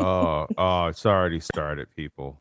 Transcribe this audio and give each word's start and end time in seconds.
oh, 0.00 0.46
oh, 0.56 0.86
it's 0.86 1.04
already 1.06 1.40
started, 1.40 1.88
people. 1.94 2.40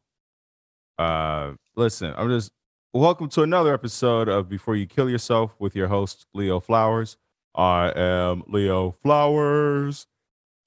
Uh, 0.98 1.54
listen, 1.76 2.14
I'm 2.18 2.30
just 2.30 2.52
welcome 2.94 3.30
to 3.30 3.44
another 3.44 3.74
episode 3.74 4.28
of 4.28 4.50
Before 4.50 4.76
You 4.76 4.86
Kill 4.86 5.10
Yourself 5.10 5.56
with 5.60 5.76
your 5.76 5.88
host 5.88 6.26
Leo 6.34 6.60
Flowers. 6.60 7.18
I 7.56 7.92
am 7.96 8.44
Leo 8.48 8.92
Flowers. 8.92 10.08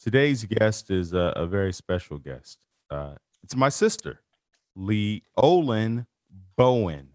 Today's 0.01 0.45
guest 0.45 0.91
is 0.91 1.13
a, 1.13 1.33
a 1.37 1.47
very 1.47 1.73
special 1.73 2.19
guest. 2.19 2.59
Uh, 2.91 3.15
it's 3.43 3.57
my 3.57 3.69
sister, 3.69 4.21
Lee 4.77 5.23
Olin 5.37 6.07
Bowen. 6.57 7.09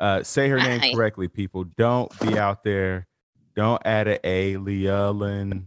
Uh, 0.00 0.22
say 0.22 0.48
her 0.48 0.58
name 0.58 0.80
Hi. 0.80 0.92
correctly, 0.92 1.28
people. 1.28 1.64
Don't 1.76 2.10
be 2.20 2.38
out 2.38 2.64
there. 2.64 3.06
Don't 3.54 3.82
add 3.84 4.08
a 4.08 4.26
A. 4.26 4.54
Leolin. 4.54 5.66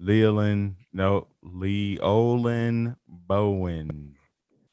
Leolin. 0.00 0.74
No, 0.92 1.28
Leolin 1.44 2.96
Bowen. 3.08 4.14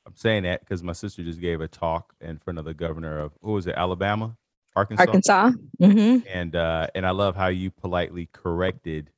I'm 0.06 0.16
saying 0.16 0.44
that 0.44 0.60
because 0.62 0.84
my 0.84 0.94
sister 0.94 1.24
just 1.24 1.40
gave 1.40 1.62
a 1.62 1.68
talk 1.68 2.14
in 2.22 2.38
front 2.40 2.60
of 2.60 2.66
the 2.66 2.74
governor 2.74 3.20
of 3.20 3.32
who 3.42 3.54
was 3.54 3.68
it, 3.68 3.76
Alabama, 3.76 4.38
Arkansas, 4.76 5.04
Arkansas. 5.04 5.52
hmm 5.80 6.18
and 6.32 6.56
uh, 6.56 6.88
and 6.94 7.06
I 7.06 7.12
love 7.12 7.36
how 7.36 7.48
you 7.48 7.72
politely 7.72 8.30
corrected 8.34 9.10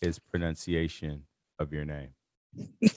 his 0.00 0.18
pronunciation 0.18 1.24
of 1.58 1.72
your 1.72 1.84
name. 1.84 2.10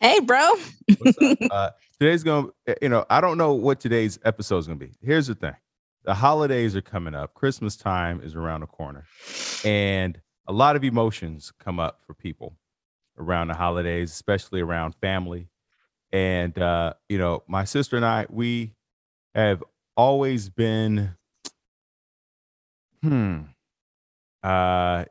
Hey, 0.00 0.18
bro. 0.20 0.54
What's 0.96 1.18
up? 1.22 1.38
uh, 1.50 1.70
today's 1.98 2.22
gonna, 2.22 2.48
you 2.80 2.88
know, 2.88 3.04
I 3.10 3.20
don't 3.20 3.36
know 3.36 3.52
what 3.52 3.80
today's 3.80 4.18
episode 4.24 4.56
is 4.56 4.66
gonna 4.66 4.78
be. 4.78 4.92
Here's 5.02 5.26
the 5.26 5.34
thing: 5.34 5.54
the 6.04 6.14
holidays 6.14 6.74
are 6.74 6.80
coming 6.80 7.14
up. 7.14 7.34
Christmas 7.34 7.76
time 7.76 8.22
is 8.22 8.34
around 8.34 8.62
the 8.62 8.66
corner, 8.66 9.04
and 9.62 10.18
a 10.50 10.52
lot 10.52 10.76
of 10.76 10.84
emotions 10.84 11.52
come 11.60 11.80
up 11.80 12.02
for 12.06 12.14
people 12.14 12.58
around 13.18 13.48
the 13.48 13.54
holidays, 13.54 14.10
especially 14.12 14.60
around 14.60 14.94
family. 14.96 15.48
And 16.12 16.58
uh, 16.58 16.94
you 17.08 17.18
know, 17.18 17.44
my 17.48 17.64
sister 17.64 17.96
and 17.96 18.04
I, 18.06 18.26
we 18.30 18.74
have 19.34 19.62
always 19.96 20.50
been, 20.50 21.16
hmm, 23.02 23.40
uh, 24.42 25.04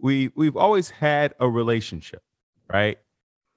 we 0.00 0.30
we've 0.36 0.56
always 0.56 0.90
had 0.90 1.34
a 1.40 1.48
relationship, 1.48 2.22
right? 2.72 2.98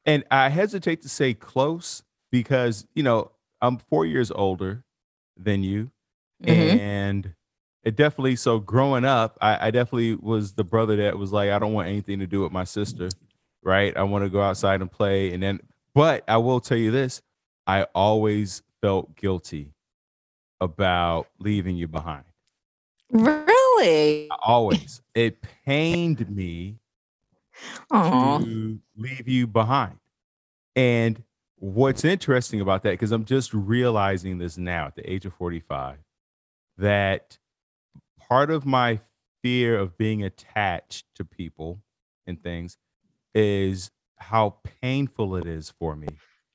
and 0.05 0.23
I 0.31 0.49
hesitate 0.49 1.01
to 1.03 1.09
say 1.09 1.33
close 1.33 2.03
because 2.31 2.87
you 2.95 3.03
know 3.03 3.31
I'm 3.61 3.77
four 3.77 4.05
years 4.05 4.31
older 4.31 4.83
than 5.37 5.63
you, 5.63 5.91
Mhm. 6.41 6.47
and 6.47 7.35
it 7.83 7.95
definitely. 7.95 8.35
So 8.35 8.59
growing 8.59 9.05
up, 9.05 9.37
I, 9.41 9.67
I 9.67 9.71
definitely 9.71 10.15
was 10.15 10.53
the 10.53 10.63
brother 10.63 10.95
that 10.97 11.17
was 11.17 11.31
like, 11.31 11.49
I 11.49 11.59
don't 11.59 11.73
want 11.73 11.87
anything 11.87 12.19
to 12.19 12.27
do 12.27 12.41
with 12.41 12.51
my 12.51 12.63
sister, 12.63 13.09
right? 13.63 13.95
I 13.95 14.03
want 14.03 14.23
to 14.23 14.29
go 14.29 14.41
outside 14.41 14.81
and 14.81 14.91
play, 14.91 15.33
and 15.33 15.41
then. 15.41 15.59
But 15.93 16.23
I 16.27 16.37
will 16.37 16.59
tell 16.61 16.77
you 16.77 16.91
this: 16.91 17.21
I 17.67 17.83
always 17.95 18.63
felt 18.81 19.15
guilty 19.15 19.73
about 20.61 21.27
leaving 21.39 21.75
you 21.75 21.87
behind. 21.87 22.23
Really? 23.11 24.29
Always, 24.43 25.01
it 25.15 25.41
pained 25.65 26.29
me 26.29 26.77
Oh, 27.91 28.39
to 28.39 28.79
leave 28.95 29.27
you 29.27 29.47
behind. 29.47 29.97
And 30.75 31.21
what's 31.55 32.05
interesting 32.05 32.61
about 32.61 32.83
that, 32.83 32.91
because 32.91 33.11
I'm 33.11 33.25
just 33.25 33.53
realizing 33.53 34.37
this 34.37 34.57
now 34.57 34.87
at 34.87 34.95
the 34.95 35.11
age 35.11 35.25
of 35.25 35.33
45, 35.33 35.97
that 36.77 37.37
part 38.31 38.49
of 38.49 38.65
my 38.65 38.97
fear 39.43 39.77
of 39.77 39.97
being 39.97 40.23
attached 40.23 41.05
to 41.13 41.25
people 41.25 41.83
and 42.25 42.41
things 42.41 42.77
is 43.35 43.91
how 44.19 44.55
painful 44.81 45.35
it 45.35 45.45
is 45.45 45.73
for 45.77 45.97
me 45.97 46.07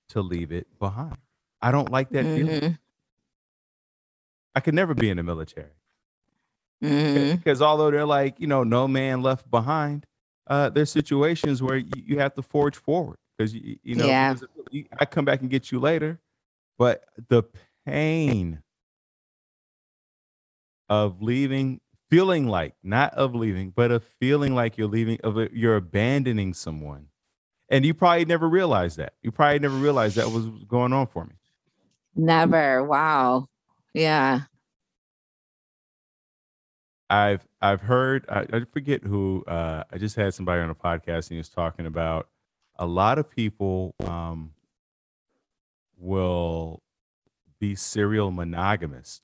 to 0.09 0.23
leave 0.23 0.53
it 0.53 0.67
behind. 0.79 1.19
I 1.61 1.71
don't 1.73 1.91
like 1.91 2.09
that 2.11 2.25
feeling. 2.25 2.61
Mhm. 2.61 2.79
I 4.55 4.61
could 4.61 4.73
never 4.73 4.95
be 4.95 5.11
in 5.11 5.19
the 5.19 5.23
military. 5.23 5.73
Mhm. 6.83 7.36
because 7.36 7.61
although 7.61 7.91
they're 7.91 8.05
like 8.07 8.39
you 8.39 8.47
know 8.47 8.63
no 8.63 8.86
man 8.86 9.23
left 9.23 9.51
behind 9.51 10.05
uh 10.47 10.69
there's 10.69 10.91
situations 10.91 11.63
where 11.63 11.79
you, 11.79 11.91
you 11.95 12.19
have 12.19 12.35
to 12.35 12.42
forge 12.42 12.77
forward 12.77 13.17
because 13.36 13.55
you, 13.55 13.79
you 13.83 13.95
know 13.95 14.07
Yeah. 14.07 14.35
i 15.01 15.07
come 15.07 15.25
back 15.25 15.41
and 15.41 15.48
get 15.48 15.73
you 15.73 15.81
later 15.81 16.20
but 16.77 17.03
the 17.31 17.45
pain 17.86 18.63
of 20.89 21.23
leaving 21.23 21.80
feeling 22.08 22.47
like 22.47 22.74
not 22.83 23.13
of 23.14 23.35
leaving 23.35 23.70
but 23.70 23.91
of 23.91 24.05
feeling 24.05 24.55
like 24.55 24.79
you're 24.79 24.86
leaving 24.86 25.19
of 25.24 25.36
you're 25.52 25.77
abandoning 25.77 26.55
someone 26.55 27.07
and 27.69 27.85
you 27.85 27.92
probably 27.92 28.24
never 28.24 28.48
realized 28.48 28.97
that 28.97 29.14
you 29.23 29.33
probably 29.33 29.58
never 29.58 29.77
realized 29.77 30.17
that 30.17 30.30
was 30.30 30.47
going 30.69 30.92
on 30.92 31.07
for 31.07 31.24
me 31.24 31.35
Never. 32.17 32.83
Wow. 32.83 33.47
Yeah. 33.92 34.41
I've 37.08 37.47
I've 37.61 37.83
heard 37.83 38.24
I, 38.29 38.47
I 38.53 38.61
forget 38.73 39.05
who 39.05 39.45
uh, 39.47 39.85
I 39.92 39.98
just 39.98 40.17
had 40.17 40.35
somebody 40.35 40.63
on 40.63 40.70
a 40.70 40.74
podcast 40.74 41.29
and 41.29 41.33
he 41.33 41.36
was 41.36 41.51
talking 41.51 41.86
about 41.86 42.29
a 42.79 42.86
lot 42.86 43.18
of 43.18 43.30
people 43.30 43.95
um, 44.05 44.53
will 45.98 46.83
be 47.61 47.74
serial 47.74 48.30
monogamous 48.30 49.20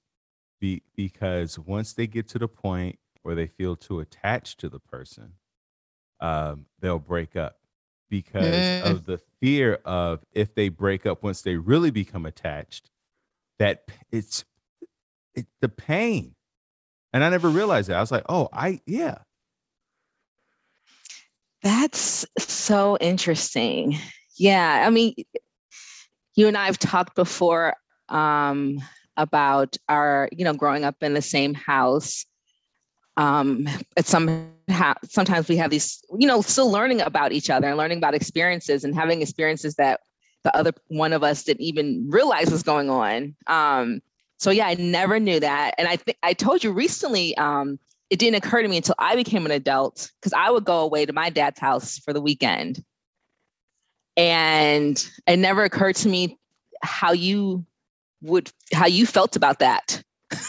be, 0.62 0.83
because 0.97 1.59
once 1.59 1.93
they 1.93 2.06
get 2.06 2.28
to 2.28 2.39
the 2.39 2.49
point 2.49 2.99
where 3.23 3.34
they 3.34 3.49
feel 3.49 3.75
too 3.77 3.99
attached 4.00 4.61
to 4.61 4.69
the 4.69 4.78
person, 4.78 5.33
um, 6.21 6.67
they'll 6.81 7.00
break 7.00 7.34
up 7.37 7.59
because 8.09 8.71
Mm. 8.71 8.83
of 8.83 9.05
the 9.05 9.19
fear 9.41 9.75
of 9.84 10.25
if 10.33 10.55
they 10.55 10.69
break 10.69 11.05
up 11.05 11.23
once 11.23 11.43
they 11.43 11.56
really 11.56 11.91
become 11.91 12.25
attached, 12.25 12.91
that 13.59 13.84
it's 14.12 14.45
it, 15.34 15.47
the 15.61 15.69
pain 15.69 16.37
and 17.12 17.25
I 17.25 17.29
never 17.29 17.49
realized 17.49 17.89
that. 17.89 17.97
I 17.97 18.00
was 18.00 18.12
like, 18.12 18.25
oh, 18.29 18.49
I 18.53 18.81
yeah. 18.87 19.19
That's 21.62 22.27
so 22.39 22.97
interesting. 23.00 23.97
Yeah. 24.37 24.84
I 24.87 24.91
mean, 24.91 25.15
you 26.34 26.49
and 26.49 26.56
I 26.56 26.67
have 26.67 26.79
talked 26.79 27.15
before 27.15 27.75
um, 28.09 28.79
about 29.17 29.77
our, 29.89 30.28
you 30.33 30.45
know, 30.45 30.55
growing 30.55 30.84
up 30.84 30.97
in 31.03 31.15
the 31.15 31.23
same 31.23 31.55
house. 31.55 32.25
Um, 33.17 33.69
at 33.97 34.06
some 34.06 34.53
sometimes 35.09 35.49
we 35.49 35.56
have 35.56 35.71
these, 35.71 36.03
you 36.19 36.27
know, 36.27 36.41
still 36.41 36.71
learning 36.71 37.00
about 37.00 37.33
each 37.33 37.50
other 37.50 37.69
and 37.69 37.77
learning 37.77 37.99
about 37.99 38.15
experiences 38.15 38.84
and 38.84 38.95
having 38.95 39.21
experiences 39.21 39.75
that 39.75 40.00
the 40.45 40.56
other 40.56 40.73
one 40.89 41.12
of 41.12 41.23
us 41.23 41.45
didn't 41.45 41.62
even 41.62 42.06
realize 42.09 42.50
was 42.50 42.62
going 42.62 42.91
on. 42.91 43.34
Um, 43.47 44.00
so 44.39 44.50
yeah, 44.50 44.67
I 44.67 44.75
never 44.75 45.21
knew 45.21 45.39
that. 45.41 45.75
And 45.79 45.87
I 45.87 45.97
think 45.97 46.19
I 46.23 46.33
told 46.33 46.65
you 46.65 46.73
recently, 46.73 47.37
um, 47.37 47.79
it 48.11 48.19
didn't 48.19 48.44
occur 48.44 48.61
to 48.61 48.69
me 48.69 48.79
until 48.79 48.94
I 48.99 49.15
became 49.15 49.47
an 49.47 49.53
adult 49.53 50.11
because 50.21 50.33
I 50.33 50.50
would 50.50 50.65
go 50.65 50.81
away 50.81 51.06
to 51.06 51.12
my 51.12 51.31
dad's 51.31 51.61
house 51.61 51.99
for 51.99 52.12
the 52.12 52.21
weekend. 52.21 52.84
And 54.17 55.03
it 55.27 55.39
never 55.39 55.65
occurred 55.65 55.97
to 55.97 56.09
me 56.09 56.39
how 56.83 57.12
you 57.12 57.65
would 58.22 58.50
how 58.72 58.87
you 58.87 59.06
felt 59.06 59.37
about 59.37 59.59
that. 59.59 60.03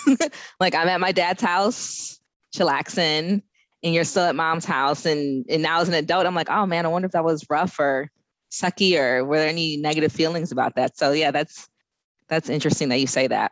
like 0.59 0.75
I'm 0.75 0.88
at 0.88 1.00
my 1.00 1.11
dad's 1.11 1.41
house, 1.41 2.19
chillaxing, 2.56 3.41
and 3.84 3.94
you're 3.94 4.03
still 4.03 4.23
at 4.23 4.35
mom's 4.35 4.66
house. 4.66 5.06
And 5.06 5.45
and 5.50 5.61
now 5.61 5.81
as 5.81 5.89
an 5.89 5.95
adult, 5.95 6.25
I'm 6.25 6.35
like, 6.35 6.50
oh 6.50 6.66
man, 6.66 6.85
I 6.85 6.89
wonder 6.89 7.06
if 7.07 7.12
that 7.12 7.25
was 7.25 7.45
rough 7.50 7.79
or 7.79 8.09
sucky 8.51 8.97
or 8.97 9.25
were 9.25 9.39
there 9.39 9.50
any 9.50 9.78
negative 9.78 10.12
feelings 10.12 10.51
about 10.51 10.75
that? 10.75 10.97
So 10.97 11.12
yeah, 11.12 11.31
that's 11.31 11.67
that's 12.28 12.50
interesting 12.50 12.89
that 12.89 13.00
you 13.00 13.07
say 13.07 13.28
that. 13.28 13.51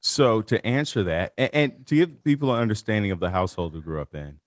So 0.00 0.42
to 0.42 0.64
answer 0.66 1.04
that, 1.04 1.32
and, 1.38 1.50
and 1.52 1.86
to 1.86 1.94
give 1.94 2.24
people 2.24 2.52
an 2.52 2.60
understanding 2.60 3.12
of 3.12 3.20
the 3.20 3.30
household 3.30 3.74
we 3.74 3.80
grew 3.80 4.00
up 4.00 4.14
in, 4.14 4.40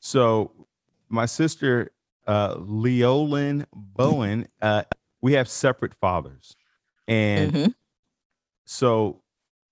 so 0.00 0.66
my 1.08 1.26
sister 1.26 1.92
uh, 2.26 2.56
Leolyn 2.56 3.64
Bowen, 3.72 4.48
uh, 4.60 4.82
we 5.22 5.32
have 5.32 5.48
separate 5.48 5.94
fathers, 5.94 6.54
and 7.06 7.52
Mhm. 7.52 7.74
So 8.68 9.22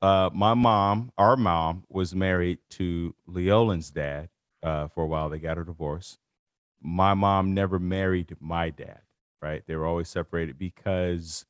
uh, 0.01 0.31
my 0.33 0.55
mom, 0.55 1.13
our 1.19 1.37
mom, 1.37 1.85
was 1.91 2.15
married 2.15 2.61
to 2.71 3.15
Leolyn's 3.27 3.91
dad 3.91 4.31
uh, 4.63 4.89
for 4.89 5.05
a 5.05 5.07
while. 5.07 5.29
They 5.29 5.39
got 5.39 5.59
a 5.59 5.65
divorce. 5.65 6.17
My 6.81 7.13
mom 7.13 7.53
never 7.53 7.79
married 7.79 8.35
my 8.41 8.71
dad. 8.71 9.01
Right? 9.43 9.63
They 9.67 9.77
were 9.77 9.85
always 9.85 10.09
separated 10.09 10.59
because 10.59 11.45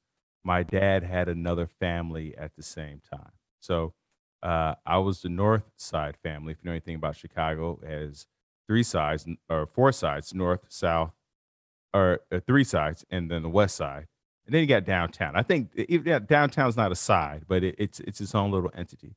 my 0.44 0.64
dad 0.64 1.04
had 1.04 1.28
another 1.28 1.68
family 1.68 2.36
at 2.36 2.56
the 2.56 2.64
same 2.64 3.00
time. 3.08 3.32
So 3.60 3.94
uh, 4.42 4.74
I 4.84 4.98
was 4.98 5.22
the 5.22 5.28
North 5.28 5.70
Side 5.76 6.16
family. 6.22 6.52
If 6.52 6.58
you 6.62 6.68
know 6.68 6.72
anything 6.72 6.96
about 6.96 7.14
Chicago, 7.14 7.78
has 7.86 8.26
three 8.66 8.82
sides 8.82 9.24
or 9.48 9.66
four 9.66 9.92
sides: 9.92 10.34
North, 10.34 10.66
South, 10.68 11.12
or 11.94 12.20
uh, 12.32 12.40
three 12.44 12.64
sides, 12.64 13.04
and 13.08 13.30
then 13.30 13.42
the 13.42 13.48
West 13.48 13.76
Side. 13.76 14.08
And 14.46 14.54
then 14.54 14.62
you 14.62 14.68
got 14.68 14.84
downtown. 14.84 15.36
I 15.36 15.42
think 15.42 15.70
yeah, 15.76 16.20
downtown's 16.20 16.76
not 16.76 16.92
a 16.92 16.96
side, 16.96 17.44
but 17.48 17.64
it, 17.64 17.76
it's 17.78 18.00
it's 18.00 18.20
its 18.20 18.34
own 18.34 18.50
little 18.52 18.72
entity. 18.76 19.16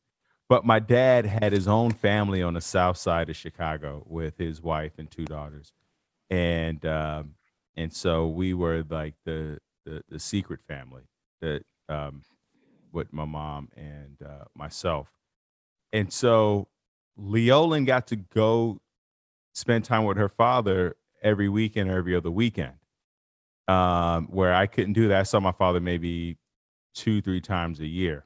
But 0.49 0.65
my 0.65 0.79
dad 0.79 1.25
had 1.25 1.53
his 1.53 1.67
own 1.67 1.91
family 1.91 2.43
on 2.43 2.55
the 2.55 2.61
South 2.61 2.97
Side 2.97 3.29
of 3.29 3.37
Chicago 3.37 4.03
with 4.07 4.37
his 4.39 4.61
wife 4.61 4.93
and 4.99 5.11
two 5.11 5.25
daughters. 5.25 5.73
and 6.31 6.85
um, 6.85 7.35
and 7.77 7.93
so 7.93 8.27
we 8.27 8.53
were 8.55 8.85
like 8.89 9.15
the 9.25 9.59
the, 9.85 10.03
the 10.09 10.19
secret 10.19 10.61
family 10.67 11.03
that 11.41 11.63
um, 11.89 12.23
with 12.93 13.13
my 13.13 13.25
mom 13.25 13.69
and 13.77 14.17
uh, 14.25 14.45
myself, 14.55 15.09
and 15.93 16.13
so 16.13 16.69
Leolyn 17.17 17.85
got 17.85 18.07
to 18.09 18.17
go 18.17 18.79
spend 19.53 19.85
time 19.85 20.05
with 20.05 20.17
her 20.17 20.29
father 20.29 20.97
every 21.23 21.49
weekend 21.49 21.91
or 21.91 21.97
every 21.97 22.15
other 22.15 22.31
weekend, 22.31 22.75
um, 23.69 24.27
where 24.27 24.53
I 24.53 24.65
couldn't 24.67 24.93
do 24.93 25.07
that. 25.09 25.19
I 25.19 25.23
saw 25.23 25.39
my 25.39 25.51
father 25.53 25.79
maybe 25.79 26.37
two 26.95 27.21
three 27.21 27.41
times 27.41 27.79
a 27.79 27.87
year, 27.87 28.25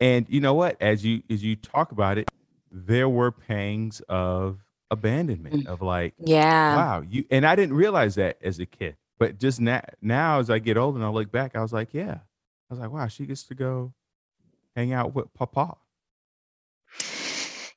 and 0.00 0.26
you 0.28 0.40
know 0.40 0.54
what? 0.54 0.76
As 0.80 1.04
you 1.04 1.22
as 1.30 1.42
you 1.44 1.56
talk 1.56 1.92
about 1.92 2.18
it, 2.18 2.28
there 2.70 3.08
were 3.08 3.30
pangs 3.30 4.00
of 4.08 4.58
abandonment 4.90 5.64
Mm. 5.64 5.66
of 5.68 5.80
like 5.80 6.12
Yeah. 6.18 6.74
wow 6.76 7.02
you 7.08 7.24
and 7.30 7.46
i 7.46 7.56
didn't 7.56 7.74
realize 7.74 8.14
that 8.16 8.36
as 8.42 8.58
a 8.58 8.66
kid 8.66 8.94
but 9.18 9.38
just 9.38 9.58
now 9.58 9.80
now 10.02 10.38
as 10.38 10.50
i 10.50 10.58
get 10.58 10.76
older 10.76 10.98
and 10.98 11.04
i 11.06 11.08
look 11.08 11.32
back 11.32 11.56
i 11.56 11.62
was 11.62 11.72
like 11.72 11.94
yeah 11.94 12.18
i 12.18 12.68
was 12.74 12.78
like 12.78 12.90
wow 12.92 13.06
she 13.08 13.24
gets 13.24 13.42
to 13.42 13.54
go 13.54 13.94
hang 14.76 14.92
out 14.92 15.14
with 15.14 15.32
papa 15.32 15.76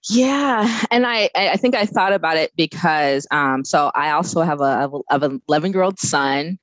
Yeah, 0.10 0.86
and 0.92 1.08
I 1.08 1.30
I 1.36 1.58
think 1.58 1.74
I 1.76 1.86
thought 1.86 2.14
about 2.14 2.38
it 2.38 2.52
because 2.56 3.26
um 3.32 3.64
so 3.66 3.92
I 3.96 4.12
also 4.12 4.42
have 4.42 4.62
a 4.62 4.90
of 5.10 5.24
an 5.24 5.42
11 5.50 5.72
year 5.74 5.82
old 5.84 6.00
son 6.00 6.60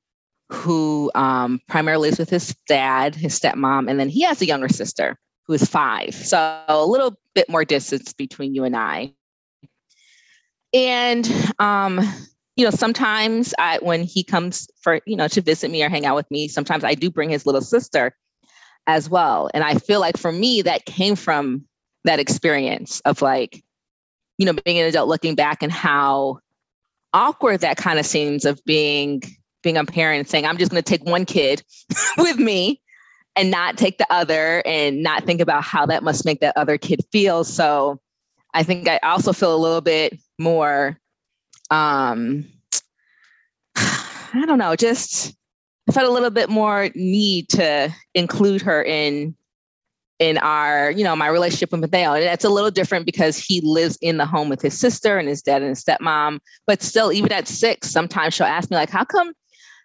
who 0.52 1.10
um 1.14 1.60
primarily 1.68 2.08
lives 2.08 2.18
with 2.18 2.30
his 2.30 2.54
dad, 2.68 3.14
his 3.14 3.38
stepmom, 3.38 3.90
and 3.90 3.98
then 3.98 4.08
he 4.08 4.22
has 4.22 4.40
a 4.42 4.46
younger 4.46 4.68
sister 4.68 5.18
who 5.46 5.54
is 5.54 5.64
five. 5.64 6.14
So 6.14 6.62
a 6.68 6.86
little 6.86 7.18
bit 7.34 7.48
more 7.48 7.64
distance 7.64 8.12
between 8.12 8.54
you 8.54 8.64
and 8.64 8.76
I. 8.76 9.12
And 10.74 11.30
um 11.58 12.00
you 12.56 12.64
know 12.64 12.70
sometimes 12.70 13.54
I 13.58 13.78
when 13.80 14.02
he 14.04 14.22
comes 14.22 14.68
for 14.80 15.00
you 15.06 15.16
know 15.16 15.28
to 15.28 15.40
visit 15.40 15.70
me 15.70 15.82
or 15.82 15.88
hang 15.88 16.06
out 16.06 16.16
with 16.16 16.30
me, 16.30 16.48
sometimes 16.48 16.84
I 16.84 16.94
do 16.94 17.10
bring 17.10 17.30
his 17.30 17.46
little 17.46 17.62
sister 17.62 18.14
as 18.86 19.08
well. 19.08 19.50
And 19.54 19.64
I 19.64 19.74
feel 19.74 20.00
like 20.00 20.16
for 20.16 20.32
me 20.32 20.62
that 20.62 20.84
came 20.84 21.16
from 21.16 21.64
that 22.04 22.18
experience 22.18 23.00
of 23.04 23.22
like, 23.22 23.62
you 24.38 24.46
know, 24.46 24.54
being 24.64 24.78
an 24.78 24.86
adult 24.86 25.08
looking 25.08 25.34
back 25.34 25.62
and 25.62 25.70
how 25.70 26.40
awkward 27.14 27.60
that 27.60 27.76
kind 27.76 27.98
of 27.98 28.06
seems 28.06 28.44
of 28.44 28.60
being 28.64 29.22
being 29.62 29.76
a 29.76 29.84
parent 29.84 30.20
and 30.20 30.28
saying, 30.28 30.46
I'm 30.46 30.58
just 30.58 30.70
gonna 30.70 30.82
take 30.82 31.04
one 31.04 31.24
kid 31.24 31.62
with 32.18 32.38
me 32.38 32.80
and 33.36 33.50
not 33.50 33.78
take 33.78 33.98
the 33.98 34.06
other 34.10 34.62
and 34.66 35.02
not 35.02 35.24
think 35.24 35.40
about 35.40 35.62
how 35.62 35.86
that 35.86 36.02
must 36.02 36.24
make 36.24 36.40
that 36.40 36.56
other 36.56 36.78
kid 36.78 37.00
feel. 37.10 37.44
So 37.44 38.00
I 38.54 38.62
think 38.62 38.88
I 38.88 38.98
also 39.02 39.32
feel 39.32 39.54
a 39.54 39.56
little 39.56 39.80
bit 39.80 40.18
more 40.38 40.98
um 41.70 42.44
I 43.76 44.44
don't 44.46 44.58
know, 44.58 44.76
just 44.76 45.34
I 45.88 45.92
felt 45.92 46.08
a 46.08 46.12
little 46.12 46.30
bit 46.30 46.48
more 46.48 46.90
need 46.94 47.48
to 47.50 47.92
include 48.14 48.62
her 48.62 48.82
in 48.82 49.34
in 50.22 50.38
our, 50.38 50.92
you 50.92 51.02
know, 51.02 51.16
my 51.16 51.26
relationship 51.26 51.72
with 51.72 51.80
Mateo. 51.80 52.12
And 52.12 52.22
that's 52.22 52.44
a 52.44 52.48
little 52.48 52.70
different 52.70 53.06
because 53.06 53.36
he 53.36 53.60
lives 53.62 53.98
in 54.00 54.18
the 54.18 54.26
home 54.26 54.48
with 54.48 54.62
his 54.62 54.78
sister 54.78 55.18
and 55.18 55.28
his 55.28 55.42
dad 55.42 55.62
and 55.62 55.70
his 55.70 55.82
stepmom. 55.82 56.38
But 56.64 56.80
still, 56.80 57.12
even 57.12 57.32
at 57.32 57.48
six, 57.48 57.90
sometimes 57.90 58.34
she'll 58.34 58.46
ask 58.46 58.70
me, 58.70 58.76
like, 58.76 58.88
how 58.88 59.04
come, 59.04 59.32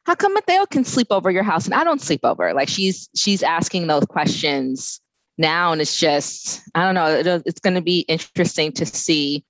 how 0.07 0.15
come 0.15 0.33
Mateo 0.33 0.65
can 0.65 0.85
sleep 0.85 1.07
over 1.11 1.29
your 1.29 1.43
house 1.43 1.65
and 1.65 1.73
I 1.75 1.83
don't 1.83 2.01
sleep 2.01 2.21
over? 2.23 2.53
Like 2.53 2.69
she's 2.69 3.09
she's 3.15 3.43
asking 3.43 3.87
those 3.87 4.05
questions 4.05 5.01
now. 5.37 5.73
And 5.73 5.81
it's 5.81 5.97
just, 5.97 6.61
I 6.73 6.83
don't 6.85 6.95
know, 6.95 7.07
it, 7.07 7.43
it's 7.45 7.59
gonna 7.59 7.81
be 7.81 7.99
interesting 8.07 8.71
to 8.73 8.85
see 8.85 9.43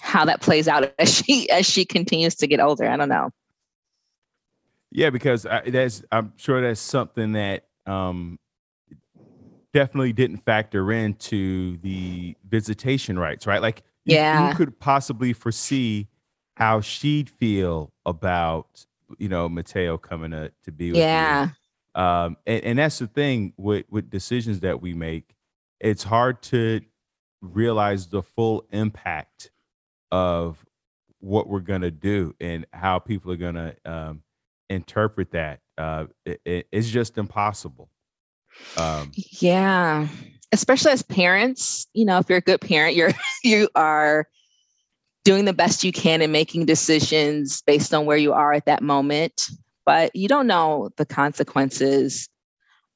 how 0.00 0.24
that 0.24 0.40
plays 0.40 0.66
out 0.68 0.90
as 0.98 1.14
she 1.14 1.48
as 1.50 1.66
she 1.66 1.84
continues 1.84 2.34
to 2.36 2.46
get 2.46 2.60
older. 2.60 2.88
I 2.88 2.96
don't 2.96 3.10
know. 3.10 3.30
yeah 4.90 5.10
because 5.10 5.46
I, 5.46 5.68
that's 5.70 6.02
i'm 6.10 6.32
sure 6.36 6.60
that's 6.62 6.80
something 6.80 7.32
that 7.32 7.66
um 7.86 8.38
definitely 9.72 10.12
didn't 10.12 10.38
factor 10.38 10.90
into 10.90 11.76
the 11.78 12.36
visitation 12.48 13.18
rights 13.18 13.46
right 13.46 13.62
like 13.62 13.82
you, 14.04 14.16
Yeah. 14.16 14.48
you 14.48 14.54
could 14.56 14.80
possibly 14.80 15.32
foresee 15.32 16.08
how 16.56 16.80
she'd 16.80 17.30
feel 17.30 17.92
about 18.04 18.86
you 19.18 19.28
know 19.28 19.48
mateo 19.48 19.96
coming 19.98 20.30
to, 20.30 20.50
to 20.64 20.72
be 20.72 20.90
with 20.92 20.98
you 20.98 21.02
Yeah. 21.02 21.48
um 21.94 22.36
and, 22.46 22.64
and 22.64 22.78
that's 22.78 22.98
the 22.98 23.06
thing 23.06 23.52
with 23.56 23.84
with 23.90 24.10
decisions 24.10 24.60
that 24.60 24.80
we 24.80 24.94
make 24.94 25.34
it's 25.80 26.02
hard 26.04 26.42
to 26.42 26.80
realize 27.42 28.08
the 28.08 28.22
full 28.22 28.66
impact 28.70 29.50
of 30.12 30.64
what 31.20 31.48
we're 31.48 31.60
going 31.60 31.82
to 31.82 31.90
do 31.90 32.34
and 32.40 32.66
how 32.72 32.98
people 32.98 33.30
are 33.32 33.36
going 33.36 33.54
to 33.54 33.74
um 33.84 34.22
interpret 34.68 35.30
that 35.32 35.60
uh 35.78 36.06
it, 36.24 36.40
it- 36.44 36.68
it's 36.72 36.88
just 36.88 37.18
impossible 37.18 37.90
um 38.76 39.10
Yeah. 39.40 40.08
Especially 40.52 40.90
as 40.90 41.02
parents, 41.02 41.86
you 41.94 42.04
know, 42.04 42.18
if 42.18 42.28
you're 42.28 42.38
a 42.38 42.42
good 42.42 42.60
parent, 42.60 42.96
you're 42.96 43.12
you 43.44 43.68
are 43.74 44.26
doing 45.24 45.44
the 45.44 45.52
best 45.52 45.84
you 45.84 45.92
can 45.92 46.22
and 46.22 46.32
making 46.32 46.66
decisions 46.66 47.62
based 47.62 47.92
on 47.92 48.06
where 48.06 48.16
you 48.16 48.32
are 48.32 48.52
at 48.52 48.66
that 48.66 48.82
moment. 48.82 49.48
But 49.84 50.14
you 50.14 50.28
don't 50.28 50.46
know 50.46 50.90
the 50.96 51.06
consequences 51.06 52.28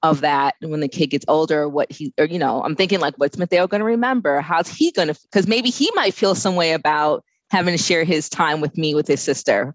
of 0.03 0.21
that 0.21 0.55
when 0.61 0.81
the 0.81 0.89
kid 0.89 1.09
gets 1.09 1.25
older, 1.29 1.69
what 1.69 1.91
he 1.91 2.13
or 2.19 2.27
you 2.27 2.39
know, 2.39 2.63
I'm 2.63 2.77
thinking 2.77 3.01
like 3.01 3.15
what's 3.17 3.39
Mateo 3.39 3.67
gonna 3.67 3.85
remember? 3.85 4.41
How's 4.41 4.69
he 4.69 4.93
gonna 4.93 5.15
because 5.25 5.47
maybe 5.47 5.71
he 5.71 5.91
might 5.95 6.15
feel 6.15 6.35
some 6.35 6.57
way 6.57 6.73
about 6.73 7.25
having 7.51 7.77
to 7.77 7.83
share 7.83 8.05
his 8.05 8.29
time 8.29 8.61
with 8.61 8.77
me 8.77 8.95
with 8.95 9.09
his 9.09 9.21
sister. 9.21 9.75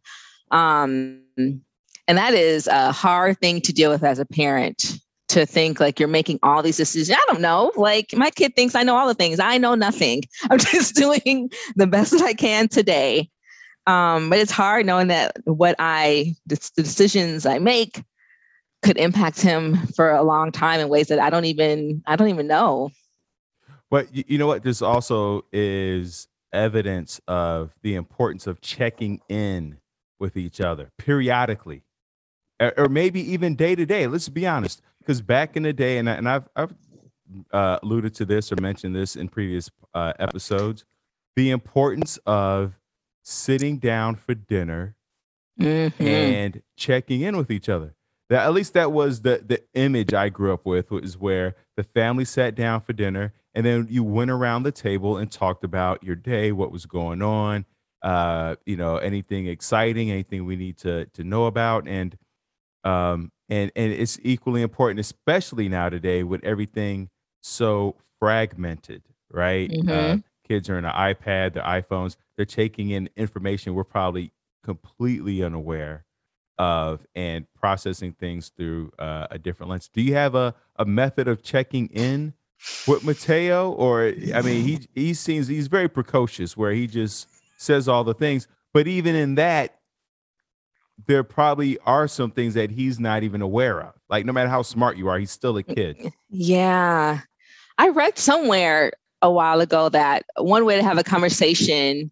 Um 0.51 1.23
and 1.37 2.17
that 2.17 2.33
is 2.33 2.67
a 2.67 2.91
hard 2.91 3.39
thing 3.39 3.61
to 3.61 3.73
deal 3.73 3.89
with 3.91 4.03
as 4.03 4.19
a 4.19 4.25
parent 4.25 4.99
to 5.29 5.45
think 5.45 5.79
like 5.79 5.99
you're 5.99 6.09
making 6.09 6.39
all 6.43 6.61
these 6.61 6.77
decisions. 6.77 7.17
I 7.17 7.31
don't 7.31 7.41
know. 7.41 7.71
Like 7.75 8.13
my 8.15 8.29
kid 8.31 8.55
thinks 8.55 8.75
I 8.75 8.83
know 8.83 8.95
all 8.95 9.07
the 9.07 9.13
things. 9.13 9.39
I 9.39 9.57
know 9.57 9.75
nothing. 9.75 10.23
I'm 10.49 10.59
just 10.59 10.95
doing 10.95 11.49
the 11.75 11.87
best 11.87 12.11
that 12.11 12.21
I 12.21 12.33
can 12.33 12.67
today. 12.67 13.29
Um, 13.87 14.29
but 14.29 14.39
it's 14.39 14.51
hard 14.51 14.85
knowing 14.85 15.07
that 15.07 15.37
what 15.45 15.75
I 15.79 16.35
the 16.45 16.71
decisions 16.75 17.45
I 17.45 17.59
make 17.59 18.03
could 18.81 18.97
impact 18.97 19.41
him 19.41 19.77
for 19.87 20.11
a 20.11 20.23
long 20.23 20.51
time 20.51 20.79
in 20.79 20.89
ways 20.89 21.07
that 21.07 21.19
I 21.19 21.29
don't 21.29 21.45
even 21.45 22.03
I 22.05 22.15
don't 22.15 22.29
even 22.29 22.47
know. 22.47 22.91
But 23.89 24.13
you, 24.13 24.37
know 24.37 24.45
what? 24.45 24.61
This 24.61 24.83
also 24.83 25.45
is 25.51 26.27
evidence 26.53 27.19
of 27.27 27.73
the 27.81 27.95
importance 27.95 28.45
of 28.45 28.61
checking 28.61 29.19
in 29.27 29.79
with 30.19 30.37
each 30.37 30.61
other 30.61 30.91
periodically, 30.99 31.81
or 32.59 32.87
maybe 32.87 33.19
even 33.31 33.55
day 33.55 33.73
to 33.73 33.87
day. 33.87 34.05
Let's 34.05 34.29
be 34.29 34.45
honest, 34.45 34.83
because 35.09 35.23
back 35.23 35.57
in 35.57 35.63
the 35.63 35.73
day, 35.73 35.97
and, 35.97 36.07
I, 36.07 36.13
and 36.13 36.29
I've, 36.29 36.47
I've 36.55 36.75
uh, 37.51 37.79
alluded 37.81 38.13
to 38.13 38.25
this 38.25 38.51
or 38.51 38.57
mentioned 38.61 38.95
this 38.95 39.15
in 39.15 39.27
previous 39.27 39.71
uh, 39.95 40.13
episodes, 40.19 40.85
the 41.35 41.49
importance 41.49 42.19
of 42.27 42.75
sitting 43.23 43.79
down 43.79 44.15
for 44.15 44.35
dinner 44.35 44.95
Mhm. 45.59 45.99
and 45.99 46.61
checking 46.77 47.21
in 47.21 47.35
with 47.35 47.49
each 47.51 47.67
other. 47.67 47.95
That 48.29 48.45
at 48.45 48.53
least 48.53 48.73
that 48.75 48.91
was 48.93 49.23
the 49.23 49.43
the 49.45 49.61
image 49.73 50.13
I 50.13 50.29
grew 50.29 50.53
up 50.53 50.65
with 50.65 50.89
was 50.89 51.17
where 51.17 51.55
the 51.75 51.83
family 51.83 52.23
sat 52.23 52.55
down 52.55 52.79
for 52.79 52.93
dinner 52.93 53.33
and 53.53 53.65
then 53.65 53.87
you 53.89 54.03
went 54.03 54.31
around 54.31 54.63
the 54.63 54.71
table 54.71 55.17
and 55.17 55.29
talked 55.29 55.65
about 55.65 56.01
your 56.01 56.15
day, 56.15 56.53
what 56.53 56.71
was 56.71 56.85
going 56.85 57.21
on, 57.21 57.65
uh, 58.03 58.55
you 58.65 58.77
know, 58.77 58.97
anything 58.97 59.47
exciting, 59.47 60.09
anything 60.11 60.45
we 60.45 60.55
need 60.55 60.77
to 60.77 61.07
to 61.07 61.23
know 61.25 61.45
about, 61.45 61.87
and 61.89 62.15
um, 62.83 63.31
and 63.49 63.71
and 63.75 63.91
it's 63.93 64.19
equally 64.23 64.61
important, 64.61 64.99
especially 64.99 65.69
now 65.69 65.89
today 65.89 66.23
with 66.23 66.43
everything 66.43 67.09
so 67.41 67.95
fragmented, 68.19 69.03
right? 69.31 69.73
Uh, 69.87 70.17
Mhm. 70.17 70.23
kids 70.47 70.69
are 70.69 70.77
in 70.77 70.85
an 70.85 70.93
iPad, 70.93 71.53
their 71.53 71.63
iPhones, 71.63 72.15
they're 72.35 72.45
taking 72.45 72.89
in 72.89 73.09
information 73.15 73.73
we're 73.75 73.83
probably 73.83 74.31
completely 74.63 75.43
unaware 75.43 76.05
of 76.57 77.05
and 77.15 77.45
processing 77.53 78.11
things 78.13 78.49
through 78.49 78.91
uh, 78.99 79.27
a 79.31 79.39
different 79.39 79.69
lens. 79.69 79.89
Do 79.93 80.01
you 80.01 80.13
have 80.15 80.35
a, 80.35 80.53
a 80.75 80.85
method 80.85 81.27
of 81.27 81.41
checking 81.41 81.87
in 81.87 82.33
with 82.85 83.03
Mateo? 83.03 83.71
Or 83.71 84.13
I 84.33 84.41
mean, 84.41 84.65
he 84.65 84.79
he 84.93 85.13
seems 85.13 85.47
he's 85.47 85.67
very 85.67 85.87
precocious 85.87 86.57
where 86.57 86.73
he 86.73 86.87
just 86.87 87.27
says 87.57 87.87
all 87.87 88.03
the 88.03 88.13
things, 88.13 88.47
but 88.73 88.87
even 88.87 89.15
in 89.15 89.35
that, 89.35 89.78
there 91.07 91.23
probably 91.23 91.77
are 91.85 92.07
some 92.07 92.31
things 92.31 92.53
that 92.53 92.71
he's 92.71 92.99
not 92.99 93.23
even 93.23 93.41
aware 93.41 93.81
of. 93.81 93.93
Like 94.09 94.25
no 94.25 94.33
matter 94.33 94.49
how 94.49 94.61
smart 94.61 94.97
you 94.97 95.07
are, 95.07 95.19
he's 95.19 95.31
still 95.31 95.57
a 95.57 95.63
kid. 95.63 96.11
Yeah. 96.29 97.21
I 97.77 97.89
read 97.89 98.17
somewhere 98.17 98.91
a 99.21 99.31
while 99.31 99.61
ago 99.61 99.89
that 99.89 100.25
one 100.37 100.65
way 100.65 100.75
to 100.75 100.83
have 100.83 100.97
a 100.97 101.03
conversation, 101.03 102.11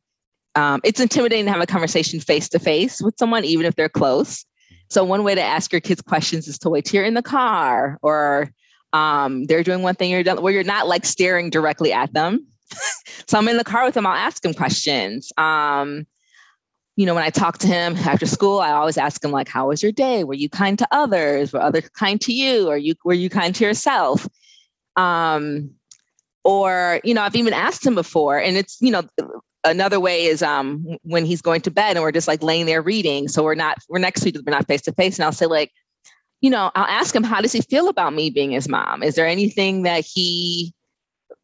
um, 0.55 0.81
it's 0.83 0.99
intimidating 0.99 1.45
to 1.45 1.51
have 1.51 1.61
a 1.61 1.67
conversation 1.67 2.19
face 2.19 2.49
to 2.49 2.59
face 2.59 3.01
with 3.01 3.15
someone, 3.17 3.45
even 3.45 3.65
if 3.65 3.75
they're 3.75 3.89
close. 3.89 4.45
So, 4.89 5.03
one 5.03 5.23
way 5.23 5.35
to 5.35 5.41
ask 5.41 5.71
your 5.71 5.81
kids 5.81 6.01
questions 6.01 6.47
is 6.47 6.57
to 6.59 6.69
wait 6.69 6.85
till 6.85 6.99
you're 6.99 7.05
in 7.05 7.13
the 7.13 7.21
car 7.21 7.97
or 8.01 8.49
um, 8.93 9.45
they're 9.45 9.63
doing 9.63 9.81
one 9.81 9.95
thing 9.95 10.09
you're 10.09 10.23
done 10.23 10.41
where 10.41 10.53
you're 10.53 10.63
not 10.63 10.87
like 10.87 11.05
staring 11.05 11.49
directly 11.49 11.91
at 11.91 12.13
them. 12.13 12.47
so, 13.27 13.37
I'm 13.37 13.47
in 13.47 13.57
the 13.57 13.63
car 13.63 13.85
with 13.85 13.93
them, 13.93 14.05
I'll 14.07 14.13
ask 14.13 14.41
them 14.41 14.53
questions. 14.53 15.31
Um, 15.37 16.07
you 16.97 17.05
know, 17.05 17.13
when 17.13 17.23
I 17.23 17.29
talk 17.29 17.59
to 17.59 17.67
him 17.67 17.95
after 17.95 18.25
school, 18.25 18.59
I 18.59 18.71
always 18.71 18.97
ask 18.97 19.23
him 19.23 19.31
like, 19.31 19.47
"How 19.47 19.67
was 19.67 19.83
your 19.83 19.91
day? 19.91 20.23
Were 20.23 20.33
you 20.33 20.49
kind 20.49 20.79
to 20.79 20.87
others? 20.91 21.53
Were 21.53 21.61
others 21.61 21.87
kind 21.89 22.19
to 22.21 22.33
you? 22.33 22.67
Or 22.67 22.75
you 22.75 22.95
were 23.05 23.13
you 23.13 23.29
kind 23.29 23.53
to 23.55 23.63
yourself?" 23.63 24.27
Um, 24.95 25.69
or 26.43 26.99
you 27.03 27.13
know, 27.13 27.21
I've 27.21 27.35
even 27.35 27.53
asked 27.53 27.85
him 27.85 27.93
before, 27.93 28.39
and 28.39 28.57
it's 28.57 28.77
you 28.81 28.89
know, 28.89 29.03
another 29.63 29.99
way 29.99 30.25
is 30.25 30.41
um 30.41 30.97
when 31.03 31.23
he's 31.23 31.41
going 31.41 31.61
to 31.61 31.71
bed 31.71 31.97
and 31.97 32.01
we're 32.03 32.11
just 32.11 32.27
like 32.27 32.41
laying 32.41 32.65
there 32.65 32.81
reading, 32.81 33.27
so 33.27 33.43
we're 33.43 33.55
not 33.55 33.77
we're 33.89 33.99
next 33.99 34.21
to 34.21 34.29
each 34.29 34.35
other, 34.35 34.43
we're 34.47 34.57
not 34.57 34.67
face 34.67 34.81
to 34.83 34.91
face, 34.93 35.19
and 35.19 35.25
I'll 35.25 35.31
say 35.31 35.45
like, 35.45 35.71
you 36.41 36.49
know, 36.49 36.71
I'll 36.73 36.85
ask 36.85 37.15
him, 37.15 37.23
"How 37.23 37.41
does 37.41 37.53
he 37.53 37.61
feel 37.61 37.89
about 37.89 38.13
me 38.13 38.31
being 38.31 38.51
his 38.51 38.67
mom? 38.67 39.03
Is 39.03 39.13
there 39.13 39.27
anything 39.27 39.83
that 39.83 40.03
he 40.03 40.73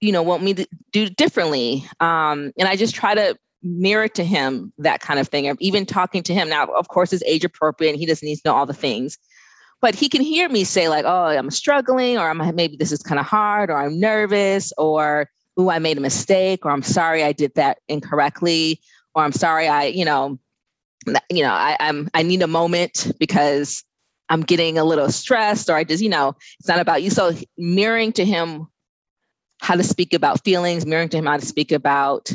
you 0.01 0.11
know 0.11 0.23
want 0.23 0.41
me 0.43 0.53
to 0.55 0.67
do 0.91 1.09
differently 1.09 1.85
um, 1.99 2.51
and 2.57 2.67
i 2.67 2.75
just 2.75 2.93
try 2.93 3.15
to 3.15 3.37
mirror 3.63 4.07
to 4.09 4.23
him 4.23 4.73
that 4.77 4.99
kind 5.01 5.19
of 5.19 5.27
thing. 5.27 5.47
Or 5.47 5.55
even 5.59 5.85
talking 5.85 6.23
to 6.23 6.33
him 6.33 6.49
now, 6.49 6.65
of 6.65 6.89
course, 6.89 7.13
is 7.13 7.23
age 7.25 7.45
appropriate 7.45 7.91
and 7.91 7.99
he 7.99 8.05
doesn't 8.05 8.25
need 8.25 8.35
to 8.37 8.41
know 8.45 8.55
all 8.55 8.65
the 8.65 8.73
things. 8.73 9.17
But 9.81 9.95
he 9.95 10.07
can 10.07 10.21
hear 10.21 10.47
me 10.47 10.63
say, 10.63 10.87
like, 10.87 11.03
oh, 11.05 11.25
I'm 11.25 11.51
struggling, 11.51 12.17
or 12.17 12.29
I'm 12.29 12.55
maybe 12.55 12.77
this 12.77 12.93
is 12.93 13.03
kind 13.03 13.19
of 13.19 13.25
hard, 13.25 13.69
or 13.69 13.75
I'm 13.75 13.99
nervous, 13.99 14.71
or 14.77 15.29
oh, 15.57 15.69
I 15.69 15.79
made 15.79 15.97
a 15.97 16.01
mistake, 16.01 16.65
or 16.65 16.71
I'm 16.71 16.83
sorry 16.83 17.21
I 17.21 17.33
did 17.33 17.53
that 17.55 17.79
incorrectly, 17.89 18.79
or 19.13 19.23
I'm 19.23 19.33
sorry 19.33 19.67
I, 19.67 19.85
you 19.87 20.05
know, 20.05 20.39
you 21.29 21.43
know, 21.43 21.51
I, 21.51 21.75
I'm 21.81 22.09
I 22.13 22.23
need 22.23 22.41
a 22.41 22.47
moment 22.47 23.11
because 23.19 23.83
I'm 24.29 24.41
getting 24.41 24.77
a 24.77 24.85
little 24.85 25.11
stressed, 25.11 25.69
or 25.69 25.75
I 25.75 25.83
just, 25.83 26.01
you 26.01 26.09
know, 26.09 26.33
it's 26.59 26.69
not 26.69 26.79
about 26.79 27.03
you. 27.03 27.09
So 27.09 27.33
mirroring 27.57 28.13
to 28.13 28.23
him 28.23 28.67
how 29.59 29.75
to 29.75 29.83
speak 29.83 30.13
about 30.13 30.43
feelings, 30.45 30.85
mirroring 30.85 31.09
to 31.09 31.17
him 31.17 31.25
how 31.25 31.37
to 31.37 31.45
speak 31.45 31.73
about 31.73 32.31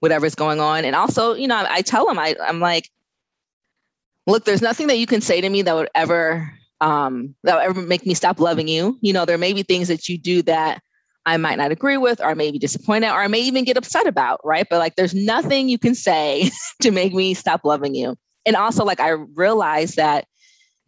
whatever's 0.00 0.34
going 0.34 0.60
on. 0.60 0.84
And 0.84 0.96
also, 0.96 1.34
you 1.34 1.46
know, 1.46 1.56
I, 1.56 1.74
I 1.76 1.82
tell 1.82 2.06
them, 2.06 2.18
I, 2.18 2.34
I'm 2.42 2.60
like, 2.60 2.90
look, 4.26 4.44
there's 4.44 4.62
nothing 4.62 4.88
that 4.88 4.98
you 4.98 5.06
can 5.06 5.20
say 5.20 5.40
to 5.40 5.48
me 5.48 5.62
that 5.62 5.74
would 5.74 5.90
ever 5.94 6.52
um, 6.80 7.34
that 7.44 7.56
would 7.56 7.64
ever 7.64 7.82
make 7.82 8.06
me 8.06 8.14
stop 8.14 8.40
loving 8.40 8.66
you. 8.66 8.98
You 9.02 9.12
know, 9.12 9.24
there 9.24 9.38
may 9.38 9.52
be 9.52 9.62
things 9.62 9.88
that 9.88 10.08
you 10.08 10.16
do 10.16 10.42
that 10.42 10.82
I 11.26 11.36
might 11.36 11.58
not 11.58 11.70
agree 11.70 11.98
with, 11.98 12.20
or 12.20 12.30
I 12.30 12.34
may 12.34 12.50
be 12.50 12.58
disappointed, 12.58 13.08
or 13.08 13.20
I 13.20 13.28
may 13.28 13.40
even 13.40 13.64
get 13.64 13.76
upset 13.76 14.06
about, 14.06 14.40
right? 14.44 14.66
But 14.68 14.78
like, 14.78 14.96
there's 14.96 15.14
nothing 15.14 15.68
you 15.68 15.78
can 15.78 15.94
say 15.94 16.50
to 16.80 16.90
make 16.90 17.12
me 17.12 17.34
stop 17.34 17.64
loving 17.64 17.94
you. 17.94 18.16
And 18.46 18.56
also, 18.56 18.84
like, 18.84 19.00
I 19.00 19.10
realize 19.10 19.96
that 19.96 20.26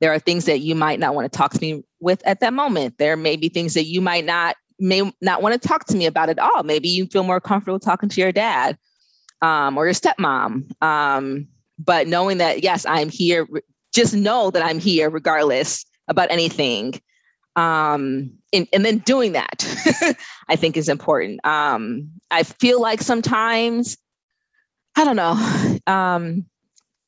there 0.00 0.12
are 0.12 0.18
things 0.18 0.46
that 0.46 0.60
you 0.60 0.74
might 0.74 0.98
not 0.98 1.14
want 1.14 1.30
to 1.30 1.36
talk 1.36 1.52
to 1.52 1.60
me 1.60 1.84
with 2.00 2.26
at 2.26 2.40
that 2.40 2.54
moment. 2.54 2.96
There 2.98 3.16
may 3.16 3.36
be 3.36 3.50
things 3.50 3.74
that 3.74 3.84
you 3.84 4.00
might 4.00 4.24
not 4.24 4.56
may 4.78 5.12
not 5.20 5.42
want 5.42 5.60
to 5.60 5.68
talk 5.68 5.84
to 5.86 5.96
me 5.96 6.06
about 6.06 6.30
at 6.30 6.38
all. 6.38 6.62
Maybe 6.64 6.88
you 6.88 7.06
feel 7.06 7.22
more 7.22 7.40
comfortable 7.40 7.78
talking 7.78 8.08
to 8.08 8.20
your 8.20 8.32
dad 8.32 8.78
um, 9.42 9.76
or 9.76 9.84
your 9.84 9.94
stepmom. 9.94 10.70
Um, 10.82 11.48
but 11.78 12.06
knowing 12.06 12.38
that, 12.38 12.62
yes, 12.62 12.86
I'm 12.86 13.10
here, 13.10 13.46
just 13.94 14.14
know 14.14 14.50
that 14.50 14.64
I'm 14.64 14.78
here 14.78 15.10
regardless 15.10 15.84
about 16.08 16.30
anything. 16.30 16.94
Um, 17.56 18.32
and, 18.52 18.66
and 18.72 18.84
then 18.84 18.98
doing 18.98 19.32
that, 19.32 19.66
I 20.48 20.56
think 20.56 20.76
is 20.76 20.88
important. 20.88 21.44
Um, 21.44 22.08
I 22.30 22.44
feel 22.44 22.80
like 22.80 23.02
sometimes, 23.02 23.98
I 24.96 25.04
don't 25.04 25.16
know, 25.16 25.78
um, 25.92 26.46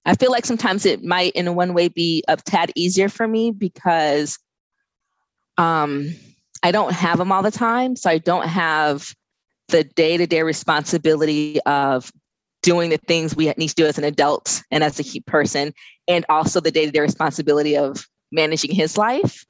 I 0.05 0.15
feel 0.17 0.31
like 0.31 0.45
sometimes 0.45 0.85
it 0.85 1.03
might, 1.03 1.33
in 1.33 1.55
one 1.55 1.73
way, 1.73 1.89
be 1.89 2.25
a 2.29 2.37
tad 2.37 2.73
easier 2.75 3.09
for 3.09 3.27
me 3.27 3.53
because 3.53 4.39
um, 5.57 6.09
I 6.63 6.73
don't 6.73 6.93
have 6.93 7.19
them 7.19 7.33
all 7.33 7.43
the 7.43 7.51
time. 7.51 7.97
So 7.97 8.11
I 8.11 8.19
don't 8.19 8.47
have 8.47 9.15
the 9.69 9.85
day 9.85 10.17
to 10.17 10.27
day 10.27 10.43
responsibility 10.43 11.61
of 11.63 12.13
doing 12.65 12.89
the 12.89 12.97
things 12.97 13.37
we 13.37 13.53
need 13.59 13.69
to 13.69 13.75
do 13.75 13.87
as 13.87 13.99
an 13.99 14.05
adult 14.05 14.63
and 14.71 14.83
as 14.83 14.99
a 14.99 15.21
person, 15.21 15.73
and 16.09 16.25
also 16.29 16.61
the 16.61 16.71
day 16.71 16.87
to 16.87 16.91
day 16.91 17.01
responsibility 17.01 17.77
of 17.77 18.09
managing 18.33 18.75
his 18.75 18.97
life. 18.99 19.45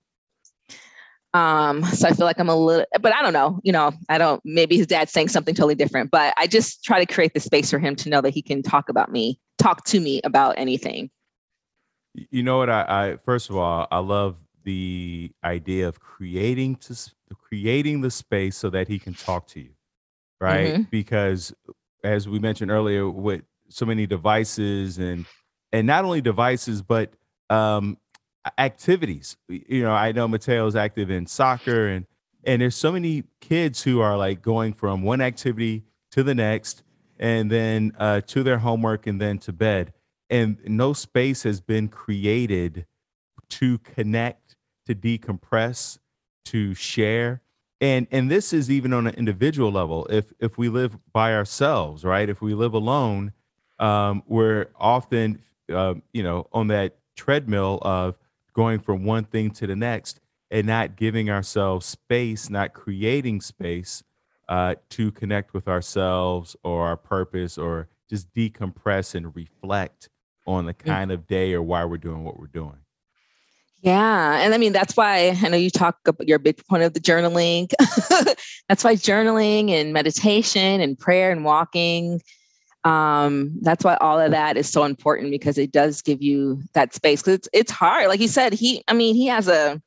Um, 1.32 1.84
so 1.84 2.08
I 2.08 2.12
feel 2.12 2.26
like 2.26 2.38
I'm 2.38 2.48
a 2.48 2.54
little, 2.54 2.86
but 3.00 3.14
I 3.14 3.22
don't 3.22 3.32
know, 3.32 3.60
you 3.64 3.72
know, 3.72 3.92
I 4.08 4.18
don't, 4.18 4.40
maybe 4.44 4.76
his 4.76 4.86
dad's 4.86 5.10
saying 5.10 5.28
something 5.28 5.54
totally 5.54 5.74
different, 5.74 6.10
but 6.10 6.34
I 6.36 6.46
just 6.46 6.84
try 6.84 7.04
to 7.04 7.12
create 7.12 7.34
the 7.34 7.40
space 7.40 7.70
for 7.70 7.80
him 7.80 7.96
to 7.96 8.08
know 8.08 8.20
that 8.20 8.30
he 8.30 8.42
can 8.42 8.62
talk 8.62 8.88
about 8.88 9.10
me, 9.10 9.40
talk 9.58 9.84
to 9.86 9.98
me 9.98 10.20
about 10.22 10.56
anything. 10.58 11.10
You 12.30 12.44
know 12.44 12.58
what? 12.58 12.70
I, 12.70 12.82
I 12.88 13.16
first 13.24 13.50
of 13.50 13.56
all, 13.56 13.88
I 13.90 13.98
love 13.98 14.36
the 14.62 15.32
idea 15.42 15.88
of 15.88 15.98
creating 15.98 16.76
to 16.76 16.96
creating 17.34 18.00
the 18.00 18.10
space 18.10 18.56
so 18.56 18.70
that 18.70 18.86
he 18.86 18.98
can 18.98 19.14
talk 19.14 19.48
to 19.48 19.60
you, 19.60 19.70
right? 20.40 20.74
Mm-hmm. 20.74 20.82
Because 20.90 21.52
as 22.04 22.28
we 22.28 22.38
mentioned 22.38 22.70
earlier, 22.70 23.08
with 23.08 23.42
so 23.68 23.86
many 23.86 24.06
devices 24.06 24.98
and 24.98 25.26
and 25.72 25.86
not 25.86 26.04
only 26.04 26.20
devices 26.20 26.82
but 26.82 27.12
um, 27.50 27.98
activities. 28.58 29.36
You 29.48 29.82
know, 29.82 29.92
I 29.92 30.12
know 30.12 30.28
Mateo's 30.28 30.76
active 30.76 31.10
in 31.10 31.26
soccer 31.26 31.88
and 31.88 32.06
and 32.44 32.60
there's 32.60 32.76
so 32.76 32.92
many 32.92 33.24
kids 33.40 33.82
who 33.82 34.00
are 34.00 34.16
like 34.16 34.42
going 34.42 34.74
from 34.74 35.02
one 35.02 35.20
activity 35.20 35.84
to 36.12 36.22
the 36.22 36.34
next 36.34 36.82
and 37.18 37.50
then 37.50 37.92
uh, 37.98 38.20
to 38.20 38.42
their 38.42 38.58
homework 38.58 39.06
and 39.06 39.20
then 39.20 39.38
to 39.38 39.52
bed 39.52 39.92
and 40.30 40.58
no 40.64 40.92
space 40.92 41.42
has 41.42 41.60
been 41.60 41.88
created 41.88 42.86
to 43.48 43.78
connect 43.78 44.56
to 44.86 44.94
decompress 44.94 45.98
to 46.44 46.74
share 46.74 47.42
and 47.84 48.06
and 48.10 48.30
this 48.30 48.54
is 48.54 48.70
even 48.70 48.94
on 48.94 49.06
an 49.06 49.14
individual 49.14 49.70
level. 49.70 50.06
If 50.08 50.32
if 50.40 50.56
we 50.56 50.70
live 50.70 50.96
by 51.12 51.34
ourselves 51.34 52.02
right? 52.02 52.28
If 52.28 52.40
we 52.40 52.54
live 52.54 52.72
alone 52.72 53.32
um, 53.78 54.22
we're 54.26 54.68
often 54.76 55.42
uh, 55.72 55.94
you 56.12 56.22
know 56.22 56.48
on 56.52 56.68
that 56.68 56.96
treadmill 57.16 57.78
of 57.82 58.16
going 58.54 58.80
from 58.80 59.04
one 59.04 59.24
thing 59.24 59.50
to 59.50 59.66
the 59.66 59.76
next 59.76 60.20
and 60.50 60.66
not 60.66 60.96
giving 60.96 61.28
ourselves 61.28 61.84
space 61.84 62.48
not 62.48 62.72
creating 62.72 63.40
space 63.40 64.02
uh, 64.48 64.74
to 64.88 65.10
connect 65.12 65.52
with 65.52 65.68
ourselves 65.68 66.56
or 66.64 66.86
our 66.86 66.96
purpose 66.96 67.58
or 67.58 67.88
just 68.08 68.32
decompress 68.34 69.14
and 69.14 69.34
reflect 69.34 70.08
on 70.46 70.66
the 70.66 70.74
mm. 70.74 70.84
kind 70.84 71.10
of 71.10 71.26
day 71.26 71.52
or 71.52 71.62
why 71.62 71.84
we're 71.84 71.98
doing 71.98 72.24
what 72.24 72.38
we're 72.38 72.46
doing 72.46 72.83
yeah. 73.84 74.40
And 74.40 74.54
I 74.54 74.58
mean, 74.58 74.72
that's 74.72 74.96
why 74.96 75.38
I 75.42 75.48
know 75.48 75.58
you 75.58 75.68
talk 75.68 75.98
about 76.06 76.26
your 76.26 76.38
big 76.38 76.64
point 76.66 76.82
of 76.82 76.94
the 76.94 77.00
journaling. 77.00 77.70
that's 78.68 78.82
why 78.82 78.94
journaling 78.94 79.70
and 79.70 79.92
meditation 79.92 80.80
and 80.80 80.98
prayer 80.98 81.30
and 81.30 81.44
walking, 81.44 82.22
um, 82.84 83.58
that's 83.60 83.84
why 83.84 83.96
all 83.96 84.18
of 84.18 84.30
that 84.30 84.56
is 84.56 84.70
so 84.70 84.84
important 84.84 85.30
because 85.30 85.58
it 85.58 85.70
does 85.70 86.00
give 86.00 86.22
you 86.22 86.62
that 86.72 86.94
space. 86.94 87.20
Cause 87.20 87.34
it's, 87.34 87.48
it's 87.52 87.70
hard. 87.70 88.08
Like 88.08 88.20
you 88.20 88.28
said, 88.28 88.54
he, 88.54 88.82
I 88.88 88.94
mean, 88.94 89.14
he 89.14 89.26
has 89.26 89.48
a 89.48 89.82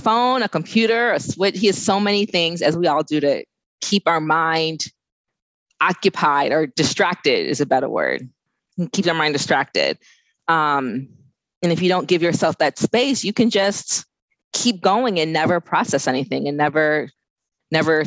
phone, 0.00 0.42
a 0.42 0.48
computer, 0.48 1.12
a 1.12 1.20
switch. 1.20 1.56
He 1.56 1.68
has 1.68 1.80
so 1.80 2.00
many 2.00 2.26
things 2.26 2.60
as 2.60 2.76
we 2.76 2.88
all 2.88 3.04
do 3.04 3.20
to 3.20 3.44
keep 3.80 4.08
our 4.08 4.20
mind 4.20 4.86
occupied 5.80 6.50
or 6.50 6.66
distracted 6.66 7.48
is 7.48 7.60
a 7.60 7.66
better 7.66 7.88
word. 7.88 8.28
Keep 8.90 9.06
our 9.06 9.14
mind 9.14 9.34
distracted. 9.34 9.96
Um, 10.48 11.08
and 11.62 11.72
if 11.72 11.80
you 11.80 11.88
don't 11.88 12.08
give 12.08 12.22
yourself 12.22 12.58
that 12.58 12.78
space, 12.78 13.24
you 13.24 13.32
can 13.32 13.50
just 13.50 14.04
keep 14.52 14.80
going 14.80 15.18
and 15.18 15.32
never 15.32 15.60
process 15.60 16.06
anything 16.06 16.48
and 16.48 16.56
never, 16.56 17.08
never 17.70 18.04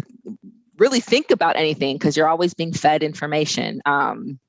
really 0.77 0.99
think 0.99 1.31
about 1.31 1.55
anything 1.55 1.95
because 1.95 2.15
you're 2.17 2.27
always 2.27 2.53
being 2.53 2.73
fed 2.73 3.01
information. 3.01 3.81
Um, 3.85 4.39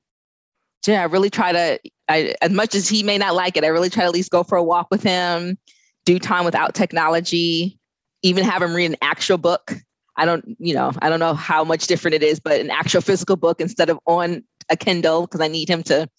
so 0.83 0.91
yeah, 0.91 1.01
I 1.01 1.05
really 1.05 1.29
try 1.29 1.51
to, 1.51 1.79
I, 2.09 2.35
as 2.41 2.51
much 2.51 2.75
as 2.75 2.87
he 2.87 3.01
may 3.01 3.17
not 3.17 3.33
like 3.33 3.57
it, 3.57 3.63
I 3.63 3.67
really 3.67 3.89
try 3.89 4.03
to 4.03 4.07
at 4.07 4.13
least 4.13 4.31
go 4.31 4.43
for 4.43 4.57
a 4.57 4.63
walk 4.63 4.87
with 4.91 5.01
him, 5.01 5.57
do 6.05 6.19
time 6.19 6.45
without 6.45 6.75
technology, 6.75 7.79
even 8.23 8.43
have 8.43 8.61
him 8.61 8.75
read 8.75 8.91
an 8.91 8.97
actual 9.01 9.37
book. 9.37 9.73
I 10.17 10.25
don't, 10.25 10.55
you 10.59 10.73
know, 10.73 10.91
I 11.01 11.09
don't 11.09 11.19
know 11.19 11.33
how 11.33 11.63
much 11.63 11.87
different 11.87 12.15
it 12.15 12.23
is, 12.23 12.39
but 12.39 12.59
an 12.59 12.71
actual 12.71 13.01
physical 13.01 13.35
book 13.35 13.61
instead 13.61 13.89
of 13.89 13.99
on 14.05 14.43
a 14.69 14.75
Kindle 14.75 15.21
because 15.21 15.41
I 15.41 15.47
need 15.47 15.69
him 15.69 15.83
to 15.83 16.09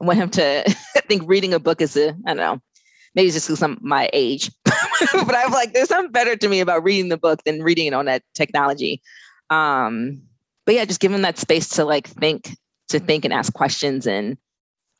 I 0.00 0.04
want 0.04 0.18
him 0.18 0.30
to 0.30 0.68
I 0.96 1.00
think 1.08 1.22
reading 1.26 1.54
a 1.54 1.58
book 1.58 1.80
is 1.80 1.96
a 1.96 2.10
I 2.26 2.34
don't 2.34 2.36
know 2.36 2.60
maybe 3.14 3.26
it's 3.26 3.34
just 3.34 3.48
because 3.48 3.62
I'm 3.62 3.78
my 3.80 4.08
age, 4.12 4.50
but 4.64 5.34
I'm 5.34 5.52
like 5.52 5.72
there's 5.72 5.88
something 5.88 6.12
better 6.12 6.36
to 6.36 6.48
me 6.48 6.60
about 6.60 6.84
reading 6.84 7.08
the 7.08 7.16
book 7.16 7.42
than 7.44 7.62
reading 7.62 7.86
it 7.86 7.92
on 7.94 8.06
that 8.06 8.22
technology. 8.34 9.02
Um, 9.50 10.22
but 10.66 10.74
yeah, 10.74 10.84
just 10.84 11.00
giving 11.00 11.14
them 11.14 11.22
that 11.22 11.38
space 11.38 11.68
to 11.70 11.84
like 11.84 12.06
think 12.06 12.56
to 12.88 13.00
think 13.00 13.24
and 13.24 13.34
ask 13.34 13.52
questions 13.52 14.06
and 14.06 14.36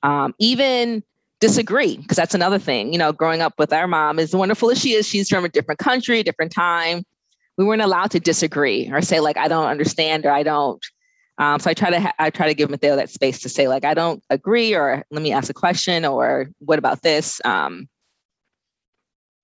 um, 0.03 0.35
even 0.39 1.03
disagree 1.41 1.97
because 1.97 2.17
that's 2.17 2.35
another 2.35 2.59
thing. 2.59 2.93
You 2.93 2.99
know, 2.99 3.13
growing 3.13 3.41
up 3.41 3.55
with 3.59 3.73
our 3.73 3.87
mom, 3.87 4.19
as 4.19 4.35
wonderful 4.35 4.71
as 4.71 4.81
she 4.81 4.95
is, 4.95 5.07
she's 5.07 5.29
from 5.29 5.45
a 5.45 5.49
different 5.49 5.79
country, 5.79 6.23
different 6.23 6.53
time. 6.53 7.05
We 7.57 7.65
weren't 7.65 7.83
allowed 7.83 8.11
to 8.13 8.21
disagree 8.21 8.91
or 8.93 9.03
say 9.03 9.21
like 9.21 9.37
I 9.37 9.49
don't 9.49 9.67
understand 9.67 10.27
or 10.27 10.31
I 10.31 10.43
don't 10.43 10.85
um, 11.39 11.61
so 11.61 11.71
I 11.71 11.75
try 11.75 11.91
to 11.91 12.01
ha- 12.01 12.15
I 12.19 12.31
try 12.31 12.49
to 12.49 12.55
give 12.55 12.69
Mateo 12.69 12.97
that 12.97 13.11
space 13.11 13.39
to 13.41 13.49
say 13.49 13.69
like 13.69 13.85
I 13.85 13.95
don't 13.95 14.23
agree 14.29 14.75
or 14.75 15.05
let 15.11 15.23
me 15.23 15.33
ask 15.33 15.49
a 15.49 15.55
question 15.55 16.05
or 16.05 16.49
what 16.59 16.79
about 16.79 17.03
this? 17.03 17.41
Um, 17.45 17.89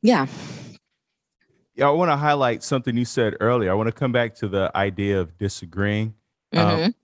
yeah. 0.02 0.26
Yeah, 1.76 1.88
I 1.88 1.90
want 1.90 2.10
to 2.10 2.16
highlight 2.16 2.62
something 2.62 2.96
you 2.96 3.04
said 3.04 3.36
earlier. 3.40 3.70
I 3.70 3.74
want 3.74 3.88
to 3.88 3.92
come 3.92 4.12
back 4.12 4.34
to 4.36 4.48
the 4.48 4.70
idea 4.76 5.20
of 5.20 5.38
disagreeing. 5.38 6.14
Um, 6.52 6.66
mm-hmm. 6.66 6.84
Um, 6.84 6.94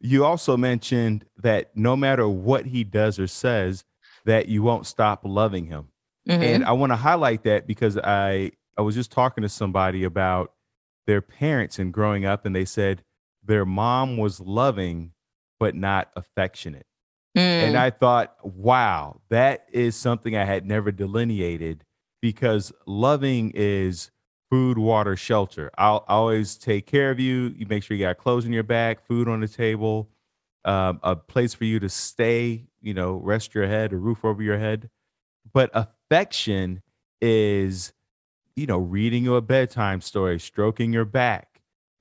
you 0.00 0.24
also 0.24 0.56
mentioned 0.56 1.24
that 1.38 1.76
no 1.76 1.96
matter 1.96 2.28
what 2.28 2.66
he 2.66 2.84
does 2.84 3.18
or 3.18 3.26
says, 3.26 3.84
that 4.24 4.48
you 4.48 4.62
won't 4.62 4.86
stop 4.86 5.22
loving 5.24 5.66
him. 5.66 5.88
Mm-hmm. 6.28 6.42
And 6.42 6.64
I 6.64 6.72
want 6.72 6.92
to 6.92 6.96
highlight 6.96 7.44
that 7.44 7.66
because 7.66 7.96
I 7.96 8.52
I 8.76 8.82
was 8.82 8.94
just 8.94 9.10
talking 9.10 9.42
to 9.42 9.48
somebody 9.48 10.04
about 10.04 10.52
their 11.06 11.20
parents 11.20 11.78
and 11.78 11.92
growing 11.92 12.26
up, 12.26 12.44
and 12.44 12.54
they 12.54 12.64
said 12.64 13.02
their 13.48 13.64
mom 13.64 14.16
was 14.16 14.38
loving 14.38 15.12
but 15.58 15.74
not 15.74 16.10
affectionate. 16.14 16.86
Mm. 17.36 17.40
And 17.40 17.76
I 17.76 17.90
thought, 17.90 18.36
wow, 18.42 19.20
that 19.30 19.66
is 19.72 19.96
something 19.96 20.36
I 20.36 20.44
had 20.44 20.64
never 20.64 20.92
delineated 20.92 21.84
because 22.22 22.72
loving 22.86 23.50
is 23.54 24.10
food, 24.50 24.78
water, 24.78 25.16
shelter. 25.16 25.70
I'll, 25.76 26.04
I'll 26.08 26.20
always 26.20 26.56
take 26.56 26.86
care 26.86 27.10
of 27.10 27.18
you. 27.18 27.54
You 27.56 27.66
make 27.66 27.82
sure 27.82 27.96
you 27.96 28.04
got 28.04 28.18
clothes 28.18 28.44
in 28.44 28.52
your 28.52 28.62
back, 28.62 29.04
food 29.06 29.28
on 29.28 29.40
the 29.40 29.48
table, 29.48 30.10
um, 30.64 31.00
a 31.02 31.16
place 31.16 31.54
for 31.54 31.64
you 31.64 31.80
to 31.80 31.88
stay, 31.88 32.66
you 32.80 32.94
know, 32.94 33.14
rest 33.14 33.54
your 33.54 33.66
head, 33.66 33.92
a 33.92 33.96
roof 33.96 34.24
over 34.24 34.42
your 34.42 34.58
head. 34.58 34.90
But 35.52 35.70
affection 35.74 36.82
is, 37.20 37.92
you 38.56 38.66
know, 38.66 38.78
reading 38.78 39.24
you 39.24 39.36
a 39.36 39.42
bedtime 39.42 40.00
story, 40.00 40.38
stroking 40.38 40.92
your 40.92 41.04
back, 41.04 41.47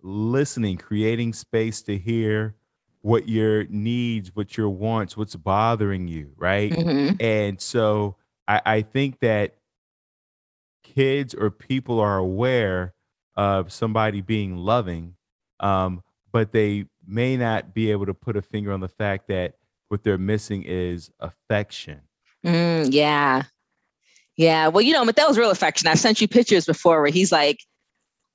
listening, 0.01 0.77
creating 0.77 1.33
space 1.33 1.81
to 1.83 1.97
hear 1.97 2.55
what 3.01 3.29
your 3.29 3.65
needs, 3.65 4.35
what 4.35 4.57
your 4.57 4.69
wants, 4.69 5.15
what's 5.15 5.35
bothering 5.35 6.07
you, 6.07 6.31
right? 6.35 6.71
Mm-hmm. 6.71 7.15
And 7.21 7.61
so 7.61 8.17
I, 8.47 8.61
I 8.65 8.81
think 8.81 9.19
that 9.19 9.55
kids 10.83 11.33
or 11.33 11.49
people 11.51 11.99
are 11.99 12.17
aware 12.17 12.93
of 13.35 13.71
somebody 13.71 14.21
being 14.21 14.57
loving, 14.57 15.15
um, 15.59 16.03
but 16.31 16.51
they 16.51 16.85
may 17.05 17.37
not 17.37 17.73
be 17.73 17.91
able 17.91 18.05
to 18.05 18.13
put 18.13 18.35
a 18.35 18.41
finger 18.41 18.73
on 18.73 18.79
the 18.79 18.89
fact 18.89 19.27
that 19.27 19.55
what 19.89 20.03
they're 20.03 20.17
missing 20.17 20.63
is 20.63 21.11
affection. 21.19 22.01
Mm, 22.45 22.89
yeah. 22.91 23.43
Yeah. 24.35 24.67
Well, 24.67 24.81
you 24.81 24.93
know, 24.93 25.05
but 25.05 25.15
that 25.15 25.27
was 25.27 25.37
real 25.37 25.49
affection. 25.49 25.87
I've 25.87 25.99
sent 25.99 26.21
you 26.21 26.27
pictures 26.27 26.65
before 26.65 27.01
where 27.01 27.11
he's 27.11 27.31
like, 27.31 27.59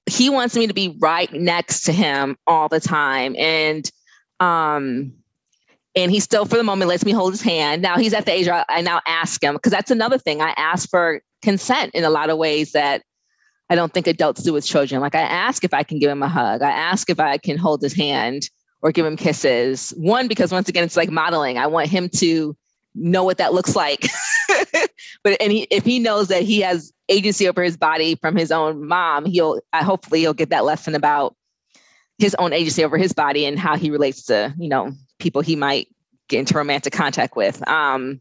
he 0.06 0.30
wants 0.30 0.56
me 0.56 0.66
to 0.66 0.74
be 0.74 0.96
right 1.00 1.32
next 1.32 1.84
to 1.84 1.92
him 1.92 2.36
all 2.46 2.68
the 2.68 2.80
time. 2.80 3.34
And 3.36 3.90
um 4.40 5.12
and 5.94 6.10
he 6.10 6.20
still 6.20 6.44
for 6.46 6.56
the 6.56 6.62
moment 6.62 6.88
lets 6.88 7.04
me 7.04 7.12
hold 7.12 7.32
his 7.32 7.42
hand. 7.42 7.82
Now 7.82 7.98
he's 7.98 8.14
at 8.14 8.24
the 8.24 8.32
age 8.32 8.46
where 8.46 8.64
I 8.68 8.80
now 8.80 9.00
ask 9.06 9.42
him, 9.42 9.54
because 9.54 9.72
that's 9.72 9.90
another 9.90 10.18
thing. 10.18 10.40
I 10.40 10.54
ask 10.56 10.88
for 10.88 11.20
consent 11.42 11.94
in 11.94 12.04
a 12.04 12.10
lot 12.10 12.30
of 12.30 12.38
ways 12.38 12.72
that 12.72 13.02
I 13.68 13.74
don't 13.74 13.92
think 13.92 14.06
adults 14.06 14.42
do 14.42 14.52
with 14.52 14.66
children. 14.66 15.00
Like 15.00 15.14
I 15.14 15.20
ask 15.20 15.64
if 15.64 15.74
I 15.74 15.82
can 15.82 15.98
give 15.98 16.10
him 16.10 16.22
a 16.22 16.28
hug. 16.28 16.62
I 16.62 16.70
ask 16.70 17.08
if 17.08 17.20
I 17.20 17.38
can 17.38 17.58
hold 17.58 17.82
his 17.82 17.94
hand 17.94 18.48
or 18.80 18.90
give 18.90 19.06
him 19.06 19.16
kisses. 19.16 19.90
One, 19.96 20.28
because 20.28 20.50
once 20.52 20.68
again, 20.68 20.84
it's 20.84 20.96
like 20.96 21.10
modeling. 21.10 21.58
I 21.58 21.66
want 21.68 21.88
him 21.88 22.08
to 22.16 22.56
know 22.94 23.24
what 23.24 23.38
that 23.38 23.52
looks 23.52 23.74
like. 23.74 24.06
but 25.24 25.40
and 25.40 25.52
he, 25.52 25.62
if 25.70 25.84
he 25.84 25.98
knows 25.98 26.28
that 26.28 26.42
he 26.42 26.60
has 26.60 26.92
agency 27.08 27.48
over 27.48 27.62
his 27.62 27.76
body 27.76 28.16
from 28.16 28.36
his 28.36 28.52
own 28.52 28.86
mom, 28.86 29.24
he'll 29.24 29.60
I 29.72 29.82
hopefully 29.82 30.20
he'll 30.20 30.34
get 30.34 30.50
that 30.50 30.64
lesson 30.64 30.94
about 30.94 31.36
his 32.18 32.34
own 32.36 32.52
agency 32.52 32.84
over 32.84 32.98
his 32.98 33.12
body 33.12 33.46
and 33.46 33.58
how 33.58 33.76
he 33.76 33.90
relates 33.90 34.24
to 34.24 34.54
you 34.58 34.68
know 34.68 34.92
people 35.18 35.42
he 35.42 35.56
might 35.56 35.88
get 36.28 36.40
into 36.40 36.54
romantic 36.54 36.92
contact 36.92 37.36
with. 37.36 37.66
Um, 37.68 38.20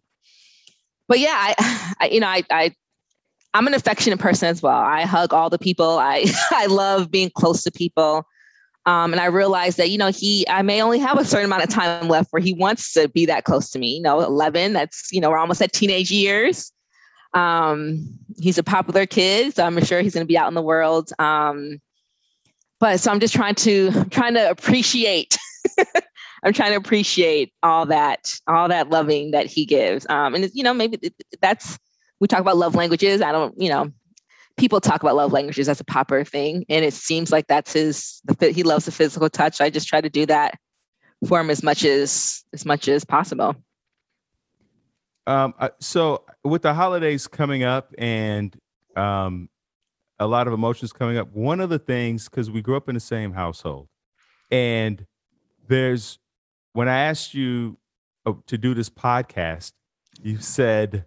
but 1.08 1.20
yeah, 1.20 1.36
I, 1.36 1.96
I 2.00 2.08
you 2.08 2.20
know 2.20 2.28
I, 2.28 2.44
I 2.50 2.76
I'm 3.54 3.68
an 3.68 3.74
affectionate 3.74 4.20
person 4.20 4.48
as 4.48 4.62
well. 4.62 4.80
I 4.80 5.02
hug 5.04 5.34
all 5.34 5.50
the 5.50 5.60
people. 5.60 6.00
I 6.00 6.26
I 6.52 6.68
love 6.68 7.12
being 7.12 7.30
close 7.30 7.64
to 7.64 7.72
people. 7.72 8.26
Um, 8.86 9.14
and 9.14 9.22
I 9.22 9.26
realized 9.26 9.78
that, 9.78 9.92
you 9.92 9.98
know, 9.98 10.08
he, 10.08 10.48
I 10.50 10.64
may 10.64 10.82
only 10.82 10.98
have 11.00 11.20
a 11.20 11.26
certain 11.26 11.46
amount 11.46 11.64
of 11.64 11.70
time 11.70 12.08
left 12.08 12.32
where 12.32 12.42
he 12.42 12.54
wants 12.54 12.94
to 12.94 13.08
be 13.10 13.28
that 13.28 13.44
close 13.44 13.70
to 13.72 13.80
me. 13.80 13.98
You 13.98 14.02
know, 14.02 14.22
11, 14.22 14.74
that's, 14.74 15.10
you 15.12 15.22
know, 15.22 15.30
we're 15.30 15.38
almost 15.38 15.62
at 15.62 15.72
teenage 15.72 16.10
years. 16.10 16.72
Um, 17.34 18.18
he's 18.40 18.58
a 18.58 18.64
popular 18.64 19.06
kid, 19.06 19.56
so 19.56 19.64
I'm 19.64 19.82
sure 19.84 20.02
he's 20.02 20.14
going 20.14 20.26
to 20.26 20.28
be 20.28 20.38
out 20.38 20.48
in 20.48 20.56
the 20.56 20.62
world. 20.62 21.12
Um, 21.20 21.80
but 22.80 23.00
so 23.00 23.12
I'm 23.12 23.20
just 23.20 23.36
trying 23.36 23.56
to, 23.56 24.06
trying 24.06 24.34
to 24.34 24.50
appreciate, 24.50 25.38
I'm 26.44 26.52
trying 26.52 26.72
to 26.72 26.78
appreciate 26.78 27.54
all 27.62 27.86
that, 27.86 28.34
all 28.48 28.68
that 28.70 28.90
loving 28.90 29.32
that 29.32 29.46
he 29.46 29.66
gives. 29.66 30.08
Um, 30.10 30.34
and, 30.34 30.50
you 30.54 30.64
know, 30.64 30.74
maybe 30.74 31.14
that's, 31.40 31.78
we 32.20 32.28
talk 32.28 32.40
about 32.40 32.58
love 32.58 32.74
languages. 32.74 33.22
I 33.22 33.32
don't, 33.32 33.54
you 33.62 33.70
know, 33.70 33.92
people 34.58 34.82
talk 34.82 35.02
about 35.02 35.16
love 35.16 35.32
languages 35.32 35.70
as 35.70 35.80
a 35.80 35.84
popular 35.84 36.24
thing, 36.24 36.66
and 36.70 36.86
it 36.86 36.94
seems 36.94 37.32
like 37.32 37.48
that's 37.48 37.74
his. 37.74 38.22
The, 38.26 38.52
he 38.52 38.64
loves 38.64 38.86
the 38.86 38.92
physical 38.92 39.30
touch. 39.30 39.62
I 39.62 39.70
just 39.70 39.88
try 39.88 40.02
to 40.02 40.10
do 40.10 40.26
that 40.28 40.58
for 41.28 41.40
him 41.40 41.50
as 41.50 41.64
much 41.64 41.84
as 41.84 42.44
as 42.54 42.66
much 42.66 42.88
as 42.88 43.06
possible. 43.06 43.56
Um, 45.28 45.54
so 45.80 46.26
with 46.44 46.64
the 46.64 46.74
holidays 46.74 47.28
coming 47.28 47.64
up 47.64 47.94
and 47.98 48.58
um, 48.96 49.50
a 50.20 50.26
lot 50.28 50.48
of 50.48 50.54
emotions 50.54 50.92
coming 50.92 51.18
up, 51.18 51.32
one 51.32 51.60
of 51.60 51.70
the 51.70 51.80
things 51.80 52.28
because 52.28 52.50
we 52.50 52.62
grew 52.62 52.76
up 52.76 52.90
in 52.90 52.96
the 52.96 53.02
same 53.02 53.34
household, 53.34 53.88
and 54.50 55.06
there's 55.68 56.20
when 56.74 56.88
I 56.88 57.02
asked 57.02 57.34
you 57.34 57.78
uh, 58.26 58.34
to 58.48 58.58
do 58.58 58.74
this 58.74 58.90
podcast, 58.90 59.74
you 60.22 60.38
said, 60.38 61.06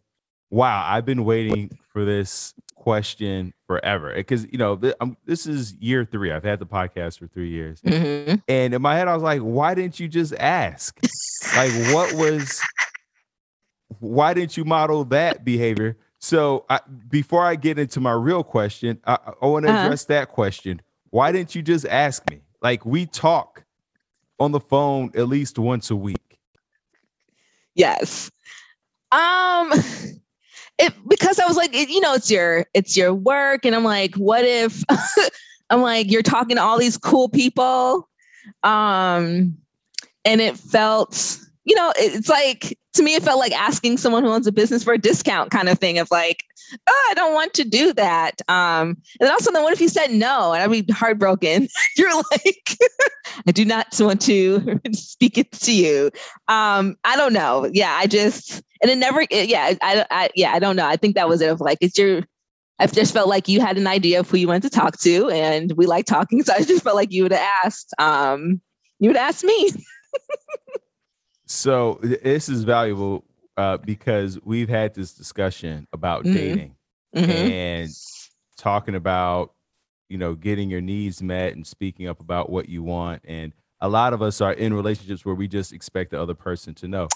"Wow, 0.50 0.84
I've 0.86 1.04
been 1.04 1.24
waiting 1.24 1.78
for 1.92 2.04
this 2.04 2.54
question 2.84 3.54
forever 3.66 4.12
because 4.14 4.44
you 4.52 4.58
know 4.58 4.76
th- 4.76 4.94
this 5.24 5.46
is 5.46 5.74
year 5.80 6.04
three. 6.04 6.30
I've 6.30 6.44
had 6.44 6.58
the 6.58 6.66
podcast 6.66 7.18
for 7.18 7.26
three 7.26 7.48
years, 7.48 7.80
mm-hmm. 7.80 8.36
and 8.46 8.74
in 8.74 8.82
my 8.82 8.94
head 8.94 9.08
I 9.08 9.14
was 9.14 9.22
like, 9.22 9.40
why 9.40 9.74
didn't 9.74 9.98
you 9.98 10.06
just 10.06 10.34
ask? 10.34 10.98
like, 11.56 11.72
what 11.94 12.12
was? 12.14 12.60
Why 14.00 14.34
didn't 14.34 14.56
you 14.56 14.64
model 14.64 15.04
that 15.06 15.44
behavior? 15.44 15.96
So 16.18 16.64
I, 16.68 16.80
before 17.08 17.44
I 17.44 17.54
get 17.54 17.78
into 17.78 18.00
my 18.00 18.12
real 18.12 18.42
question, 18.42 18.98
I, 19.06 19.18
I 19.40 19.46
want 19.46 19.66
to 19.66 19.72
uh-huh. 19.72 19.84
address 19.86 20.04
that 20.06 20.28
question. 20.30 20.82
Why 21.10 21.32
didn't 21.32 21.54
you 21.54 21.62
just 21.62 21.86
ask 21.86 22.28
me? 22.30 22.40
Like 22.60 22.84
we 22.84 23.06
talk 23.06 23.64
on 24.40 24.52
the 24.52 24.60
phone 24.60 25.10
at 25.14 25.28
least 25.28 25.58
once 25.58 25.90
a 25.90 25.96
week. 25.96 26.38
Yes. 27.74 28.30
Um 29.12 29.72
it 30.78 30.92
because 31.08 31.38
I 31.38 31.46
was 31.46 31.56
like, 31.56 31.74
it, 31.74 31.88
you 31.88 32.00
know, 32.00 32.14
it's 32.14 32.30
your 32.30 32.66
it's 32.74 32.96
your 32.96 33.14
work, 33.14 33.64
and 33.64 33.74
I'm 33.74 33.84
like, 33.84 34.14
what 34.16 34.44
if 34.44 34.82
I'm 35.70 35.80
like 35.80 36.10
you're 36.10 36.22
talking 36.22 36.56
to 36.56 36.62
all 36.62 36.78
these 36.78 36.96
cool 36.96 37.28
people, 37.28 38.08
um, 38.62 39.56
and 40.24 40.40
it 40.40 40.56
felt, 40.56 41.38
you 41.64 41.74
know, 41.74 41.92
it's 41.96 42.28
like 42.28 42.78
to 42.94 43.02
me, 43.02 43.14
it 43.14 43.22
felt 43.22 43.40
like 43.40 43.52
asking 43.52 43.98
someone 43.98 44.22
who 44.22 44.30
owns 44.30 44.46
a 44.46 44.52
business 44.52 44.84
for 44.84 44.94
a 44.94 44.98
discount 44.98 45.50
kind 45.50 45.68
of 45.68 45.78
thing 45.78 45.98
of 45.98 46.08
like, 46.10 46.44
oh, 46.86 47.08
I 47.10 47.14
don't 47.14 47.34
want 47.34 47.52
to 47.54 47.64
do 47.64 47.92
that. 47.94 48.40
Um, 48.48 48.96
and 49.18 49.26
then 49.26 49.30
also, 49.32 49.50
then 49.50 49.62
what 49.64 49.72
if 49.72 49.80
you 49.80 49.88
said 49.88 50.12
no? 50.12 50.52
And 50.52 50.62
I'd 50.62 50.86
be 50.86 50.92
heartbroken. 50.92 51.68
You're 51.96 52.14
like, 52.14 52.76
I 53.48 53.50
do 53.50 53.64
not 53.64 53.88
want 53.98 54.20
to 54.22 54.80
speak 54.92 55.38
it 55.38 55.50
to 55.52 55.72
you. 55.72 56.10
Um, 56.46 56.96
I 57.04 57.16
don't 57.16 57.32
know. 57.32 57.68
Yeah, 57.72 57.96
I 57.98 58.06
just, 58.06 58.62
and 58.80 58.90
it 58.90 58.98
never, 58.98 59.22
it, 59.22 59.48
yeah, 59.48 59.74
I, 59.82 60.06
I, 60.10 60.30
yeah, 60.36 60.52
I 60.52 60.60
don't 60.60 60.76
know. 60.76 60.86
I 60.86 60.96
think 60.96 61.16
that 61.16 61.28
was 61.28 61.40
it 61.40 61.50
of 61.50 61.60
like, 61.60 61.78
it's 61.80 61.98
your, 61.98 62.22
I 62.78 62.86
just 62.86 63.12
felt 63.12 63.28
like 63.28 63.48
you 63.48 63.60
had 63.60 63.76
an 63.76 63.86
idea 63.86 64.20
of 64.20 64.30
who 64.30 64.36
you 64.36 64.48
wanted 64.48 64.64
to 64.64 64.70
talk 64.70 64.98
to, 65.00 65.30
and 65.30 65.72
we 65.76 65.86
like 65.86 66.06
talking. 66.06 66.42
So 66.42 66.52
I 66.52 66.62
just 66.62 66.82
felt 66.82 66.96
like 66.96 67.12
you 67.12 67.22
would 67.22 67.32
have 67.32 67.64
asked, 67.64 67.94
um, 67.98 68.60
you 68.98 69.08
would 69.08 69.16
ask 69.16 69.44
me. 69.44 69.70
So 71.64 71.98
this 72.02 72.50
is 72.50 72.62
valuable 72.62 73.24
uh, 73.56 73.78
because 73.78 74.38
we've 74.44 74.68
had 74.68 74.92
this 74.92 75.14
discussion 75.14 75.88
about 75.94 76.24
mm-hmm. 76.24 76.34
dating 76.34 76.76
mm-hmm. 77.16 77.30
and 77.30 77.90
talking 78.58 78.94
about 78.94 79.54
you 80.10 80.18
know 80.18 80.34
getting 80.34 80.68
your 80.68 80.82
needs 80.82 81.22
met 81.22 81.54
and 81.54 81.66
speaking 81.66 82.06
up 82.06 82.20
about 82.20 82.50
what 82.50 82.68
you 82.68 82.82
want 82.82 83.22
and 83.24 83.54
a 83.80 83.88
lot 83.88 84.12
of 84.12 84.20
us 84.20 84.42
are 84.42 84.52
in 84.52 84.74
relationships 84.74 85.24
where 85.24 85.34
we 85.34 85.48
just 85.48 85.72
expect 85.72 86.10
the 86.10 86.20
other 86.20 86.34
person 86.34 86.74
to 86.74 86.86
know 86.86 87.08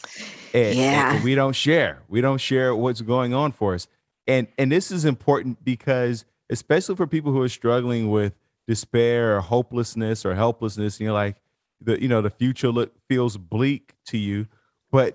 and, 0.54 0.78
yeah. 0.78 1.14
and 1.14 1.24
we 1.24 1.34
don't 1.34 1.52
share 1.52 2.02
we 2.08 2.22
don't 2.22 2.40
share 2.40 2.74
what's 2.74 3.02
going 3.02 3.34
on 3.34 3.52
for 3.52 3.74
us 3.74 3.86
and 4.26 4.48
and 4.56 4.72
this 4.72 4.90
is 4.90 5.04
important 5.04 5.62
because 5.62 6.24
especially 6.48 6.96
for 6.96 7.06
people 7.06 7.32
who 7.32 7.42
are 7.42 7.50
struggling 7.50 8.10
with 8.10 8.32
despair 8.66 9.36
or 9.36 9.40
hopelessness 9.42 10.24
or 10.24 10.34
helplessness 10.34 10.96
and 10.96 11.04
you're 11.04 11.12
like 11.12 11.36
the 11.80 12.00
you 12.00 12.08
know 12.08 12.22
the 12.22 12.30
future 12.30 12.70
look 12.70 12.92
feels 13.08 13.36
bleak 13.36 13.94
to 14.06 14.18
you 14.18 14.46
but 14.90 15.14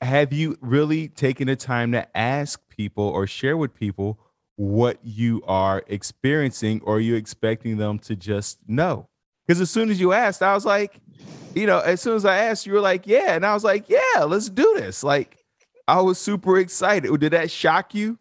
have 0.00 0.32
you 0.32 0.56
really 0.60 1.08
taken 1.08 1.46
the 1.46 1.56
time 1.56 1.92
to 1.92 2.16
ask 2.16 2.60
people 2.68 3.04
or 3.04 3.26
share 3.26 3.56
with 3.56 3.74
people 3.74 4.18
what 4.56 4.98
you 5.02 5.42
are 5.46 5.82
experiencing 5.86 6.80
or 6.84 6.96
are 6.96 7.00
you 7.00 7.14
expecting 7.14 7.76
them 7.76 7.98
to 7.98 8.16
just 8.16 8.58
know? 8.66 9.08
Because 9.46 9.60
as 9.60 9.70
soon 9.70 9.90
as 9.90 10.00
you 10.00 10.12
asked 10.12 10.42
i 10.42 10.54
was 10.54 10.64
like 10.64 11.00
you 11.54 11.66
know 11.66 11.78
as 11.78 12.00
soon 12.00 12.16
as 12.16 12.24
i 12.24 12.36
asked 12.36 12.66
you 12.66 12.72
were 12.72 12.80
like 12.80 13.06
yeah 13.06 13.34
and 13.34 13.46
i 13.46 13.54
was 13.54 13.64
like 13.64 13.88
yeah 13.88 14.24
let's 14.24 14.48
do 14.48 14.74
this. 14.76 15.02
Like 15.02 15.38
i 15.88 16.00
was 16.00 16.18
super 16.18 16.58
excited. 16.58 17.18
Did 17.20 17.32
that 17.32 17.50
shock 17.50 17.94
you 17.94 18.18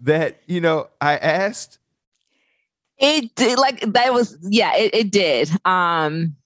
that 0.00 0.40
you 0.46 0.60
know 0.60 0.88
i 1.00 1.16
asked? 1.16 1.78
It 2.98 3.34
did 3.36 3.58
like 3.58 3.80
that 3.92 4.12
was 4.12 4.36
yeah 4.42 4.76
it, 4.76 4.94
it 4.94 5.10
did. 5.10 5.50
Um 5.64 6.36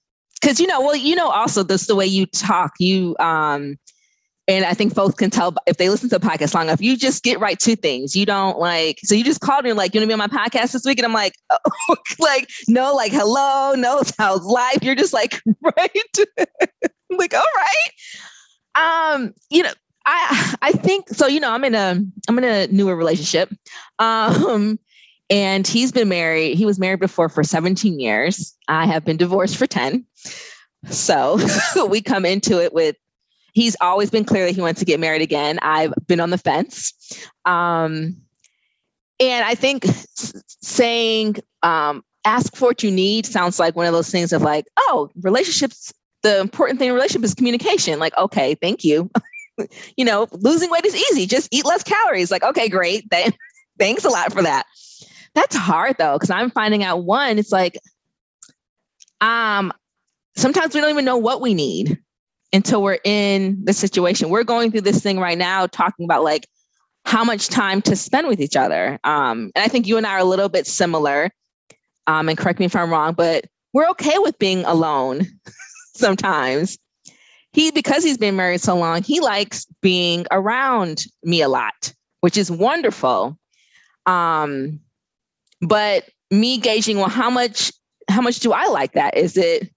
because 0.43 0.59
you 0.59 0.67
know, 0.67 0.81
well, 0.81 0.95
you 0.95 1.15
know, 1.15 1.29
also 1.29 1.63
this 1.63 1.87
the 1.87 1.95
way 1.95 2.05
you 2.05 2.25
talk. 2.25 2.73
You 2.79 3.15
um, 3.19 3.77
and 4.47 4.65
I 4.65 4.73
think 4.73 4.93
folks 4.93 5.15
can 5.15 5.29
tell 5.29 5.55
if 5.67 5.77
they 5.77 5.87
listen 5.87 6.09
to 6.09 6.19
the 6.19 6.27
podcast 6.27 6.53
long 6.53 6.65
enough, 6.65 6.81
you 6.81 6.97
just 6.97 7.23
get 7.23 7.39
right 7.39 7.57
to 7.59 7.77
things. 7.77 8.13
You 8.13 8.25
don't 8.25 8.59
like, 8.59 8.99
so 9.03 9.15
you 9.15 9.23
just 9.23 9.39
called 9.39 9.63
me 9.63 9.71
like, 9.71 9.93
you 9.93 9.99
want 9.99 10.09
to 10.09 10.17
be 10.17 10.21
on 10.21 10.29
my 10.31 10.47
podcast 10.47 10.73
this 10.73 10.83
week? 10.83 10.99
And 10.99 11.05
I'm 11.05 11.13
like, 11.13 11.33
oh, 11.49 11.95
like, 12.19 12.49
no, 12.67 12.93
like, 12.93 13.13
hello, 13.13 13.73
no, 13.75 14.01
how's 14.17 14.43
life? 14.43 14.79
You're 14.81 14.95
just 14.95 15.13
like, 15.13 15.41
right. 15.63 16.17
like, 17.09 17.33
all 17.33 17.45
right. 17.55 19.13
Um, 19.15 19.33
you 19.49 19.63
know, 19.63 19.71
I 20.05 20.55
I 20.61 20.71
think 20.73 21.07
so, 21.07 21.27
you 21.27 21.39
know, 21.39 21.51
I'm 21.51 21.63
in 21.63 21.75
a 21.75 22.01
I'm 22.27 22.37
in 22.37 22.43
a 22.43 22.67
newer 22.67 22.97
relationship. 22.97 23.49
Um, 23.99 24.77
and 25.29 25.65
he's 25.65 25.91
been 25.91 26.09
married, 26.09 26.57
he 26.57 26.65
was 26.65 26.79
married 26.79 26.99
before 26.99 27.29
for 27.29 27.43
17 27.43 27.99
years. 27.99 28.55
I 28.67 28.85
have 28.85 29.05
been 29.05 29.17
divorced 29.17 29.57
for 29.57 29.65
10. 29.65 30.05
So 30.89 31.39
we 31.87 32.01
come 32.01 32.25
into 32.25 32.61
it 32.61 32.73
with 32.73 32.95
he's 33.53 33.75
always 33.81 34.09
been 34.09 34.25
clear 34.25 34.45
that 34.45 34.55
he 34.55 34.61
wants 34.61 34.79
to 34.79 34.85
get 34.85 34.99
married 34.99 35.21
again. 35.21 35.59
I've 35.61 35.93
been 36.07 36.19
on 36.19 36.31
the 36.31 36.37
fence. 36.37 36.93
Um, 37.45 38.17
and 39.19 39.45
I 39.45 39.55
think 39.55 39.85
saying, 40.61 41.37
um, 41.61 42.03
ask 42.25 42.55
for 42.55 42.69
what 42.69 42.83
you 42.83 42.91
need 42.91 43.25
sounds 43.25 43.59
like 43.59 43.75
one 43.75 43.85
of 43.85 43.93
those 43.93 44.09
things 44.09 44.33
of 44.33 44.41
like, 44.41 44.65
oh, 44.77 45.09
relationships, 45.21 45.93
the 46.23 46.39
important 46.39 46.79
thing 46.79 46.89
in 46.89 46.95
relationship 46.95 47.25
is 47.25 47.33
communication. 47.33 47.99
Like, 47.99 48.17
okay, 48.17 48.55
thank 48.55 48.83
you. 48.83 49.09
you 49.97 50.05
know, 50.05 50.27
losing 50.31 50.71
weight 50.71 50.85
is 50.85 50.95
easy. 50.95 51.27
Just 51.27 51.47
eat 51.51 51.65
less 51.65 51.83
calories. 51.83 52.31
Like, 52.31 52.43
okay, 52.43 52.69
great. 52.69 53.07
Thanks 53.79 54.05
a 54.05 54.09
lot 54.09 54.33
for 54.33 54.41
that. 54.41 54.65
That's 55.35 55.55
hard 55.55 55.97
though, 55.97 56.13
because 56.13 56.29
I'm 56.29 56.51
finding 56.51 56.83
out 56.83 57.03
one, 57.03 57.39
it's 57.39 57.51
like, 57.51 57.77
um, 59.19 59.73
sometimes 60.35 60.73
we 60.73 60.81
don't 60.81 60.89
even 60.89 61.05
know 61.05 61.17
what 61.17 61.41
we 61.41 61.53
need 61.53 61.99
until 62.51 62.83
we're 62.83 62.99
in 63.03 63.63
the 63.65 63.73
situation. 63.73 64.29
We're 64.29 64.43
going 64.43 64.71
through 64.71 64.81
this 64.81 65.01
thing 65.01 65.19
right 65.19 65.37
now, 65.37 65.67
talking 65.67 66.05
about 66.05 66.23
like 66.23 66.47
how 67.05 67.23
much 67.23 67.47
time 67.47 67.81
to 67.81 67.95
spend 67.95 68.27
with 68.27 68.39
each 68.39 68.55
other. 68.55 68.99
Um, 69.03 69.51
and 69.55 69.63
I 69.63 69.67
think 69.67 69.87
you 69.87 69.97
and 69.97 70.05
I 70.05 70.13
are 70.13 70.19
a 70.19 70.23
little 70.23 70.49
bit 70.49 70.67
similar. 70.67 71.31
Um, 72.07 72.29
and 72.29 72.37
correct 72.37 72.59
me 72.59 72.65
if 72.65 72.75
I'm 72.75 72.91
wrong, 72.91 73.13
but 73.13 73.45
we're 73.73 73.89
okay 73.89 74.17
with 74.19 74.37
being 74.39 74.63
alone 74.65 75.25
sometimes. 75.95 76.77
He, 77.53 77.71
because 77.71 78.03
he's 78.03 78.17
been 78.17 78.35
married 78.35 78.61
so 78.61 78.75
long, 78.75 79.03
he 79.03 79.19
likes 79.19 79.67
being 79.81 80.25
around 80.31 81.05
me 81.23 81.41
a 81.41 81.49
lot, 81.49 81.93
which 82.21 82.37
is 82.37 82.49
wonderful. 82.49 83.37
Um, 84.05 84.79
but 85.61 86.09
me 86.31 86.57
gauging, 86.57 86.97
well, 86.97 87.09
how 87.09 87.29
much, 87.29 87.71
how 88.09 88.21
much 88.21 88.39
do 88.39 88.53
I 88.53 88.65
like 88.67 88.93
that? 88.93 89.15
Is 89.15 89.37
it 89.37 89.69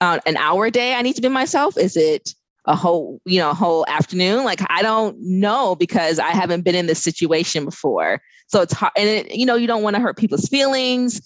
uh, 0.00 0.18
an 0.26 0.36
hour 0.36 0.66
a 0.66 0.70
day 0.70 0.94
I 0.94 1.02
need 1.02 1.16
to 1.16 1.22
be 1.22 1.28
myself? 1.28 1.76
Is 1.76 1.96
it 1.96 2.34
a 2.66 2.76
whole, 2.76 3.20
you 3.24 3.38
know, 3.38 3.52
whole 3.52 3.86
afternoon? 3.88 4.44
Like 4.44 4.60
I 4.70 4.82
don't 4.82 5.16
know 5.20 5.74
because 5.74 6.18
I 6.18 6.30
haven't 6.30 6.62
been 6.62 6.74
in 6.74 6.86
this 6.86 7.02
situation 7.02 7.64
before. 7.64 8.20
So 8.48 8.62
it's 8.62 8.72
hard, 8.72 8.92
and 8.96 9.08
it, 9.08 9.34
you 9.34 9.46
know, 9.46 9.54
you 9.54 9.66
don't 9.66 9.82
want 9.82 9.96
to 9.96 10.02
hurt 10.02 10.16
people's 10.16 10.48
feelings. 10.48 11.20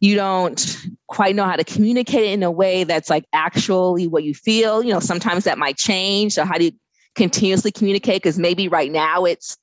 You 0.00 0.14
don't 0.14 0.86
quite 1.08 1.34
know 1.34 1.44
how 1.44 1.56
to 1.56 1.64
communicate 1.64 2.24
it 2.24 2.32
in 2.32 2.42
a 2.42 2.50
way 2.50 2.84
that's 2.84 3.10
like 3.10 3.26
actually 3.32 4.06
what 4.06 4.24
you 4.24 4.34
feel. 4.34 4.82
You 4.82 4.92
know, 4.92 5.00
sometimes 5.00 5.44
that 5.44 5.58
might 5.58 5.76
change. 5.76 6.34
So 6.34 6.44
how 6.44 6.56
do 6.56 6.66
you 6.66 6.72
continuously 7.14 7.70
communicate? 7.72 8.22
Because 8.22 8.38
maybe 8.38 8.68
right 8.68 8.90
now 8.90 9.24
it's 9.24 9.58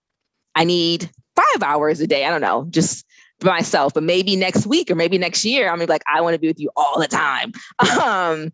I 0.53 0.63
need 0.63 1.09
five 1.35 1.63
hours 1.63 2.01
a 2.01 2.07
day. 2.07 2.25
I 2.25 2.29
don't 2.29 2.41
know, 2.41 2.67
just 2.69 3.05
myself, 3.43 3.93
but 3.93 4.03
maybe 4.03 4.35
next 4.35 4.65
week 4.65 4.89
or 4.89 4.95
maybe 4.95 5.17
next 5.17 5.45
year, 5.45 5.69
I'm 5.69 5.79
like, 5.85 6.03
I 6.11 6.21
want 6.21 6.33
to 6.33 6.39
be 6.39 6.47
with 6.47 6.59
you 6.59 6.69
all 6.75 6.99
the 6.99 7.07
time. 7.07 7.51
Um, 8.03 8.51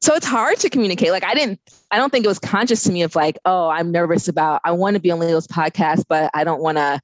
so 0.00 0.14
it's 0.14 0.26
hard 0.26 0.56
to 0.58 0.68
communicate. 0.68 1.12
Like 1.12 1.22
I 1.22 1.32
didn't, 1.32 1.60
I 1.92 1.96
don't 1.96 2.10
think 2.10 2.24
it 2.24 2.28
was 2.28 2.40
conscious 2.40 2.82
to 2.84 2.92
me 2.92 3.02
of 3.02 3.14
like, 3.14 3.38
oh, 3.44 3.68
I'm 3.68 3.92
nervous 3.92 4.26
about, 4.26 4.60
I 4.64 4.72
want 4.72 4.94
to 4.94 5.00
be 5.00 5.12
on 5.12 5.20
Leo's 5.20 5.46
podcast, 5.46 6.04
but 6.08 6.28
I 6.34 6.42
don't 6.42 6.60
want 6.60 6.78
to 6.78 7.00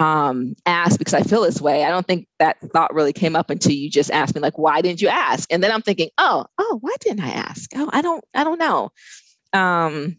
um, 0.00 0.56
ask 0.66 0.98
because 0.98 1.14
I 1.14 1.22
feel 1.22 1.42
this 1.42 1.60
way. 1.60 1.84
I 1.84 1.90
don't 1.90 2.06
think 2.06 2.26
that 2.40 2.58
thought 2.72 2.92
really 2.92 3.12
came 3.12 3.36
up 3.36 3.50
until 3.50 3.72
you 3.72 3.88
just 3.88 4.10
asked 4.10 4.34
me 4.34 4.40
like, 4.40 4.58
why 4.58 4.80
didn't 4.80 5.00
you 5.00 5.08
ask? 5.08 5.52
And 5.52 5.62
then 5.62 5.70
I'm 5.70 5.82
thinking, 5.82 6.08
oh, 6.18 6.46
oh, 6.58 6.78
why 6.80 6.94
didn't 7.00 7.22
I 7.22 7.30
ask? 7.30 7.70
Oh, 7.76 7.88
I 7.92 8.02
don't, 8.02 8.24
I 8.34 8.42
don't 8.42 8.58
know. 8.58 8.90
Um, 9.52 10.16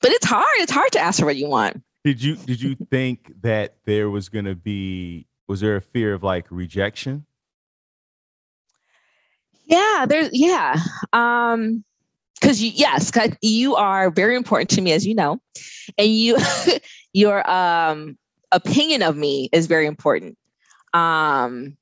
but 0.00 0.12
it's 0.12 0.26
hard. 0.26 0.46
It's 0.58 0.72
hard 0.72 0.92
to 0.92 1.00
ask 1.00 1.18
for 1.18 1.26
what 1.26 1.36
you 1.36 1.48
want. 1.48 1.82
Did 2.04 2.22
you 2.22 2.36
did 2.36 2.62
you 2.62 2.76
think 2.90 3.32
that 3.42 3.76
there 3.84 4.08
was 4.08 4.28
going 4.28 4.44
to 4.44 4.54
be 4.54 5.26
was 5.48 5.60
there 5.60 5.76
a 5.76 5.80
fear 5.80 6.12
of 6.12 6.22
like 6.22 6.46
rejection? 6.50 7.24
Yeah, 9.64 10.06
there's 10.08 10.30
yeah. 10.32 10.76
Um 11.12 11.84
because 12.40 12.62
you 12.62 12.70
yes, 12.72 13.10
you 13.42 13.74
are 13.74 14.10
very 14.10 14.36
important 14.36 14.70
to 14.70 14.80
me, 14.80 14.92
as 14.92 15.06
you 15.06 15.14
know, 15.14 15.40
and 15.96 16.08
you 16.08 16.36
your 17.12 17.48
um 17.50 18.16
opinion 18.52 19.02
of 19.02 19.16
me 19.16 19.48
is 19.52 19.66
very 19.66 19.86
important. 19.86 20.38
Um 20.94 21.76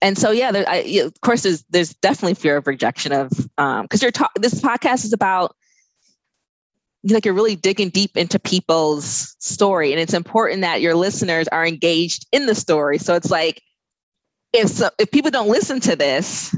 and 0.00 0.18
so 0.18 0.30
yeah, 0.32 0.50
there, 0.50 0.68
I, 0.68 0.76
of 1.04 1.20
course, 1.20 1.42
there's 1.42 1.64
there's 1.70 1.94
definitely 1.94 2.34
fear 2.34 2.56
of 2.56 2.66
rejection 2.66 3.12
of 3.12 3.30
um 3.58 3.82
because 3.82 4.02
you're 4.02 4.10
talking. 4.10 4.42
This 4.42 4.60
podcast 4.60 5.04
is 5.04 5.12
about 5.12 5.56
like 7.10 7.24
you're 7.24 7.34
really 7.34 7.56
digging 7.56 7.88
deep 7.88 8.16
into 8.16 8.38
people's 8.38 9.34
story 9.40 9.92
and 9.92 10.00
it's 10.00 10.14
important 10.14 10.60
that 10.60 10.80
your 10.80 10.94
listeners 10.94 11.48
are 11.48 11.66
engaged 11.66 12.26
in 12.32 12.46
the 12.46 12.54
story. 12.54 12.98
So 12.98 13.14
it's 13.14 13.30
like 13.30 13.60
if 14.52 14.68
so, 14.68 14.90
if 14.98 15.10
people 15.10 15.30
don't 15.30 15.48
listen 15.48 15.80
to 15.80 15.96
this 15.96 16.54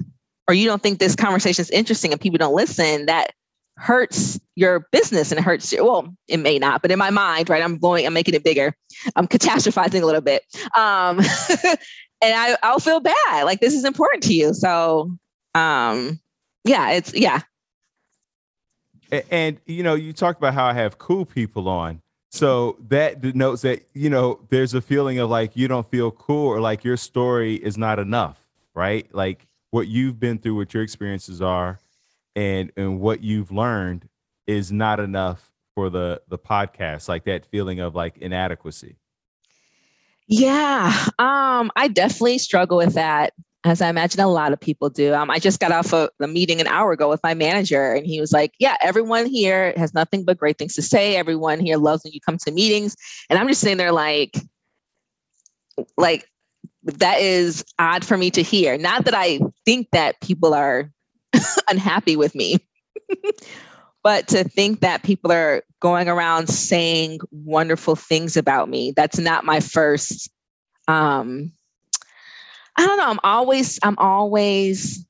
or 0.48 0.54
you 0.54 0.66
don't 0.66 0.83
think 0.83 0.98
this 0.98 1.16
conversation 1.16 1.62
is 1.62 1.70
interesting 1.70 2.12
and 2.12 2.20
people 2.20 2.38
don't 2.38 2.54
listen 2.54 3.07
that 3.07 3.33
hurts 3.76 4.38
your 4.54 4.87
business 4.92 5.33
and 5.33 5.40
hurts 5.40 5.72
your 5.72 5.85
well 5.85 6.14
it 6.28 6.37
may 6.37 6.61
not 6.61 6.80
but 6.80 6.92
in 6.92 6.98
my 6.98 7.11
mind 7.11 7.50
right 7.50 7.61
i'm 7.61 7.76
going 7.76 8.07
i'm 8.07 8.12
making 8.12 8.35
it 8.35 8.44
bigger. 8.44 8.74
I'm 9.16 9.26
catastrophizing 9.26 10.02
a 10.02 10.07
little 10.07 10.20
bit. 10.20 10.42
Um 10.76 11.18
and 11.64 12.35
i 12.35 12.57
i'll 12.62 12.80
feel 12.80 13.00
bad. 13.00 13.44
Like 13.44 13.61
this 13.61 13.74
is 13.74 13.85
important 13.85 14.22
to 14.24 14.35
you. 14.35 14.52
So 14.52 15.16
um 15.54 16.20
yeah 16.64 16.90
it's 16.90 17.14
yeah 17.14 17.40
and, 19.11 19.61
you 19.67 19.83
know, 19.83 19.95
you 19.95 20.12
talked 20.12 20.38
about 20.38 20.55
how 20.55 20.67
I 20.67 20.73
have 20.73 20.99
cool 20.99 21.25
people 21.25 21.69
on. 21.69 22.01
So 22.31 22.77
that 22.88 23.21
denotes 23.21 23.62
that, 23.62 23.87
you 23.95 24.11
know, 24.11 24.40
there's 24.51 24.75
a 24.75 24.81
feeling 24.81 25.21
of 25.21 25.31
like 25.31 25.57
you 25.57 25.69
don't 25.69 25.88
feel 25.88 26.11
cool 26.11 26.49
or 26.49 26.61
like 26.61 26.83
your 26.83 26.97
story 26.97 27.55
is 27.55 27.79
not 27.79 28.01
enough, 28.01 28.38
right? 28.75 29.07
Like 29.14 29.47
what 29.71 29.87
you've 29.87 30.19
been 30.19 30.38
through, 30.38 30.57
what 30.57 30.75
your 30.75 30.83
experiences 30.83 31.40
are, 31.40 31.79
and 32.35 32.73
and 32.77 33.01
what 33.01 33.23
you've 33.23 33.53
learned 33.53 34.09
is 34.49 34.73
not 34.73 34.99
enough 34.99 35.53
for 35.77 35.90
the 35.90 36.23
the 36.29 36.38
podcast, 36.38 37.09
like 37.09 37.25
that 37.25 37.47
feeling 37.47 37.79
of 37.79 37.95
like 37.95 38.19
inadequacy. 38.19 38.97
Yeah, 40.27 40.93
um, 41.19 41.71
I 41.77 41.88
definitely 41.88 42.38
struggle 42.38 42.79
with 42.79 42.95
that 42.95 43.33
as 43.64 43.81
I 43.81 43.88
imagine 43.88 44.20
a 44.20 44.29
lot 44.29 44.53
of 44.53 44.61
people 44.61 44.90
do. 44.90 45.14
Um, 45.14 45.31
I 45.31 45.38
just 45.38 45.59
got 45.59 45.72
off 45.72 45.92
a, 45.92 46.11
a, 46.20 46.29
meeting 46.29 46.61
an 46.61 46.66
hour 46.66 46.92
ago 46.92 47.09
with 47.09 47.22
my 47.22 47.33
manager, 47.33 47.94
and 47.94 48.07
he 48.07 48.20
was 48.20 48.31
like, 48.33 48.53
"Yeah, 48.59 48.77
everyone 48.83 49.27
here 49.27 49.72
has 49.77 49.94
nothing 49.94 50.24
but 50.24 50.38
great 50.38 50.59
things 50.59 50.74
to 50.74 50.83
say. 50.83 51.16
Everyone 51.16 51.61
here 51.61 51.79
loves 51.79 52.05
when 52.05 52.12
you 52.12 52.20
come 52.20 52.37
to 52.38 52.53
meetings." 52.53 52.94
And 53.31 53.38
I'm 53.38 53.48
just 53.48 53.62
sitting 53.62 53.79
there 53.79 53.92
like, 53.92 54.37
like 55.96 56.27
that 56.85 57.20
is 57.20 57.64
odd 57.79 58.05
for 58.05 58.18
me 58.18 58.31
to 58.33 58.42
hear. 58.42 58.77
Not 58.77 59.07
that 59.07 59.14
I 59.14 59.40
think 59.64 59.88
that 59.92 60.20
people 60.20 60.53
are 60.53 60.90
unhappy 61.70 62.16
with 62.16 62.35
me, 62.35 62.59
but 64.03 64.29
to 64.29 64.44
think 64.44 64.81
that 64.81 65.03
people 65.03 65.33
are 65.33 65.62
going 65.81 66.09
around 66.09 66.48
saying 66.48 67.20
wonderful 67.31 67.96
things 67.96 68.37
about 68.37 68.68
me. 68.68 68.92
That's 68.94 69.18
not 69.18 69.44
my 69.44 69.61
first 69.61 70.31
um 70.87 71.50
I 72.76 72.87
don't 72.87 72.96
know. 72.96 73.08
I'm 73.08 73.20
always, 73.22 73.78
I'm 73.82 73.98
always, 73.98 75.06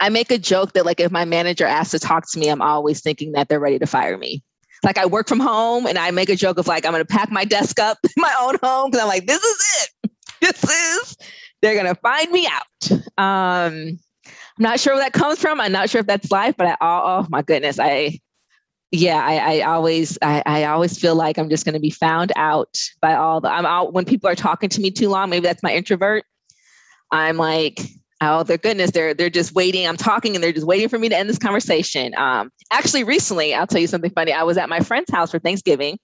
I 0.00 0.08
make 0.08 0.30
a 0.30 0.38
joke 0.38 0.72
that 0.72 0.86
like 0.86 1.00
if 1.00 1.10
my 1.10 1.24
manager 1.24 1.66
asks 1.66 1.92
to 1.92 1.98
talk 1.98 2.30
to 2.32 2.38
me, 2.38 2.48
I'm 2.48 2.62
always 2.62 3.00
thinking 3.00 3.32
that 3.32 3.48
they're 3.48 3.60
ready 3.60 3.78
to 3.78 3.86
fire 3.86 4.18
me. 4.18 4.42
Like 4.82 4.98
I 4.98 5.06
work 5.06 5.28
from 5.28 5.40
home 5.40 5.86
and 5.86 5.98
I 5.98 6.10
make 6.10 6.28
a 6.28 6.36
joke 6.36 6.58
of 6.58 6.66
like, 6.66 6.86
I'm 6.86 6.92
going 6.92 7.04
to 7.04 7.06
pack 7.06 7.30
my 7.30 7.44
desk 7.44 7.78
up 7.78 7.98
in 8.04 8.10
my 8.16 8.34
own 8.40 8.56
home 8.62 8.90
because 8.90 9.02
I'm 9.02 9.08
like, 9.08 9.26
this 9.26 9.42
is 9.42 9.58
it. 9.82 10.10
This 10.40 10.64
is, 10.64 11.16
they're 11.60 11.74
going 11.74 11.94
to 11.94 12.00
find 12.00 12.32
me 12.32 12.48
out. 12.48 12.92
Um, 13.18 13.98
I'm 14.26 14.32
not 14.58 14.80
sure 14.80 14.94
where 14.94 15.02
that 15.02 15.12
comes 15.12 15.38
from. 15.38 15.60
I'm 15.60 15.70
not 15.70 15.90
sure 15.90 16.00
if 16.00 16.06
that's 16.06 16.30
life, 16.30 16.54
but 16.56 16.66
I, 16.66 16.76
oh, 16.80 17.02
oh 17.04 17.26
my 17.28 17.42
goodness, 17.42 17.78
I, 17.78 18.18
yeah, 18.90 19.22
I, 19.22 19.58
I 19.58 19.60
always, 19.62 20.18
I, 20.22 20.42
I, 20.46 20.64
always 20.64 20.98
feel 20.98 21.14
like 21.14 21.38
I'm 21.38 21.48
just 21.48 21.64
going 21.64 21.74
to 21.74 21.80
be 21.80 21.90
found 21.90 22.32
out 22.36 22.74
by 23.00 23.14
all 23.14 23.40
the. 23.40 23.48
I'm 23.48 23.66
out 23.66 23.92
when 23.92 24.04
people 24.04 24.28
are 24.28 24.34
talking 24.34 24.68
to 24.70 24.80
me 24.80 24.90
too 24.90 25.08
long. 25.08 25.30
Maybe 25.30 25.46
that's 25.46 25.62
my 25.62 25.72
introvert. 25.72 26.24
I'm 27.12 27.36
like, 27.36 27.80
oh, 28.20 28.42
their 28.42 28.58
goodness, 28.58 28.90
they're 28.90 29.14
they're 29.14 29.30
just 29.30 29.54
waiting. 29.54 29.86
I'm 29.86 29.96
talking 29.96 30.34
and 30.34 30.42
they're 30.44 30.52
just 30.52 30.66
waiting 30.66 30.88
for 30.88 30.98
me 30.98 31.08
to 31.08 31.16
end 31.16 31.28
this 31.28 31.38
conversation. 31.38 32.14
Um, 32.16 32.50
actually, 32.72 33.04
recently, 33.04 33.54
I'll 33.54 33.66
tell 33.66 33.80
you 33.80 33.86
something 33.86 34.10
funny. 34.10 34.32
I 34.32 34.42
was 34.42 34.56
at 34.58 34.68
my 34.68 34.80
friend's 34.80 35.10
house 35.10 35.30
for 35.30 35.38
Thanksgiving. 35.38 35.98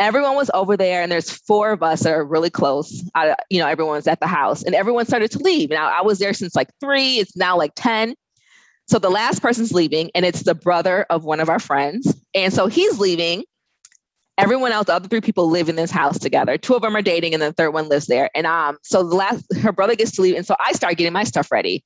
Everyone 0.00 0.36
was 0.36 0.50
over 0.54 0.76
there, 0.76 1.02
and 1.02 1.10
there's 1.10 1.30
four 1.30 1.72
of 1.72 1.82
us 1.82 2.04
that 2.04 2.12
are 2.12 2.24
really 2.24 2.50
close. 2.50 3.02
I, 3.16 3.34
you 3.50 3.58
know, 3.58 3.66
everyone's 3.66 4.06
at 4.06 4.20
the 4.20 4.28
house, 4.28 4.62
and 4.62 4.74
everyone 4.74 5.06
started 5.06 5.30
to 5.32 5.38
leave. 5.40 5.70
Now 5.70 5.88
I 5.88 6.02
was 6.02 6.18
there 6.20 6.32
since 6.32 6.54
like 6.54 6.68
three. 6.80 7.18
It's 7.18 7.36
now 7.36 7.56
like 7.56 7.72
ten. 7.74 8.14
so 8.86 8.98
the 8.98 9.10
last 9.10 9.42
person's 9.42 9.72
leaving, 9.72 10.10
and 10.14 10.24
it's 10.24 10.44
the 10.44 10.54
brother 10.54 11.04
of 11.10 11.24
one 11.24 11.40
of 11.40 11.48
our 11.48 11.58
friends. 11.58 12.14
And 12.34 12.52
so 12.52 12.68
he's 12.68 12.98
leaving. 12.98 13.44
Everyone 14.38 14.72
else, 14.72 14.86
the 14.86 14.94
other 14.94 15.08
three 15.08 15.20
people 15.20 15.50
live 15.50 15.68
in 15.68 15.76
this 15.76 15.90
house 15.90 16.18
together. 16.18 16.56
Two 16.56 16.74
of 16.74 16.82
them 16.82 16.96
are 16.96 17.02
dating, 17.02 17.34
and 17.34 17.42
the 17.42 17.52
third 17.52 17.70
one 17.70 17.88
lives 17.88 18.06
there. 18.06 18.30
And 18.34 18.46
um, 18.46 18.78
so 18.82 19.02
the 19.02 19.16
last 19.16 19.44
her 19.60 19.72
brother 19.72 19.96
gets 19.96 20.12
to 20.12 20.22
leave, 20.22 20.36
and 20.36 20.46
so 20.46 20.54
I 20.64 20.72
start 20.72 20.96
getting 20.96 21.12
my 21.12 21.24
stuff 21.24 21.50
ready. 21.50 21.84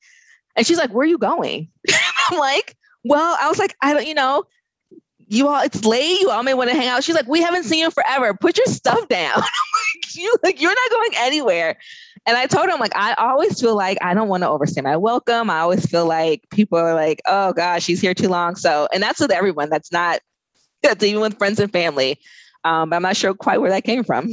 And 0.54 0.66
she's 0.66 0.78
like, 0.78 0.90
"Where 0.90 1.04
are 1.04 1.08
you 1.08 1.18
going?" 1.18 1.68
I'm 2.30 2.38
like, 2.38 2.76
"Well, 3.04 3.36
I 3.40 3.48
was 3.48 3.58
like, 3.58 3.74
I 3.80 3.94
don't, 3.94 4.06
you 4.06 4.14
know, 4.14 4.44
you 5.26 5.48
all, 5.48 5.62
it's 5.62 5.84
late. 5.84 6.20
You 6.20 6.30
all 6.30 6.42
may 6.42 6.54
want 6.54 6.70
to 6.70 6.76
hang 6.76 6.88
out." 6.88 7.02
She's 7.02 7.14
like, 7.14 7.26
"We 7.26 7.40
haven't 7.40 7.64
seen 7.64 7.80
you 7.80 7.90
forever. 7.90 8.34
Put 8.34 8.58
your 8.58 8.66
stuff 8.66 9.08
down." 9.08 9.42
"You 10.14 10.36
like 10.42 10.60
you're 10.60 10.74
not 10.74 10.90
going 10.90 11.12
anywhere." 11.16 11.78
And 12.26 12.36
I 12.36 12.46
told 12.46 12.68
him, 12.68 12.78
like, 12.78 12.94
I 12.94 13.14
always 13.14 13.60
feel 13.60 13.74
like 13.74 13.98
I 14.00 14.14
don't 14.14 14.28
want 14.28 14.44
to 14.44 14.48
overstay 14.48 14.80
my 14.80 14.96
welcome. 14.96 15.50
I 15.50 15.58
always 15.58 15.86
feel 15.86 16.06
like 16.06 16.44
people 16.50 16.78
are 16.78 16.94
like, 16.94 17.20
oh 17.26 17.52
gosh, 17.52 17.82
she's 17.82 18.00
here 18.00 18.14
too 18.14 18.28
long. 18.28 18.54
So, 18.54 18.86
and 18.94 19.02
that's 19.02 19.18
with 19.18 19.32
everyone. 19.32 19.70
That's 19.70 19.90
not, 19.90 20.20
that's 20.82 21.02
even 21.02 21.20
with 21.20 21.36
friends 21.36 21.58
and 21.58 21.72
family. 21.72 22.20
Um, 22.64 22.90
but 22.90 22.96
I'm 22.96 23.02
not 23.02 23.16
sure 23.16 23.34
quite 23.34 23.60
where 23.60 23.70
that 23.70 23.84
came 23.84 24.04
from. 24.04 24.30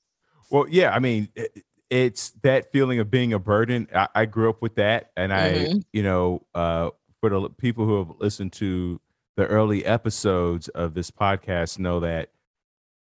well, 0.50 0.66
yeah, 0.68 0.94
I 0.94 0.98
mean, 0.98 1.28
it, 1.34 1.64
it's 1.90 2.30
that 2.42 2.72
feeling 2.72 2.98
of 2.98 3.10
being 3.10 3.32
a 3.32 3.38
burden. 3.38 3.88
I, 3.94 4.08
I 4.14 4.24
grew 4.26 4.50
up 4.50 4.62
with 4.62 4.76
that. 4.76 5.10
And 5.16 5.32
I, 5.32 5.52
mm-hmm. 5.52 5.78
you 5.92 6.02
know, 6.02 6.46
uh, 6.54 6.90
for 7.20 7.30
the 7.30 7.50
people 7.50 7.86
who 7.86 7.98
have 7.98 8.12
listened 8.18 8.52
to 8.54 9.00
the 9.36 9.46
early 9.46 9.84
episodes 9.84 10.68
of 10.68 10.94
this 10.94 11.10
podcast 11.10 11.78
know 11.78 12.00
that 12.00 12.30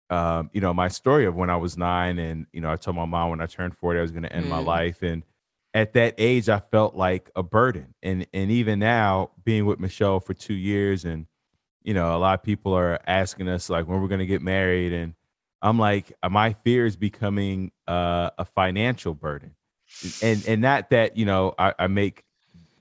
um, 0.09 0.51
you 0.53 0.61
know, 0.61 0.73
my 0.73 0.89
story 0.89 1.27
of 1.27 1.35
when 1.35 1.51
I 1.51 1.57
was 1.57 1.77
nine, 1.77 2.19
and 2.19 2.47
you 2.53 2.61
know, 2.61 2.71
I 2.71 2.77
told 2.77 2.97
my 2.97 3.05
mom 3.05 3.31
when 3.31 3.41
I 3.41 3.47
turned 3.47 3.77
forty 3.77 3.99
I 3.99 4.03
was 4.03 4.13
going 4.13 4.23
to 4.23 4.33
end 4.33 4.47
mm. 4.47 4.51
my 4.51 4.59
life, 4.59 5.03
and 5.03 5.25
at 5.75 5.93
that 5.95 6.15
age, 6.17 6.49
I 6.49 6.61
felt 6.61 6.95
like 6.95 7.31
a 7.35 7.43
burden, 7.43 7.95
and 8.03 8.27
and 8.33 8.51
even 8.51 8.79
now, 8.79 9.31
being 9.45 9.67
with 9.67 9.81
Michelle 9.81 10.21
for 10.21 10.33
two 10.33 10.55
years, 10.55 11.05
and 11.05 11.27
you 11.87 11.95
know, 11.95 12.17
a 12.17 12.19
lot 12.19 12.35
of 12.35 12.43
people 12.43 12.75
are 12.75 12.99
asking 13.07 13.49
us 13.49 13.71
like 13.71 13.87
when 13.87 14.03
we're 14.03 14.09
going 14.09 14.19
to 14.19 14.27
get 14.27 14.43
married, 14.43 14.93
and 14.93 15.15
I'm 15.63 15.79
like, 15.79 16.13
uh, 16.21 16.29
my 16.29 16.53
fear 16.65 16.85
is 16.85 16.97
becoming 16.97 17.71
uh, 17.87 18.31
a 18.37 18.45
financial 18.45 19.15
burden, 19.15 19.55
and 20.21 20.45
and 20.49 20.61
not 20.61 20.91
that 20.91 21.17
you 21.17 21.25
know 21.25 21.55
I, 21.57 21.75
I 21.79 21.87
make 21.87 22.25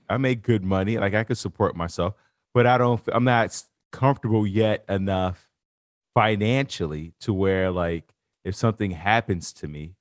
I 0.08 0.16
make 0.16 0.42
good 0.42 0.64
money, 0.64 0.98
like 0.98 1.14
I 1.14 1.22
could 1.22 1.38
support 1.38 1.76
myself, 1.76 2.14
but 2.52 2.66
I 2.66 2.78
don't, 2.78 3.00
I'm 3.12 3.24
not 3.24 3.62
comfortable 3.92 4.44
yet 4.44 4.84
enough 4.88 5.48
financially 6.12 7.12
to 7.20 7.32
where 7.32 7.70
like 7.70 8.12
if 8.44 8.56
something 8.56 8.90
happens 8.90 9.52
to 9.54 9.68
me, 9.68 9.94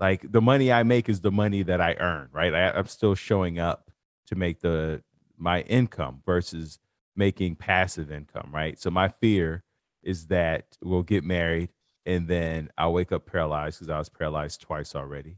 like 0.00 0.30
the 0.30 0.40
money 0.40 0.72
I 0.72 0.82
make 0.82 1.08
is 1.08 1.20
the 1.20 1.32
money 1.32 1.62
that 1.62 1.80
I 1.80 1.94
earn, 1.94 2.28
right? 2.32 2.52
I, 2.52 2.70
I'm 2.70 2.86
still 2.86 3.14
showing 3.14 3.60
up 3.60 3.90
to 4.26 4.34
make 4.34 4.60
the 4.60 5.02
my 5.36 5.62
income 5.62 6.22
versus 6.26 6.80
making 7.18 7.56
passive 7.56 8.10
income, 8.10 8.50
right? 8.52 8.78
So 8.78 8.90
my 8.90 9.08
fear 9.08 9.64
is 10.02 10.28
that 10.28 10.78
we'll 10.82 11.02
get 11.02 11.24
married 11.24 11.70
and 12.06 12.28
then 12.28 12.70
I'll 12.78 12.92
wake 12.92 13.12
up 13.12 13.26
paralyzed 13.26 13.80
because 13.80 13.90
I 13.90 13.98
was 13.98 14.08
paralyzed 14.08 14.62
twice 14.62 14.94
already. 14.94 15.36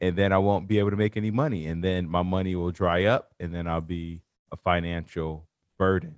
And 0.00 0.16
then 0.16 0.32
I 0.32 0.38
won't 0.38 0.68
be 0.68 0.78
able 0.78 0.90
to 0.90 0.96
make 0.96 1.16
any 1.16 1.30
money. 1.30 1.66
And 1.66 1.82
then 1.82 2.08
my 2.08 2.22
money 2.22 2.54
will 2.54 2.70
dry 2.70 3.04
up 3.04 3.32
and 3.40 3.54
then 3.54 3.66
I'll 3.66 3.80
be 3.80 4.20
a 4.52 4.56
financial 4.56 5.48
burden. 5.78 6.16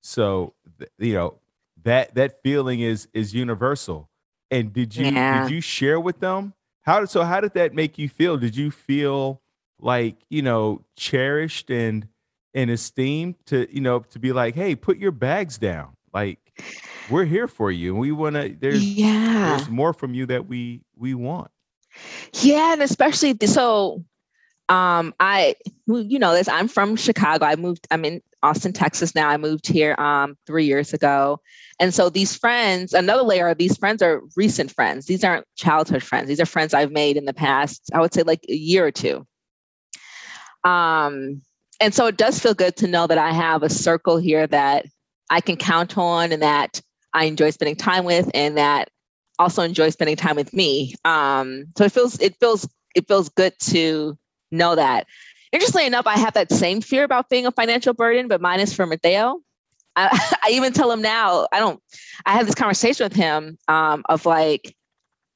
So, 0.00 0.54
you 0.98 1.14
know, 1.14 1.38
that 1.84 2.14
that 2.16 2.42
feeling 2.42 2.80
is 2.80 3.08
is 3.14 3.34
universal. 3.34 4.10
And 4.50 4.72
did 4.72 4.96
you 4.96 5.06
yeah. 5.06 5.42
did 5.42 5.52
you 5.52 5.60
share 5.60 6.00
with 6.00 6.18
them? 6.20 6.54
How 6.82 7.00
did 7.00 7.10
so 7.10 7.22
how 7.22 7.40
did 7.40 7.54
that 7.54 7.74
make 7.74 7.96
you 7.96 8.08
feel? 8.08 8.36
Did 8.36 8.56
you 8.56 8.70
feel 8.70 9.40
like, 9.78 10.16
you 10.28 10.42
know, 10.42 10.84
cherished 10.96 11.70
and 11.70 12.08
and 12.54 12.70
esteem 12.70 13.36
to, 13.46 13.66
you 13.74 13.80
know, 13.80 14.00
to 14.00 14.18
be 14.18 14.32
like, 14.32 14.54
hey, 14.54 14.74
put 14.74 14.98
your 14.98 15.12
bags 15.12 15.58
down. 15.58 15.96
Like 16.12 16.38
we're 17.10 17.24
here 17.24 17.48
for 17.48 17.70
you. 17.70 17.94
We 17.94 18.12
want 18.12 18.36
to 18.36 18.56
there's 18.58 18.84
yeah 18.84 19.56
there's 19.56 19.68
more 19.68 19.92
from 19.92 20.14
you 20.14 20.26
that 20.26 20.46
we 20.46 20.82
we 20.96 21.14
want. 21.14 21.50
Yeah, 22.32 22.72
and 22.72 22.82
especially 22.82 23.36
so 23.46 24.04
um 24.68 25.14
I 25.20 25.54
you 25.86 26.18
know 26.18 26.34
this 26.34 26.48
I'm 26.48 26.68
from 26.68 26.96
Chicago. 26.96 27.44
I 27.44 27.56
moved 27.56 27.86
I'm 27.90 28.04
in 28.04 28.22
Austin, 28.42 28.72
Texas 28.72 29.14
now. 29.14 29.28
I 29.28 29.36
moved 29.36 29.66
here 29.66 29.94
um 29.98 30.36
3 30.46 30.64
years 30.64 30.92
ago. 30.92 31.40
And 31.80 31.94
so 31.94 32.10
these 32.10 32.36
friends, 32.36 32.92
another 32.92 33.22
layer 33.22 33.48
of 33.48 33.58
these 33.58 33.76
friends 33.76 34.02
are 34.02 34.22
recent 34.36 34.72
friends. 34.72 35.06
These 35.06 35.22
aren't 35.22 35.46
childhood 35.56 36.02
friends. 36.02 36.28
These 36.28 36.40
are 36.40 36.46
friends 36.46 36.74
I've 36.74 36.90
made 36.90 37.16
in 37.16 37.24
the 37.24 37.34
past, 37.34 37.90
I 37.94 38.00
would 38.00 38.12
say 38.12 38.22
like 38.22 38.44
a 38.48 38.54
year 38.54 38.86
or 38.86 38.90
two. 38.90 39.26
Um, 40.64 41.42
and 41.80 41.94
so 41.94 42.06
it 42.06 42.16
does 42.16 42.38
feel 42.38 42.54
good 42.54 42.76
to 42.76 42.86
know 42.86 43.06
that 43.06 43.18
I 43.18 43.32
have 43.32 43.62
a 43.62 43.70
circle 43.70 44.16
here 44.16 44.46
that 44.46 44.86
I 45.30 45.40
can 45.40 45.56
count 45.56 45.96
on 45.96 46.32
and 46.32 46.42
that 46.42 46.80
I 47.12 47.24
enjoy 47.24 47.50
spending 47.50 47.76
time 47.76 48.04
with 48.04 48.30
and 48.34 48.56
that 48.56 48.90
also 49.38 49.62
enjoy 49.62 49.90
spending 49.90 50.16
time 50.16 50.36
with 50.36 50.52
me. 50.52 50.94
Um, 51.04 51.66
so 51.76 51.84
it 51.84 51.92
feels 51.92 52.20
it 52.20 52.36
feels 52.40 52.68
it 52.94 53.06
feels 53.06 53.28
good 53.28 53.52
to 53.60 54.18
know 54.50 54.74
that. 54.74 55.06
Interestingly 55.52 55.86
enough, 55.86 56.06
I 56.06 56.18
have 56.18 56.34
that 56.34 56.52
same 56.52 56.80
fear 56.80 57.04
about 57.04 57.28
being 57.28 57.46
a 57.46 57.52
financial 57.52 57.94
burden, 57.94 58.28
but 58.28 58.40
mine 58.40 58.60
is 58.60 58.74
for 58.74 58.86
Mateo. 58.86 59.40
I, 59.96 60.36
I 60.44 60.50
even 60.50 60.72
tell 60.72 60.90
him 60.90 61.00
now, 61.00 61.46
I 61.52 61.58
don't, 61.58 61.80
I 62.26 62.32
have 62.32 62.46
this 62.46 62.54
conversation 62.54 63.04
with 63.04 63.14
him 63.14 63.58
um, 63.66 64.02
of 64.08 64.26
like, 64.26 64.74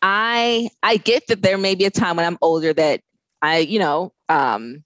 I, 0.02 0.68
I 0.82 0.96
get 0.98 1.28
that 1.28 1.42
there 1.42 1.56
may 1.56 1.74
be 1.74 1.84
a 1.84 1.90
time 1.90 2.16
when 2.16 2.26
I'm 2.26 2.38
older 2.42 2.72
that 2.74 3.00
I, 3.40 3.58
you 3.58 3.78
know, 3.78 4.12
um, 4.28 4.84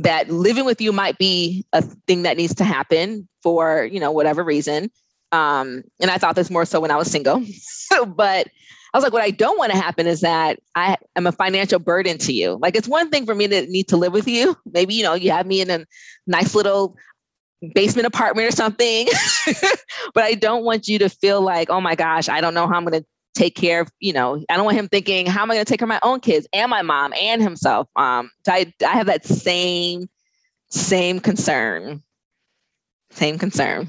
that 0.00 0.30
living 0.30 0.64
with 0.64 0.80
you 0.80 0.92
might 0.92 1.18
be 1.18 1.64
a 1.72 1.82
thing 1.82 2.22
that 2.22 2.36
needs 2.36 2.54
to 2.56 2.64
happen 2.64 3.28
for, 3.42 3.84
you 3.84 3.98
know, 3.98 4.12
whatever 4.12 4.44
reason. 4.44 4.90
Um, 5.32 5.82
and 6.00 6.10
I 6.10 6.18
thought 6.18 6.36
this 6.36 6.50
more 6.50 6.64
so 6.64 6.80
when 6.80 6.90
I 6.90 6.96
was 6.96 7.10
single. 7.10 7.44
but 8.06 8.48
I 8.94 8.96
was 8.96 9.04
like, 9.04 9.12
what 9.12 9.22
I 9.22 9.30
don't 9.30 9.58
want 9.58 9.72
to 9.72 9.78
happen 9.78 10.06
is 10.06 10.20
that 10.22 10.58
I 10.74 10.96
am 11.16 11.26
a 11.26 11.32
financial 11.32 11.78
burden 11.78 12.16
to 12.18 12.32
you. 12.32 12.58
Like, 12.60 12.74
it's 12.74 12.88
one 12.88 13.10
thing 13.10 13.26
for 13.26 13.34
me 13.34 13.46
to 13.48 13.66
need 13.66 13.88
to 13.88 13.96
live 13.96 14.12
with 14.12 14.26
you. 14.26 14.56
Maybe, 14.72 14.94
you 14.94 15.02
know, 15.02 15.14
you 15.14 15.30
have 15.30 15.46
me 15.46 15.60
in 15.60 15.70
a 15.70 15.84
nice 16.26 16.54
little 16.54 16.96
basement 17.74 18.06
apartment 18.06 18.48
or 18.48 18.52
something. 18.52 19.08
but 20.14 20.24
I 20.24 20.34
don't 20.34 20.64
want 20.64 20.88
you 20.88 20.98
to 21.00 21.08
feel 21.08 21.42
like, 21.42 21.70
oh 21.70 21.80
my 21.80 21.96
gosh, 21.96 22.28
I 22.28 22.40
don't 22.40 22.54
know 22.54 22.66
how 22.66 22.76
I'm 22.76 22.84
going 22.84 23.02
to 23.02 23.06
take 23.34 23.54
care 23.54 23.80
of, 23.80 23.90
you 24.00 24.12
know, 24.12 24.42
I 24.48 24.56
don't 24.56 24.64
want 24.64 24.76
him 24.76 24.88
thinking, 24.88 25.26
how 25.26 25.42
am 25.42 25.50
I 25.50 25.54
going 25.54 25.64
to 25.64 25.70
take 25.70 25.80
care 25.80 25.86
of 25.86 25.88
my 25.88 26.00
own 26.02 26.20
kids 26.20 26.46
and 26.52 26.70
my 26.70 26.82
mom 26.82 27.12
and 27.12 27.42
himself? 27.42 27.88
Um, 27.96 28.30
I, 28.46 28.72
I 28.84 28.92
have 28.92 29.06
that 29.06 29.24
same, 29.24 30.08
same 30.70 31.20
concern, 31.20 32.02
same 33.10 33.38
concern. 33.38 33.88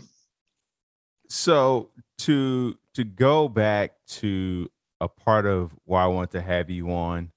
So 1.30 1.90
to, 2.20 2.78
to 2.94 3.04
go 3.04 3.48
back 3.48 3.94
to 4.08 4.70
a 5.02 5.08
part 5.08 5.46
of 5.46 5.72
why 5.86 6.04
I 6.04 6.08
want 6.08 6.32
to 6.32 6.42
have 6.42 6.70
you 6.70 6.92
on, 6.92 7.32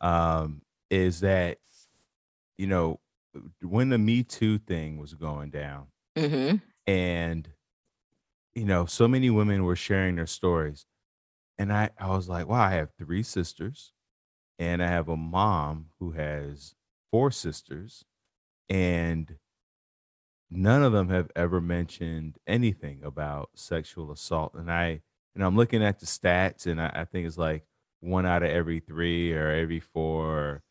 um, 0.00 0.62
is 0.90 1.20
that, 1.20 1.58
you 2.58 2.66
know, 2.66 3.00
when 3.62 3.88
the 3.88 3.98
Me 3.98 4.22
Too 4.22 4.58
thing 4.58 4.98
was 4.98 5.14
going 5.14 5.50
down, 5.50 5.86
mm-hmm. 6.16 6.56
and 6.86 7.48
you 8.54 8.64
know, 8.64 8.86
so 8.86 9.06
many 9.06 9.28
women 9.28 9.64
were 9.64 9.76
sharing 9.76 10.16
their 10.16 10.26
stories, 10.26 10.86
and 11.58 11.72
I 11.72 11.90
I 11.98 12.08
was 12.10 12.28
like, 12.28 12.46
wow, 12.48 12.62
I 12.62 12.72
have 12.72 12.92
three 12.98 13.22
sisters, 13.22 13.92
and 14.58 14.82
I 14.82 14.88
have 14.88 15.08
a 15.08 15.16
mom 15.16 15.90
who 16.00 16.12
has 16.12 16.74
four 17.12 17.30
sisters, 17.32 18.04
and 18.68 19.38
none 20.50 20.82
of 20.82 20.92
them 20.92 21.08
have 21.08 21.30
ever 21.36 21.60
mentioned 21.60 22.38
anything 22.46 23.02
about 23.02 23.50
sexual 23.54 24.12
assault, 24.12 24.54
and 24.54 24.70
I 24.70 25.02
and 25.34 25.44
I'm 25.44 25.56
looking 25.56 25.82
at 25.84 25.98
the 26.00 26.06
stats, 26.06 26.66
and 26.66 26.80
I, 26.80 26.90
I 26.94 27.04
think 27.04 27.26
it's 27.26 27.36
like 27.38 27.64
one 28.00 28.24
out 28.26 28.42
of 28.42 28.50
every 28.50 28.80
three 28.80 29.32
or 29.34 29.48
every 29.50 29.80
four 29.80 30.62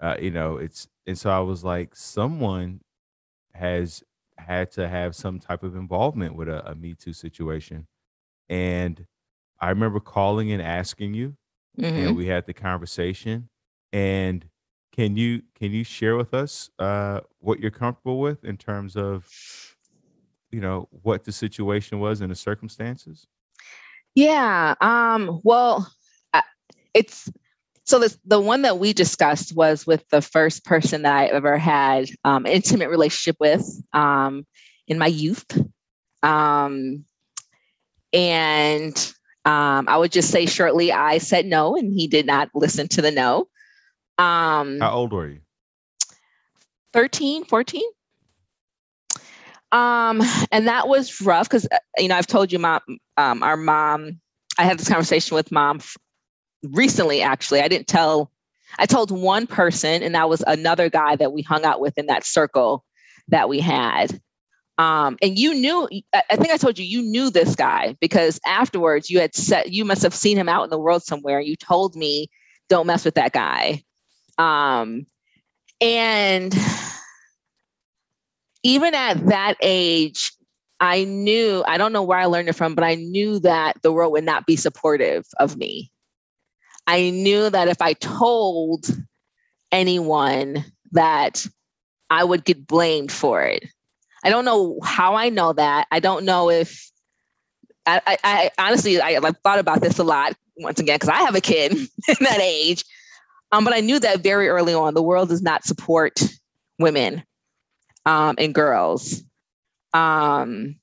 uh, 0.00 0.16
you 0.20 0.32
know, 0.32 0.58
it's 0.58 0.88
and 1.06 1.18
so 1.18 1.30
I 1.30 1.40
was 1.40 1.64
like, 1.64 1.96
someone 1.96 2.82
has 3.54 4.04
had 4.38 4.70
to 4.72 4.88
have 4.88 5.16
some 5.16 5.40
type 5.40 5.62
of 5.64 5.76
involvement 5.76 6.36
with 6.36 6.48
a, 6.48 6.70
a 6.70 6.74
Me 6.76 6.94
Too 6.94 7.12
situation, 7.14 7.86
and 8.50 9.06
I 9.60 9.70
remember 9.70 10.00
calling 10.00 10.52
and 10.52 10.62
asking 10.62 11.14
you, 11.14 11.36
mm-hmm. 11.78 11.96
and 11.96 12.16
we 12.16 12.26
had 12.26 12.46
the 12.46 12.54
conversation. 12.54 13.48
And 13.92 14.44
can 14.92 15.16
you 15.16 15.42
can 15.54 15.72
you 15.72 15.84
share 15.84 16.16
with 16.16 16.34
us 16.34 16.70
uh, 16.78 17.20
what 17.38 17.60
you're 17.60 17.70
comfortable 17.70 18.20
with 18.20 18.44
in 18.44 18.56
terms 18.56 18.96
of, 18.96 19.28
you 20.50 20.60
know, 20.60 20.88
what 20.90 21.24
the 21.24 21.32
situation 21.32 22.00
was 22.00 22.20
and 22.20 22.30
the 22.30 22.36
circumstances? 22.36 23.26
Yeah. 24.14 24.74
Um. 24.80 25.40
Well, 25.44 25.90
it's 26.94 27.30
so 27.84 27.98
the 27.98 28.16
the 28.24 28.40
one 28.40 28.62
that 28.62 28.78
we 28.78 28.92
discussed 28.92 29.54
was 29.54 29.86
with 29.86 30.08
the 30.10 30.22
first 30.22 30.64
person 30.64 31.02
that 31.02 31.16
I 31.16 31.26
ever 31.26 31.58
had 31.58 32.08
um, 32.24 32.46
intimate 32.46 32.90
relationship 32.90 33.36
with 33.40 33.64
um, 33.92 34.46
in 34.86 34.98
my 34.98 35.06
youth. 35.06 35.46
Um, 36.22 37.04
and 38.12 39.12
um, 39.44 39.88
I 39.88 39.96
would 39.96 40.12
just 40.12 40.30
say 40.30 40.46
shortly, 40.46 40.92
I 40.92 41.18
said 41.18 41.46
no, 41.46 41.76
and 41.76 41.92
he 41.92 42.06
did 42.06 42.26
not 42.26 42.50
listen 42.54 42.88
to 42.88 43.02
the 43.02 43.10
no. 43.10 43.48
Um, 44.18 44.80
How 44.80 44.92
old 44.92 45.12
were 45.12 45.28
you? 45.28 45.40
13, 46.92 47.44
14. 47.44 47.82
Um, 49.72 50.20
and 50.50 50.66
that 50.66 50.88
was 50.88 51.20
rough 51.20 51.48
because 51.48 51.66
uh, 51.70 51.78
you 51.96 52.08
know 52.08 52.16
I've 52.16 52.26
told 52.26 52.50
you, 52.52 52.58
mom, 52.58 52.80
um, 53.16 53.42
our 53.42 53.56
mom. 53.56 54.20
I 54.58 54.64
had 54.64 54.78
this 54.78 54.88
conversation 54.88 55.36
with 55.36 55.52
mom 55.52 55.80
recently. 56.64 57.22
Actually, 57.22 57.60
I 57.60 57.68
didn't 57.68 57.86
tell. 57.86 58.30
I 58.78 58.86
told 58.86 59.10
one 59.10 59.46
person, 59.46 60.02
and 60.02 60.14
that 60.14 60.28
was 60.28 60.42
another 60.46 60.90
guy 60.90 61.16
that 61.16 61.32
we 61.32 61.42
hung 61.42 61.64
out 61.64 61.80
with 61.80 61.96
in 61.98 62.06
that 62.06 62.26
circle 62.26 62.84
that 63.28 63.48
we 63.48 63.60
had. 63.60 64.20
Um, 64.80 65.18
and 65.20 65.38
you 65.38 65.52
knew, 65.52 65.86
I 66.14 66.36
think 66.36 66.48
I 66.50 66.56
told 66.56 66.78
you, 66.78 66.86
you 66.86 67.02
knew 67.02 67.28
this 67.28 67.54
guy 67.54 67.98
because 68.00 68.40
afterwards 68.46 69.10
you 69.10 69.20
had 69.20 69.34
said, 69.34 69.66
you 69.68 69.84
must 69.84 70.02
have 70.02 70.14
seen 70.14 70.38
him 70.38 70.48
out 70.48 70.64
in 70.64 70.70
the 70.70 70.78
world 70.78 71.02
somewhere. 71.02 71.38
You 71.38 71.54
told 71.54 71.94
me, 71.94 72.28
don't 72.70 72.86
mess 72.86 73.04
with 73.04 73.16
that 73.16 73.32
guy. 73.32 73.84
Um, 74.38 75.04
and 75.82 76.54
even 78.62 78.94
at 78.94 79.26
that 79.26 79.56
age, 79.60 80.32
I 80.80 81.04
knew, 81.04 81.62
I 81.66 81.76
don't 81.76 81.92
know 81.92 82.02
where 82.02 82.18
I 82.18 82.24
learned 82.24 82.48
it 82.48 82.54
from, 82.54 82.74
but 82.74 82.82
I 82.82 82.94
knew 82.94 83.38
that 83.40 83.76
the 83.82 83.92
world 83.92 84.12
would 84.12 84.24
not 84.24 84.46
be 84.46 84.56
supportive 84.56 85.26
of 85.38 85.58
me. 85.58 85.92
I 86.86 87.10
knew 87.10 87.50
that 87.50 87.68
if 87.68 87.82
I 87.82 87.92
told 87.92 88.86
anyone 89.72 90.64
that 90.92 91.46
I 92.08 92.24
would 92.24 92.46
get 92.46 92.66
blamed 92.66 93.12
for 93.12 93.42
it. 93.42 93.64
I 94.22 94.30
don't 94.30 94.44
know 94.44 94.78
how 94.82 95.14
I 95.14 95.28
know 95.28 95.52
that. 95.52 95.86
I 95.90 96.00
don't 96.00 96.24
know 96.24 96.50
if 96.50 96.90
I, 97.86 98.00
I, 98.06 98.18
I 98.24 98.50
honestly 98.58 99.00
I, 99.00 99.12
have 99.12 99.36
thought 99.42 99.58
about 99.58 99.80
this 99.80 99.98
a 99.98 100.04
lot 100.04 100.36
once 100.56 100.78
again 100.78 100.96
because 100.96 101.08
I 101.08 101.22
have 101.22 101.34
a 101.34 101.40
kid 101.40 101.72
in 102.08 102.16
that 102.20 102.40
age. 102.40 102.84
Um, 103.52 103.64
but 103.64 103.74
I 103.74 103.80
knew 103.80 103.98
that 103.98 104.20
very 104.20 104.48
early 104.48 104.74
on. 104.74 104.94
The 104.94 105.02
world 105.02 105.30
does 105.30 105.42
not 105.42 105.64
support 105.64 106.20
women 106.78 107.24
um, 108.06 108.36
and 108.38 108.54
girls. 108.54 109.22
Um, 109.92 110.76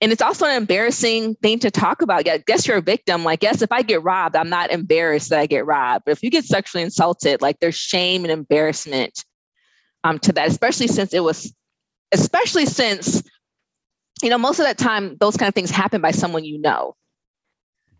and 0.00 0.12
it's 0.12 0.22
also 0.22 0.44
an 0.44 0.56
embarrassing 0.56 1.36
thing 1.36 1.58
to 1.60 1.70
talk 1.70 2.02
about. 2.02 2.26
Yeah, 2.26 2.36
guess 2.38 2.66
you're 2.66 2.76
a 2.76 2.82
victim. 2.82 3.24
Like, 3.24 3.42
yes, 3.42 3.62
if 3.62 3.72
I 3.72 3.82
get 3.82 4.02
robbed, 4.02 4.36
I'm 4.36 4.50
not 4.50 4.70
embarrassed 4.70 5.30
that 5.30 5.38
I 5.38 5.46
get 5.46 5.64
robbed. 5.64 6.04
But 6.04 6.12
if 6.12 6.22
you 6.22 6.30
get 6.30 6.44
sexually 6.44 6.82
insulted, 6.82 7.40
like 7.40 7.60
there's 7.60 7.76
shame 7.76 8.24
and 8.24 8.30
embarrassment 8.30 9.24
um, 10.04 10.18
to 10.20 10.32
that, 10.32 10.48
especially 10.48 10.88
since 10.88 11.14
it 11.14 11.24
was, 11.24 11.54
especially 12.12 12.66
since, 12.66 13.22
you 14.22 14.30
know, 14.30 14.38
most 14.38 14.58
of 14.58 14.66
that 14.66 14.78
time, 14.78 15.16
those 15.18 15.36
kind 15.36 15.48
of 15.48 15.54
things 15.54 15.70
happen 15.70 16.00
by 16.00 16.10
someone 16.10 16.44
you 16.44 16.58
know. 16.58 16.94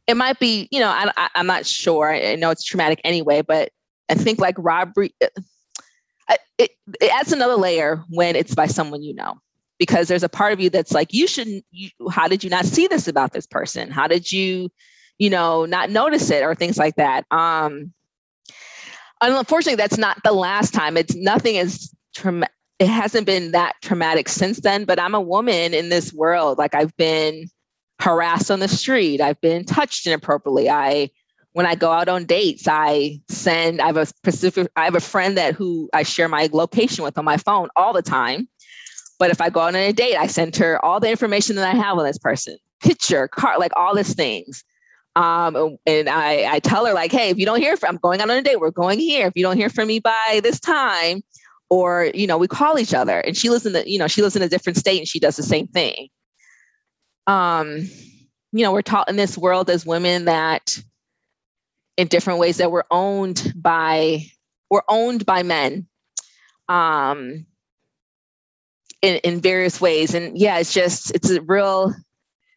It 0.07 0.17
might 0.17 0.39
be, 0.39 0.69
you 0.71 0.79
know, 0.79 0.89
I, 0.89 1.29
am 1.35 1.47
not 1.47 1.67
sure. 1.67 2.13
I 2.13 2.37
know 2.37 2.51
it's 2.51 2.65
traumatic 2.65 3.01
anyway, 3.03 3.43
but 3.43 3.71
I 4.09 4.15
think 4.15 4.39
like 4.39 4.55
robbery, 4.59 5.13
it, 5.21 5.33
it, 6.59 6.71
it 7.01 7.13
adds 7.13 7.33
another 7.33 7.57
layer 7.57 8.03
when 8.09 8.37
it's 8.37 8.55
by 8.55 8.67
someone 8.67 9.03
you 9.03 9.15
know 9.15 9.35
because 9.79 10.09
there's 10.09 10.23
a 10.23 10.29
part 10.29 10.53
of 10.53 10.61
you 10.61 10.71
that's 10.71 10.93
like 10.93 11.13
you 11.13 11.27
shouldn't 11.27 11.65
you, 11.71 11.91
how 12.11 12.29
did 12.29 12.43
you 12.43 12.51
not 12.51 12.65
see 12.65 12.87
this 12.87 13.09
about 13.09 13.33
this 13.33 13.47
person 13.47 13.91
how 13.91 14.07
did 14.07 14.31
you 14.33 14.71
you 15.19 15.31
know 15.31 15.65
not 15.67 15.91
notice 15.91 16.31
it 16.31 16.43
or 16.43 16.55
things 16.55 16.79
like 16.79 16.95
that 16.97 17.25
um 17.31 17.93
unfortunately 19.21 19.77
that's 19.77 19.99
not 19.99 20.23
the 20.25 20.33
last 20.33 20.73
time 20.73 20.97
it's 20.97 21.15
nothing 21.15 21.57
is 21.57 21.95
it 22.79 22.89
hasn't 22.89 23.27
been 23.27 23.53
that 23.53 23.75
traumatic 23.83 24.29
since 24.29 24.61
then 24.61 24.85
but 24.85 25.01
i'm 25.01 25.15
a 25.15 25.21
woman 25.21 25.75
in 25.75 25.89
this 25.89 26.13
world 26.13 26.59
like 26.59 26.75
i've 26.75 26.97
been 26.97 27.47
harassed 28.01 28.51
on 28.51 28.61
the 28.61 28.69
street 28.69 29.21
i've 29.21 29.41
been 29.41 29.65
touched 29.65 30.07
inappropriately 30.07 30.69
i 30.69 31.11
when 31.57 31.65
I 31.65 31.75
go 31.75 31.91
out 31.91 32.07
on 32.11 32.27
dates, 32.27 32.69
I 32.69 33.19
send, 33.31 33.81
I 33.81 33.87
have 33.87 33.97
a 33.97 34.05
specific, 34.05 34.69
I 34.77 34.85
have 34.85 34.95
a 34.95 35.01
friend 35.01 35.39
that 35.39 35.55
who 35.55 35.89
I 35.95 36.03
share 36.03 36.29
my 36.29 36.51
location 36.53 37.03
with 37.03 37.17
on 37.17 37.25
my 37.25 37.39
phone 37.39 37.71
all 37.77 37.95
the 37.95 38.03
time. 38.03 38.47
But 39.19 39.31
if 39.31 39.41
I 39.41 39.49
go 39.49 39.61
out 39.61 39.69
on 39.69 39.77
a 39.77 39.91
date, 39.91 40.17
I 40.17 40.27
send 40.27 40.55
her 40.57 40.85
all 40.85 41.01
the 41.01 41.09
information 41.09 41.57
that 41.57 41.67
I 41.67 41.75
have 41.75 41.97
on 41.97 42.05
this 42.05 42.19
person, 42.19 42.59
picture, 42.83 43.27
car, 43.27 43.59
like 43.59 43.73
all 43.75 43.95
these 43.95 44.13
things. 44.13 44.65
Um, 45.17 45.79
and 45.87 46.11
I, 46.11 46.57
I 46.57 46.59
tell 46.59 46.85
her 46.85 46.93
like, 46.93 47.11
hey, 47.11 47.31
if 47.31 47.39
you 47.39 47.47
don't 47.47 47.59
hear 47.59 47.79
from, 47.79 47.95
I'm 47.95 48.01
going 48.03 48.21
out 48.21 48.29
on 48.29 48.37
a 48.37 48.43
date, 48.43 48.61
we're 48.61 48.71
going 48.71 48.99
here. 48.99 49.27
If 49.27 49.33
you 49.35 49.43
don't 49.43 49.57
hear 49.57 49.71
from 49.71 49.89
me 49.89 49.99
by 49.99 50.41
this 50.43 50.61
time, 50.61 51.23
or 51.71 52.11
you 52.15 52.27
know, 52.27 52.39
we 52.39 52.49
call 52.49 52.79
each 52.79 52.95
other. 52.95 53.21
And 53.21 53.37
she 53.37 53.51
lives 53.51 53.67
in 53.67 53.73
the, 53.73 53.89
you 53.89 53.99
know, 53.99 54.09
she 54.09 54.23
lives 54.23 54.37
in 54.37 54.43
a 54.43 54.49
different 54.49 54.77
state 54.77 54.99
and 54.99 55.09
she 55.09 55.19
does 55.19 55.37
the 55.37 55.43
same 55.43 55.67
thing. 55.67 56.09
Um, 57.27 57.89
you 58.53 58.63
know, 58.63 58.73
we're 58.73 58.83
taught 58.83 59.09
in 59.09 59.17
this 59.17 59.37
world 59.37 59.69
as 59.69 59.85
women 59.85 60.27
that 60.27 60.79
in 61.97 62.09
different 62.09 62.39
ways 62.39 62.59
that 62.59 62.71
we're 62.71 62.85
owned 62.91 63.53
by 63.57 64.25
we're 64.71 64.83
owned 64.89 65.25
by 65.25 65.43
men 65.43 65.87
um 66.69 67.47
in, 69.03 69.17
in 69.17 69.41
various 69.41 69.81
ways 69.81 70.15
and 70.15 70.37
yeah 70.39 70.59
it's 70.59 70.73
just 70.73 71.15
it's 71.15 71.31
a 71.31 71.41
real 71.43 71.95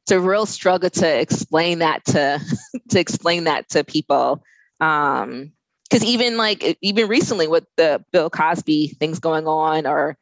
it's 0.04 0.12
a 0.12 0.20
real 0.20 0.46
struggle 0.46 0.90
to 0.90 1.20
explain 1.20 1.80
that 1.80 2.04
to 2.06 2.40
to 2.90 3.00
explain 3.00 3.46
that 3.46 3.70
to 3.70 3.84
people 3.84 4.44
um 4.80 5.52
because 5.90 6.04
even 6.04 6.38
like 6.38 6.78
even 6.82 7.08
recently 7.08 7.48
with 7.48 7.66
the 7.78 8.04
bill 8.12 8.30
cosby 8.30 8.88
things 9.00 9.20
going 9.20 9.48
on 9.48 9.88
or 9.88 10.18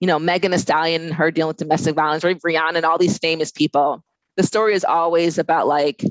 you 0.00 0.06
know 0.06 0.18
megan 0.18 0.50
thee 0.50 0.58
stallion 0.58 1.02
and 1.02 1.14
her 1.14 1.30
dealing 1.30 1.48
with 1.48 1.56
domestic 1.56 1.94
violence 1.94 2.24
or 2.24 2.34
rihanna 2.34 2.76
and 2.76 2.84
all 2.84 2.98
these 2.98 3.18
famous 3.18 3.50
people 3.50 4.02
the 4.36 4.42
story 4.42 4.74
is 4.74 4.84
always 4.84 5.38
about 5.38 5.66
like 5.66 6.02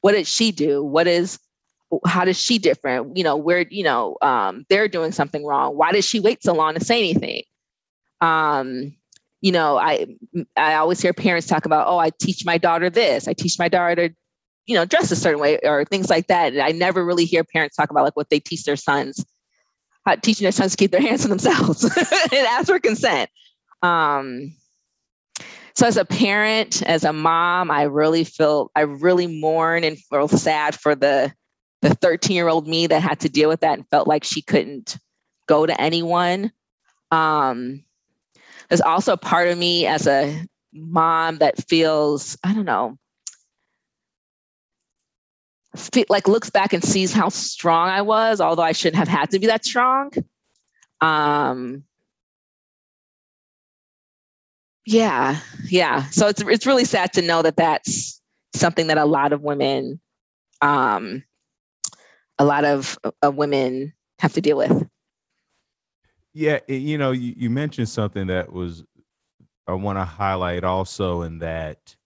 what 0.00 0.12
did 0.12 0.26
she 0.26 0.52
do 0.52 0.82
what 0.82 1.06
is 1.06 1.38
how 2.04 2.24
does 2.24 2.40
she 2.40 2.58
different? 2.58 3.16
You 3.16 3.24
know, 3.24 3.36
where, 3.36 3.66
you 3.70 3.84
know, 3.84 4.16
um, 4.22 4.66
they're 4.68 4.88
doing 4.88 5.12
something 5.12 5.44
wrong. 5.44 5.76
Why 5.76 5.92
did 5.92 6.04
she 6.04 6.20
wait 6.20 6.42
so 6.42 6.52
long 6.52 6.74
to 6.74 6.84
say 6.84 6.98
anything? 6.98 7.42
Um, 8.20 8.94
you 9.40 9.52
know, 9.52 9.76
I 9.76 10.06
I 10.56 10.74
always 10.74 11.00
hear 11.00 11.12
parents 11.12 11.46
talk 11.46 11.66
about, 11.66 11.86
oh, 11.86 11.98
I 11.98 12.10
teach 12.10 12.44
my 12.44 12.58
daughter 12.58 12.90
this, 12.90 13.28
I 13.28 13.34
teach 13.34 13.58
my 13.58 13.68
daughter 13.68 14.10
you 14.66 14.74
know, 14.74 14.84
dress 14.84 15.10
a 15.10 15.16
certain 15.16 15.40
way 15.40 15.58
or 15.62 15.84
things 15.84 16.10
like 16.10 16.26
that. 16.26 16.52
And 16.52 16.62
I 16.62 16.70
never 16.72 17.04
really 17.04 17.24
hear 17.24 17.44
parents 17.44 17.76
talk 17.76 17.90
about 17.90 18.04
like 18.04 18.16
what 18.16 18.30
they 18.30 18.40
teach 18.40 18.64
their 18.64 18.76
sons, 18.76 19.24
how, 20.04 20.16
teaching 20.16 20.44
their 20.44 20.52
sons 20.52 20.72
to 20.72 20.76
keep 20.76 20.90
their 20.90 21.00
hands 21.08 21.22
to 21.22 21.28
themselves 21.28 21.84
and 22.04 22.46
ask 22.46 22.66
for 22.66 22.78
consent. 22.78 23.30
Um, 23.82 24.54
so 25.74 25.86
as 25.86 25.96
a 25.96 26.04
parent, 26.04 26.82
as 26.82 27.04
a 27.04 27.12
mom, 27.12 27.70
I 27.70 27.82
really 27.82 28.24
feel 28.24 28.70
I 28.74 28.80
really 28.80 29.26
mourn 29.26 29.84
and 29.84 29.98
feel 29.98 30.28
sad 30.28 30.74
for 30.74 30.94
the 30.94 31.32
the 31.82 31.94
13 31.94 32.34
year 32.34 32.48
old 32.48 32.66
me 32.66 32.86
that 32.86 33.02
had 33.02 33.20
to 33.20 33.28
deal 33.28 33.50
with 33.50 33.60
that 33.60 33.78
and 33.78 33.88
felt 33.90 34.08
like 34.08 34.24
she 34.24 34.40
couldn't 34.40 34.98
go 35.46 35.66
to 35.66 35.80
anyone. 35.80 36.50
Um, 37.10 37.84
there's 38.68 38.80
also 38.80 39.12
a 39.12 39.18
part 39.18 39.48
of 39.48 39.58
me 39.58 39.86
as 39.86 40.06
a 40.06 40.46
mom 40.72 41.38
that 41.38 41.68
feels, 41.68 42.36
I 42.42 42.54
don't 42.54 42.64
know, 42.64 42.98
like 46.08 46.28
looks 46.28 46.50
back 46.50 46.72
and 46.72 46.84
sees 46.84 47.12
how 47.12 47.28
strong 47.28 47.88
I 47.88 48.02
was, 48.02 48.40
although 48.40 48.62
I 48.62 48.72
shouldn't 48.72 48.96
have 48.96 49.08
had 49.08 49.30
to 49.30 49.38
be 49.38 49.46
that 49.46 49.64
strong. 49.64 50.12
Um, 51.00 51.84
yeah, 54.84 55.40
yeah. 55.68 56.04
So 56.10 56.28
it's 56.28 56.42
it's 56.42 56.66
really 56.66 56.84
sad 56.84 57.12
to 57.14 57.22
know 57.22 57.42
that 57.42 57.56
that's 57.56 58.20
something 58.54 58.86
that 58.86 58.98
a 58.98 59.04
lot 59.04 59.32
of 59.32 59.42
women 59.42 60.00
um, 60.62 61.24
a 62.38 62.44
lot 62.44 62.64
of, 62.64 62.98
of 63.22 63.36
women 63.36 63.92
have 64.18 64.32
to 64.34 64.40
deal 64.40 64.56
with. 64.56 64.88
Yeah, 66.32 66.60
you 66.68 66.98
know, 66.98 67.12
you, 67.12 67.34
you 67.36 67.50
mentioned 67.50 67.88
something 67.88 68.26
that 68.26 68.52
was 68.52 68.84
I 69.66 69.72
want 69.72 69.98
to 69.98 70.04
highlight 70.04 70.64
also 70.64 71.22
in 71.22 71.38
that 71.38 71.96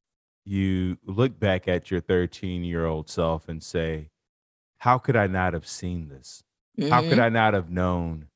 you 0.44 0.98
look 1.05 1.38
back 1.38 1.68
at 1.68 1.90
your 1.90 2.00
13 2.00 2.64
year 2.64 2.87
old 2.87 3.09
self 3.09 3.48
and 3.48 3.62
say, 3.62 4.09
How 4.79 4.98
could 4.98 5.16
I 5.16 5.26
not 5.26 5.53
have 5.53 5.66
seen 5.66 6.09
this? 6.09 6.42
Mm-hmm. 6.79 6.90
How 6.90 7.00
could 7.00 7.12
mm-hmm. 7.12 7.20
I 7.20 7.29
not 7.29 7.55
have 7.55 7.70
known 7.70 8.26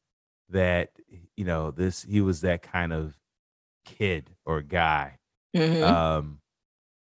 that, 0.51 0.90
you 1.37 1.45
know, 1.45 1.71
this 1.71 2.03
he 2.03 2.21
was 2.21 2.43
that 2.43 2.62
kind 2.62 2.93
of 2.93 3.17
kid 3.85 4.31
or 4.44 4.63
guy? 4.63 5.19
Mm-hmm. 5.57 5.85
Um, 5.85 6.40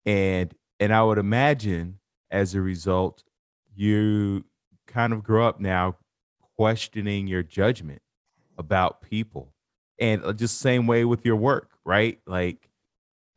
and 0.07 0.55
and 0.81 0.93
I 0.93 1.03
would 1.03 1.19
imagine 1.19 1.99
as 2.31 2.55
a 2.55 2.61
result, 2.61 3.23
you 3.75 4.45
kind 4.87 5.13
of 5.13 5.23
grow 5.23 5.47
up 5.47 5.61
now 5.61 5.97
questioning 6.57 7.27
your 7.27 7.43
judgment 7.43 8.03
about 8.59 9.03
people 9.03 9.53
and 9.99 10.25
uh, 10.25 10.33
just 10.33 10.59
same 10.59 10.87
way 10.87 11.05
with 11.05 11.25
your 11.25 11.37
work 11.37 11.71
right 11.85 12.21
like 12.27 12.71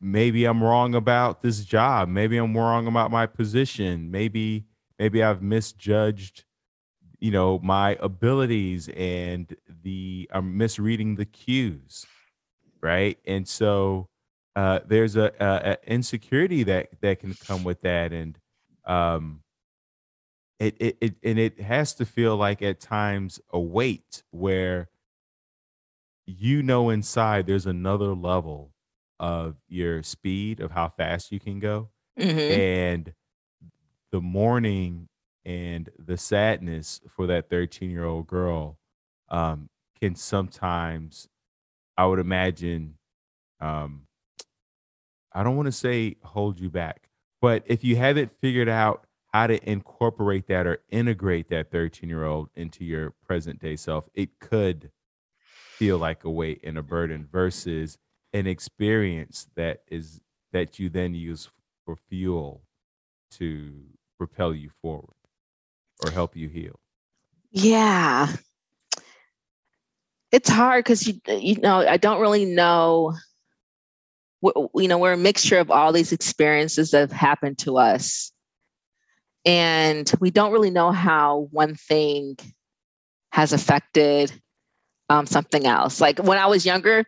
maybe 0.01 0.45
i'm 0.45 0.63
wrong 0.63 0.95
about 0.95 1.41
this 1.41 1.63
job. 1.65 2.09
Maybe 2.09 2.37
i'm 2.37 2.55
wrong 2.57 2.87
about 2.87 3.11
my 3.11 3.25
position. 3.25 4.11
Maybe 4.11 4.65
maybe 4.99 5.23
i've 5.23 5.41
misjudged 5.41 6.45
you 7.19 7.31
know 7.31 7.59
my 7.59 7.97
abilities 7.99 8.89
and 8.95 9.55
the 9.83 10.29
i'm 10.33 10.57
misreading 10.57 11.15
the 11.15 11.25
cues 11.25 12.05
right? 12.81 13.17
And 13.25 13.47
so 13.47 14.09
uh, 14.55 14.79
there's 14.87 15.15
a, 15.15 15.31
a, 15.39 15.71
a 15.71 15.77
insecurity 15.91 16.63
that 16.63 16.89
that 17.01 17.19
can 17.19 17.33
come 17.35 17.63
with 17.63 17.81
that. 17.81 18.13
And 18.13 18.37
um 18.85 19.41
it, 20.59 20.75
it, 20.79 20.97
it 21.01 21.15
and 21.23 21.37
it 21.37 21.59
has 21.59 21.93
to 21.95 22.05
feel 22.05 22.35
like 22.35 22.61
at 22.61 22.79
times 22.79 23.39
a 23.51 23.59
weight 23.59 24.23
where 24.31 24.89
you 26.25 26.61
know 26.61 26.89
inside 26.89 27.47
there's 27.47 27.65
another 27.65 28.13
level 28.13 28.71
of 29.19 29.55
your 29.67 30.03
speed 30.03 30.59
of 30.59 30.71
how 30.71 30.89
fast 30.89 31.31
you 31.31 31.39
can 31.39 31.59
go 31.59 31.89
hmm 32.17 32.49
and 32.49 33.13
the 34.11 34.21
mourning 34.21 35.09
and 35.45 35.89
the 35.97 36.17
sadness 36.17 37.01
for 37.09 37.27
that 37.27 37.49
13 37.49 37.89
year 37.91 38.05
old 38.05 38.27
girl 38.27 38.79
um, 39.29 39.69
can 39.99 40.15
sometimes 40.15 41.27
i 41.97 42.05
would 42.05 42.19
imagine 42.19 42.97
um, 43.61 44.07
i 45.33 45.43
don't 45.43 45.55
want 45.55 45.67
to 45.67 45.71
say 45.71 46.15
hold 46.23 46.59
you 46.59 46.69
back 46.69 47.09
but 47.41 47.63
if 47.65 47.83
you 47.83 47.95
haven't 47.95 48.31
figured 48.41 48.69
out 48.69 49.05
how 49.33 49.45
to 49.47 49.69
incorporate 49.69 50.47
that 50.47 50.65
or 50.65 50.79
integrate 50.89 51.49
that 51.49 51.71
13 51.71 52.09
year 52.09 52.25
old 52.25 52.49
into 52.55 52.83
your 52.83 53.11
present 53.25 53.59
day 53.59 53.75
self 53.75 54.09
it 54.13 54.39
could 54.39 54.91
feel 55.79 55.97
like 55.97 56.23
a 56.23 56.29
weight 56.29 56.61
and 56.63 56.77
a 56.77 56.83
burden 56.83 57.27
versus 57.31 57.97
an 58.33 58.47
experience 58.47 59.47
that 59.55 59.81
is 59.87 60.21
that 60.51 60.79
you 60.79 60.89
then 60.89 61.13
use 61.13 61.49
for 61.85 61.95
fuel 61.95 62.63
to 63.31 63.73
propel 64.17 64.53
you 64.53 64.69
forward 64.81 65.15
or 66.03 66.11
help 66.11 66.35
you 66.35 66.49
heal. 66.49 66.79
Yeah. 67.51 68.27
It's 70.31 70.49
hard 70.49 70.83
because 70.83 71.07
you 71.07 71.19
you 71.27 71.57
know 71.59 71.79
I 71.79 71.97
don't 71.97 72.21
really 72.21 72.45
know. 72.45 73.15
You 74.41 74.87
know, 74.87 74.99
we're 74.99 75.13
a 75.13 75.17
mixture 75.17 75.57
of 75.57 75.71
all 75.71 75.91
these 75.91 76.11
experiences 76.11 76.91
that 76.91 76.99
have 76.99 77.11
happened 77.11 77.57
to 77.59 77.77
us, 77.77 78.31
and 79.45 80.11
we 80.19 80.29
don't 80.29 80.51
really 80.51 80.69
know 80.69 80.91
how 80.91 81.47
one 81.51 81.73
thing 81.73 82.37
has 83.31 83.51
affected 83.51 84.31
um, 85.09 85.25
something 85.25 85.65
else. 85.65 85.99
Like 85.99 86.19
when 86.19 86.37
I 86.37 86.47
was 86.47 86.65
younger, 86.65 87.05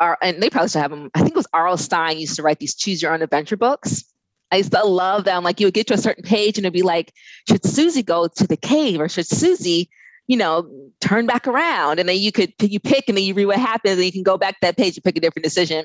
and 0.00 0.42
they 0.42 0.50
probably 0.50 0.68
still 0.68 0.82
have 0.82 0.90
them. 0.90 1.10
I 1.14 1.20
think 1.20 1.32
it 1.32 1.36
was 1.36 1.46
R.L. 1.52 1.76
Stine 1.76 2.18
used 2.18 2.36
to 2.36 2.42
write 2.42 2.58
these 2.58 2.74
choose 2.74 3.02
your 3.02 3.12
own 3.12 3.22
adventure 3.22 3.56
books. 3.56 4.04
I 4.50 4.56
used 4.56 4.72
to 4.72 4.84
love 4.84 5.24
them. 5.24 5.44
Like 5.44 5.60
you 5.60 5.66
would 5.66 5.74
get 5.74 5.86
to 5.88 5.94
a 5.94 5.98
certain 5.98 6.24
page 6.24 6.58
and 6.58 6.64
it'd 6.64 6.72
be 6.72 6.82
like, 6.82 7.12
should 7.48 7.64
Susie 7.64 8.02
go 8.02 8.26
to 8.28 8.46
the 8.46 8.56
cave 8.56 9.00
or 9.00 9.08
should 9.08 9.26
Susie, 9.26 9.88
you 10.26 10.36
know, 10.36 10.68
turn 11.00 11.26
back 11.26 11.46
around? 11.46 12.00
And 12.00 12.08
then 12.08 12.18
you 12.18 12.32
could 12.32 12.52
you 12.60 12.80
pick 12.80 13.04
and 13.08 13.16
then 13.16 13.24
you 13.24 13.34
read 13.34 13.46
what 13.46 13.58
happens 13.58 13.94
and 13.96 14.04
you 14.04 14.12
can 14.12 14.22
go 14.22 14.36
back 14.36 14.54
to 14.54 14.66
that 14.66 14.76
page 14.76 14.96
and 14.96 15.04
pick 15.04 15.16
a 15.16 15.20
different 15.20 15.44
decision. 15.44 15.84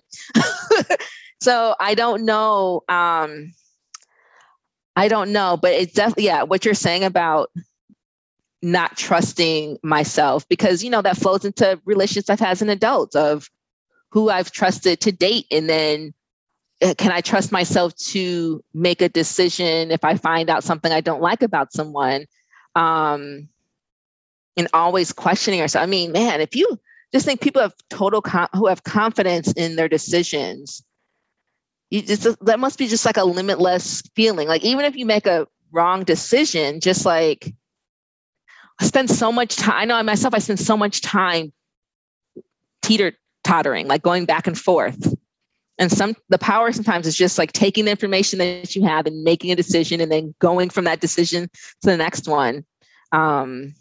so 1.42 1.76
I 1.80 1.94
don't 1.94 2.26
know. 2.26 2.82
Um, 2.90 3.54
I 4.96 5.10
don't 5.10 5.32
know, 5.32 5.58
but 5.62 5.74
it's 5.74 5.94
definitely 5.94 6.26
yeah, 6.26 6.44
what 6.44 6.66
you're 6.66 6.74
saying 6.74 7.04
about 7.04 7.52
not 8.62 8.98
trusting 8.98 9.78
myself 9.84 10.48
because 10.50 10.84
you 10.84 10.90
know 10.90 11.02
that 11.02 11.18
flows 11.18 11.46
into 11.46 11.80
relationships 11.86 12.30
I've 12.30 12.40
had 12.40 12.52
as 12.52 12.62
an 12.64 12.70
adult 12.70 13.16
of 13.16 13.50
who 14.16 14.30
I've 14.30 14.50
trusted 14.50 15.02
to 15.02 15.12
date 15.12 15.46
and 15.52 15.70
then 15.70 16.14
uh, 16.82 16.94
can 16.98 17.12
I 17.12 17.20
trust 17.20 17.52
myself 17.52 17.94
to 17.98 18.64
make 18.74 19.02
a 19.02 19.10
decision 19.10 19.92
if 19.92 20.06
I 20.06 20.16
find 20.16 20.50
out 20.50 20.64
something 20.64 20.90
I 20.90 21.02
don't 21.02 21.22
like 21.22 21.44
about 21.44 21.74
someone? 21.74 22.26
Um, 22.76 23.50
and 24.56 24.70
always 24.74 25.12
questioning 25.12 25.60
ourselves. 25.60 25.84
I 25.84 25.90
mean, 25.90 26.14
man, 26.14 26.40
if 26.40 26.56
you 26.56 26.80
just 27.14 27.26
think 27.26 27.42
people 27.42 27.62
have 27.62 27.76
total 27.90 28.22
com- 28.22 28.48
who 28.54 28.68
have 28.68 28.86
confidence 28.86 29.52
in 29.52 29.76
their 29.76 29.90
decisions, 29.90 30.82
you 31.90 32.02
just 32.02 32.24
that 32.46 32.60
must 32.60 32.80
be 32.80 32.88
just 32.88 33.06
like 33.06 33.18
a 33.18 33.26
limitless 33.26 34.02
feeling. 34.16 34.48
Like 34.48 34.64
even 34.64 34.86
if 34.86 34.96
you 34.96 35.06
make 35.06 35.28
a 35.28 35.46
wrong 35.74 36.06
decision, 36.06 36.80
just 36.80 37.06
like 37.06 37.54
I 38.80 38.86
spend 38.86 39.10
so 39.10 39.34
much 39.34 39.58
time. 39.58 39.76
I 39.76 39.86
know 39.86 40.04
myself, 40.04 40.34
I 40.34 40.40
spend 40.40 40.62
so 40.62 40.78
much 40.78 41.02
time 41.02 41.52
teeter 42.82 43.12
tottering, 43.46 43.88
like 43.88 44.02
going 44.02 44.26
back 44.26 44.48
and 44.48 44.60
forth 44.60 45.16
and 45.78 45.92
some 45.92 46.16
the 46.30 46.38
power 46.38 46.72
sometimes 46.72 47.08
is 47.08 47.16
just 47.16 47.38
like 47.38 47.52
taking 47.52 47.86
the 47.86 47.92
information 47.92 48.40
that 48.40 48.76
you 48.76 48.84
have 48.84 49.06
and 49.06 49.24
making 49.24 49.52
a 49.52 49.56
decision 49.56 50.02
and 50.02 50.12
then 50.12 50.34
going 50.40 50.70
from 50.70 50.86
that 50.86 51.02
decision 51.02 51.50
to 51.82 51.90
the 51.90 51.98
next 51.98 52.28
one 52.28 52.66
um 53.12 53.74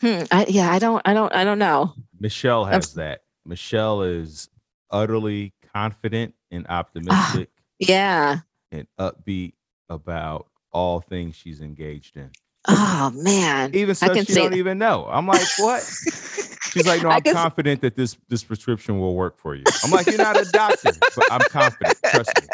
hmm, 0.00 0.22
I, 0.30 0.46
yeah 0.48 0.72
i 0.72 0.78
don't 0.78 1.02
i 1.04 1.14
don't 1.14 1.34
i 1.34 1.44
don't 1.44 1.58
know 1.58 1.94
Michelle 2.18 2.64
has 2.64 2.94
that. 2.94 3.22
Michelle 3.44 4.02
is 4.02 4.48
utterly 4.90 5.52
confident 5.74 6.34
and 6.50 6.66
optimistic 6.68 7.50
yeah 7.78 8.38
and 8.70 8.86
upbeat 8.98 9.54
about 9.88 10.46
all 10.72 11.00
things 11.00 11.36
she's 11.36 11.60
engaged 11.60 12.16
in. 12.16 12.30
Oh 12.68 13.10
man 13.14 13.74
Even 13.74 13.94
can 13.94 14.24
she 14.24 14.34
don't 14.34 14.50
that. 14.50 14.56
even 14.56 14.78
know. 14.78 15.08
I'm 15.10 15.26
like, 15.26 15.46
what? 15.58 15.82
She's 16.72 16.86
like, 16.86 17.02
no, 17.02 17.10
I'm 17.10 17.22
confident 17.22 17.82
that 17.82 17.96
this 17.96 18.16
this 18.28 18.44
prescription 18.44 18.98
will 18.98 19.14
work 19.14 19.38
for 19.38 19.54
you. 19.54 19.64
I'm 19.84 19.90
like, 19.90 20.06
you're 20.06 20.16
not 20.16 20.40
a 20.40 20.50
doctor, 20.50 20.92
but 21.14 21.30
I'm 21.30 21.40
confident. 21.50 21.98
Trust 22.06 22.40
me. 22.40 22.48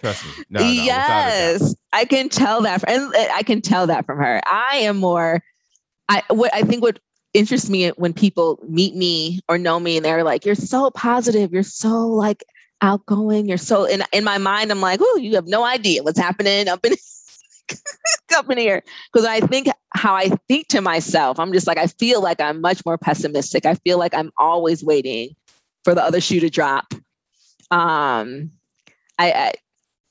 Trust 0.00 0.24
me. 0.24 0.44
No, 0.50 0.60
no, 0.60 0.66
yes 0.66 1.74
i 1.92 2.04
can 2.04 2.28
tell 2.28 2.62
that 2.62 2.80
from, 2.80 2.90
and 2.90 3.14
i 3.32 3.42
can 3.42 3.60
tell 3.60 3.86
that 3.86 4.04
from 4.04 4.18
her 4.18 4.40
i 4.46 4.76
am 4.76 4.96
more 4.96 5.42
i 6.08 6.22
what 6.28 6.52
i 6.54 6.62
think 6.62 6.82
what 6.82 6.98
interests 7.34 7.70
me 7.70 7.88
when 7.90 8.12
people 8.12 8.58
meet 8.68 8.94
me 8.94 9.40
or 9.48 9.58
know 9.58 9.78
me 9.78 9.96
and 9.96 10.04
they're 10.04 10.24
like 10.24 10.44
you're 10.44 10.54
so 10.54 10.90
positive 10.90 11.52
you're 11.52 11.62
so 11.62 12.08
like 12.08 12.44
outgoing 12.80 13.48
you're 13.48 13.56
so 13.56 13.84
in, 13.84 14.02
in 14.12 14.24
my 14.24 14.38
mind 14.38 14.70
i'm 14.70 14.80
like 14.80 15.00
oh 15.02 15.16
you 15.16 15.34
have 15.34 15.46
no 15.46 15.64
idea 15.64 16.02
what's 16.02 16.18
happening 16.18 16.68
up 16.68 16.84
in 16.84 16.92
up 18.36 18.50
in 18.50 18.58
here. 18.58 18.82
Because 19.12 19.26
i 19.26 19.40
think 19.40 19.68
how 19.94 20.14
i 20.14 20.28
think 20.48 20.68
to 20.68 20.80
myself 20.80 21.38
i'm 21.38 21.52
just 21.52 21.66
like 21.66 21.78
i 21.78 21.86
feel 21.86 22.22
like 22.22 22.40
i'm 22.40 22.60
much 22.60 22.84
more 22.84 22.98
pessimistic. 22.98 23.66
I 23.66 23.74
feel 23.76 23.98
like 23.98 24.14
i'm 24.14 24.32
always 24.38 24.84
waiting 24.84 25.34
for 25.84 25.94
the 25.94 26.02
other 26.02 26.20
shoe 26.20 26.40
to 26.40 26.50
drop. 26.50 26.92
Um 27.70 28.50
i, 29.18 29.32
I 29.32 29.52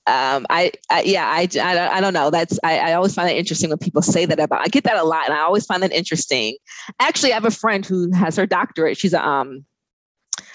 um 0.07 0.47
I, 0.49 0.71
I 0.89 1.03
yeah 1.03 1.27
I, 1.27 1.41
I 1.41 1.45
don't 1.45 1.59
I 1.59 2.01
don't 2.01 2.13
know. 2.13 2.31
That's 2.31 2.59
I, 2.63 2.79
I 2.79 2.93
always 2.93 3.13
find 3.13 3.29
it 3.29 3.37
interesting 3.37 3.69
when 3.69 3.77
people 3.77 4.01
say 4.01 4.25
that 4.25 4.39
about 4.39 4.61
I 4.61 4.67
get 4.67 4.83
that 4.85 4.97
a 4.97 5.03
lot 5.03 5.25
and 5.25 5.33
I 5.33 5.41
always 5.41 5.65
find 5.65 5.83
that 5.83 5.91
interesting. 5.91 6.57
Actually 6.99 7.31
I 7.31 7.35
have 7.35 7.45
a 7.45 7.51
friend 7.51 7.85
who 7.85 8.11
has 8.13 8.35
her 8.35 8.47
doctorate. 8.47 8.97
She's 8.97 9.13
a 9.13 9.25
um 9.25 9.63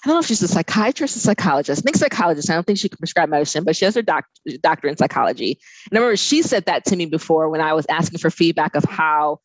I 0.06 0.10
don't 0.10 0.16
know 0.16 0.20
if 0.20 0.26
she's 0.26 0.42
a 0.42 0.48
psychiatrist 0.48 1.16
or 1.16 1.20
psychologist 1.20 1.80
I 1.80 1.82
think 1.82 1.96
psychologist 1.96 2.48
I 2.48 2.54
don't 2.54 2.64
think 2.64 2.78
she 2.78 2.88
can 2.88 2.98
prescribe 2.98 3.28
medicine 3.28 3.64
but 3.64 3.74
she 3.74 3.84
has 3.84 3.96
her 3.96 4.02
doc, 4.02 4.24
doctorate 4.62 4.92
in 4.92 4.96
psychology 4.96 5.58
and 5.90 5.98
I 5.98 6.00
remember 6.00 6.16
she 6.16 6.42
said 6.42 6.64
that 6.66 6.84
to 6.86 6.96
me 6.96 7.06
before 7.06 7.48
when 7.48 7.60
I 7.60 7.72
was 7.72 7.86
asking 7.88 8.18
for 8.18 8.30
feedback 8.30 8.76
of 8.76 8.84
how 8.84 9.40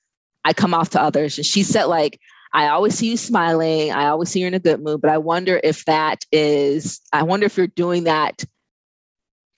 I 0.46 0.54
come 0.54 0.74
off 0.74 0.92
to 0.92 1.02
others 1.02 1.38
and 1.38 1.46
she 1.46 1.64
said 1.64 1.86
like 1.86 2.20
I 2.54 2.68
always 2.68 2.94
see 2.94 3.10
you 3.10 3.18
smiling 3.18 3.92
I 3.92 4.08
always 4.08 4.30
see 4.30 4.42
you 4.42 4.48
in 4.48 4.54
a 4.54 4.60
good 4.60 4.82
mood 4.82 5.02
but 5.02 5.10
I 5.10 5.18
wonder 5.18 5.60
if 5.64 5.86
that 5.86 6.26
is 6.32 7.02
I 7.12 7.24
wonder 7.24 7.48
if 7.48 7.58
you're 7.58 7.66
doing 7.68 8.04
that 8.04 8.44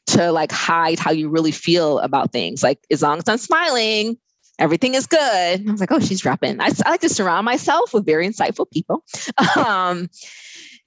to 0.07 0.31
like 0.31 0.51
hide 0.51 0.99
how 0.99 1.11
you 1.11 1.29
really 1.29 1.51
feel 1.51 1.99
about 1.99 2.31
things. 2.31 2.63
Like 2.63 2.79
as 2.91 3.01
long 3.01 3.17
as 3.17 3.27
I'm 3.27 3.37
smiling, 3.37 4.17
everything 4.59 4.93
is 4.93 5.07
good. 5.07 5.19
I 5.19 5.71
was 5.71 5.79
like, 5.79 5.91
oh, 5.91 5.99
she's 5.99 6.21
dropping. 6.21 6.59
I, 6.61 6.69
I 6.85 6.91
like 6.91 7.01
to 7.01 7.09
surround 7.09 7.45
myself 7.45 7.93
with 7.93 8.05
very 8.05 8.27
insightful 8.27 8.69
people. 8.69 9.03
Um, 9.57 10.09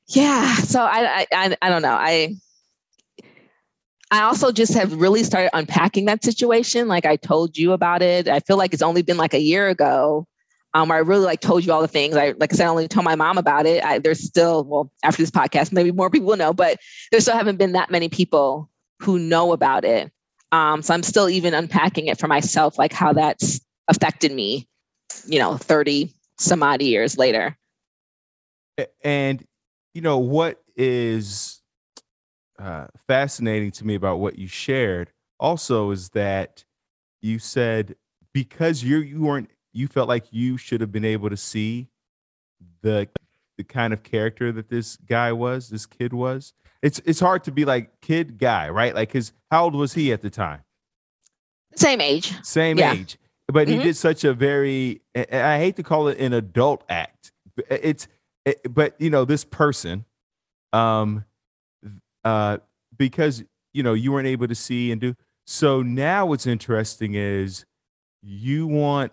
yeah. 0.09 0.55
So 0.57 0.83
I, 0.83 1.27
I, 1.33 1.57
I, 1.61 1.69
don't 1.69 1.83
know. 1.83 1.97
I, 1.99 2.37
I 4.11 4.23
also 4.23 4.53
just 4.53 4.75
have 4.75 4.93
really 4.95 5.25
started 5.25 5.51
unpacking 5.53 6.05
that 6.07 6.25
situation. 6.25 6.89
Like 6.89 7.07
I 7.07 7.17
told 7.17 7.57
you 7.57 7.73
about 7.73 8.03
it. 8.03 8.29
I 8.29 8.41
feel 8.41 8.57
like 8.57 8.73
it's 8.73 8.83
only 8.83 9.03
been 9.03 9.17
like 9.17 9.35
a 9.35 9.41
year 9.41 9.69
ago. 9.69 10.27
Um, 10.75 10.91
where 10.91 10.99
I 10.99 11.01
really 11.01 11.25
like 11.25 11.41
told 11.41 11.65
you 11.65 11.73
all 11.73 11.81
the 11.81 11.89
things. 11.89 12.17
I 12.17 12.35
like 12.39 12.53
I 12.53 12.57
said, 12.57 12.67
I 12.67 12.69
only 12.69 12.87
told 12.87 13.05
my 13.05 13.15
mom 13.15 13.39
about 13.39 13.65
it. 13.65 13.83
I, 13.83 13.99
there's 13.99 14.23
still, 14.23 14.63
well, 14.65 14.93
after 15.03 15.23
this 15.23 15.31
podcast, 15.31 15.73
maybe 15.73 15.91
more 15.91 16.11
people 16.11 16.27
will 16.27 16.37
know, 16.37 16.53
but 16.53 16.79
there 17.11 17.21
still 17.21 17.35
haven't 17.37 17.57
been 17.57 17.73
that 17.73 17.91
many 17.91 18.11
people 18.11 18.69
who 19.01 19.19
know 19.19 19.53
about 19.53 19.87
it. 19.87 20.13
Um, 20.53 20.83
so 20.83 20.93
I'm 20.93 21.03
still 21.03 21.31
even 21.31 21.55
unpacking 21.55 22.09
it 22.09 22.19
for 22.21 22.29
myself, 22.29 22.79
like 22.79 22.93
how 22.93 23.15
that's 23.15 23.59
affected 23.89 24.33
me, 24.33 24.69
you 25.27 25.39
know, 25.39 25.57
30 25.57 26.15
some 26.39 26.63
odd 26.63 26.83
years 26.83 27.17
later. 27.17 27.57
And 29.03 29.43
you 29.97 30.03
know 30.03 30.19
what 30.19 30.63
is 30.77 31.63
uh, 32.59 32.87
fascinating 33.09 33.71
to 33.71 33.87
me 33.87 33.95
about 33.95 34.19
what 34.19 34.39
you 34.39 34.47
shared 34.47 35.11
also 35.41 35.91
is 35.91 36.11
that 36.11 36.65
you 37.23 37.39
said 37.39 37.97
because 38.35 38.85
you 38.85 38.99
you 38.99 39.23
weren't 39.23 39.49
you 39.73 39.89
felt 39.89 40.07
like 40.07 40.27
you 40.31 40.59
should 40.59 40.83
have 40.83 40.93
been 40.93 41.05
able 41.05 41.31
to 41.31 41.37
see 41.37 41.89
the 42.83 43.09
the 43.57 43.65
kind 43.65 43.95
of 43.95 44.03
character 44.03 44.53
that 44.53 44.69
this 44.69 44.97
guy 44.99 45.33
was, 45.33 45.71
this 45.71 45.87
kid 45.87 46.13
was. 46.13 46.53
It's 46.83 47.01
it's 47.07 47.21
hard 47.21 47.43
to 47.45 47.51
be 47.51 47.65
like 47.65 48.03
kid 48.03 48.37
guy, 48.37 48.69
right? 48.69 48.95
Like 48.95 49.13
his 49.13 49.33
how 49.51 49.65
old 49.65 49.75
was 49.75 49.95
he 49.95 50.13
at 50.13 50.21
the 50.21 50.29
time? 50.29 50.61
Same 51.75 52.03
age. 52.03 52.35
Same 52.43 52.79
Yeah. 52.79 52.93
age, 52.93 53.17
but 53.49 53.67
he 53.67 53.77
Mhm. 53.79 53.83
did 53.83 53.97
such 53.97 54.25
a 54.25 54.35
very 54.35 55.01
I 55.17 55.57
hate 55.57 55.77
to 55.77 55.83
call 55.83 56.09
it 56.09 56.19
an 56.19 56.35
adult 56.35 56.85
act. 56.91 57.33
It's 57.71 58.09
it, 58.47 58.61
but 58.73 58.95
you 58.99 59.11
know 59.11 59.25
this 59.27 59.45
person 59.45 60.05
um 60.73 61.25
uh 62.25 62.57
because 62.97 63.45
you 63.75 63.83
know 63.83 63.93
you 63.93 64.13
weren't 64.13 64.27
able 64.29 64.49
to 64.49 64.55
see 64.55 64.91
and 64.91 65.01
do 65.01 65.15
so 65.47 65.83
now 65.83 66.27
what's 66.27 66.47
interesting 66.47 67.15
is 67.15 67.65
you 68.23 68.67
want 68.67 69.13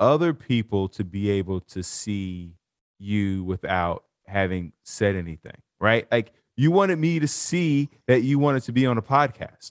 other 0.00 0.34
people 0.34 0.88
to 0.88 1.04
be 1.04 1.30
able 1.30 1.60
to 1.60 1.82
see 1.82 2.56
you 2.98 3.44
without 3.44 4.04
having 4.26 4.72
said 4.84 5.14
anything, 5.14 5.56
right? 5.80 6.06
Like 6.10 6.32
you 6.56 6.72
wanted 6.72 6.98
me 6.98 7.20
to 7.20 7.28
see 7.28 7.88
that 8.08 8.22
you 8.22 8.38
wanted 8.40 8.64
to 8.64 8.72
be 8.72 8.84
on 8.86 8.98
a 8.98 9.02
podcast, 9.02 9.70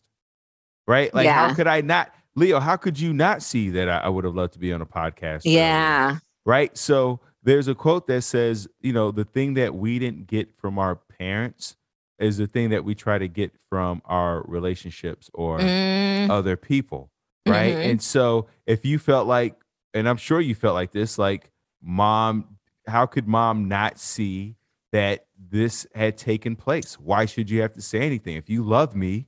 right? 0.88 1.14
Like 1.14 1.26
Yeah. 1.26 1.50
how 1.50 1.54
could 1.54 1.68
I 1.68 1.82
not, 1.82 2.14
Leo? 2.36 2.62
How 2.62 2.78
could 2.78 2.98
you 2.98 3.12
not 3.12 3.42
see 3.44 3.70
that 3.72 3.90
I, 3.90 3.98
I 4.00 4.10
would 4.10 4.24
have 4.24 4.36
loved 4.36 4.54
to 4.54 4.60
be 4.60 4.72
on 4.72 4.82
a 4.82 4.86
podcast? 4.86 5.42
Yeah. 5.44 6.20
right? 6.46 6.78
So 6.78 7.20
there's 7.44 7.68
a 7.68 7.76
quote 7.76 8.08
that 8.08 8.22
says, 8.24 8.68
you 8.82 8.94
know, 8.94 9.12
the 9.12 9.26
thing 9.26 9.56
that 9.56 9.76
we 9.76 10.00
didn't 10.00 10.28
get 10.28 10.56
from 10.58 10.78
our 10.78 10.96
parents 10.96 11.76
is 12.20 12.38
the 12.38 12.48
thing 12.48 12.70
that 12.70 12.84
we 12.86 12.94
try 12.94 13.18
to 13.18 13.28
get 13.28 13.52
from 13.70 14.02
our 14.06 14.44
relationships 14.44 15.30
or 15.34 15.60
Mm, 15.60 16.30
other 16.30 16.56
people, 16.56 17.12
right? 17.48 17.78
Mhm. 17.78 17.92
And 17.92 18.02
so 18.02 18.48
if 18.66 18.86
you 18.86 19.00
felt 19.00 19.28
like, 19.28 19.56
and 19.94 20.08
I'm 20.08 20.18
sure 20.18 20.40
you 20.40 20.56
felt 20.56 20.76
like 20.76 20.92
this, 20.92 21.18
like 21.18 21.52
mom, 21.82 22.58
how 22.88 23.06
could 23.06 23.28
mom 23.28 23.68
not 23.68 24.00
see 24.00 24.56
that 24.92 25.26
this 25.38 25.88
had 25.96 26.18
taken 26.18 26.56
place? 26.56 27.00
Why 27.00 27.26
should 27.26 27.50
you 27.50 27.62
have 27.62 27.74
to 27.74 27.82
say 27.82 28.02
anything? 28.02 28.36
If 28.36 28.50
you 28.50 28.64
love 28.64 28.96
me, 28.96 29.28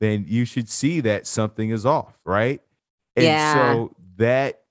then 0.00 0.24
you 0.26 0.44
should 0.44 0.68
see 0.68 1.00
that 1.00 1.26
something 1.26 1.70
is 1.70 1.86
off, 1.86 2.18
right? 2.24 2.60
And 3.16 3.26
Yeah. 3.26 3.38
so 3.38 3.94
that 4.16 4.61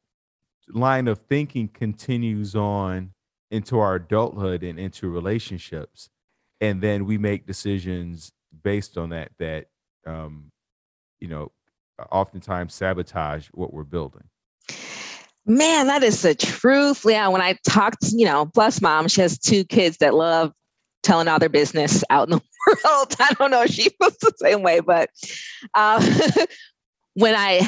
line 0.74 1.07
of 1.07 1.19
thinking 1.22 1.67
continues 1.67 2.55
on 2.55 3.11
into 3.49 3.80
our 3.80 3.95
adulthood 3.95 4.63
and 4.63 4.80
into 4.80 5.09
relationships. 5.09 6.09
And 6.59 6.82
then 6.82 7.05
we 7.05 7.17
make 7.17 7.45
decisions 7.45 8.32
based 8.63 8.97
on 8.97 9.09
that, 9.09 9.32
that, 9.39 9.67
um, 10.05 10.51
you 11.19 11.28
know, 11.28 11.51
oftentimes 12.11 12.74
sabotage 12.74 13.47
what 13.47 13.74
we're 13.74 13.84
building. 13.84 14.24
Man, 15.45 15.88
that 15.88 16.03
is 16.03 16.22
the 16.22 16.36
truth. 16.36 17.03
Yeah, 17.05 17.28
when 17.28 17.41
I 17.41 17.57
talked, 17.67 18.11
you 18.11 18.26
know, 18.26 18.45
plus 18.45 18.82
mom, 18.82 19.07
she 19.07 19.22
has 19.22 19.39
two 19.39 19.63
kids 19.65 19.97
that 19.97 20.13
love 20.13 20.53
telling 21.03 21.28
all 21.28 21.39
their 21.39 21.49
business 21.49 22.03
out 22.09 22.28
in 22.28 22.38
the 22.38 22.41
world. 22.86 23.15
I 23.19 23.34
don't 23.34 23.51
know 23.51 23.63
if 23.63 23.72
she 23.72 23.89
feels 23.89 24.17
the 24.17 24.34
same 24.38 24.61
way, 24.61 24.82
but 24.82 25.09
uh, 25.74 25.99
when 27.15 27.36
I 27.36 27.67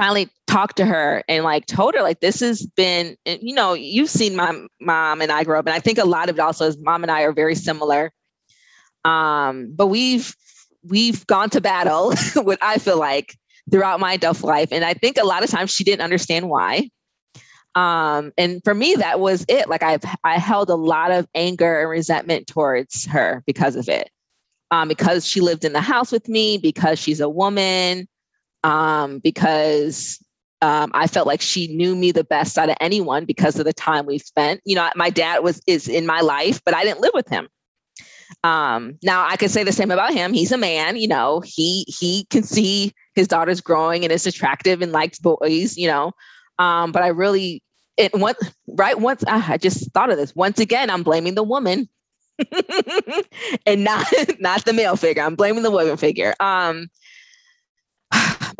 finally 0.00 0.30
talked 0.46 0.78
to 0.78 0.86
her 0.86 1.22
and 1.28 1.44
like 1.44 1.66
told 1.66 1.94
her 1.94 2.00
like 2.00 2.20
this 2.20 2.40
has 2.40 2.64
been, 2.64 3.18
you 3.26 3.54
know, 3.54 3.74
you've 3.74 4.08
seen 4.08 4.34
my 4.34 4.58
mom 4.80 5.20
and 5.20 5.30
I 5.30 5.44
grow 5.44 5.58
up, 5.58 5.66
and 5.66 5.74
I 5.74 5.78
think 5.78 5.98
a 5.98 6.06
lot 6.06 6.30
of 6.30 6.36
it 6.36 6.40
also 6.40 6.66
is 6.66 6.78
mom 6.78 7.02
and 7.04 7.10
I 7.10 7.20
are 7.22 7.32
very 7.32 7.54
similar. 7.54 8.10
Um, 9.04 9.74
but 9.76 9.88
we've 9.88 10.34
we've 10.82 11.26
gone 11.26 11.50
to 11.50 11.60
battle, 11.60 12.14
what 12.36 12.58
I 12.62 12.78
feel 12.78 12.98
like 12.98 13.36
throughout 13.70 14.00
my 14.00 14.14
adult 14.14 14.42
life, 14.42 14.70
and 14.72 14.86
I 14.86 14.94
think 14.94 15.18
a 15.18 15.26
lot 15.26 15.44
of 15.44 15.50
times 15.50 15.70
she 15.70 15.84
didn't 15.84 16.02
understand 16.02 16.48
why. 16.48 16.88
Um 17.74 18.32
and 18.38 18.62
for 18.64 18.74
me 18.74 18.94
that 18.94 19.20
was 19.20 19.44
it. 19.48 19.68
Like 19.68 19.82
i've 19.82 20.02
i 20.24 20.38
held 20.38 20.70
a 20.70 20.74
lot 20.74 21.12
of 21.12 21.28
anger 21.34 21.82
and 21.82 21.90
resentment 21.90 22.46
towards 22.46 23.04
her 23.04 23.44
because 23.46 23.76
of 23.76 23.86
it. 23.88 24.08
Um 24.70 24.88
because 24.88 25.26
she 25.26 25.40
lived 25.42 25.64
in 25.64 25.74
the 25.74 25.80
house 25.80 26.10
with 26.10 26.26
me 26.26 26.56
because 26.56 26.98
she's 26.98 27.20
a 27.20 27.28
woman 27.28 28.08
um 28.64 29.18
because 29.18 30.22
um 30.62 30.90
i 30.94 31.06
felt 31.06 31.26
like 31.26 31.40
she 31.40 31.68
knew 31.68 31.94
me 31.94 32.12
the 32.12 32.24
best 32.24 32.58
out 32.58 32.68
of 32.68 32.76
anyone 32.80 33.24
because 33.24 33.58
of 33.58 33.64
the 33.64 33.72
time 33.72 34.06
we've 34.06 34.22
spent 34.22 34.60
you 34.64 34.74
know 34.74 34.88
my 34.96 35.10
dad 35.10 35.42
was 35.42 35.60
is 35.66 35.88
in 35.88 36.06
my 36.06 36.20
life 36.20 36.60
but 36.64 36.74
i 36.74 36.82
didn't 36.82 37.00
live 37.00 37.12
with 37.14 37.28
him 37.28 37.48
um 38.44 38.96
now 39.02 39.26
i 39.26 39.36
could 39.36 39.50
say 39.50 39.64
the 39.64 39.72
same 39.72 39.90
about 39.90 40.12
him 40.12 40.32
he's 40.32 40.52
a 40.52 40.58
man 40.58 40.96
you 40.96 41.08
know 41.08 41.40
he 41.44 41.84
he 41.88 42.26
can 42.30 42.42
see 42.42 42.92
his 43.14 43.26
daughter's 43.26 43.60
growing 43.60 44.04
and 44.04 44.12
is 44.12 44.26
attractive 44.26 44.82
and 44.82 44.92
likes 44.92 45.18
boys 45.18 45.76
you 45.76 45.86
know 45.86 46.12
um, 46.60 46.92
but 46.92 47.02
I 47.02 47.08
really, 47.08 47.62
it 47.96 48.14
what 48.14 48.36
right 48.68 49.00
once 49.00 49.24
ah, 49.26 49.44
I 49.50 49.56
just 49.56 49.90
thought 49.92 50.10
of 50.10 50.18
this. 50.18 50.36
Once 50.36 50.60
again, 50.60 50.90
I'm 50.90 51.02
blaming 51.02 51.34
the 51.34 51.42
woman, 51.42 51.88
and 53.66 53.82
not 53.82 54.06
not 54.40 54.66
the 54.66 54.74
male 54.74 54.96
figure. 54.96 55.22
I'm 55.22 55.36
blaming 55.36 55.62
the 55.62 55.70
woman 55.70 55.96
figure. 55.96 56.34
Um, 56.38 56.88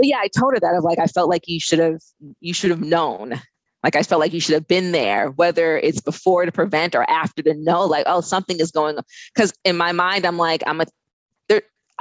yeah, 0.06 0.18
I 0.18 0.28
told 0.28 0.54
her 0.54 0.60
that 0.60 0.74
of 0.74 0.84
like 0.84 0.98
I 0.98 1.06
felt 1.06 1.28
like 1.28 1.48
you 1.48 1.60
should 1.60 1.78
have 1.78 2.00
you 2.40 2.54
should 2.54 2.70
have 2.70 2.82
known. 2.82 3.40
Like 3.82 3.96
I 3.96 4.02
felt 4.02 4.20
like 4.20 4.34
you 4.34 4.40
should 4.40 4.54
have 4.54 4.68
been 4.68 4.92
there, 4.92 5.30
whether 5.30 5.78
it's 5.78 6.00
before 6.00 6.44
to 6.44 6.52
prevent 6.52 6.94
or 6.94 7.08
after 7.08 7.42
to 7.42 7.54
know. 7.54 7.86
Like 7.86 8.04
oh, 8.06 8.20
something 8.20 8.60
is 8.60 8.70
going 8.70 8.96
on. 8.98 9.04
Because 9.34 9.52
in 9.64 9.76
my 9.76 9.92
mind, 9.92 10.26
I'm 10.26 10.36
like 10.36 10.62
I'm 10.66 10.80
a 10.80 10.86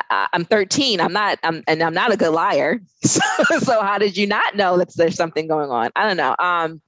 I'm 0.10 0.46
13. 0.46 1.02
I'm 1.02 1.14
not. 1.14 1.40
I'm 1.44 1.64
and 1.68 1.82
I'm 1.82 1.94
not 1.94 2.12
a 2.12 2.18
good 2.18 2.32
liar. 2.32 2.80
So, 3.02 3.22
so 3.60 3.82
how 3.82 3.98
did 3.98 4.18
you 4.18 4.28
not 4.28 4.58
know 4.58 4.78
that 4.78 4.94
there's 4.96 5.16
something 5.16 5.48
going 5.48 5.72
on? 5.72 5.90
I 5.96 6.06
don't 6.06 6.18
know. 6.18 6.36
Um, 6.38 6.82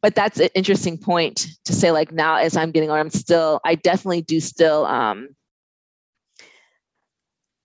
but 0.00 0.14
that's 0.14 0.38
an 0.38 0.48
interesting 0.54 0.96
point 0.96 1.48
to 1.64 1.72
say. 1.72 1.90
Like 1.90 2.12
now, 2.12 2.36
as 2.36 2.56
I'm 2.56 2.70
getting 2.70 2.88
older, 2.88 3.00
I'm 3.00 3.10
still. 3.10 3.60
I 3.64 3.74
definitely 3.74 4.22
do 4.22 4.38
still 4.38 4.86
um, 4.86 5.28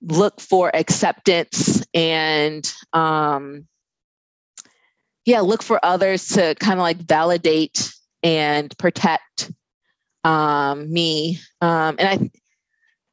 look 0.05 0.39
for 0.39 0.73
acceptance 0.75 1.83
and 1.93 2.71
um, 2.93 3.67
yeah, 5.25 5.41
look 5.41 5.63
for 5.63 5.83
others 5.83 6.29
to 6.29 6.55
kind 6.55 6.79
of 6.79 6.83
like 6.83 6.97
validate 6.97 7.91
and 8.21 8.75
protect 8.77 9.51
um, 10.23 10.91
me. 10.91 11.39
Um, 11.61 11.95
and 11.99 12.07
I 12.07 12.31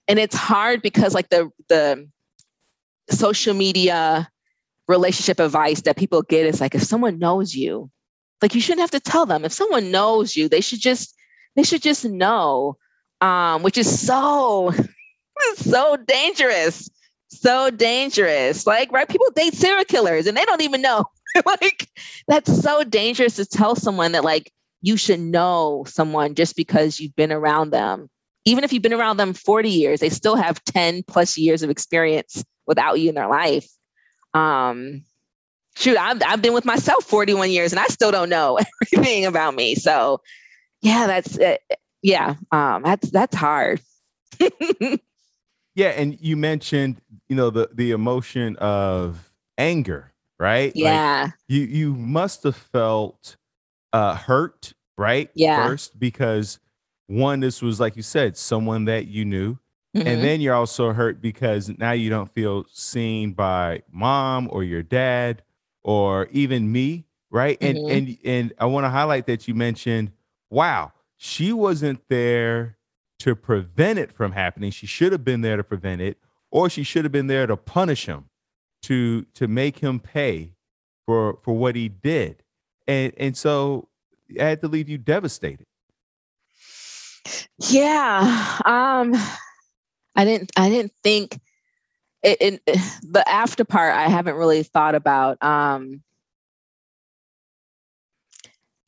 and 0.08 0.18
it's 0.18 0.36
hard 0.36 0.82
because 0.82 1.14
like 1.14 1.28
the 1.30 1.50
the 1.68 2.08
social 3.10 3.54
media 3.54 4.28
relationship 4.88 5.40
advice 5.40 5.82
that 5.82 5.96
people 5.96 6.22
get 6.22 6.46
is 6.46 6.60
like 6.60 6.74
if 6.74 6.82
someone 6.82 7.18
knows 7.18 7.54
you 7.54 7.90
like 8.40 8.54
you 8.54 8.60
shouldn't 8.60 8.80
have 8.80 8.90
to 8.90 9.00
tell 9.00 9.26
them 9.26 9.44
if 9.44 9.52
someone 9.52 9.90
knows 9.90 10.36
you 10.36 10.48
they 10.48 10.60
should 10.60 10.80
just 10.80 11.14
they 11.54 11.62
should 11.62 11.82
just 11.82 12.04
know 12.04 12.76
um 13.20 13.62
which 13.62 13.78
is 13.78 14.06
so 14.06 14.72
so 15.56 15.96
dangerous 15.96 16.90
so 17.28 17.70
dangerous 17.70 18.66
like 18.66 18.92
right 18.92 19.08
people 19.08 19.26
date 19.34 19.54
serial 19.54 19.84
killers 19.84 20.26
and 20.26 20.36
they 20.36 20.44
don't 20.44 20.62
even 20.62 20.82
know 20.82 21.04
like 21.46 21.88
that's 22.28 22.62
so 22.62 22.84
dangerous 22.84 23.36
to 23.36 23.46
tell 23.46 23.74
someone 23.74 24.12
that 24.12 24.24
like 24.24 24.52
you 24.82 24.96
should 24.96 25.20
know 25.20 25.84
someone 25.86 26.34
just 26.34 26.56
because 26.56 27.00
you've 27.00 27.16
been 27.16 27.32
around 27.32 27.70
them 27.70 28.10
even 28.44 28.64
if 28.64 28.72
you've 28.72 28.82
been 28.82 28.92
around 28.92 29.16
them 29.18 29.34
40 29.34 29.70
years, 29.70 30.00
they 30.00 30.08
still 30.08 30.36
have 30.36 30.62
10 30.64 31.04
plus 31.04 31.38
years 31.38 31.62
of 31.62 31.70
experience 31.70 32.44
without 32.66 32.98
you 32.98 33.08
in 33.08 33.14
their 33.14 33.28
life. 33.28 33.68
Um, 34.34 35.04
shoot, 35.76 35.96
I've, 35.96 36.22
I've 36.26 36.42
been 36.42 36.54
with 36.54 36.64
myself 36.64 37.04
41 37.04 37.50
years 37.50 37.72
and 37.72 37.80
I 37.80 37.86
still 37.86 38.10
don't 38.10 38.28
know 38.28 38.58
everything 38.92 39.26
about 39.26 39.54
me. 39.54 39.74
So 39.74 40.20
yeah, 40.80 41.06
that's, 41.06 41.38
uh, 41.38 41.56
yeah, 42.02 42.34
um, 42.50 42.82
that's, 42.82 43.10
that's 43.10 43.36
hard. 43.36 43.80
Yeah, 45.74 45.88
and 45.88 46.20
you 46.20 46.36
mentioned, 46.36 47.00
you 47.28 47.36
know, 47.36 47.50
the 47.50 47.70
the 47.72 47.92
emotion 47.92 48.56
of 48.56 49.32
anger, 49.56 50.12
right? 50.38 50.78
Like, 50.78 51.04
yeah. 51.04 51.30
you 51.48 51.62
you 51.62 51.94
must 51.94 52.42
have 52.44 52.56
felt 52.56 53.36
uh 53.92 54.16
hurt, 54.16 54.74
right? 54.98 55.30
Yeah. 55.34 55.54
First, 55.54 55.98
because 55.98 56.60
one, 57.08 57.40
this 57.40 57.62
was 57.62 57.80
like 57.80 57.96
you 57.96 58.02
said, 58.02 58.36
someone 58.36 58.86
that 58.86 59.06
you 59.08 59.24
knew. 59.24 59.58
Mhm. 59.94 60.06
And 60.06 60.24
then 60.24 60.40
you're 60.40 60.54
also 60.54 60.92
hurt 60.92 61.20
because 61.22 61.70
now 61.78 61.92
you 61.92 62.10
don't 62.10 62.32
feel 62.32 62.64
seen 62.70 63.32
by 63.34 63.82
mom 63.90 64.48
or 64.52 64.64
your 64.64 64.82
dad 64.82 65.42
or 65.84 66.28
even 66.32 66.72
me, 66.72 67.06
right? 67.30 67.58
And 67.62 67.80
Mhm. 67.80 67.88
and 67.88 68.18
and 68.24 68.54
I 68.58 68.66
want 68.66 68.84
to 68.84 68.90
highlight 68.90 69.26
that 69.28 69.48
you 69.48 69.54
mentioned, 69.54 70.12
wow, 70.50 70.92
she 71.18 71.52
wasn't 71.52 72.02
there 72.08 72.78
to 73.22 73.36
prevent 73.36 74.00
it 74.00 74.12
from 74.12 74.32
happening. 74.32 74.72
She 74.72 74.84
should 74.84 75.12
have 75.12 75.24
been 75.24 75.42
there 75.42 75.56
to 75.56 75.62
prevent 75.62 76.00
it, 76.00 76.18
or 76.50 76.68
she 76.68 76.82
should 76.82 77.04
have 77.04 77.12
been 77.12 77.28
there 77.28 77.46
to 77.46 77.56
punish 77.56 78.06
him, 78.06 78.24
to 78.82 79.22
to 79.34 79.46
make 79.46 79.78
him 79.78 80.00
pay 80.00 80.50
for 81.06 81.38
for 81.44 81.54
what 81.54 81.76
he 81.76 81.88
did. 81.88 82.42
And 82.88 83.12
and 83.16 83.36
so 83.36 83.88
I 84.40 84.44
had 84.44 84.60
to 84.62 84.68
leave 84.68 84.88
you 84.88 84.98
devastated. 84.98 85.66
Yeah. 87.58 88.58
Um 88.64 89.14
I 90.16 90.24
didn't 90.24 90.50
I 90.56 90.68
didn't 90.68 90.92
think 91.04 91.38
it, 92.24 92.38
it 92.40 92.62
the 93.02 93.22
after 93.28 93.64
part 93.64 93.94
I 93.94 94.08
haven't 94.08 94.34
really 94.34 94.64
thought 94.64 94.96
about. 94.96 95.40
Um 95.40 96.02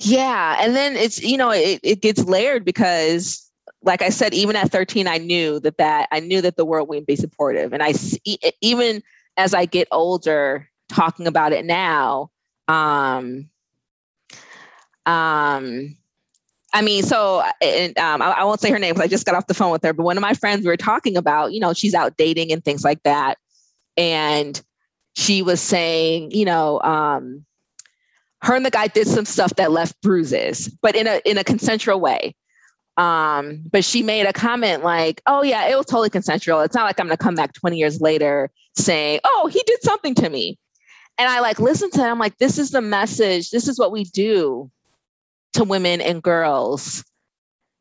yeah, 0.00 0.56
and 0.58 0.74
then 0.74 0.96
it's 0.96 1.22
you 1.22 1.36
know 1.36 1.50
it, 1.50 1.78
it 1.84 2.02
gets 2.02 2.24
layered 2.24 2.64
because 2.64 3.43
like 3.84 4.02
I 4.02 4.08
said, 4.08 4.34
even 4.34 4.56
at 4.56 4.72
13, 4.72 5.06
I 5.06 5.18
knew 5.18 5.60
that 5.60 5.78
that 5.78 6.08
I 6.10 6.20
knew 6.20 6.40
that 6.40 6.56
the 6.56 6.64
world 6.64 6.88
wouldn't 6.88 7.06
be 7.06 7.16
supportive. 7.16 7.72
And 7.72 7.82
I 7.82 7.92
see 7.92 8.38
even 8.60 9.02
as 9.36 9.54
I 9.54 9.66
get 9.66 9.88
older, 9.90 10.68
talking 10.88 11.26
about 11.26 11.52
it 11.52 11.64
now, 11.64 12.30
um, 12.68 13.48
um, 15.06 15.96
I 16.72 16.82
mean, 16.82 17.02
so 17.02 17.42
and, 17.62 17.96
um, 17.98 18.22
I, 18.22 18.30
I 18.30 18.44
won't 18.44 18.60
say 18.60 18.70
her 18.70 18.78
name 18.78 18.94
because 18.94 19.04
I 19.04 19.08
just 19.08 19.26
got 19.26 19.34
off 19.34 19.46
the 19.46 19.54
phone 19.54 19.70
with 19.70 19.84
her. 19.84 19.92
But 19.92 20.04
one 20.04 20.16
of 20.16 20.22
my 20.22 20.34
friends, 20.34 20.62
we 20.62 20.68
were 20.68 20.76
talking 20.76 21.16
about, 21.16 21.52
you 21.52 21.60
know, 21.60 21.72
she's 21.72 21.94
out 21.94 22.16
dating 22.16 22.52
and 22.52 22.64
things 22.64 22.84
like 22.84 23.02
that, 23.04 23.38
and 23.96 24.60
she 25.14 25.42
was 25.42 25.60
saying, 25.60 26.32
you 26.32 26.44
know, 26.44 26.80
um, 26.82 27.44
her 28.42 28.54
and 28.54 28.66
the 28.66 28.70
guy 28.70 28.88
did 28.88 29.06
some 29.06 29.24
stuff 29.24 29.54
that 29.56 29.70
left 29.70 30.00
bruises, 30.02 30.68
but 30.82 30.96
in 30.96 31.06
a 31.06 31.20
in 31.24 31.38
a 31.38 31.44
consensual 31.44 32.00
way. 32.00 32.34
Um, 32.96 33.62
but 33.70 33.84
she 33.84 34.02
made 34.02 34.26
a 34.26 34.32
comment 34.32 34.84
like, 34.84 35.20
oh, 35.26 35.42
yeah, 35.42 35.68
it 35.68 35.76
was 35.76 35.86
totally 35.86 36.10
consensual. 36.10 36.60
It's 36.60 36.74
not 36.74 36.84
like 36.84 37.00
I'm 37.00 37.06
going 37.06 37.16
to 37.16 37.22
come 37.22 37.34
back 37.34 37.52
20 37.54 37.76
years 37.76 38.00
later 38.00 38.50
saying, 38.76 39.20
oh, 39.24 39.48
he 39.52 39.62
did 39.66 39.82
something 39.82 40.14
to 40.16 40.30
me. 40.30 40.58
And 41.18 41.28
I 41.28 41.40
like 41.40 41.60
listen 41.60 41.90
to 41.92 42.00
him, 42.00 42.18
like, 42.18 42.38
this 42.38 42.58
is 42.58 42.70
the 42.70 42.80
message. 42.80 43.50
This 43.50 43.68
is 43.68 43.78
what 43.78 43.92
we 43.92 44.04
do 44.04 44.70
to 45.54 45.64
women 45.64 46.00
and 46.00 46.22
girls. 46.22 47.04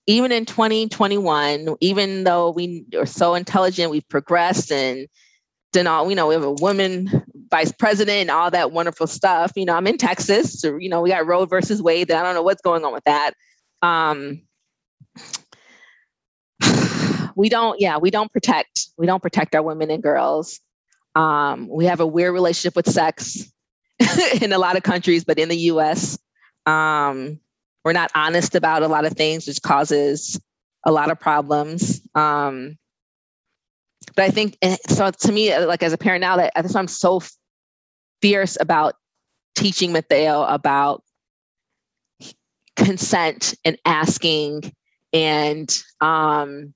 Even 0.05 0.31
in 0.31 0.45
2021, 0.45 1.75
even 1.79 2.23
though 2.25 2.51
we 2.51 2.85
are 2.95 3.05
so 3.05 3.35
intelligent, 3.35 3.89
we've 3.89 4.07
progressed 4.09 4.71
and 4.71 5.07
done 5.71 5.87
all, 5.87 6.09
you 6.09 6.15
know, 6.15 6.27
we 6.27 6.33
have 6.33 6.43
a 6.43 6.51
woman 6.51 7.23
vice 7.49 7.71
president 7.71 8.21
and 8.21 8.31
all 8.31 8.51
that 8.51 8.71
wonderful 8.71 9.07
stuff. 9.07 9.51
You 9.55 9.65
know, 9.65 9.75
I'm 9.75 9.87
in 9.87 9.97
Texas, 9.97 10.59
so, 10.59 10.75
you 10.77 10.89
know, 10.89 11.01
we 11.01 11.09
got 11.09 11.25
Roe 11.25 11.45
versus 11.45 11.81
Wade. 11.81 12.11
I 12.11 12.21
don't 12.21 12.35
know 12.35 12.43
what's 12.43 12.61
going 12.61 12.83
on 12.83 12.93
with 12.93 13.03
that. 13.05 13.33
Um, 13.81 14.41
we 17.35 17.49
don't, 17.49 17.79
yeah, 17.79 17.97
we 17.97 18.11
don't 18.11 18.31
protect, 18.31 18.87
we 18.97 19.05
don't 19.05 19.21
protect 19.21 19.55
our 19.55 19.63
women 19.63 19.91
and 19.91 20.03
girls. 20.03 20.59
Um, 21.15 21.67
we 21.69 21.85
have 21.85 21.99
a 21.99 22.07
weird 22.07 22.33
relationship 22.33 22.75
with 22.75 22.89
sex 22.89 23.51
in 24.41 24.53
a 24.53 24.57
lot 24.57 24.77
of 24.77 24.83
countries, 24.83 25.23
but 25.23 25.37
in 25.37 25.49
the 25.49 25.57
US, 25.57 26.17
um, 26.65 27.39
we're 27.83 27.93
not 27.93 28.11
honest 28.15 28.55
about 28.55 28.83
a 28.83 28.87
lot 28.87 29.05
of 29.05 29.13
things, 29.13 29.47
which 29.47 29.61
causes 29.61 30.39
a 30.85 30.91
lot 30.91 31.11
of 31.11 31.19
problems. 31.19 32.01
Um, 32.15 32.77
but 34.15 34.23
I 34.23 34.29
think 34.29 34.57
eh, 34.61 34.77
so. 34.87 35.11
To 35.11 35.31
me, 35.31 35.57
like 35.57 35.83
as 35.83 35.93
a 35.93 35.97
parent 35.97 36.21
now, 36.21 36.37
that 36.37 36.53
that's 36.55 36.73
why 36.73 36.79
I'm 36.79 36.87
so 36.87 37.21
fierce 38.21 38.57
about 38.59 38.95
teaching 39.55 39.91
Mateo 39.91 40.43
about 40.43 41.03
consent 42.75 43.53
and 43.63 43.77
asking 43.85 44.73
and 45.13 45.83
um, 46.01 46.73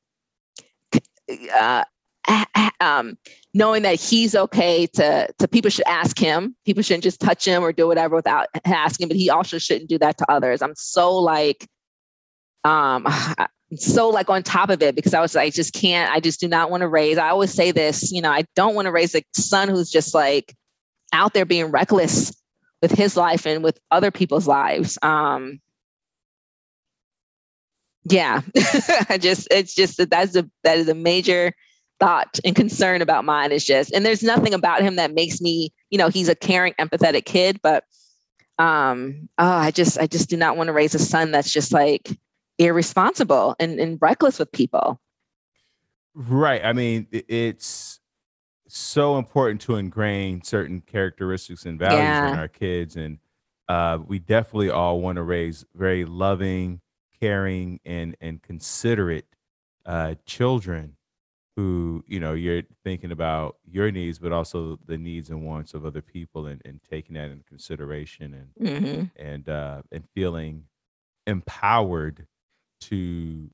uh, 1.54 1.84
um, 2.80 3.18
knowing 3.54 3.84
that 3.84 4.00
he's 4.00 4.36
okay 4.36 4.88
to 4.88 5.28
to 5.40 5.48
people 5.48 5.72
should 5.72 5.88
ask 5.88 6.18
him. 6.18 6.56
People 6.66 6.84
shouldn't 6.84 7.04
just 7.04 7.20
touch 7.20 7.46
him 7.46 7.64
or 7.64 7.74
do 7.74 7.88
whatever 7.88 8.16
without 8.16 8.48
asking 8.66 9.08
but 9.08 9.18
he 9.18 9.30
also 9.30 9.58
shouldn't 9.58 9.90
do 9.90 9.98
that 9.98 10.18
to 10.18 10.32
others. 10.32 10.62
I'm 10.62 10.76
so 10.76 11.16
like 11.16 11.68
um 12.64 13.08
so 13.76 14.10
like 14.10 14.30
on 14.30 14.42
top 14.44 14.70
of 14.70 14.82
it 14.82 14.96
because 14.96 15.14
i 15.14 15.20
was 15.20 15.36
like 15.36 15.54
just 15.54 15.74
can't 15.74 16.10
i 16.14 16.22
just 16.22 16.40
do 16.40 16.48
not 16.48 16.72
want 16.72 16.80
to 16.82 16.88
raise 16.88 17.18
i 17.18 17.28
always 17.28 17.52
say 17.54 17.70
this 17.70 18.14
you 18.14 18.22
know 18.22 18.32
i 18.32 18.46
don't 18.56 18.76
want 18.76 18.86
to 18.86 18.92
raise 18.94 19.14
a 19.14 19.22
son 19.34 19.68
who's 19.68 19.92
just 19.92 20.14
like 20.14 20.56
out 21.14 21.34
there 21.34 21.46
being 21.46 21.66
reckless 21.66 22.34
with 22.82 22.92
his 22.92 23.18
life 23.18 23.46
and 23.46 23.64
with 23.64 23.80
other 23.92 24.12
people's 24.12 24.48
lives. 24.48 24.98
Um 25.02 25.60
yeah. 28.10 28.42
I 29.10 29.18
just 29.18 29.48
it's 29.52 29.74
just 29.74 29.98
that 29.98 30.10
that's 30.10 30.36
a 30.36 30.50
that 30.64 30.78
is 30.78 30.90
a 30.90 30.96
major 30.96 31.54
thought 32.00 32.40
and 32.46 32.56
concern 32.56 33.02
about 33.02 33.26
mine 33.26 33.52
is 33.52 33.66
just 33.66 33.92
and 33.92 34.06
there's 34.06 34.22
nothing 34.22 34.54
about 34.54 34.82
him 34.82 34.98
that 34.98 35.14
makes 35.14 35.42
me 35.42 35.74
you 35.90 35.98
know 35.98 36.10
he's 36.10 36.30
a 36.30 36.36
caring 36.36 36.74
empathetic 36.80 37.26
kid 37.26 37.60
but 37.64 37.86
um 38.60 39.28
oh 39.40 39.48
i 39.48 39.72
just 39.72 39.98
i 39.98 40.06
just 40.06 40.30
do 40.30 40.38
not 40.38 40.56
want 40.56 40.68
to 40.68 40.74
raise 40.74 40.94
a 40.94 41.00
son 41.00 41.32
that's 41.32 41.52
just 41.52 41.74
like 41.74 42.16
irresponsible 42.60 43.56
and, 43.60 43.80
and 43.80 44.00
reckless 44.02 44.40
with 44.40 44.52
people. 44.52 45.00
Right. 46.14 46.64
I 46.64 46.74
mean 46.74 47.08
it's 47.12 48.00
so 48.68 49.18
important 49.18 49.62
to 49.62 49.76
ingrain 49.76 50.44
certain 50.44 50.82
characteristics 50.82 51.66
and 51.66 51.80
values 51.80 52.00
yeah. 52.00 52.34
in 52.34 52.40
our 52.40 52.48
kids 52.48 52.96
and 52.96 53.20
uh, 53.70 53.98
we 54.06 54.20
definitely 54.20 54.70
all 54.70 55.02
want 55.02 55.18
to 55.18 55.24
raise 55.24 55.66
very 55.76 56.06
loving 56.06 56.82
caring 57.20 57.80
and 57.86 58.16
and 58.22 58.42
considerate 58.42 59.26
uh, 59.86 60.16
children 60.26 60.98
who 61.58 62.04
you 62.08 62.20
know 62.20 62.34
you're 62.34 62.62
thinking 62.84 63.12
about 63.12 63.58
your 63.70 63.92
needs 63.92 64.20
but 64.20 64.32
also 64.32 64.78
the 64.86 64.98
needs 64.98 65.32
and 65.32 65.44
wants 65.44 65.74
of 65.74 65.86
other 65.86 66.04
people 66.04 66.46
and, 66.46 66.62
and 66.66 66.80
taking 66.88 67.16
that 67.16 67.32
into 67.32 67.44
consideration 67.46 68.48
and 68.60 68.70
mm-hmm. 68.70 69.04
and 69.22 69.50
uh 69.50 69.82
and 69.92 70.04
feeling 70.14 70.64
empowered 71.26 72.28
to 72.80 73.50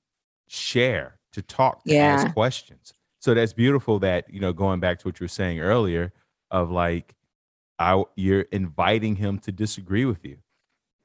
share 0.49 1.17
to 1.31 1.41
talk 1.41 1.81
to 1.85 1.93
yeah. 1.93 2.07
ask 2.07 2.33
questions 2.33 2.93
so 3.21 3.33
that's 3.33 3.53
beautiful 3.53 3.99
that 3.99 4.25
you 4.29 4.41
know 4.41 4.51
going 4.51 4.81
back 4.81 4.99
to 4.99 5.07
what 5.07 5.17
you 5.21 5.23
were 5.23 5.29
saying 5.29 5.61
earlier 5.61 6.11
of 6.51 6.69
like 6.69 7.15
I, 7.79 8.03
you're 8.15 8.41
inviting 8.51 9.15
him 9.15 9.39
to 9.39 9.51
disagree 9.53 10.03
with 10.03 10.25
you 10.25 10.39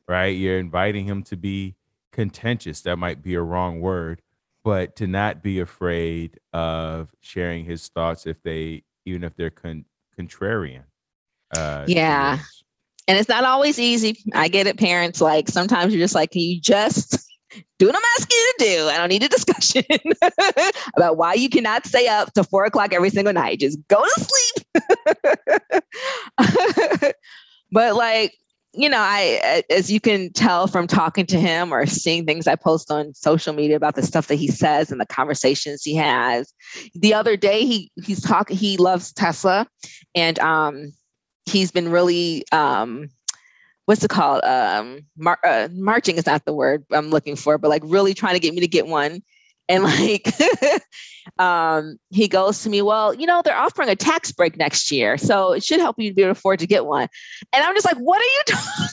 right 0.09 0.37
you're 0.37 0.59
inviting 0.59 1.05
him 1.05 1.23
to 1.25 1.37
be 1.37 1.77
contentious 2.19 2.81
that 2.81 2.97
might 2.97 3.23
be 3.23 3.35
a 3.35 3.41
wrong 3.41 3.81
word 3.81 4.21
but 4.65 4.97
to 4.97 5.07
not 5.07 5.41
be 5.41 5.61
afraid 5.61 6.37
of 6.53 7.09
sharing 7.21 7.65
his 7.65 7.87
thoughts 7.87 8.27
if 8.27 8.43
they 8.43 8.83
even 9.07 9.23
if 9.23 9.37
they're 9.37 9.51
con- 9.51 9.85
contrarian 10.19 10.83
uh 11.57 11.85
yeah. 11.87 12.41
and 13.07 13.17
it's 13.17 13.29
not 13.29 13.45
always 13.45 13.79
easy. 13.79 14.19
I 14.35 14.49
get 14.49 14.67
it 14.67 14.77
parents 14.77 15.21
like 15.21 15.49
sometimes 15.49 15.95
you're 15.95 16.03
just 16.03 16.17
like 16.17 16.33
can 16.33 16.43
you 16.43 16.61
just 16.61 17.25
do 17.79 17.87
what 17.87 17.95
i'm 17.95 18.03
asking 18.19 18.37
you 18.37 18.53
to 18.59 18.65
do 18.65 18.89
i 18.89 18.97
don't 18.97 19.11
need 19.11 19.23
a 19.23 19.29
discussion 19.39 19.85
about 20.97 21.17
why 21.17 21.35
you 21.35 21.49
cannot 21.49 21.87
stay 21.87 22.09
up 22.09 22.33
to 22.33 22.43
four 22.43 22.65
o'clock 22.65 22.93
every 22.93 23.11
single 23.11 23.33
night. 23.33 23.61
Just 23.61 23.79
go 23.87 24.03
to 24.03 24.27
sleep. 24.27 24.67
But 27.71 27.97
like 27.97 28.33
you 28.75 28.89
know, 28.89 28.99
I, 29.01 29.63
as 29.71 29.91
you 29.91 30.01
can 30.01 30.33
tell 30.33 30.67
from 30.67 30.87
talking 30.87 31.27
to 31.27 31.41
him 31.41 31.73
or 31.73 31.87
seeing 31.87 32.27
things 32.27 32.47
I 32.47 32.55
post 32.55 32.91
on 32.91 33.15
social 33.15 33.55
media 33.55 33.77
about 33.77 33.95
the 33.95 34.03
stuff 34.03 34.27
that 34.29 34.37
he 34.37 34.49
says 34.49 34.93
and 34.93 35.01
the 35.01 35.07
conversations 35.07 35.83
he 35.83 35.95
has. 35.95 36.53
The 36.95 37.15
other 37.15 37.37
day, 37.37 37.65
he 37.65 37.91
he's 38.05 38.21
talking. 38.21 38.57
He 38.57 38.77
loves 38.77 39.13
Tesla, 39.13 39.67
and 40.15 40.39
um, 40.39 40.93
he's 41.47 41.71
been 41.71 41.91
really 41.91 42.45
um, 42.53 43.09
what's 43.87 44.05
it 44.05 44.11
called? 44.11 44.45
Um, 44.45 45.01
mar- 45.17 45.41
uh, 45.43 45.69
marching 45.73 46.17
is 46.19 46.27
not 46.27 46.45
the 46.45 46.53
word 46.53 46.85
I'm 46.93 47.09
looking 47.09 47.37
for, 47.37 47.57
but 47.57 47.71
like 47.71 47.83
really 47.87 48.13
trying 48.13 48.35
to 48.35 48.41
get 48.41 48.53
me 48.53 48.61
to 48.61 48.69
get 48.69 48.87
one. 48.87 49.23
And 49.69 49.85
like, 49.85 50.33
um, 51.39 51.99
he 52.11 52.29
goes 52.29 52.63
to 52.63 52.71
me, 52.71 52.83
well, 52.83 53.15
you 53.15 53.27
know, 53.27 53.43
they're 53.45 53.57
offering 53.57 53.89
a 53.89 53.97
tax 53.97 54.33
break 54.33 54.57
next 54.57 54.91
year, 54.91 55.19
so 55.19 55.53
it 55.53 55.63
should 55.63 55.81
help 55.81 55.97
you 55.99 56.15
be 56.15 56.23
able 56.23 56.35
to 56.35 56.39
afford 56.39 56.59
to 56.61 56.67
get 56.67 56.87
one. 56.87 57.09
And 57.53 57.65
I'm 57.65 57.75
just 57.75 57.87
like, 57.87 57.99
what 57.99 58.21
are 58.21 58.25
you 58.25 58.43
talking? 58.47 58.89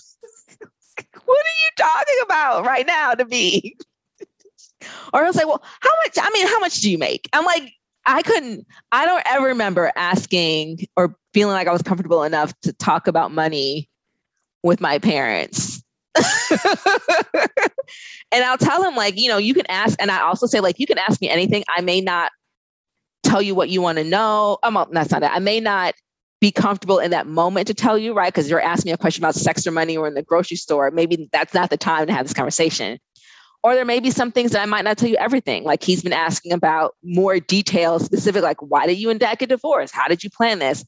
what 1.26 1.38
are 1.38 1.60
you 1.64 1.72
talking 1.78 2.16
about 2.24 2.66
right 2.66 2.86
now 2.86 3.14
to 3.14 3.26
me? 3.26 3.76
or 5.14 5.24
he'll 5.24 5.34
say, 5.34 5.46
well, 5.46 5.64
how 5.80 5.90
much? 6.04 6.18
I 6.22 6.30
mean, 6.32 6.48
how 6.48 6.60
much 6.60 6.82
do 6.82 6.90
you 6.92 6.98
make? 6.98 7.30
I'm 7.34 7.46
like, 7.46 7.74
I 8.06 8.22
couldn't, 8.22 8.68
I 8.92 9.06
don't 9.06 9.24
ever 9.26 9.48
remember 9.48 9.92
asking 9.96 10.86
or 10.96 11.16
feeling 11.34 11.54
like 11.54 11.68
I 11.68 11.74
was 11.74 11.82
comfortable 11.82 12.24
enough 12.24 12.54
to 12.62 12.74
talk 12.74 13.08
about 13.08 13.32
money 13.32 13.90
with 14.64 14.80
my 14.80 15.00
parents. 15.00 15.84
And 18.36 18.44
I'll 18.44 18.58
tell 18.58 18.84
him, 18.84 18.96
like, 18.96 19.18
you 19.18 19.30
know, 19.30 19.38
you 19.38 19.54
can 19.54 19.66
ask, 19.70 20.00
and 20.02 20.12
I 20.12 20.22
also 20.22 20.46
say, 20.46 20.60
like, 20.60 20.78
you 20.78 20.86
can 20.86 20.98
ask 20.98 21.22
me 21.22 21.30
anything. 21.30 21.64
I 21.76 21.82
may 21.82 22.02
not 22.02 22.32
tell 23.24 23.42
you 23.42 23.56
what 23.56 23.70
you 23.70 23.82
want 23.82 23.98
to 23.98 24.04
know. 24.04 24.58
Um, 24.62 24.86
that's 24.92 25.10
not 25.10 25.24
it. 25.24 25.32
I 25.32 25.40
may 25.40 25.62
not 25.62 25.96
be 26.42 26.52
comfortable 26.52 27.00
in 27.00 27.12
that 27.12 27.28
moment 27.28 27.68
to 27.68 27.74
tell 27.74 27.98
you, 27.98 28.14
right? 28.14 28.32
Because 28.32 28.50
you're 28.50 28.62
asking 28.62 28.90
me 28.90 28.94
a 28.94 28.98
question 28.98 29.24
about 29.24 29.36
sex 29.36 29.66
or 29.66 29.72
money 29.72 29.96
or 29.96 30.08
in 30.08 30.14
the 30.16 30.22
grocery 30.22 30.58
store. 30.58 30.92
Maybe 30.92 31.30
that's 31.32 31.54
not 31.54 31.70
the 31.70 31.78
time 31.78 32.08
to 32.08 32.14
have 32.14 32.26
this 32.26 32.34
conversation. 32.34 33.00
Or 33.64 33.74
there 33.74 33.86
may 33.86 34.00
be 34.00 34.12
some 34.12 34.32
things 34.32 34.52
that 34.52 34.62
I 34.62 34.66
might 34.66 34.84
not 34.84 34.98
tell 34.98 35.10
you 35.10 35.16
everything. 35.16 35.64
Like 35.64 35.82
he's 35.82 36.04
been 36.04 36.14
asking 36.14 36.52
about 36.52 36.94
more 37.04 37.40
details, 37.40 38.06
specific, 38.06 38.44
like 38.44 38.62
why 38.62 38.86
did 38.86 39.00
you 39.00 39.10
and 39.10 39.20
dad 39.20 39.40
get 39.40 39.50
divorced? 39.50 39.96
How 39.96 40.08
did 40.08 40.24
you 40.24 40.30
plan 40.30 40.60
this? 40.60 40.86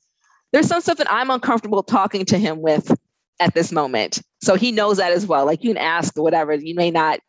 There's 0.52 0.68
some 0.68 0.82
stuff 0.82 0.98
that 0.98 1.12
I'm 1.12 1.32
uncomfortable 1.32 1.82
talking 1.82 2.26
to 2.26 2.38
him 2.38 2.62
with 2.62 2.95
at 3.39 3.56
this 3.56 3.72
moment. 3.72 4.22
So 4.41 4.56
he 4.56 4.72
knows 4.72 4.98
that 4.98 5.12
as 5.12 5.26
well. 5.26 5.45
Like 5.45 5.64
you 5.64 5.72
can 5.72 5.78
ask 5.78 6.16
whatever. 6.18 6.54
You 6.54 6.76
may 6.76 6.91
not, 6.91 7.20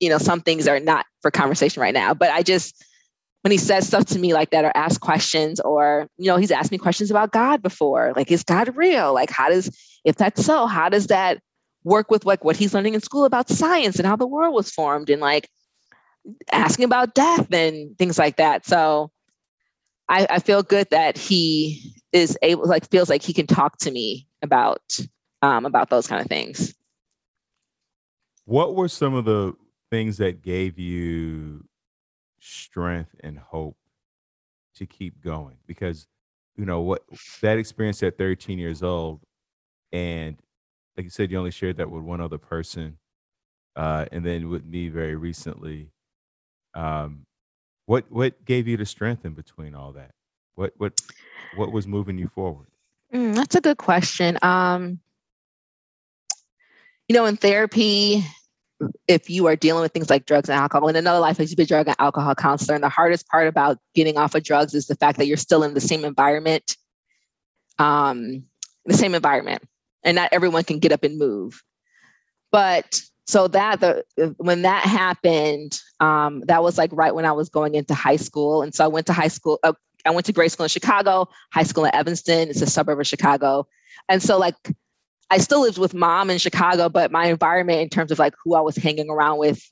you 0.00 0.08
know, 0.08 0.18
some 0.18 0.40
things 0.40 0.66
are 0.66 0.80
not 0.80 1.06
for 1.22 1.30
conversation 1.30 1.80
right 1.80 1.94
now. 1.94 2.14
But 2.14 2.30
I 2.30 2.42
just 2.42 2.84
when 3.42 3.52
he 3.52 3.58
says 3.58 3.86
stuff 3.86 4.06
to 4.06 4.18
me 4.18 4.32
like 4.32 4.50
that 4.50 4.64
or 4.64 4.72
asks 4.74 4.98
questions 4.98 5.60
or 5.60 6.08
you 6.16 6.26
know 6.26 6.36
he's 6.36 6.50
asked 6.50 6.72
me 6.72 6.78
questions 6.78 7.10
about 7.10 7.30
god 7.30 7.60
before 7.60 8.14
like 8.16 8.32
is 8.32 8.42
god 8.42 8.74
real 8.74 9.12
like 9.12 9.28
how 9.28 9.50
does 9.50 9.68
if 10.02 10.16
that's 10.16 10.42
so 10.42 10.64
how 10.64 10.88
does 10.88 11.08
that 11.08 11.42
work 11.84 12.10
with 12.10 12.24
like 12.24 12.42
what 12.42 12.56
he's 12.56 12.72
learning 12.72 12.94
in 12.94 13.02
school 13.02 13.26
about 13.26 13.50
science 13.50 13.98
and 13.98 14.06
how 14.06 14.16
the 14.16 14.26
world 14.26 14.54
was 14.54 14.70
formed 14.70 15.10
and 15.10 15.20
like 15.20 15.46
asking 16.52 16.86
about 16.86 17.14
death 17.14 17.52
and 17.52 17.98
things 17.98 18.18
like 18.18 18.36
that 18.36 18.64
so 18.64 19.10
i, 20.08 20.26
I 20.30 20.38
feel 20.38 20.62
good 20.62 20.88
that 20.90 21.18
he 21.18 21.92
is 22.14 22.38
able 22.40 22.66
like 22.66 22.88
feels 22.88 23.10
like 23.10 23.22
he 23.22 23.34
can 23.34 23.46
talk 23.46 23.76
to 23.80 23.90
me 23.90 24.26
about 24.40 24.80
um, 25.44 25.66
about 25.66 25.90
those 25.90 26.06
kind 26.06 26.22
of 26.22 26.28
things. 26.28 26.74
What 28.46 28.74
were 28.74 28.88
some 28.88 29.14
of 29.14 29.26
the 29.26 29.54
things 29.94 30.16
that 30.18 30.42
gave 30.42 30.78
you 30.78 31.64
strength 32.40 33.14
and 33.20 33.38
hope 33.38 33.76
to 34.76 34.86
keep 34.86 35.22
going? 35.22 35.56
Because 35.66 36.08
you 36.56 36.64
know 36.64 36.80
what 36.80 37.04
that 37.42 37.58
experience 37.58 38.02
at 38.02 38.18
13 38.18 38.58
years 38.58 38.82
old, 38.82 39.20
and 39.92 40.36
like 40.96 41.04
you 41.04 41.10
said, 41.10 41.30
you 41.30 41.38
only 41.38 41.52
shared 41.52 41.76
that 41.78 41.90
with 41.90 42.02
one 42.02 42.20
other 42.20 42.38
person. 42.38 42.98
uh, 43.76 44.06
and 44.12 44.24
then 44.24 44.50
with 44.50 44.64
me 44.64 44.88
very 44.88 45.16
recently. 45.16 45.90
Um, 46.74 47.26
what 47.86 48.10
what 48.10 48.44
gave 48.44 48.68
you 48.68 48.76
the 48.76 48.86
strength 48.86 49.24
in 49.24 49.34
between 49.34 49.74
all 49.74 49.92
that? 49.92 50.12
What 50.54 50.74
what 50.78 50.94
what 51.56 51.72
was 51.72 51.86
moving 51.86 52.18
you 52.18 52.28
forward? 52.28 52.68
Mm, 53.14 53.34
that's 53.34 53.54
a 53.56 53.60
good 53.60 53.78
question. 53.78 54.38
Um, 54.42 55.00
you 57.08 57.14
know, 57.14 57.26
in 57.26 57.36
therapy, 57.36 58.24
if 59.08 59.30
you 59.30 59.46
are 59.46 59.56
dealing 59.56 59.82
with 59.82 59.92
things 59.92 60.10
like 60.10 60.26
drugs 60.26 60.48
and 60.48 60.58
alcohol, 60.58 60.88
in 60.88 60.96
another 60.96 61.20
life, 61.20 61.38
used 61.38 61.50
to 61.50 61.56
be 61.56 61.62
a 61.62 61.66
drug 61.66 61.88
and 61.88 61.96
alcohol 61.98 62.34
counselor. 62.34 62.74
And 62.74 62.84
the 62.84 62.88
hardest 62.88 63.28
part 63.28 63.46
about 63.46 63.78
getting 63.94 64.18
off 64.18 64.34
of 64.34 64.42
drugs 64.42 64.74
is 64.74 64.86
the 64.86 64.96
fact 64.96 65.18
that 65.18 65.26
you're 65.26 65.36
still 65.36 65.62
in 65.62 65.74
the 65.74 65.80
same 65.80 66.04
environment, 66.04 66.76
um, 67.78 68.44
the 68.84 68.94
same 68.94 69.14
environment, 69.14 69.62
and 70.02 70.16
not 70.16 70.30
everyone 70.32 70.64
can 70.64 70.78
get 70.78 70.92
up 70.92 71.04
and 71.04 71.18
move. 71.18 71.62
But 72.50 73.00
so 73.26 73.48
that 73.48 73.80
the 73.80 74.04
when 74.38 74.62
that 74.62 74.84
happened, 74.84 75.80
um, 76.00 76.42
that 76.46 76.62
was 76.62 76.76
like 76.76 76.90
right 76.92 77.14
when 77.14 77.24
I 77.24 77.32
was 77.32 77.48
going 77.48 77.74
into 77.74 77.94
high 77.94 78.16
school, 78.16 78.62
and 78.62 78.74
so 78.74 78.84
I 78.84 78.88
went 78.88 79.06
to 79.06 79.12
high 79.12 79.28
school. 79.28 79.58
Uh, 79.62 79.72
I 80.06 80.10
went 80.10 80.26
to 80.26 80.32
grade 80.32 80.52
school 80.52 80.64
in 80.64 80.68
Chicago, 80.68 81.28
high 81.52 81.62
school 81.62 81.86
in 81.86 81.94
Evanston. 81.94 82.50
It's 82.50 82.60
a 82.60 82.66
suburb 82.66 83.00
of 83.00 83.06
Chicago, 83.06 83.66
and 84.08 84.22
so 84.22 84.38
like 84.38 84.56
I 85.30 85.38
still 85.38 85.62
lived 85.62 85.78
with 85.78 85.94
mom 85.94 86.30
in 86.30 86.38
Chicago, 86.38 86.88
but 86.88 87.10
my 87.10 87.26
environment 87.26 87.80
in 87.80 87.88
terms 87.88 88.10
of 88.10 88.18
like 88.18 88.34
who 88.42 88.54
I 88.54 88.60
was 88.60 88.76
hanging 88.76 89.10
around 89.10 89.38
with 89.38 89.62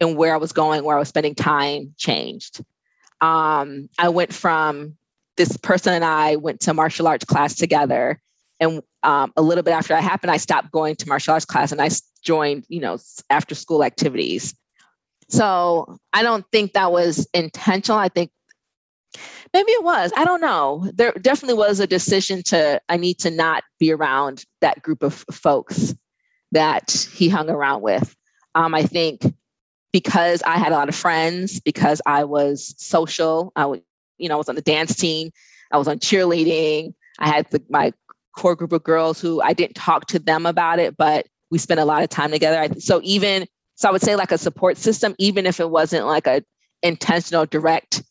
and 0.00 0.16
where 0.16 0.34
I 0.34 0.36
was 0.36 0.52
going, 0.52 0.84
where 0.84 0.96
I 0.96 1.00
was 1.00 1.08
spending 1.08 1.34
time 1.34 1.94
changed. 1.96 2.62
Um, 3.20 3.88
I 3.98 4.10
went 4.10 4.32
from 4.32 4.96
this 5.36 5.56
person 5.56 5.92
and 5.92 6.04
I 6.04 6.36
went 6.36 6.60
to 6.60 6.74
martial 6.74 7.08
arts 7.08 7.24
class 7.24 7.54
together. 7.54 8.20
And 8.60 8.82
um, 9.02 9.32
a 9.36 9.42
little 9.42 9.62
bit 9.62 9.72
after 9.72 9.94
that 9.94 10.02
happened, 10.02 10.30
I 10.30 10.36
stopped 10.36 10.72
going 10.72 10.96
to 10.96 11.08
martial 11.08 11.34
arts 11.34 11.44
class 11.44 11.72
and 11.72 11.80
I 11.80 11.90
joined, 12.22 12.64
you 12.68 12.80
know, 12.80 12.98
after 13.30 13.54
school 13.54 13.84
activities. 13.84 14.54
So 15.28 15.98
I 16.12 16.22
don't 16.22 16.44
think 16.52 16.72
that 16.72 16.92
was 16.92 17.28
intentional. 17.34 17.98
I 17.98 18.08
think 18.08 18.30
maybe 19.52 19.72
it 19.72 19.84
was 19.84 20.12
i 20.16 20.24
don't 20.24 20.40
know. 20.40 20.90
There 20.94 21.12
definitely 21.12 21.54
was 21.54 21.80
a 21.80 21.86
decision 21.86 22.42
to 22.44 22.80
i 22.88 22.96
need 22.96 23.18
to 23.20 23.30
not 23.30 23.64
be 23.78 23.92
around 23.92 24.44
that 24.60 24.82
group 24.82 25.02
of 25.02 25.24
folks 25.30 25.94
that 26.52 27.08
he 27.12 27.28
hung 27.28 27.50
around 27.50 27.82
with. 27.82 28.14
Um, 28.54 28.74
i 28.74 28.82
think 28.82 29.22
because 29.92 30.42
i 30.42 30.56
had 30.56 30.72
a 30.72 30.76
lot 30.76 30.88
of 30.88 30.94
friends 30.94 31.60
because 31.60 32.00
i 32.06 32.24
was 32.24 32.74
social 32.78 33.52
i 33.56 33.64
would 33.64 33.82
you 34.18 34.28
know 34.28 34.34
i 34.34 34.38
was 34.38 34.48
on 34.48 34.54
the 34.54 34.62
dance 34.62 34.94
team 34.94 35.30
i 35.72 35.78
was 35.78 35.88
on 35.88 35.98
cheerleading 35.98 36.94
i 37.18 37.28
had 37.28 37.48
the, 37.50 37.62
my 37.68 37.92
core 38.36 38.56
group 38.56 38.72
of 38.72 38.82
girls 38.82 39.20
who 39.20 39.40
i 39.42 39.52
didn't 39.52 39.74
talk 39.74 40.06
to 40.06 40.18
them 40.18 40.46
about 40.46 40.78
it 40.78 40.96
but 40.96 41.26
we 41.50 41.58
spent 41.58 41.80
a 41.80 41.84
lot 41.84 42.02
of 42.02 42.08
time 42.08 42.30
together. 42.30 42.78
So 42.80 43.00
even 43.02 43.46
so 43.74 43.88
i 43.88 43.92
would 43.92 44.02
say 44.02 44.16
like 44.16 44.32
a 44.32 44.38
support 44.38 44.76
system 44.76 45.14
even 45.18 45.46
if 45.46 45.60
it 45.60 45.70
wasn't 45.70 46.06
like 46.06 46.26
a 46.26 46.42
intentional 46.82 47.46
direct 47.46 48.02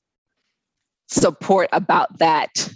support 1.07 1.69
about 1.71 2.19
that 2.19 2.69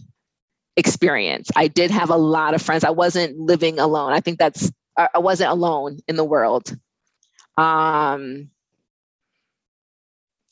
experience. 0.78 1.50
I 1.56 1.68
did 1.68 1.92
have 1.92 2.10
a 2.10 2.18
lot 2.18 2.54
of 2.54 2.62
friends. 2.62 2.84
I 2.84 2.90
wasn't 2.90 3.38
living 3.38 3.80
alone. 3.80 4.14
I 4.14 4.20
think 4.20 4.40
that's 4.40 4.72
I 4.98 5.20
wasn't 5.20 5.52
alone 5.52 6.00
in 6.08 6.16
the 6.16 6.24
world. 6.24 6.76
Um 7.58 8.50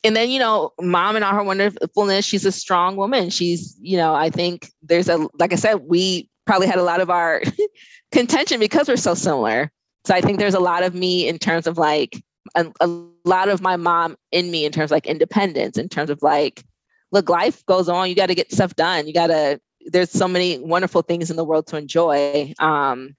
and 0.03 0.15
then 0.15 0.29
you 0.29 0.39
know 0.39 0.71
mom 0.79 1.15
and 1.15 1.25
all 1.25 1.33
her 1.33 1.43
wonderfulness 1.43 2.25
she's 2.25 2.45
a 2.45 2.51
strong 2.51 2.95
woman 2.95 3.29
she's 3.29 3.77
you 3.81 3.97
know 3.97 4.13
i 4.13 4.29
think 4.29 4.71
there's 4.81 5.09
a 5.09 5.27
like 5.37 5.53
i 5.53 5.55
said 5.55 5.75
we 5.75 6.29
probably 6.45 6.67
had 6.67 6.79
a 6.79 6.83
lot 6.83 7.01
of 7.01 7.09
our 7.09 7.41
contention 8.11 8.59
because 8.59 8.87
we're 8.87 8.95
so 8.95 9.13
similar 9.13 9.71
so 10.05 10.13
i 10.13 10.21
think 10.21 10.39
there's 10.39 10.53
a 10.53 10.59
lot 10.59 10.83
of 10.83 10.95
me 10.95 11.27
in 11.27 11.37
terms 11.37 11.67
of 11.67 11.77
like 11.77 12.21
a, 12.55 12.65
a 12.79 12.87
lot 13.25 13.49
of 13.49 13.61
my 13.61 13.75
mom 13.75 14.15
in 14.31 14.49
me 14.49 14.65
in 14.65 14.71
terms 14.71 14.89
of 14.89 14.95
like 14.95 15.07
independence 15.07 15.77
in 15.77 15.89
terms 15.89 16.09
of 16.09 16.21
like 16.21 16.63
look, 17.11 17.29
life 17.29 17.65
goes 17.65 17.89
on. 17.89 18.09
You 18.09 18.15
got 18.15 18.27
to 18.27 18.35
get 18.35 18.51
stuff 18.51 18.75
done. 18.75 19.07
You 19.07 19.13
got 19.13 19.27
to, 19.27 19.59
there's 19.85 20.11
so 20.11 20.27
many 20.27 20.59
wonderful 20.59 21.01
things 21.01 21.29
in 21.31 21.37
the 21.37 21.43
world 21.43 21.67
to 21.67 21.77
enjoy. 21.77 22.53
Um, 22.59 23.15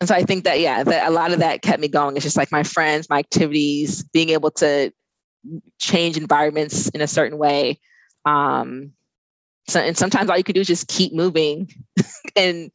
and 0.00 0.08
so 0.08 0.14
I 0.14 0.22
think 0.22 0.44
that, 0.44 0.60
yeah, 0.60 0.82
that 0.84 1.08
a 1.08 1.10
lot 1.10 1.32
of 1.32 1.38
that 1.38 1.62
kept 1.62 1.80
me 1.80 1.88
going. 1.88 2.16
It's 2.16 2.24
just 2.24 2.36
like 2.36 2.52
my 2.52 2.62
friends, 2.62 3.08
my 3.08 3.18
activities, 3.18 4.02
being 4.02 4.30
able 4.30 4.50
to 4.52 4.92
change 5.78 6.16
environments 6.16 6.88
in 6.90 7.00
a 7.00 7.06
certain 7.06 7.38
way. 7.38 7.80
Um, 8.24 8.92
so, 9.68 9.80
and 9.80 9.96
sometimes 9.96 10.28
all 10.28 10.36
you 10.36 10.44
can 10.44 10.54
do 10.54 10.60
is 10.60 10.66
just 10.66 10.88
keep 10.88 11.12
moving 11.12 11.70
and, 12.36 12.70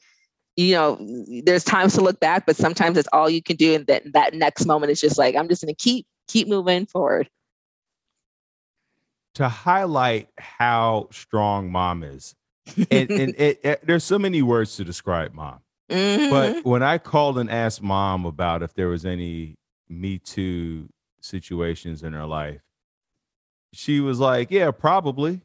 you 0.55 0.73
know, 0.73 0.97
there's 1.45 1.63
times 1.63 1.93
to 1.95 2.01
look 2.01 2.19
back, 2.19 2.45
but 2.45 2.55
sometimes 2.55 2.97
it's 2.97 3.07
all 3.13 3.29
you 3.29 3.41
can 3.41 3.55
do. 3.55 3.75
And 3.75 3.87
that, 3.87 4.11
that 4.13 4.33
next 4.33 4.65
moment 4.65 4.91
is 4.91 4.99
just 4.99 5.17
like, 5.17 5.35
I'm 5.35 5.47
just 5.47 5.61
going 5.63 5.73
to 5.73 5.81
keep, 5.81 6.05
keep 6.27 6.47
moving 6.47 6.85
forward 6.85 7.29
to 9.35 9.49
highlight 9.49 10.29
how 10.37 11.07
strong 11.11 11.71
mom 11.71 12.03
is. 12.03 12.35
and, 12.89 12.89
and 13.11 13.35
it, 13.37 13.59
it, 13.63 13.85
there's 13.85 14.03
so 14.03 14.19
many 14.19 14.41
words 14.41 14.75
to 14.77 14.83
describe 14.83 15.33
mom. 15.33 15.59
Mm-hmm. 15.89 16.29
But 16.29 16.65
when 16.65 16.83
I 16.83 16.97
called 16.97 17.39
and 17.39 17.49
asked 17.49 17.81
mom 17.81 18.25
about 18.25 18.61
if 18.61 18.73
there 18.73 18.87
was 18.87 19.05
any 19.05 19.55
Me 19.89 20.19
Too 20.19 20.87
situations 21.21 22.03
in 22.03 22.13
her 22.13 22.25
life, 22.25 22.61
she 23.73 23.99
was 23.99 24.19
like, 24.19 24.51
"Yeah, 24.51 24.71
probably." 24.71 25.41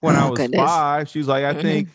When 0.00 0.16
oh, 0.16 0.18
I 0.18 0.30
was 0.30 0.38
goodness. 0.38 0.60
five, 0.60 1.08
she's 1.08 1.28
like, 1.28 1.44
"I 1.44 1.52
mm-hmm. 1.52 1.60
think." 1.60 1.88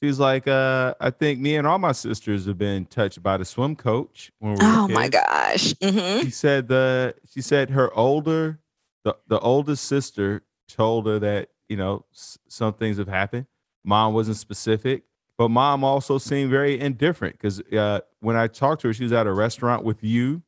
She's 0.00 0.20
like, 0.20 0.46
uh, 0.46 0.94
I 1.00 1.10
think 1.10 1.40
me 1.40 1.56
and 1.56 1.66
all 1.66 1.78
my 1.78 1.90
sisters 1.90 2.46
have 2.46 2.56
been 2.56 2.86
touched 2.86 3.20
by 3.20 3.36
the 3.36 3.44
swim 3.44 3.74
coach 3.74 4.30
when 4.38 4.52
we 4.52 4.64
were 4.64 4.72
Oh 4.72 4.86
my 4.86 5.08
gosh. 5.08 5.74
Mm-hmm. 5.74 6.24
She 6.24 6.30
said 6.30 6.68
the 6.68 7.16
she 7.28 7.42
said 7.42 7.70
her 7.70 7.92
older 7.92 8.60
the 9.04 9.16
the 9.26 9.38
oldest 9.40 9.84
sister 9.84 10.42
told 10.68 11.06
her 11.06 11.18
that 11.18 11.48
you 11.68 11.76
know 11.76 12.04
s- 12.12 12.38
some 12.48 12.72
things 12.74 12.98
have 12.98 13.08
happened. 13.08 13.46
Mom 13.84 14.12
wasn't 14.12 14.36
specific, 14.36 15.04
but 15.38 15.48
mom 15.50 15.84
also 15.84 16.18
seemed 16.18 16.50
very 16.50 16.78
indifferent 16.78 17.34
because 17.36 17.60
uh, 17.72 18.00
when 18.20 18.36
I 18.36 18.46
talked 18.48 18.82
to 18.82 18.88
her, 18.88 18.94
she 18.94 19.04
was 19.04 19.12
at 19.12 19.26
a 19.26 19.32
restaurant 19.32 19.84
with 19.84 20.02
you. 20.04 20.42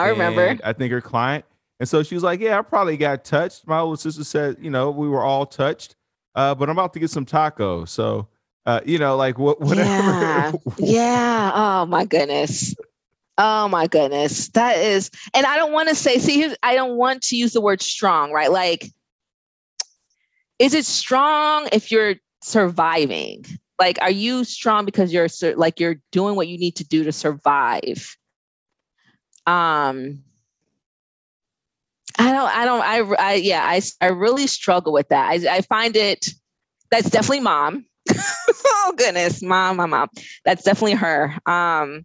I 0.00 0.08
remember. 0.10 0.46
I 0.64 0.72
think 0.74 0.92
her 0.92 1.00
client, 1.00 1.44
and 1.80 1.88
so 1.88 2.02
she 2.02 2.14
was 2.14 2.22
like, 2.22 2.40
"Yeah, 2.40 2.58
I 2.58 2.62
probably 2.62 2.96
got 2.96 3.24
touched." 3.24 3.66
My 3.66 3.78
older 3.80 3.96
sister 4.00 4.24
said, 4.24 4.56
"You 4.60 4.70
know, 4.70 4.90
we 4.90 5.08
were 5.08 5.22
all 5.24 5.46
touched, 5.46 5.96
uh, 6.34 6.54
but 6.54 6.68
I'm 6.68 6.76
about 6.78 6.92
to 6.94 7.00
get 7.00 7.10
some 7.10 7.24
tacos." 7.24 7.88
So, 7.88 8.28
uh, 8.66 8.80
you 8.84 8.98
know, 8.98 9.16
like 9.16 9.38
what, 9.38 9.60
whatever. 9.62 9.88
Yeah. 9.88 10.52
yeah. 10.78 11.52
Oh 11.54 11.86
my 11.86 12.04
goodness. 12.04 12.74
Oh 13.38 13.68
my 13.68 13.86
goodness. 13.86 14.48
That 14.50 14.78
is, 14.78 15.10
and 15.32 15.46
I 15.46 15.56
don't 15.56 15.72
want 15.72 15.88
to 15.88 15.94
say, 15.94 16.18
see, 16.18 16.52
I 16.64 16.74
don't 16.74 16.96
want 16.96 17.22
to 17.22 17.36
use 17.36 17.52
the 17.52 17.60
word 17.60 17.80
strong, 17.80 18.32
right? 18.32 18.50
Like, 18.50 18.90
is 20.58 20.74
it 20.74 20.84
strong 20.84 21.68
if 21.72 21.92
you're 21.92 22.16
surviving? 22.42 23.44
Like, 23.78 23.98
are 24.02 24.10
you 24.10 24.42
strong 24.42 24.84
because 24.84 25.12
you're 25.12 25.28
like 25.54 25.78
you're 25.78 26.00
doing 26.10 26.34
what 26.34 26.48
you 26.48 26.58
need 26.58 26.74
to 26.76 26.84
do 26.84 27.04
to 27.04 27.12
survive? 27.12 28.16
Um, 29.46 30.24
I 32.18 32.32
don't, 32.32 32.56
I 32.56 32.64
don't, 32.64 32.82
I, 32.82 33.30
I 33.30 33.34
yeah, 33.34 33.62
I, 33.64 33.80
I 34.00 34.08
really 34.08 34.48
struggle 34.48 34.92
with 34.92 35.08
that. 35.10 35.28
I, 35.30 35.58
I 35.58 35.60
find 35.60 35.94
it, 35.94 36.26
that's 36.90 37.08
definitely 37.08 37.40
mom. 37.40 37.86
oh 38.66 38.94
goodness, 38.96 39.42
mom, 39.42 39.76
my 39.76 39.86
mom. 39.86 40.08
That's 40.44 40.64
definitely 40.64 40.94
her. 40.94 41.36
Um, 41.46 42.04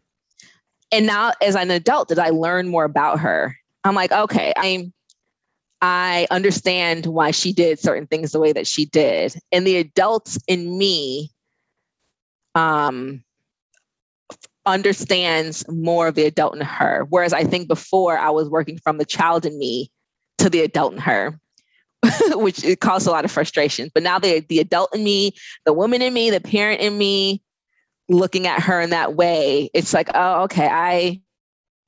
and 0.94 1.08
now 1.08 1.34
as 1.42 1.56
an 1.56 1.72
adult 1.72 2.08
did 2.08 2.20
i 2.20 2.30
learn 2.30 2.70
more 2.70 2.86
about 2.86 3.20
her? 3.20 3.58
I'm 3.84 3.96
like 3.96 4.14
okay 4.14 4.54
i'm 4.56 4.94
i 5.82 6.26
understand 6.32 7.08
why 7.08 7.32
she 7.32 7.52
did 7.52 7.80
certain 7.80 8.08
things 8.08 8.32
the 8.32 8.40
way 8.40 8.54
that 8.54 8.68
she 8.68 8.86
did. 8.86 9.36
And 9.52 9.68
the 9.68 9.78
adults 9.78 10.40
in 10.48 10.78
me 10.78 11.32
um 12.56 13.24
understands 14.66 15.68
more 15.68 16.08
of 16.08 16.16
the 16.16 16.24
adult 16.24 16.56
in 16.56 16.62
her. 16.62 17.06
Whereas 17.10 17.34
i 17.34 17.44
think 17.44 17.68
before 17.68 18.18
i 18.18 18.30
was 18.30 18.48
working 18.48 18.78
from 18.78 18.98
the 18.98 19.06
child 19.06 19.46
in 19.46 19.58
me 19.58 19.92
to 20.38 20.50
the 20.50 20.62
adult 20.62 20.94
in 20.94 21.00
her 21.00 21.38
which 22.32 22.64
it 22.64 22.80
caused 22.80 23.08
a 23.08 23.12
lot 23.12 23.26
of 23.26 23.32
frustration. 23.32 23.90
But 23.94 24.04
now 24.04 24.20
the 24.20 24.40
the 24.48 24.60
adult 24.60 24.96
in 24.96 25.04
me 25.04 25.34
the 25.66 25.74
woman 25.74 26.02
in 26.02 26.14
me 26.14 26.30
the 26.30 26.42
parent 26.42 26.80
in 26.82 26.98
me 26.98 27.42
looking 28.10 28.48
at 28.48 28.62
her 28.62 28.82
in 28.82 28.90
that 28.92 29.16
way, 29.16 29.70
it's 29.74 29.94
like, 29.94 30.10
oh, 30.14 30.44
okay, 30.44 30.68
I 30.68 31.22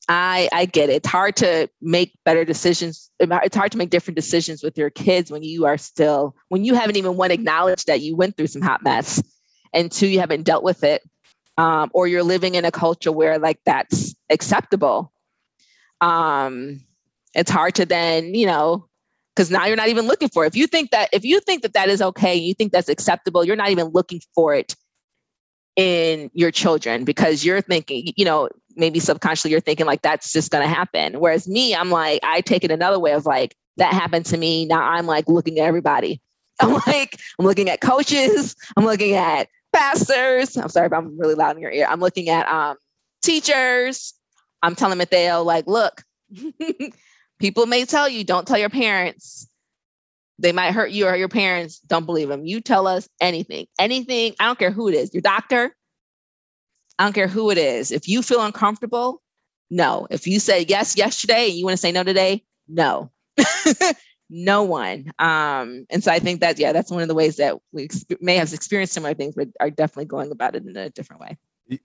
I 0.08 0.50
I 0.52 0.66
get 0.66 0.90
it. 0.90 0.98
It's 0.98 1.10
hard 1.10 1.36
to 1.38 1.70
make 1.82 2.14
better 2.26 2.46
decisions. 2.46 3.10
It's 3.20 3.56
hard 3.56 3.72
to 3.72 3.78
make 3.78 3.90
different 3.90 4.16
decisions 4.16 4.64
with 4.64 4.78
your 4.78 4.90
kids 4.90 5.32
when 5.32 5.44
you 5.44 5.66
are 5.66 5.78
still 5.78 6.36
when 6.50 6.64
you 6.64 6.76
haven't 6.76 6.98
even 6.98 7.18
one 7.18 7.32
acknowledged 7.32 7.88
that 7.88 8.02
you 8.02 8.16
went 8.16 8.38
through 8.38 8.48
some 8.48 8.62
hot 8.62 8.84
mess, 8.84 9.22
and 9.74 9.92
two 9.92 10.08
you 10.08 10.20
haven't 10.20 10.44
dealt 10.44 10.64
with 10.64 10.84
it, 10.84 11.02
um, 11.58 11.90
or 11.94 12.08
you're 12.08 12.24
living 12.24 12.56
in 12.56 12.66
a 12.66 12.72
culture 12.72 13.12
where 13.12 13.40
like 13.40 13.60
that's 13.66 14.16
acceptable. 14.30 15.12
Um, 16.02 16.82
it's 17.34 17.52
hard 17.52 17.76
to 17.76 17.86
then 17.86 18.36
you 18.36 18.46
know 18.46 18.88
because 19.36 19.50
now 19.52 19.66
you're 19.66 19.76
not 19.76 19.90
even 19.90 20.08
looking 20.08 20.30
for 20.30 20.46
it. 20.46 20.50
If 20.50 20.56
you 20.56 20.68
think 20.68 20.92
that 20.92 21.10
if 21.14 21.26
you 21.26 21.40
think 21.40 21.64
that 21.64 21.74
that 21.74 21.90
is 21.90 22.02
okay, 22.02 22.36
you 22.36 22.54
think 22.54 22.72
that's 22.72 22.90
acceptable, 22.90 23.44
you're 23.44 23.56
not 23.56 23.72
even 23.72 23.88
looking 23.88 24.22
for 24.36 24.54
it 24.54 24.76
in 25.76 26.30
your 26.34 26.52
children 26.52 27.04
because 27.04 27.44
you're 27.44 27.62
thinking, 27.62 28.14
you 28.16 28.26
know, 28.26 28.50
maybe 28.76 29.00
subconsciously 29.00 29.52
you're 29.52 29.60
thinking 29.60 29.86
like 29.86 30.02
that's 30.02 30.32
just 30.32 30.52
going 30.52 30.64
to 30.64 30.74
happen. 30.74 31.20
Whereas 31.20 31.48
me, 31.48 31.76
I'm 31.76 31.90
like, 31.90 32.20
I 32.24 32.42
take 32.42 32.64
it 32.64 32.72
another 32.72 33.00
way 33.00 33.14
of 33.14 33.26
like, 33.26 33.56
that 33.78 33.94
happened 33.94 34.26
to 34.28 34.38
me. 34.38 34.66
Now 34.66 34.82
I'm 34.82 35.06
like 35.06 35.28
looking 35.28 35.60
at 35.60 35.66
everybody. 35.66 36.22
I'm 36.62 36.74
like, 36.88 37.20
I'm 37.38 37.46
looking 37.46 37.70
at 37.70 37.82
coaches. 37.82 38.56
I'm 38.78 38.86
looking 38.86 39.16
at 39.16 39.50
pastors. 39.74 40.56
I'm 40.56 40.70
sorry 40.70 40.88
if 40.88 40.94
I'm 40.94 41.18
really 41.20 41.36
loud 41.36 41.58
in 41.58 41.62
your 41.62 41.72
ear. 41.72 41.88
I'm 41.90 42.00
looking 42.00 42.30
at 42.30 42.48
um, 42.48 42.78
teachers. 43.22 44.14
I'm 44.62 44.76
telling 44.76 44.98
Mateo, 44.98 45.44
like, 45.44 45.68
look, 45.68 46.04
people 47.40 47.66
may 47.66 47.86
tell 47.86 48.08
you, 48.08 48.24
don't 48.24 48.48
tell 48.48 48.58
your 48.58 48.70
parents. 48.70 49.48
They 50.40 50.52
might 50.52 50.74
hurt 50.74 50.92
you 50.92 51.08
or 51.08 51.16
your 51.16 51.30
parents. 51.30 51.80
Don't 51.80 52.06
believe 52.06 52.30
them. 52.30 52.46
You 52.46 52.62
tell 52.62 52.88
us 52.88 53.08
anything, 53.22 53.68
anything. 53.80 54.36
I 54.40 54.46
don't 54.46 54.60
care 54.60 54.72
who 54.72 54.88
it 54.90 54.96
is, 54.96 55.14
your 55.14 55.22
doctor. 55.22 55.76
I 57.00 57.06
don't 57.06 57.14
care 57.14 57.28
who 57.28 57.50
it 57.52 57.58
is. 57.58 57.92
If 57.92 58.08
you 58.08 58.22
feel 58.22 58.42
uncomfortable, 58.42 59.22
no. 59.70 60.08
If 60.10 60.28
you 60.28 60.40
say 60.40 60.66
yes 60.68 60.98
yesterday 60.98 61.50
and 61.50 61.58
you 61.58 61.66
want 61.66 61.74
to 61.74 61.82
say 61.82 61.92
no 61.92 62.04
today, 62.04 62.44
no. 62.68 63.12
no 64.30 64.64
one. 64.64 65.12
Um, 65.20 65.86
and 65.90 66.04
so 66.04 66.12
I 66.12 66.20
think 66.20 66.42
that, 66.42 66.60
yeah, 66.60 66.72
that's 66.72 66.92
one 66.92 67.02
of 67.02 67.08
the 67.08 67.16
ways 67.16 67.38
that 67.38 67.58
we 67.72 67.90
may 68.22 68.36
have 68.36 68.54
experienced 68.54 68.94
similar 68.94 69.14
things, 69.14 69.36
but 69.36 69.50
are 69.60 69.70
definitely 69.70 70.06
going 70.06 70.32
about 70.32 70.56
it 70.56 70.66
in 70.66 70.76
a 70.76 70.90
different 70.90 71.22
way. 71.22 71.38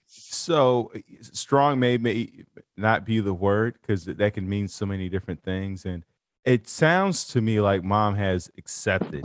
So 0.07 0.93
strong 1.21 1.81
may, 1.81 1.97
may 1.97 2.45
not 2.77 3.05
be 3.05 3.21
the 3.21 3.35
word 3.35 3.79
because 3.81 4.05
that 4.05 4.35
can 4.35 4.49
mean 4.49 4.69
so 4.69 4.87
many 4.87 5.09
different 5.09 5.43
things. 5.43 5.85
And 5.85 6.05
it 6.45 6.69
sounds 6.69 7.27
to 7.29 7.41
me 7.41 7.61
like 7.61 7.85
mom 7.85 8.15
has 8.17 8.51
accepted 8.57 9.25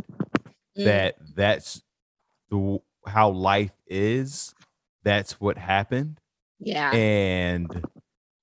mm. 0.77 0.85
that 0.85 1.15
that's 1.35 1.81
the 2.49 2.79
how 3.07 3.29
life 3.29 3.73
is. 3.87 4.53
That's 5.03 5.39
what 5.39 5.57
happened. 5.57 6.19
Yeah. 6.59 6.91
And 6.91 7.85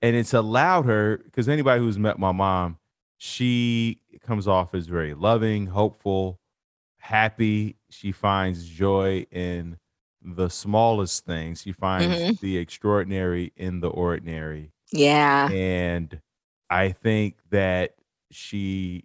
and 0.00 0.16
it's 0.16 0.34
allowed 0.34 0.86
her 0.86 1.18
because 1.18 1.48
anybody 1.48 1.80
who's 1.80 1.98
met 1.98 2.18
my 2.18 2.32
mom, 2.32 2.78
she 3.18 4.00
comes 4.20 4.48
off 4.48 4.74
as 4.74 4.86
very 4.86 5.14
loving, 5.14 5.66
hopeful, 5.66 6.38
happy. 6.98 7.76
She 7.90 8.12
finds 8.12 8.66
joy 8.66 9.26
in 9.30 9.78
the 10.22 10.48
smallest 10.48 11.24
things. 11.24 11.62
She 11.62 11.72
finds 11.72 12.16
mm-hmm. 12.16 12.32
the 12.40 12.58
extraordinary 12.58 13.52
in 13.56 13.80
the 13.80 13.88
ordinary. 13.88 14.72
Yeah. 14.92 15.48
And 15.50 16.20
I 16.70 16.90
think 16.90 17.36
that 17.50 17.94
she 18.32 19.04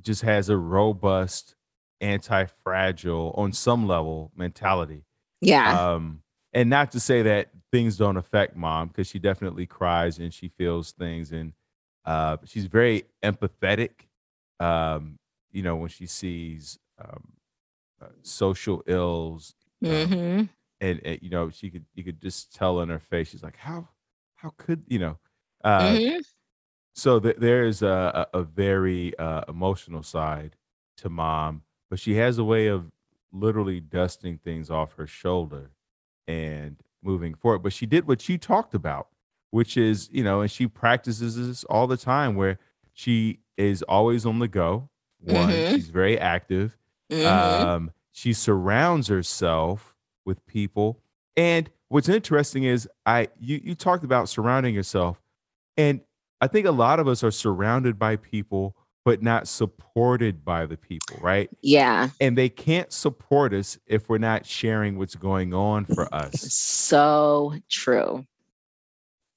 just 0.00 0.22
has 0.22 0.48
a 0.48 0.56
robust, 0.56 1.56
anti 2.00 2.46
fragile, 2.64 3.34
on 3.36 3.52
some 3.52 3.86
level, 3.86 4.32
mentality. 4.34 5.04
Yeah. 5.40 5.92
Um, 5.92 6.22
and 6.52 6.68
not 6.68 6.92
to 6.92 7.00
say 7.00 7.22
that 7.22 7.50
things 7.70 7.96
don't 7.96 8.16
affect 8.16 8.56
mom, 8.56 8.88
because 8.88 9.06
she 9.06 9.18
definitely 9.18 9.66
cries 9.66 10.18
and 10.18 10.32
she 10.32 10.48
feels 10.48 10.92
things. 10.92 11.32
And 11.32 11.52
uh, 12.04 12.38
she's 12.44 12.66
very 12.66 13.04
empathetic. 13.22 13.90
Um, 14.58 15.18
you 15.52 15.62
know, 15.62 15.76
when 15.76 15.88
she 15.88 16.06
sees 16.06 16.78
um, 16.98 17.32
uh, 18.02 18.06
social 18.22 18.82
ills, 18.86 19.54
um, 19.84 19.90
mm-hmm. 19.90 20.44
and, 20.80 21.00
and, 21.04 21.18
you 21.22 21.30
know, 21.30 21.50
she 21.50 21.70
could 21.70 21.84
you 21.94 22.04
could 22.04 22.20
just 22.20 22.54
tell 22.54 22.80
in 22.80 22.88
her 22.88 22.98
face. 22.98 23.30
She's 23.30 23.42
like, 23.42 23.56
how 23.56 23.88
how 24.36 24.52
could 24.56 24.82
you 24.88 24.98
know? 24.98 25.18
Uh, 25.62 25.80
mm-hmm. 25.80 26.18
So 26.94 27.20
th- 27.20 27.36
there 27.36 27.64
is 27.64 27.82
a, 27.82 28.28
a, 28.32 28.40
a 28.40 28.42
very 28.42 29.16
uh, 29.18 29.42
emotional 29.48 30.02
side 30.02 30.56
to 30.98 31.08
mom, 31.08 31.62
but 31.88 31.98
she 31.98 32.16
has 32.16 32.38
a 32.38 32.44
way 32.44 32.66
of 32.66 32.90
literally 33.32 33.80
dusting 33.80 34.38
things 34.38 34.70
off 34.70 34.94
her 34.94 35.06
shoulder 35.06 35.70
and 36.26 36.76
moving 37.02 37.34
forward. 37.34 37.60
But 37.62 37.72
she 37.72 37.86
did 37.86 38.06
what 38.06 38.28
you 38.28 38.38
talked 38.38 38.74
about 38.74 39.08
which 39.50 39.76
is, 39.76 40.08
you 40.12 40.24
know, 40.24 40.40
and 40.40 40.50
she 40.50 40.66
practices 40.66 41.36
this 41.36 41.64
all 41.64 41.86
the 41.86 41.96
time 41.96 42.34
where 42.36 42.58
she 42.92 43.40
is 43.56 43.82
always 43.82 44.24
on 44.24 44.38
the 44.38 44.48
go. 44.48 44.88
One, 45.20 45.50
mm-hmm. 45.50 45.74
she's 45.74 45.90
very 45.90 46.18
active. 46.18 46.76
Mm-hmm. 47.10 47.66
Um, 47.66 47.90
she 48.12 48.32
surrounds 48.32 49.08
herself 49.08 49.96
with 50.24 50.44
people. 50.46 51.00
And 51.36 51.70
what's 51.88 52.08
interesting 52.08 52.64
is 52.64 52.88
I 53.04 53.28
you 53.38 53.60
you 53.62 53.74
talked 53.74 54.04
about 54.04 54.28
surrounding 54.28 54.74
yourself. 54.74 55.20
And 55.76 56.00
I 56.40 56.46
think 56.46 56.66
a 56.66 56.72
lot 56.72 57.00
of 57.00 57.08
us 57.08 57.22
are 57.22 57.30
surrounded 57.30 57.98
by 57.98 58.16
people 58.16 58.76
but 59.04 59.22
not 59.22 59.48
supported 59.48 60.44
by 60.44 60.66
the 60.66 60.76
people, 60.76 61.16
right? 61.20 61.48
Yeah. 61.62 62.10
And 62.20 62.36
they 62.36 62.48
can't 62.48 62.92
support 62.92 63.54
us 63.54 63.78
if 63.86 64.08
we're 64.08 64.18
not 64.18 64.44
sharing 64.44 64.98
what's 64.98 65.14
going 65.14 65.54
on 65.54 65.86
for 65.86 66.12
us. 66.14 66.52
So 66.52 67.54
true. 67.70 68.26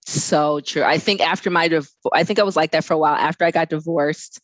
So 0.05 0.59
true. 0.59 0.83
I 0.83 0.97
think 0.97 1.21
after 1.21 1.49
my 1.49 1.69
divorce, 1.69 1.95
I 2.13 2.23
think 2.25 2.39
I 2.39 2.43
was 2.43 2.57
like 2.57 2.71
that 2.71 2.83
for 2.83 2.93
a 2.93 2.97
while. 2.97 3.15
After 3.15 3.45
I 3.45 3.51
got 3.51 3.69
divorced, 3.69 4.41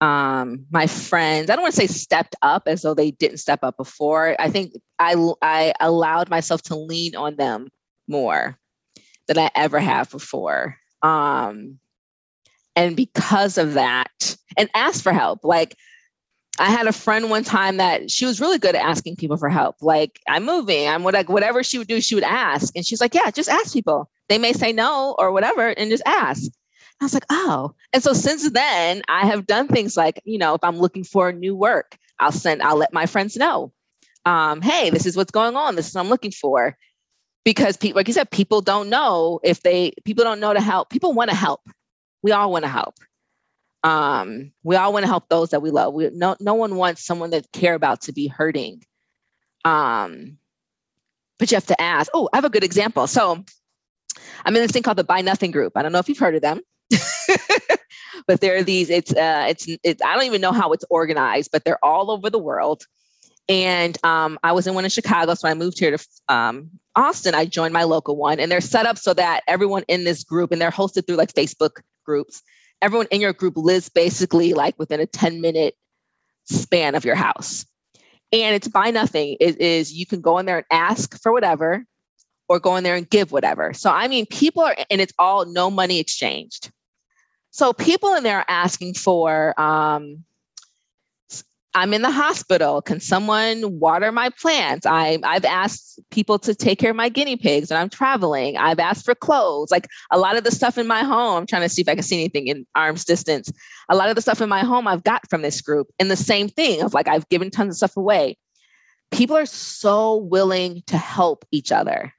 um, 0.00 0.64
my 0.70 0.86
friends, 0.86 1.50
I 1.50 1.54
don't 1.54 1.62
want 1.62 1.74
to 1.74 1.80
say 1.80 1.86
stepped 1.86 2.34
up 2.40 2.62
as 2.66 2.80
though 2.80 2.94
they 2.94 3.10
didn't 3.10 3.38
step 3.38 3.60
up 3.62 3.76
before. 3.76 4.36
I 4.38 4.48
think 4.48 4.72
I 4.98 5.14
I 5.42 5.74
allowed 5.80 6.30
myself 6.30 6.62
to 6.62 6.76
lean 6.76 7.14
on 7.14 7.36
them 7.36 7.68
more 8.08 8.58
than 9.28 9.36
I 9.36 9.50
ever 9.54 9.78
have 9.78 10.10
before. 10.10 10.79
Um, 11.02 11.78
and 12.76 12.96
because 12.96 13.58
of 13.58 13.74
that, 13.74 14.36
and 14.56 14.68
ask 14.74 15.02
for 15.02 15.12
help. 15.12 15.44
Like 15.44 15.76
I 16.58 16.70
had 16.70 16.86
a 16.86 16.92
friend 16.92 17.30
one 17.30 17.44
time 17.44 17.78
that 17.78 18.10
she 18.10 18.26
was 18.26 18.40
really 18.40 18.58
good 18.58 18.74
at 18.74 18.84
asking 18.84 19.16
people 19.16 19.36
for 19.36 19.48
help. 19.48 19.76
Like, 19.80 20.20
I'm 20.28 20.44
moving, 20.44 20.88
I'm 20.88 21.04
what, 21.04 21.14
like, 21.14 21.28
whatever 21.28 21.62
she 21.62 21.78
would 21.78 21.88
do, 21.88 22.00
she 22.00 22.14
would 22.14 22.24
ask. 22.24 22.74
And 22.76 22.84
she's 22.84 23.00
like, 23.00 23.14
Yeah, 23.14 23.30
just 23.30 23.48
ask 23.48 23.72
people 23.72 24.10
they 24.30 24.38
may 24.38 24.54
say 24.54 24.72
no 24.72 25.14
or 25.18 25.32
whatever 25.32 25.68
and 25.68 25.90
just 25.90 26.04
ask. 26.06 26.50
I 27.00 27.04
was 27.04 27.12
like, 27.12 27.26
oh. 27.30 27.74
And 27.92 28.02
so 28.02 28.12
since 28.12 28.48
then, 28.50 29.02
I 29.08 29.26
have 29.26 29.46
done 29.46 29.68
things 29.68 29.96
like, 29.96 30.22
you 30.24 30.38
know, 30.38 30.54
if 30.54 30.62
I'm 30.62 30.78
looking 30.78 31.04
for 31.04 31.32
new 31.32 31.54
work, 31.54 31.98
I'll 32.20 32.32
send, 32.32 32.62
I'll 32.62 32.76
let 32.76 32.92
my 32.92 33.06
friends 33.06 33.36
know. 33.36 33.72
Um, 34.24 34.62
hey, 34.62 34.90
this 34.90 35.04
is 35.04 35.16
what's 35.16 35.32
going 35.32 35.56
on. 35.56 35.74
This 35.74 35.88
is 35.88 35.94
what 35.94 36.02
I'm 36.02 36.10
looking 36.10 36.30
for. 36.30 36.76
Because 37.44 37.76
people, 37.76 37.98
like 37.98 38.08
you 38.08 38.14
said, 38.14 38.30
people 38.30 38.60
don't 38.60 38.90
know 38.90 39.40
if 39.42 39.62
they, 39.62 39.92
people 40.04 40.24
don't 40.24 40.40
know 40.40 40.52
to 40.52 40.60
help. 40.60 40.90
People 40.90 41.12
want 41.14 41.30
to 41.30 41.36
help. 41.36 41.60
We 42.22 42.32
all 42.32 42.52
want 42.52 42.64
to 42.64 42.70
help. 42.70 42.94
Um, 43.82 44.52
we 44.62 44.76
all 44.76 44.92
want 44.92 45.04
to 45.04 45.08
help 45.08 45.28
those 45.28 45.50
that 45.50 45.62
we 45.62 45.70
love. 45.70 45.94
We, 45.94 46.10
no, 46.10 46.36
no 46.38 46.54
one 46.54 46.76
wants 46.76 47.04
someone 47.04 47.30
that 47.30 47.50
care 47.52 47.74
about 47.74 48.02
to 48.02 48.12
be 48.12 48.26
hurting. 48.26 48.82
Um, 49.64 50.38
but 51.38 51.50
you 51.50 51.56
have 51.56 51.66
to 51.66 51.80
ask. 51.80 52.10
Oh, 52.12 52.28
I 52.32 52.36
have 52.36 52.44
a 52.44 52.50
good 52.50 52.64
example. 52.64 53.06
So 53.06 53.42
I'm 54.44 54.56
in 54.56 54.62
this 54.62 54.70
thing 54.70 54.82
called 54.82 54.98
the 54.98 55.04
Buy 55.04 55.22
Nothing 55.22 55.50
Group. 55.50 55.72
I 55.76 55.82
don't 55.82 55.92
know 55.92 55.98
if 55.98 56.08
you've 56.08 56.18
heard 56.18 56.34
of 56.34 56.42
them. 56.42 56.60
but 58.26 58.40
there 58.40 58.56
are 58.56 58.62
these 58.62 58.90
it's 58.90 59.14
uh 59.14 59.46
it's 59.48 59.68
it's 59.84 60.02
i 60.02 60.14
don't 60.14 60.24
even 60.24 60.40
know 60.40 60.50
how 60.50 60.72
it's 60.72 60.84
organized 60.90 61.50
but 61.52 61.64
they're 61.64 61.82
all 61.84 62.10
over 62.10 62.28
the 62.28 62.38
world 62.38 62.84
and 63.48 63.98
um, 64.04 64.38
i 64.42 64.52
was 64.52 64.66
in 64.66 64.74
one 64.74 64.84
in 64.84 64.90
chicago 64.90 65.34
so 65.34 65.48
i 65.48 65.54
moved 65.54 65.78
here 65.78 65.96
to 65.96 66.06
um, 66.28 66.70
austin 66.96 67.34
i 67.34 67.44
joined 67.44 67.72
my 67.72 67.84
local 67.84 68.16
one 68.16 68.40
and 68.40 68.50
they're 68.50 68.60
set 68.60 68.86
up 68.86 68.98
so 68.98 69.14
that 69.14 69.42
everyone 69.48 69.84
in 69.88 70.04
this 70.04 70.24
group 70.24 70.52
and 70.52 70.60
they're 70.60 70.70
hosted 70.70 71.06
through 71.06 71.16
like 71.16 71.32
facebook 71.32 71.80
groups 72.04 72.42
everyone 72.82 73.06
in 73.10 73.20
your 73.20 73.32
group 73.32 73.56
lives 73.56 73.88
basically 73.88 74.52
like 74.52 74.78
within 74.78 75.00
a 75.00 75.06
10 75.06 75.40
minute 75.40 75.74
span 76.44 76.94
of 76.94 77.04
your 77.04 77.14
house 77.14 77.66
and 78.32 78.54
it's 78.54 78.68
buy 78.68 78.90
nothing 78.90 79.36
it 79.40 79.60
is 79.60 79.92
you 79.92 80.06
can 80.06 80.20
go 80.20 80.38
in 80.38 80.46
there 80.46 80.58
and 80.58 80.66
ask 80.70 81.20
for 81.20 81.32
whatever 81.32 81.84
or 82.50 82.58
go 82.58 82.74
in 82.74 82.82
there 82.82 82.96
and 82.96 83.08
give 83.08 83.30
whatever. 83.30 83.72
So, 83.72 83.92
I 83.92 84.08
mean, 84.08 84.26
people 84.26 84.64
are, 84.64 84.76
and 84.90 85.00
it's 85.00 85.12
all 85.20 85.46
no 85.46 85.70
money 85.70 86.00
exchanged. 86.00 86.72
So, 87.52 87.72
people 87.72 88.12
in 88.14 88.24
there 88.24 88.38
are 88.38 88.44
asking 88.48 88.94
for, 88.94 89.58
um, 89.58 90.24
I'm 91.74 91.94
in 91.94 92.02
the 92.02 92.10
hospital. 92.10 92.82
Can 92.82 92.98
someone 92.98 93.78
water 93.78 94.10
my 94.10 94.30
plants? 94.30 94.86
I, 94.86 95.18
I've 95.22 95.44
asked 95.44 96.00
people 96.10 96.38
to 96.40 96.54
take 96.54 96.80
care 96.80 96.90
of 96.90 96.96
my 96.96 97.08
guinea 97.08 97.36
pigs 97.36 97.70
when 97.70 97.80
I'm 97.80 97.88
traveling. 97.88 98.56
I've 98.56 98.80
asked 98.80 99.04
for 99.04 99.14
clothes. 99.14 99.70
Like 99.70 99.86
a 100.10 100.18
lot 100.18 100.36
of 100.36 100.42
the 100.42 100.50
stuff 100.50 100.78
in 100.78 100.88
my 100.88 101.04
home, 101.04 101.38
I'm 101.38 101.46
trying 101.46 101.62
to 101.62 101.68
see 101.68 101.82
if 101.82 101.88
I 101.88 101.94
can 101.94 102.02
see 102.02 102.16
anything 102.16 102.48
in 102.48 102.66
arm's 102.74 103.04
distance. 103.04 103.52
A 103.88 103.94
lot 103.94 104.08
of 104.08 104.16
the 104.16 104.22
stuff 104.22 104.40
in 104.40 104.48
my 104.48 104.60
home 104.60 104.88
I've 104.88 105.04
got 105.04 105.28
from 105.30 105.42
this 105.42 105.60
group. 105.60 105.86
And 106.00 106.10
the 106.10 106.16
same 106.16 106.48
thing 106.48 106.82
of 106.82 106.92
like, 106.92 107.06
I've 107.06 107.28
given 107.28 107.50
tons 107.50 107.74
of 107.74 107.76
stuff 107.76 107.96
away. 107.96 108.36
People 109.12 109.36
are 109.36 109.46
so 109.46 110.16
willing 110.16 110.82
to 110.88 110.96
help 110.96 111.44
each 111.52 111.70
other. 111.70 112.12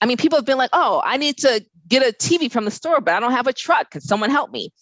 I 0.00 0.06
mean, 0.06 0.16
people 0.16 0.38
have 0.38 0.46
been 0.46 0.58
like, 0.58 0.70
oh, 0.72 1.02
I 1.04 1.18
need 1.18 1.38
to 1.38 1.64
get 1.88 2.02
a 2.02 2.12
TV 2.12 2.50
from 2.50 2.64
the 2.64 2.70
store, 2.70 3.00
but 3.02 3.14
I 3.14 3.20
don't 3.20 3.32
have 3.32 3.46
a 3.46 3.52
truck. 3.52 3.90
Can 3.90 4.00
someone 4.00 4.30
help 4.30 4.50
me? 4.50 4.72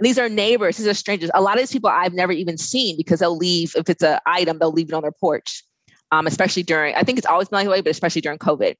And 0.00 0.06
these 0.06 0.18
are 0.18 0.30
neighbors, 0.30 0.78
these 0.78 0.86
are 0.86 0.94
strangers. 0.94 1.30
A 1.34 1.42
lot 1.42 1.56
of 1.56 1.60
these 1.60 1.72
people 1.72 1.90
I've 1.90 2.14
never 2.14 2.32
even 2.32 2.56
seen 2.56 2.96
because 2.96 3.20
they'll 3.20 3.36
leave, 3.36 3.76
if 3.76 3.90
it's 3.90 4.02
an 4.02 4.18
item, 4.24 4.58
they'll 4.58 4.72
leave 4.72 4.88
it 4.88 4.94
on 4.94 5.02
their 5.02 5.12
porch, 5.12 5.62
um, 6.10 6.26
especially 6.26 6.62
during, 6.62 6.94
I 6.94 7.02
think 7.02 7.18
it's 7.18 7.26
always 7.26 7.50
been 7.50 7.62
that 7.62 7.70
way, 7.70 7.82
but 7.82 7.90
especially 7.90 8.22
during 8.22 8.38
COVID. 8.38 8.76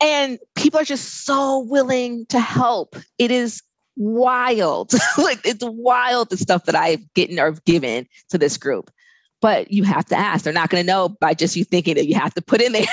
And 0.00 0.38
people 0.54 0.78
are 0.78 0.84
just 0.84 1.24
so 1.24 1.66
willing 1.68 2.26
to 2.26 2.38
help. 2.38 2.94
It 3.18 3.32
is 3.32 3.60
wild. 3.96 4.92
like 5.18 5.40
it's 5.44 5.64
wild 5.64 6.30
the 6.30 6.36
stuff 6.36 6.66
that 6.66 6.76
I've 6.76 7.02
gotten 7.14 7.40
or 7.40 7.50
given 7.64 8.06
to 8.30 8.38
this 8.38 8.56
group. 8.58 8.88
But 9.46 9.70
you 9.70 9.84
have 9.84 10.04
to 10.06 10.16
ask. 10.16 10.42
They're 10.42 10.52
not 10.52 10.70
going 10.70 10.82
to 10.82 10.86
know 10.92 11.08
by 11.08 11.32
just 11.32 11.54
you 11.54 11.62
thinking 11.62 11.94
that 11.94 12.08
you 12.08 12.16
have 12.16 12.34
to 12.34 12.42
put 12.42 12.60
in 12.60 12.72
there 12.72 12.84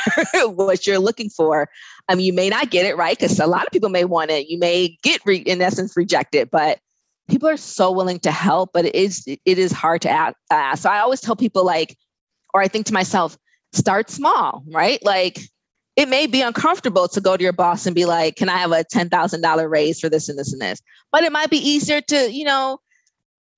what 0.49 0.85
you're 0.85 0.99
looking 0.99 1.31
for. 1.31 1.67
I 2.07 2.13
mean, 2.13 2.27
you 2.27 2.33
may 2.33 2.47
not 2.47 2.69
get 2.69 2.85
it 2.85 2.95
right 2.95 3.17
because 3.17 3.39
a 3.39 3.47
lot 3.47 3.65
of 3.65 3.71
people 3.71 3.89
may 3.89 4.05
want 4.05 4.29
it. 4.29 4.49
You 4.49 4.59
may 4.59 4.95
get, 5.01 5.19
re- 5.25 5.37
in 5.37 5.63
essence, 5.63 5.97
rejected, 5.97 6.51
but 6.51 6.77
people 7.27 7.49
are 7.49 7.57
so 7.57 7.91
willing 7.91 8.19
to 8.19 8.29
help. 8.29 8.69
But 8.71 8.85
it 8.85 8.93
is 8.93 9.23
it 9.25 9.57
is 9.57 9.71
hard 9.71 10.03
to 10.03 10.11
ask. 10.11 10.83
So 10.83 10.91
I 10.91 10.99
always 10.99 11.21
tell 11.21 11.35
people 11.35 11.65
like, 11.65 11.97
or 12.53 12.61
I 12.61 12.67
think 12.67 12.85
to 12.85 12.93
myself, 12.93 13.35
start 13.71 14.11
small, 14.11 14.63
right? 14.71 15.03
Like 15.03 15.39
it 15.95 16.07
may 16.07 16.27
be 16.27 16.43
uncomfortable 16.43 17.07
to 17.07 17.19
go 17.19 17.35
to 17.35 17.41
your 17.41 17.51
boss 17.51 17.87
and 17.87 17.95
be 17.95 18.05
like, 18.05 18.35
"Can 18.35 18.49
I 18.49 18.57
have 18.57 18.71
a 18.71 18.83
ten 18.83 19.09
thousand 19.09 19.41
dollar 19.41 19.67
raise 19.67 19.99
for 19.99 20.07
this 20.07 20.29
and 20.29 20.37
this 20.37 20.53
and 20.53 20.61
this?" 20.61 20.83
But 21.11 21.23
it 21.23 21.31
might 21.31 21.49
be 21.49 21.57
easier 21.57 21.99
to, 21.99 22.31
you 22.31 22.45
know, 22.45 22.77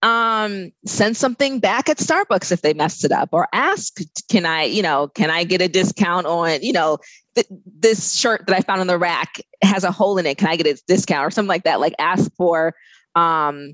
um, 0.06 0.72
send 0.86 1.18
something 1.18 1.60
back 1.60 1.90
at 1.90 1.98
Starbucks 1.98 2.52
if 2.52 2.62
they 2.62 2.76
messed 2.76 3.04
it 3.04 3.12
up, 3.12 3.30
or 3.32 3.48
ask, 3.54 3.98
"Can 4.30 4.46
I, 4.46 4.64
you 4.64 4.84
know, 4.84 5.08
can 5.08 5.32
I 5.32 5.44
get 5.44 5.62
a 5.62 5.68
discount 5.68 6.28
on, 6.28 6.62
you 6.62 6.74
know, 6.74 7.00
th- 7.34 7.48
this 7.80 8.14
shirt 8.14 8.46
that 8.46 8.56
I 8.56 8.62
found 8.62 8.82
on 8.82 8.88
the 8.88 9.00
rack 9.00 9.42
has 9.64 9.84
a 9.84 9.92
hole 9.92 10.20
in 10.20 10.28
it? 10.28 10.38
Can 10.38 10.48
I 10.48 10.58
get 10.58 10.68
a 10.68 10.82
discount 10.88 11.26
or 11.26 11.32
something 11.32 11.50
like 11.50 11.64
that?" 11.64 11.80
Like 11.80 11.96
ask 11.98 12.32
for, 12.38 12.76
um, 13.16 13.74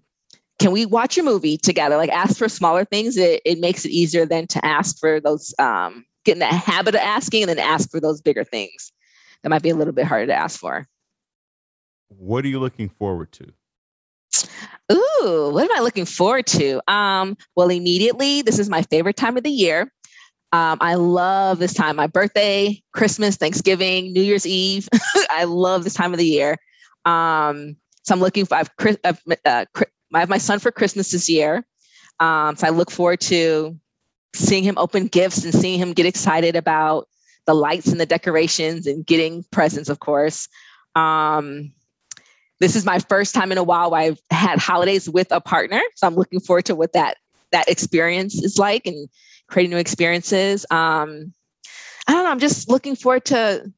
can 0.58 0.72
we 0.72 0.86
watch 0.86 1.18
a 1.18 1.24
movie 1.24 1.58
together? 1.58 1.98
Like 1.98 2.12
ask 2.12 2.38
for 2.38 2.48
smaller 2.48 2.86
things. 2.86 3.18
It, 3.18 3.42
it 3.44 3.60
makes 3.60 3.84
it 3.84 3.92
easier 3.92 4.26
than 4.26 4.48
to 4.48 4.66
ask 4.66 5.00
for 5.00 5.20
those 5.20 5.54
um, 5.60 6.06
get 6.24 6.34
in 6.34 6.40
the 6.40 6.46
habit 6.46 6.96
of 6.96 7.02
asking 7.02 7.44
and 7.44 7.50
then 7.50 7.60
ask 7.60 7.92
for 7.92 8.00
those 8.00 8.22
bigger 8.22 8.46
things 8.46 8.94
that 9.44 9.50
might 9.50 9.64
be 9.64 9.70
a 9.70 9.76
little 9.76 9.94
bit 9.94 10.06
harder 10.06 10.28
to 10.28 10.34
ask 10.34 10.58
for. 10.58 10.88
What 12.08 12.46
are 12.46 12.48
you 12.48 12.60
looking 12.60 12.88
forward 12.88 13.34
to? 13.34 13.52
Ooh, 14.92 15.52
what 15.54 15.64
am 15.64 15.78
I 15.78 15.82
looking 15.82 16.06
forward 16.06 16.48
to? 16.48 16.82
Um, 16.92 17.38
well, 17.56 17.70
immediately, 17.70 18.42
this 18.42 18.60
is 18.60 18.70
my 18.70 18.82
favorite 18.84 19.16
time 19.16 19.38
of 19.38 19.44
the 19.44 19.52
year. 19.52 19.92
Um, 20.54 20.78
I 20.82 20.96
love 20.96 21.60
this 21.60 21.74
time. 21.74 21.96
My 21.96 22.08
birthday, 22.08 22.82
Christmas, 22.94 23.38
Thanksgiving, 23.38 24.12
New 24.12 24.22
Year's 24.22 24.46
Eve. 24.46 24.89
I 25.30 25.46
love 25.46 25.84
this 25.84 25.94
time 25.94 26.12
of 26.12 26.20
the 26.20 26.26
year. 26.26 26.58
Um, 27.06 27.78
so 28.04 28.14
I'm 28.14 28.20
looking 28.20 28.46
for. 28.46 28.56
I've, 28.56 28.70
I've 29.06 29.22
uh, 29.46 29.66
I 30.14 30.20
have 30.20 30.30
my 30.30 30.38
son 30.38 30.60
for 30.60 30.72
Christmas 30.72 31.12
this 31.12 31.30
year. 31.30 31.66
Um, 32.20 32.56
so 32.56 32.68
I 32.68 32.72
look 32.72 32.92
forward 32.92 33.22
to 33.22 33.80
seeing 34.36 34.64
him 34.64 34.78
open 34.78 35.08
gifts 35.08 35.44
and 35.44 35.54
seeing 35.54 35.80
him 35.80 35.94
get 35.94 36.06
excited 36.06 36.56
about 36.56 37.08
the 37.46 37.54
lights 37.54 37.88
and 37.88 38.00
the 38.00 38.06
decorations 38.06 38.88
and 38.88 39.06
getting 39.06 39.46
presents, 39.52 39.89
of 39.89 40.00
course. 40.00 40.48
Um, 40.96 41.72
this 42.62 42.76
is 42.76 42.86
my 42.86 42.99
first 42.99 43.34
time 43.34 43.51
in 43.51 43.57
a 43.57 43.64
while 43.64 43.89
where 43.89 44.01
I've 44.01 44.20
had 44.30 44.59
holidays 44.59 45.09
with 45.09 45.28
a 45.32 45.41
partner. 45.41 45.82
So 45.95 46.05
I'm 46.05 46.16
looking 46.16 46.39
forward 46.39 46.66
to 46.66 46.76
what 46.76 46.93
that 46.93 47.18
that 47.51 47.68
experience 47.68 48.36
is 48.41 48.57
like 48.57 48.86
and 48.86 49.09
creating 49.49 49.72
new 49.72 49.78
experiences. 49.78 50.66
Um, 50.72 51.34
I 52.07 52.14
don't 52.14 52.24
know. 52.24 52.32
I'm 52.32 52.39
just 52.39 52.70
looking 52.70 52.95
forward 52.95 53.26
to 53.26 53.70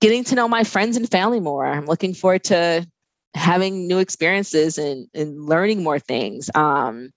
getting 0.00 0.24
to 0.24 0.34
know 0.34 0.48
my 0.48 0.64
friends 0.64 0.96
and 0.96 1.08
family 1.08 1.40
more. 1.40 1.64
I'm 1.64 1.86
looking 1.86 2.14
forward 2.14 2.44
to 2.44 2.86
having 3.34 3.86
new 3.86 3.98
experiences 3.98 4.76
and, 4.76 5.08
and 5.14 5.42
learning 5.46 5.82
more 5.82 5.98
things. 5.98 6.50
Um, 6.54 7.10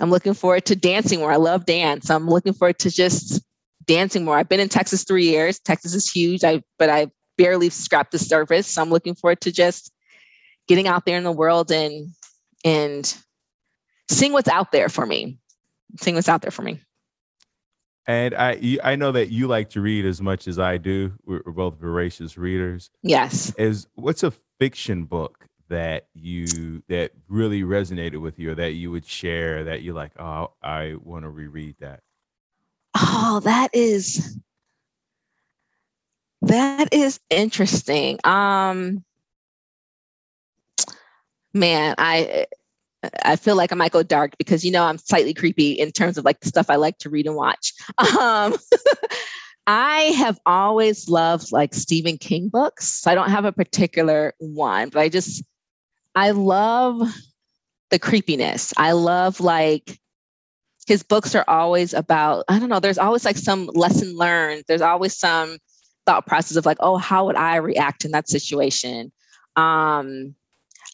I'm 0.00 0.10
looking 0.10 0.34
forward 0.34 0.66
to 0.66 0.76
dancing 0.76 1.20
more. 1.20 1.32
I 1.32 1.36
love 1.36 1.66
dance. 1.66 2.08
I'm 2.10 2.28
looking 2.28 2.52
forward 2.52 2.78
to 2.80 2.90
just 2.90 3.42
dancing 3.86 4.24
more. 4.24 4.38
I've 4.38 4.48
been 4.48 4.60
in 4.60 4.68
Texas 4.68 5.02
three 5.02 5.24
years. 5.24 5.58
Texas 5.58 5.94
is 5.94 6.10
huge. 6.10 6.44
I 6.44 6.62
but 6.78 6.88
I 6.88 7.10
barely 7.38 7.70
scrapped 7.70 8.12
the 8.12 8.18
surface. 8.18 8.66
So 8.66 8.82
I'm 8.82 8.90
looking 8.90 9.14
forward 9.14 9.40
to 9.42 9.52
just 9.52 9.92
getting 10.66 10.86
out 10.86 11.06
there 11.06 11.16
in 11.16 11.24
the 11.24 11.32
world 11.32 11.72
and 11.72 12.10
and 12.64 13.16
seeing 14.10 14.32
what's 14.32 14.48
out 14.48 14.72
there 14.72 14.90
for 14.90 15.06
me. 15.06 15.38
Seeing 15.98 16.16
what's 16.16 16.28
out 16.28 16.42
there 16.42 16.50
for 16.50 16.62
me. 16.62 16.80
And 18.06 18.34
I 18.34 18.78
I 18.82 18.96
know 18.96 19.12
that 19.12 19.30
you 19.30 19.46
like 19.46 19.70
to 19.70 19.80
read 19.80 20.04
as 20.04 20.20
much 20.20 20.46
as 20.46 20.58
I 20.58 20.76
do. 20.76 21.12
We're, 21.24 21.40
both 21.42 21.78
voracious 21.78 22.36
readers. 22.36 22.90
Yes. 23.02 23.54
Is 23.56 23.86
what's 23.94 24.22
a 24.22 24.32
fiction 24.58 25.04
book 25.04 25.48
that 25.68 26.08
you 26.14 26.82
that 26.88 27.12
really 27.28 27.62
resonated 27.62 28.20
with 28.20 28.38
you 28.38 28.52
or 28.52 28.54
that 28.54 28.72
you 28.72 28.90
would 28.90 29.06
share 29.06 29.64
that 29.64 29.82
you're 29.82 29.94
like 29.94 30.12
oh 30.18 30.50
i 30.62 30.94
want 31.02 31.24
to 31.24 31.28
reread 31.28 31.76
that 31.78 32.00
oh 32.96 33.40
that 33.44 33.70
is 33.72 34.38
that 36.42 36.92
is 36.92 37.18
interesting 37.30 38.18
um 38.24 39.04
man 41.52 41.94
i 41.98 42.46
i 43.24 43.36
feel 43.36 43.56
like 43.56 43.72
i 43.72 43.74
might 43.74 43.92
go 43.92 44.02
dark 44.02 44.36
because 44.38 44.64
you 44.64 44.70
know 44.70 44.84
i'm 44.84 44.98
slightly 44.98 45.34
creepy 45.34 45.72
in 45.72 45.90
terms 45.90 46.18
of 46.18 46.24
like 46.24 46.40
the 46.40 46.48
stuff 46.48 46.70
i 46.70 46.76
like 46.76 46.98
to 46.98 47.10
read 47.10 47.26
and 47.26 47.36
watch 47.36 47.72
um 48.20 48.54
I 49.70 50.14
have 50.16 50.38
always 50.46 51.10
loved 51.10 51.52
like 51.52 51.74
Stephen 51.74 52.16
King 52.16 52.48
books. 52.48 53.06
I 53.06 53.14
don't 53.14 53.28
have 53.28 53.44
a 53.44 53.52
particular 53.52 54.32
one, 54.38 54.88
but 54.88 55.00
I 55.00 55.10
just 55.10 55.44
I 56.14 56.30
love 56.30 57.02
the 57.90 57.98
creepiness. 57.98 58.72
I 58.78 58.92
love 58.92 59.40
like 59.40 59.98
his 60.86 61.02
books 61.02 61.34
are 61.34 61.44
always 61.46 61.92
about, 61.92 62.46
I 62.48 62.58
don't 62.58 62.70
know, 62.70 62.80
there's 62.80 62.96
always 62.96 63.26
like 63.26 63.36
some 63.36 63.66
lesson 63.74 64.16
learned. 64.16 64.64
There's 64.66 64.80
always 64.80 65.18
some 65.18 65.58
thought 66.08 66.26
process 66.26 66.56
of 66.56 66.64
like, 66.64 66.78
oh, 66.80 66.96
how 66.96 67.26
would 67.26 67.36
I 67.36 67.56
react 67.56 68.06
in 68.06 68.12
that 68.12 68.30
situation? 68.30 69.12
Um, 69.56 70.34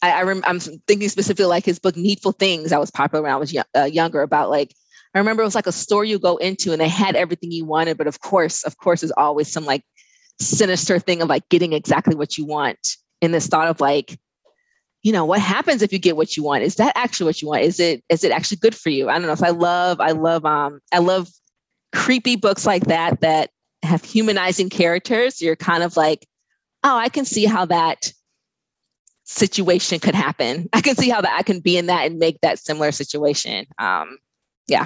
I, 0.03 0.11
I 0.11 0.23
rem- 0.23 0.43
I'm 0.45 0.59
thinking 0.59 1.07
specifically 1.07 1.45
like 1.45 1.63
his 1.63 1.79
book 1.79 1.95
Needful 1.95 2.33
Things 2.33 2.71
that 2.71 2.81
was 2.81 2.91
popular 2.91 3.23
when 3.23 3.31
I 3.31 3.37
was 3.37 3.53
y- 3.53 3.63
uh, 3.77 3.85
younger 3.85 4.21
about 4.21 4.49
like, 4.49 4.73
I 5.13 5.19
remember 5.19 5.41
it 5.41 5.45
was 5.45 5.55
like 5.55 5.67
a 5.67 5.71
store 5.71 6.03
you 6.03 6.19
go 6.19 6.35
into 6.35 6.73
and 6.73 6.81
they 6.81 6.89
had 6.89 7.15
everything 7.15 7.53
you 7.53 7.63
wanted, 7.63 7.97
but 7.97 8.07
of 8.07 8.19
course, 8.19 8.65
of 8.65 8.77
course, 8.77 8.99
there's 8.99 9.13
always 9.15 9.49
some 9.49 9.63
like 9.63 9.83
sinister 10.41 10.99
thing 10.99 11.21
of 11.21 11.29
like 11.29 11.47
getting 11.47 11.71
exactly 11.71 12.15
what 12.15 12.37
you 12.37 12.45
want. 12.45 12.97
In 13.21 13.31
this 13.31 13.47
thought 13.47 13.69
of 13.69 13.79
like, 13.79 14.19
you 15.01 15.13
know 15.13 15.23
what 15.23 15.39
happens 15.39 15.81
if 15.81 15.93
you 15.93 15.99
get 15.99 16.17
what 16.17 16.35
you 16.35 16.43
want 16.43 16.63
is 16.63 16.75
that 16.75 16.91
actually 16.97 17.27
what 17.27 17.41
you 17.41 17.47
want 17.47 17.61
is 17.61 17.79
it 17.79 18.03
is 18.09 18.23
it 18.23 18.31
actually 18.31 18.57
good 18.57 18.73
for 18.73 18.89
you 18.89 19.07
i 19.07 19.13
don't 19.13 19.27
know 19.27 19.33
if 19.33 19.43
i 19.43 19.51
love 19.51 20.01
i 20.01 20.09
love 20.09 20.43
um 20.45 20.79
i 20.91 20.97
love 20.97 21.29
creepy 21.93 22.35
books 22.35 22.65
like 22.65 22.85
that 22.85 23.21
that 23.21 23.51
have 23.85 24.03
humanizing 24.03 24.69
characters 24.69 25.41
you're 25.41 25.55
kind 25.55 25.83
of 25.83 25.95
like 25.97 26.27
oh 26.83 26.97
i 26.97 27.09
can 27.09 27.25
see 27.25 27.45
how 27.45 27.65
that 27.65 28.11
situation 29.23 29.99
could 29.99 30.15
happen 30.15 30.69
i 30.73 30.81
can 30.81 30.95
see 30.95 31.09
how 31.09 31.21
that 31.21 31.33
i 31.37 31.41
can 31.41 31.59
be 31.59 31.77
in 31.77 31.87
that 31.87 32.05
and 32.05 32.19
make 32.19 32.39
that 32.41 32.59
similar 32.59 32.91
situation 32.91 33.65
um 33.79 34.17
yeah 34.67 34.85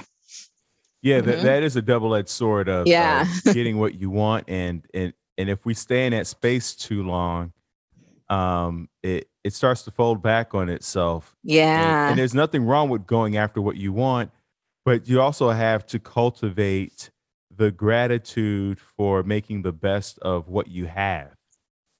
yeah 1.02 1.18
mm-hmm. 1.18 1.30
that, 1.30 1.43
that 1.43 1.64
is 1.64 1.76
a 1.76 1.82
double-edged 1.82 2.30
sword 2.30 2.70
of, 2.70 2.88
yeah. 2.88 3.26
of 3.45 3.54
getting 3.54 3.78
what 3.78 3.95
you 3.95 4.10
want 4.10 4.45
and 4.47 4.86
and 4.93 5.14
and 5.38 5.50
if 5.50 5.66
we 5.66 5.74
stay 5.74 6.06
in 6.06 6.12
that 6.12 6.28
space 6.28 6.74
too 6.74 7.04
long 7.04 7.52
um 8.30 8.88
it 9.04 9.30
it 9.43 9.54
starts 9.54 9.84
to 9.84 9.91
fold 9.91 10.22
back 10.22 10.54
on 10.54 10.70
itself. 10.70 11.36
Yeah. 11.43 12.02
And, 12.02 12.10
and, 12.12 12.20
there's 12.20 12.34
nothing 12.34 12.66
wrong 12.66 12.89
with 12.89 13.08
going 13.08 13.38
after 13.38 13.62
what 13.62 13.78
you 13.78 13.93
want, 13.93 14.32
but 14.86 15.08
you 15.08 15.22
also 15.22 15.50
have 15.50 15.86
to 15.88 16.00
cultivate 16.00 17.10
the 17.60 17.72
gratitude 17.72 18.80
for 18.80 19.22
making 19.22 19.64
the 19.64 19.74
best 19.74 20.18
of 20.20 20.47
what 20.47 20.70
you 20.70 20.88
have. 20.88 21.36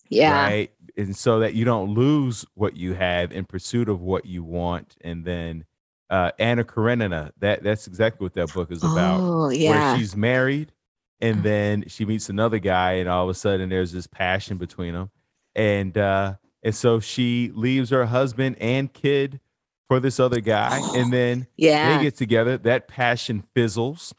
Yeah. 0.10 0.42
Right. 0.42 0.72
And 0.98 1.16
so 1.16 1.40
that 1.40 1.54
you 1.54 1.66
don't 1.66 1.94
lose 1.94 2.46
what 2.56 2.78
you 2.78 2.94
have 2.94 3.34
in 3.34 3.44
pursuit 3.44 3.90
of 3.90 4.02
what 4.02 4.26
you 4.26 4.42
want. 4.42 4.96
And 5.02 5.26
then 5.26 5.66
uh, 6.10 6.32
Anna 6.40 6.64
Karenina, 6.64 7.34
that 7.40 7.62
that's 7.62 7.88
exactly 7.88 8.24
what 8.24 8.34
that 8.36 8.54
book 8.54 8.72
is 8.72 8.84
about. 8.84 9.20
Oh, 9.20 9.50
yeah. 9.50 9.92
Where 9.92 10.00
she's 10.00 10.16
married 10.16 10.72
and 11.20 11.44
then 11.44 11.84
she 11.88 12.06
meets 12.06 12.30
another 12.30 12.60
guy 12.60 12.94
and 12.94 13.10
all 13.10 13.26
of 13.26 13.30
a 13.30 13.34
sudden 13.34 13.68
there's 13.68 13.92
this 13.92 14.08
passion 14.08 14.58
between 14.58 14.94
them. 14.94 15.12
And 15.56 15.98
uh 15.98 16.36
and 16.64 16.74
so 16.74 17.02
she 17.02 17.52
leaves 17.54 17.90
her 17.90 18.06
husband 18.06 18.56
and 18.62 18.92
kid 18.92 19.42
for 19.90 20.00
this 20.00 20.22
other 20.22 20.40
guy. 20.40 20.80
And 20.96 21.12
then 21.14 21.48
yeah. 21.58 21.98
they 21.98 22.04
get 22.06 22.16
together. 22.16 22.58
That 22.58 22.88
passion 22.88 23.44
fizzles. 23.54 24.14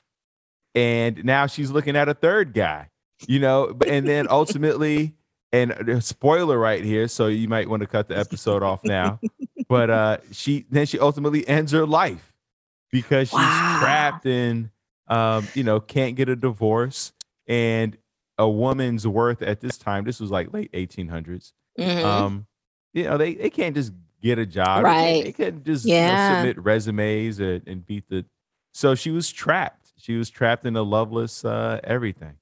And 0.74 1.24
now 1.24 1.46
she's 1.46 1.70
looking 1.70 1.96
at 1.96 2.08
a 2.08 2.14
third 2.14 2.54
guy, 2.54 2.88
you 3.26 3.40
know, 3.40 3.76
and 3.86 4.06
then 4.06 4.26
ultimately, 4.30 5.14
and 5.52 6.02
spoiler 6.04 6.58
right 6.58 6.84
here, 6.84 7.08
so 7.08 7.26
you 7.26 7.48
might 7.48 7.68
want 7.68 7.80
to 7.80 7.86
cut 7.86 8.08
the 8.08 8.16
episode 8.16 8.62
off 8.62 8.84
now. 8.84 9.18
But 9.68 9.90
uh 9.90 10.16
she 10.32 10.66
then 10.70 10.86
she 10.86 10.98
ultimately 10.98 11.46
ends 11.46 11.70
her 11.72 11.86
life 11.86 12.32
because 12.90 13.28
she's 13.28 13.38
wow. 13.38 13.78
trapped 13.80 14.26
in 14.26 14.70
um, 15.10 15.48
you 15.54 15.64
know, 15.64 15.80
can't 15.80 16.16
get 16.16 16.28
a 16.28 16.36
divorce. 16.36 17.12
And 17.46 17.98
a 18.38 18.48
woman's 18.48 19.06
worth 19.06 19.42
at 19.42 19.60
this 19.60 19.76
time, 19.76 20.04
this 20.04 20.20
was 20.20 20.30
like 20.30 20.54
late 20.54 20.72
1800s, 20.72 21.52
Mm-hmm. 21.78 22.04
Um, 22.04 22.46
you 22.92 23.04
know, 23.04 23.16
they, 23.16 23.34
they 23.34 23.48
can't 23.48 23.74
just 23.74 23.92
get 24.20 24.38
a 24.38 24.44
job. 24.44 24.84
Right. 24.84 25.24
They, 25.24 25.32
can't 25.32 25.64
just 25.64 25.86
yeah. 25.86 26.10
you 26.10 26.34
know, 26.34 26.40
submit 26.40 26.64
resumes 26.64 27.38
and, 27.38 27.62
and, 27.66 27.86
beat 27.86 28.04
the. 28.10 28.26
So 28.74 28.94
she 28.94 29.10
was 29.10 29.30
trapped. 29.30 29.79
She 30.00 30.16
was 30.16 30.30
trapped 30.30 30.66
in 30.66 30.76
a 30.76 30.82
loveless 30.82 31.44
uh, 31.44 31.80
everything. 31.84 32.34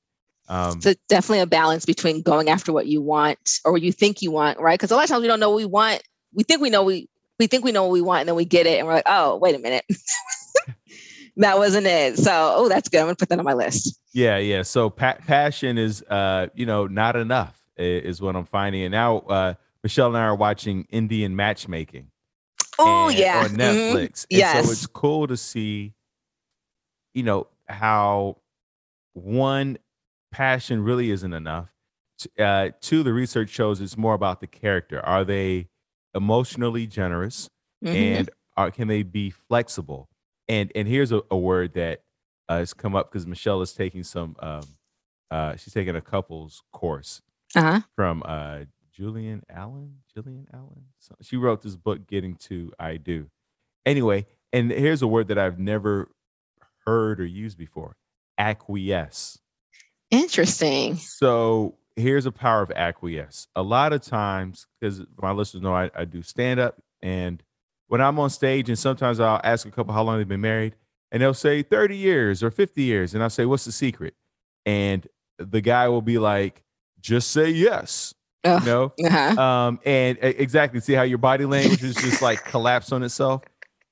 Um, 0.49 0.81
so 0.81 0.95
definitely 1.09 1.41
a 1.41 1.47
balance 1.47 1.85
between 1.85 2.23
going 2.23 2.49
after 2.49 2.73
what 2.73 2.87
you 2.87 3.03
want 3.03 3.59
or 3.65 3.73
what 3.73 3.83
you 3.83 3.93
think 3.93 4.23
you 4.23 4.31
want, 4.31 4.59
right? 4.59 4.79
Because 4.79 4.91
a 4.91 4.97
lot 4.97 5.05
of 5.05 5.11
times 5.11 5.23
we 5.23 5.29
don't 5.29 5.41
know 5.41 5.51
what 5.51 5.57
we 5.57 5.67
want. 5.67 6.03
We 6.33 6.43
think 6.43 6.63
we 6.63 6.71
know 6.71 6.83
we 6.83 7.09
we 7.39 7.47
think 7.47 7.65
we 7.65 7.73
know 7.73 7.85
what 7.85 7.93
we 7.93 8.01
want, 8.01 8.21
and 8.21 8.29
then 8.29 8.37
we 8.37 8.45
get 8.45 8.67
it, 8.67 8.79
and 8.79 8.87
we're 8.87 8.95
like, 8.95 9.07
oh, 9.07 9.37
wait 9.37 9.55
a 9.55 9.59
minute. 9.59 9.85
that 11.37 11.59
wasn't 11.59 11.87
it. 11.87 12.19
So, 12.19 12.53
oh, 12.57 12.69
that's 12.69 12.89
good. 12.89 12.99
I'm 12.99 13.07
gonna 13.07 13.17
put 13.17 13.29
that 13.29 13.39
on 13.39 13.45
my 13.45 13.53
list. 13.53 14.01
Yeah, 14.13 14.39
yeah. 14.39 14.63
So 14.63 14.91
pa- 14.91 15.19
passion 15.27 15.79
is, 15.79 16.03
uh, 16.03 16.49
you 16.55 16.67
know, 16.67 16.87
not 16.87 17.15
enough 17.15 17.63
is 17.77 18.21
what 18.21 18.35
I'm 18.35 18.45
finding. 18.45 18.83
And 18.83 18.93
now 18.93 19.19
uh, 19.19 19.55
Michelle 19.83 20.09
and 20.09 20.17
I 20.17 20.23
are 20.23 20.35
watching 20.35 20.87
Indian 20.91 21.37
matchmaking. 21.37 22.11
Oh 22.79 23.09
yeah, 23.09 23.43
on 23.45 23.51
mm-hmm. 23.51 23.61
Netflix. 23.61 24.27
Mm-hmm. 24.27 24.39
Yes. 24.39 24.67
so 24.67 24.73
it's 24.73 24.87
cool 24.87 25.27
to 25.27 25.37
see, 25.37 25.95
you 27.19 27.25
know, 27.25 27.49
how 27.69 28.37
one 29.15 29.77
passion 30.31 30.85
really 30.85 31.11
isn't 31.11 31.33
enough. 31.33 31.69
Uh, 32.39 32.69
two, 32.81 33.03
the 33.03 33.13
research 33.13 33.51
shows 33.51 33.81
it's 33.81 33.97
more 33.97 34.15
about 34.15 34.41
the 34.41 34.47
character. 34.47 35.05
Are 35.05 35.25
they 35.25 35.67
emotionally 36.15 36.87
generous, 36.87 37.51
mm-hmm. 37.85 37.97
and 37.97 38.31
are, 38.57 38.71
can 38.71 38.87
they 38.87 39.03
be 39.03 39.31
flexible? 39.31 40.09
And 40.49 40.71
and 40.77 40.87
here's 40.87 41.11
a, 41.11 41.23
a 41.29 41.37
word 41.37 41.75
that 41.75 42.03
uh, 42.49 42.59
has 42.59 42.73
come 42.73 42.95
up 42.95 43.11
because 43.11 43.27
Michelle 43.27 43.63
is 43.63 43.73
taking 43.73 44.05
some. 44.05 44.37
Um, 44.39 44.63
uh, 45.33 45.57
she's 45.57 45.75
taking 45.75 45.97
a 45.97 46.01
couples 46.01 46.63
course 46.73 47.21
uh-huh. 47.57 47.81
from 47.97 48.23
uh, 48.25 48.61
Julian 48.93 49.43
Allen. 49.51 49.97
Julian 50.15 50.47
Allen. 50.55 50.85
So 51.01 51.17
she 51.21 51.37
wrote 51.37 51.63
this 51.63 51.75
book, 51.75 52.07
Getting 52.07 52.37
to 52.47 52.73
I 52.79 52.97
Do. 52.97 53.27
Anyway, 53.85 54.27
and 54.53 54.71
here's 54.71 55.03
a 55.03 55.09
word 55.09 55.29
that 55.29 55.39
I've 55.39 55.59
never 55.59 56.09
heard 56.89 57.21
or 57.21 57.27
used 57.27 57.59
before: 57.59 57.97
acquiesce. 58.39 59.39
Interesting. 60.11 60.97
So 60.97 61.77
here's 61.97 62.27
a 62.27 62.33
power 62.33 62.63
of 62.63 62.71
acquiesce. 62.71 63.49
A 63.55 63.63
lot 63.63 63.93
of 63.93 64.01
times, 64.03 64.67
because 64.81 65.03
my 65.21 65.33
listeners 65.33 65.63
know 65.63 65.75
I, 65.75 65.91
I 65.95 66.05
do 66.05 66.23
stand 66.23 66.61
up, 66.61 66.81
and 67.03 67.43
when 67.89 68.01
I'm 68.01 68.19
on 68.19 68.31
stage, 68.31 68.69
and 68.69 68.79
sometimes 68.79 69.21
I'll 69.21 69.41
ask 69.45 69.67
a 69.67 69.71
couple 69.71 69.93
how 69.93 70.03
long 70.03 70.19
they've 70.19 70.29
been 70.29 70.41
married, 70.41 70.75
and 71.11 71.23
they'll 71.23 71.35
say 71.35 71.63
30 71.63 71.97
years 71.97 72.43
or 72.43 72.51
50 72.51 72.83
years, 72.83 73.15
and 73.15 73.23
I'll 73.23 73.31
say, 73.31 73.45
"What's 73.45 73.65
the 73.65 73.73
secret?" 73.73 74.15
And 74.65 75.07
the 75.39 75.61
guy 75.61 75.89
will 75.89 76.03
be 76.03 76.19
like, 76.19 76.63
"Just 77.01 77.31
say 77.31 77.51
yes." 77.51 78.15
Oh, 78.45 78.59
you 78.61 78.67
know, 78.67 78.93
uh-huh. 79.05 79.41
um, 79.41 79.81
and 79.85 80.17
exactly 80.23 80.81
see 80.81 80.93
how 80.93 81.03
your 81.03 81.19
body 81.19 81.45
language 81.45 81.83
is 81.83 81.97
just 81.97 82.23
like 82.23 82.45
collapse 82.45 82.93
on 82.93 83.03
itself. 83.03 83.43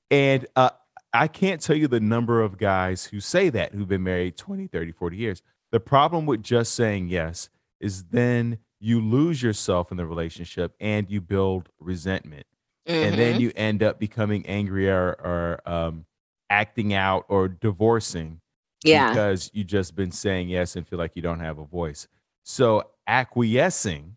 And 0.09 0.47
uh, 0.55 0.69
I 1.13 1.27
can't 1.27 1.61
tell 1.61 1.75
you 1.75 1.87
the 1.87 1.99
number 1.99 2.41
of 2.41 2.57
guys 2.57 3.05
who 3.05 3.19
say 3.19 3.49
that 3.49 3.73
who've 3.73 3.87
been 3.87 4.03
married 4.03 4.37
20, 4.37 4.67
30, 4.67 4.91
40 4.91 5.17
years. 5.17 5.41
The 5.71 5.79
problem 5.79 6.25
with 6.25 6.43
just 6.43 6.73
saying 6.75 7.09
yes 7.09 7.49
is 7.79 8.05
then 8.05 8.59
you 8.79 9.01
lose 9.01 9.41
yourself 9.41 9.91
in 9.91 9.97
the 9.97 10.05
relationship 10.05 10.75
and 10.79 11.09
you 11.09 11.21
build 11.21 11.69
resentment. 11.79 12.45
Mm-hmm. 12.87 13.03
And 13.03 13.19
then 13.19 13.33
mm-hmm. 13.33 13.41
you 13.41 13.51
end 13.55 13.83
up 13.83 13.99
becoming 13.99 14.45
angry 14.45 14.89
or, 14.89 15.09
or 15.09 15.61
um, 15.65 16.05
acting 16.49 16.93
out 16.93 17.25
or 17.27 17.47
divorcing 17.47 18.39
yeah. 18.83 19.09
because 19.09 19.49
you 19.53 19.63
just 19.63 19.95
been 19.95 20.11
saying 20.11 20.49
yes 20.49 20.75
and 20.75 20.87
feel 20.87 20.99
like 20.99 21.15
you 21.15 21.21
don't 21.21 21.39
have 21.39 21.57
a 21.57 21.65
voice. 21.65 22.07
So 22.43 22.91
acquiescing 23.07 24.15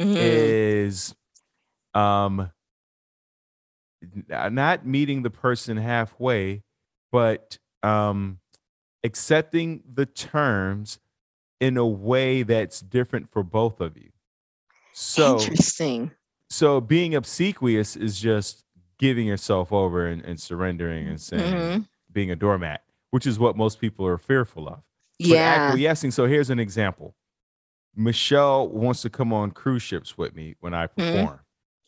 mm-hmm. 0.00 0.14
is 0.16 1.14
um 1.94 2.50
not 4.28 4.86
meeting 4.86 5.22
the 5.22 5.30
person 5.30 5.76
halfway, 5.76 6.62
but 7.10 7.58
um 7.82 8.38
accepting 9.04 9.82
the 9.92 10.06
terms 10.06 10.98
in 11.60 11.76
a 11.76 11.86
way 11.86 12.42
that's 12.42 12.80
different 12.80 13.30
for 13.30 13.42
both 13.42 13.80
of 13.80 13.96
you. 13.96 14.10
So 14.92 15.38
interesting. 15.38 16.10
So 16.50 16.80
being 16.80 17.14
obsequious 17.14 17.96
is 17.96 18.20
just 18.20 18.64
giving 18.98 19.26
yourself 19.26 19.72
over 19.72 20.06
and, 20.06 20.22
and 20.22 20.40
surrendering 20.40 21.08
and 21.08 21.20
saying 21.20 21.54
mm-hmm. 21.54 21.82
being 22.12 22.30
a 22.30 22.36
doormat, 22.36 22.82
which 23.10 23.26
is 23.26 23.38
what 23.38 23.56
most 23.56 23.80
people 23.80 24.06
are 24.06 24.18
fearful 24.18 24.68
of. 24.68 24.82
Yeah. 25.18 25.58
But 25.58 25.62
acquiescing. 25.68 26.10
So 26.10 26.26
here's 26.26 26.50
an 26.50 26.58
example. 26.58 27.14
Michelle 27.94 28.68
wants 28.68 29.02
to 29.02 29.10
come 29.10 29.32
on 29.32 29.50
cruise 29.50 29.82
ships 29.82 30.18
with 30.18 30.34
me 30.34 30.56
when 30.60 30.74
I 30.74 30.86
mm-hmm. 30.86 31.00
perform. 31.00 31.40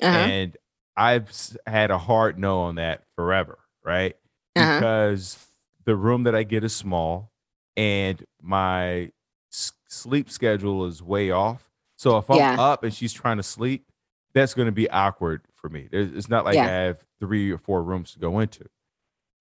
Mm-hmm. 0.03 0.07
Uh-huh. 0.07 0.19
And 0.19 0.57
I've 0.97 1.31
had 1.67 1.91
a 1.91 1.99
hard 1.99 2.39
no 2.39 2.61
on 2.61 2.77
that 2.77 3.03
forever, 3.17 3.59
right? 3.85 4.17
Uh-huh. 4.57 4.79
Because 4.79 5.39
the 5.85 5.97
room 5.97 6.25
that 6.25 6.35
I 6.35 6.43
get 6.43 6.65
is 6.65 6.75
small 6.75 7.33
and 7.77 8.25
my 8.41 9.11
s- 9.53 9.73
sleep 9.89 10.31
schedule 10.31 10.87
is 10.87 11.03
way 11.03 11.31
off. 11.31 11.71
So 11.97 12.19
if 12.19 12.31
I'm 12.31 12.39
yeah. 12.39 12.61
up 12.61 12.85
and 12.85 12.93
she's 12.93 13.13
trying 13.13 13.39
to 13.39 13.43
sleep, 13.43 13.87
that's 14.35 14.55
going 14.55 14.67
to 14.67 14.73
be 14.73 14.91
awkward 14.91 15.43
for 15.55 15.69
me. 15.69 15.89
it's 15.93 16.29
not 16.29 16.45
like 16.45 16.57
yeah. 16.57 16.65
I 16.65 16.69
have 16.69 17.05
three 17.21 17.51
or 17.51 17.59
four 17.59 17.83
rooms 17.83 18.13
to 18.13 18.19
go 18.19 18.41
into. 18.41 18.65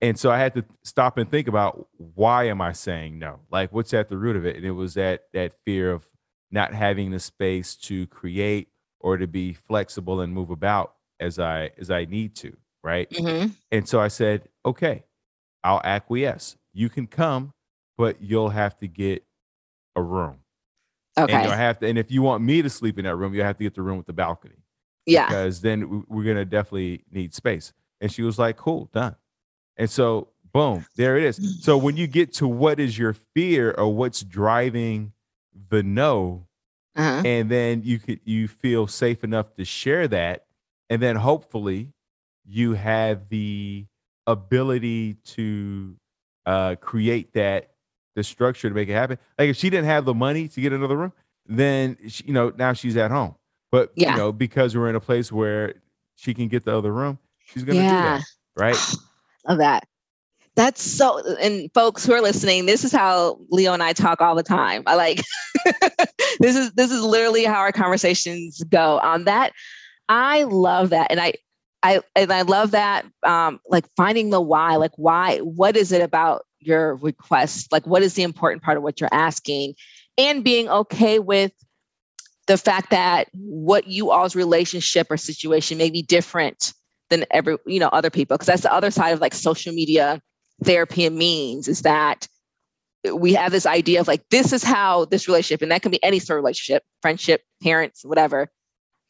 And 0.01 0.19
so 0.19 0.29
I 0.31 0.37
had 0.37 0.53
to 0.55 0.65
stop 0.83 1.17
and 1.17 1.29
think 1.29 1.47
about 1.47 1.87
why 1.97 2.45
am 2.45 2.61
I 2.61 2.73
saying 2.73 3.19
no? 3.19 3.39
Like 3.49 3.71
what's 3.71 3.93
at 3.93 4.09
the 4.09 4.17
root 4.17 4.35
of 4.35 4.45
it? 4.45 4.55
And 4.55 4.65
it 4.65 4.71
was 4.71 4.95
that 4.95 5.23
that 5.33 5.55
fear 5.65 5.91
of 5.91 6.09
not 6.51 6.73
having 6.73 7.11
the 7.11 7.19
space 7.19 7.75
to 7.75 8.05
create 8.07 8.67
or 8.99 9.17
to 9.17 9.27
be 9.27 9.53
flexible 9.53 10.21
and 10.21 10.33
move 10.33 10.49
about 10.49 10.93
as 11.23 11.39
I 11.39 11.71
as 11.77 11.89
I 11.89 12.05
need 12.05 12.35
to, 12.37 12.55
right? 12.83 13.09
Mm-hmm. 13.09 13.49
And 13.71 13.87
so 13.87 13.99
I 13.99 14.09
said, 14.09 14.47
okay, 14.65 15.05
I'll 15.63 15.81
acquiesce. 15.83 16.57
You 16.73 16.89
can 16.89 17.07
come, 17.07 17.53
but 17.97 18.21
you'll 18.21 18.49
have 18.49 18.77
to 18.79 18.87
get 18.87 19.23
a 19.95 20.01
room. 20.01 20.39
Okay. 21.17 21.33
And 21.33 21.45
you 21.45 21.51
have 21.51 21.79
to, 21.79 21.87
and 21.87 21.97
if 21.97 22.11
you 22.11 22.21
want 22.21 22.43
me 22.43 22.61
to 22.61 22.69
sleep 22.69 22.97
in 22.97 23.05
that 23.05 23.15
room, 23.15 23.33
you 23.33 23.43
have 23.43 23.57
to 23.57 23.63
get 23.63 23.75
the 23.75 23.81
room 23.81 23.97
with 23.97 24.07
the 24.07 24.13
balcony. 24.13 24.55
Yeah. 25.05 25.27
Because 25.27 25.61
then 25.61 26.03
we're 26.07 26.23
gonna 26.23 26.45
definitely 26.45 27.03
need 27.11 27.33
space. 27.33 27.73
And 28.01 28.11
she 28.11 28.21
was 28.21 28.37
like, 28.37 28.57
cool, 28.57 28.89
done. 28.91 29.15
And 29.77 29.89
so 29.89 30.29
boom, 30.53 30.85
there 30.95 31.17
it 31.17 31.23
is. 31.23 31.63
So 31.63 31.77
when 31.77 31.97
you 31.97 32.07
get 32.07 32.33
to 32.33 32.47
what 32.47 32.79
is 32.79 32.97
your 32.97 33.13
fear 33.13 33.71
or 33.71 33.93
what's 33.93 34.21
driving 34.21 35.13
the 35.69 35.83
no 35.83 36.47
uh-huh. 36.95 37.23
and 37.25 37.49
then 37.49 37.81
you 37.83 37.99
could 37.99 38.19
you 38.23 38.47
feel 38.47 38.87
safe 38.87 39.23
enough 39.23 39.55
to 39.55 39.65
share 39.65 40.07
that 40.07 40.45
and 40.93 41.01
then 41.01 41.15
hopefully 41.15 41.91
you 42.45 42.73
have 42.73 43.27
the 43.29 43.83
ability 44.27 45.15
to 45.25 45.95
uh, 46.45 46.75
create 46.75 47.33
that 47.33 47.71
the 48.15 48.23
structure 48.23 48.69
to 48.69 48.75
make 48.75 48.87
it 48.87 48.93
happen 48.93 49.17
like 49.39 49.49
if 49.49 49.57
she 49.57 49.71
didn't 49.71 49.87
have 49.87 50.05
the 50.05 50.13
money 50.13 50.47
to 50.47 50.61
get 50.61 50.71
another 50.71 50.95
room 50.95 51.11
then 51.47 51.97
she, 52.07 52.25
you 52.25 52.33
know 52.33 52.53
now 52.57 52.73
she's 52.73 52.95
at 52.95 53.09
home 53.09 53.33
but 53.71 53.91
yeah. 53.95 54.11
you 54.11 54.17
know 54.17 54.31
because 54.31 54.77
we're 54.77 54.87
in 54.87 54.95
a 54.95 54.99
place 54.99 55.31
where 55.31 55.73
she 56.15 56.31
can 56.31 56.47
get 56.47 56.63
the 56.63 56.77
other 56.77 56.93
room 56.93 57.17
she's 57.39 57.63
gonna 57.63 57.79
yeah. 57.79 58.17
do 58.17 58.23
that 58.23 58.23
right 58.55 58.95
love 59.47 59.57
that 59.57 59.87
that's 60.55 60.83
so, 60.83 61.19
and 61.37 61.67
folks 61.73 62.05
who 62.05 62.13
are 62.13 62.21
listening, 62.21 62.67
this 62.67 62.83
is 62.83 62.91
how 62.91 63.39
Leo 63.49 63.73
and 63.73 63.81
I 63.81 63.91
talk 63.91 64.21
all 64.21 64.35
the 64.35 64.43
time. 64.43 64.83
I 64.85 64.93
like, 64.93 65.23
this 66.39 66.55
is, 66.55 66.71
this 66.73 66.91
is 66.91 67.01
literally 67.01 67.43
how 67.43 67.55
our 67.55 67.71
conversations 67.71 68.63
go 68.69 68.99
on 68.99 69.23
that. 69.23 69.51
I 70.09 70.43
love 70.43 70.89
that. 70.89 71.11
And 71.11 71.19
I, 71.19 71.33
I, 71.81 72.01
and 72.15 72.31
I 72.31 72.43
love 72.43 72.71
that, 72.71 73.05
um, 73.23 73.59
like 73.67 73.85
finding 73.97 74.29
the 74.29 74.41
why, 74.41 74.75
like 74.77 74.93
why, 74.95 75.39
what 75.39 75.75
is 75.75 75.91
it 75.91 76.01
about 76.01 76.43
your 76.59 76.95
request? 76.95 77.71
Like, 77.71 77.85
what 77.85 78.03
is 78.03 78.13
the 78.13 78.23
important 78.23 78.63
part 78.63 78.77
of 78.77 78.83
what 78.83 79.01
you're 79.01 79.09
asking 79.11 79.75
and 80.17 80.43
being 80.43 80.69
okay 80.69 81.19
with 81.19 81.51
the 82.47 82.57
fact 82.57 82.89
that 82.91 83.29
what 83.33 83.87
you 83.87 84.11
all's 84.11 84.35
relationship 84.35 85.07
or 85.09 85.17
situation 85.17 85.77
may 85.77 85.89
be 85.89 86.01
different 86.01 86.73
than 87.09 87.25
every, 87.31 87.57
you 87.65 87.79
know, 87.79 87.89
other 87.89 88.09
people. 88.09 88.37
Cause 88.37 88.47
that's 88.47 88.63
the 88.63 88.73
other 88.73 88.91
side 88.91 89.11
of 89.11 89.21
like 89.21 89.33
social 89.33 89.73
media 89.73 90.21
therapy 90.63 91.05
and 91.05 91.17
means 91.17 91.67
is 91.67 91.81
that 91.81 92.27
we 93.13 93.33
have 93.33 93.51
this 93.51 93.65
idea 93.65 93.99
of 93.99 94.07
like 94.07 94.23
this 94.29 94.53
is 94.53 94.63
how 94.63 95.05
this 95.05 95.27
relationship 95.27 95.61
and 95.61 95.71
that 95.71 95.81
can 95.81 95.91
be 95.91 96.03
any 96.03 96.19
sort 96.19 96.39
of 96.39 96.43
relationship 96.43 96.83
friendship 97.01 97.41
parents 97.61 98.05
whatever 98.05 98.49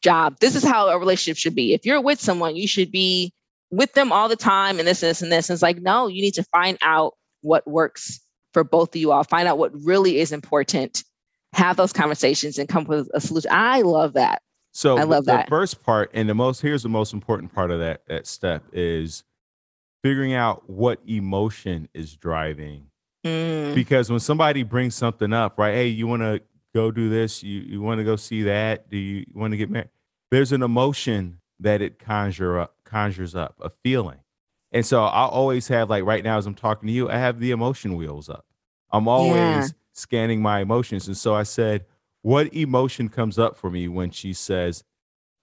job 0.04 0.36
this 0.40 0.56
is 0.56 0.64
how 0.64 0.90
a 0.90 1.00
relationship 1.00 1.38
should 1.38 1.56
be 1.56 1.74
if 1.74 1.86
you're 1.86 2.02
with 2.02 2.20
someone 2.20 2.56
you 2.56 2.68
should 2.68 2.92
be 2.92 3.32
with 3.72 3.94
them 3.94 4.12
all 4.12 4.30
the 4.30 4.36
time 4.36 4.80
and 4.80 4.88
this 4.88 5.02
and 5.02 5.10
this 5.10 5.22
and 5.22 5.32
this 5.32 5.50
and 5.50 5.56
it's 5.56 5.64
like 5.64 5.82
no 5.82 6.08
you 6.08 6.22
need 6.22 6.34
to 6.34 6.44
find 6.44 6.78
out 6.82 7.14
what 7.42 7.66
works 7.68 8.20
for 8.54 8.64
both 8.64 8.90
of 8.90 9.02
you 9.02 9.12
all 9.12 9.24
find 9.24 9.48
out 9.48 9.58
what 9.58 9.72
really 9.84 10.20
is 10.20 10.32
important 10.32 11.04
have 11.54 11.78
those 11.78 11.94
conversations 11.94 12.58
and 12.58 12.70
come 12.70 12.84
up 12.84 12.90
with 12.90 13.10
a 13.14 13.22
solution 13.22 13.50
i 13.52 13.82
love 13.82 14.14
that 14.14 14.42
so 14.74 14.98
i 14.98 15.04
love 15.04 15.26
the, 15.26 15.32
that 15.32 15.46
the 15.46 15.50
first 15.50 15.82
part 15.82 16.12
and 16.14 16.28
the 16.30 16.36
most 16.36 16.62
here's 16.62 16.84
the 16.84 16.90
most 16.90 17.14
important 17.14 17.54
part 17.54 17.72
of 17.72 17.80
that 17.80 18.02
that 18.08 18.28
step 18.28 18.64
is 18.74 19.24
figuring 20.04 20.34
out 20.34 20.70
what 20.70 21.00
emotion 21.08 21.88
is 21.94 22.16
driving. 22.16 22.88
Mm. 23.26 23.74
Because 23.74 24.12
when 24.12 24.20
somebody 24.20 24.64
brings 24.64 24.94
something 24.96 25.32
up, 25.32 25.58
right? 25.58 25.74
Hey, 25.74 25.88
you 25.88 26.06
want 26.08 26.22
to 26.22 26.42
go 26.76 26.92
do 26.92 27.10
this? 27.10 27.42
You 27.42 27.62
you 27.62 27.82
want 27.82 28.00
to 28.00 28.04
go 28.04 28.18
see 28.18 28.44
that? 28.44 28.90
Do 28.90 28.98
you 28.98 29.26
want 29.34 29.52
to 29.52 29.58
get 29.58 29.70
married? 29.70 29.90
There's 30.34 30.52
an 30.52 30.64
emotion 30.64 31.42
that 31.60 31.84
it 31.84 32.00
conjure 32.00 32.60
up, 32.60 32.76
conjures 32.84 33.36
up, 33.36 33.56
a 33.62 33.70
feeling. 33.70 34.18
And 34.72 34.84
so 34.84 35.04
I 35.04 35.26
always 35.26 35.68
have 35.68 35.92
like 35.92 36.06
right 36.06 36.24
now 36.24 36.40
as 36.40 36.48
I'm 36.48 36.56
talking 36.56 36.88
to 36.88 36.92
you, 36.92 37.08
I 37.08 37.18
have 37.18 37.40
the 37.40 37.52
emotion 37.52 37.96
wheels 37.96 38.30
up. 38.30 38.44
I'm 38.92 39.08
always 39.08 39.36
yeah. 39.36 39.68
scanning 39.92 40.42
my 40.42 40.62
emotions. 40.62 41.06
And 41.06 41.16
so 41.16 41.36
I 41.36 41.44
said, 41.44 41.86
what 42.24 42.52
emotion 42.52 43.10
comes 43.10 43.38
up 43.38 43.58
for 43.58 43.70
me 43.70 43.88
when 43.88 44.10
she 44.10 44.34
says, 44.34 44.84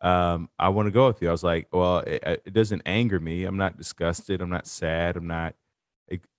um, 0.00 0.48
I 0.58 0.70
want 0.70 0.88
to 0.88 0.90
go 0.90 1.06
with 1.06 1.22
you. 1.22 1.28
I 1.28 1.32
was 1.32 1.44
like, 1.44 1.68
well, 1.70 1.98
it, 1.98 2.42
it, 2.44 2.52
doesn't 2.52 2.82
anger 2.84 3.20
me. 3.20 3.44
I'm 3.44 3.58
not 3.58 3.78
disgusted. 3.78 4.40
I'm 4.40 4.50
not 4.50 4.66
sad. 4.66 5.16
I'm 5.16 5.28
not 5.28 5.54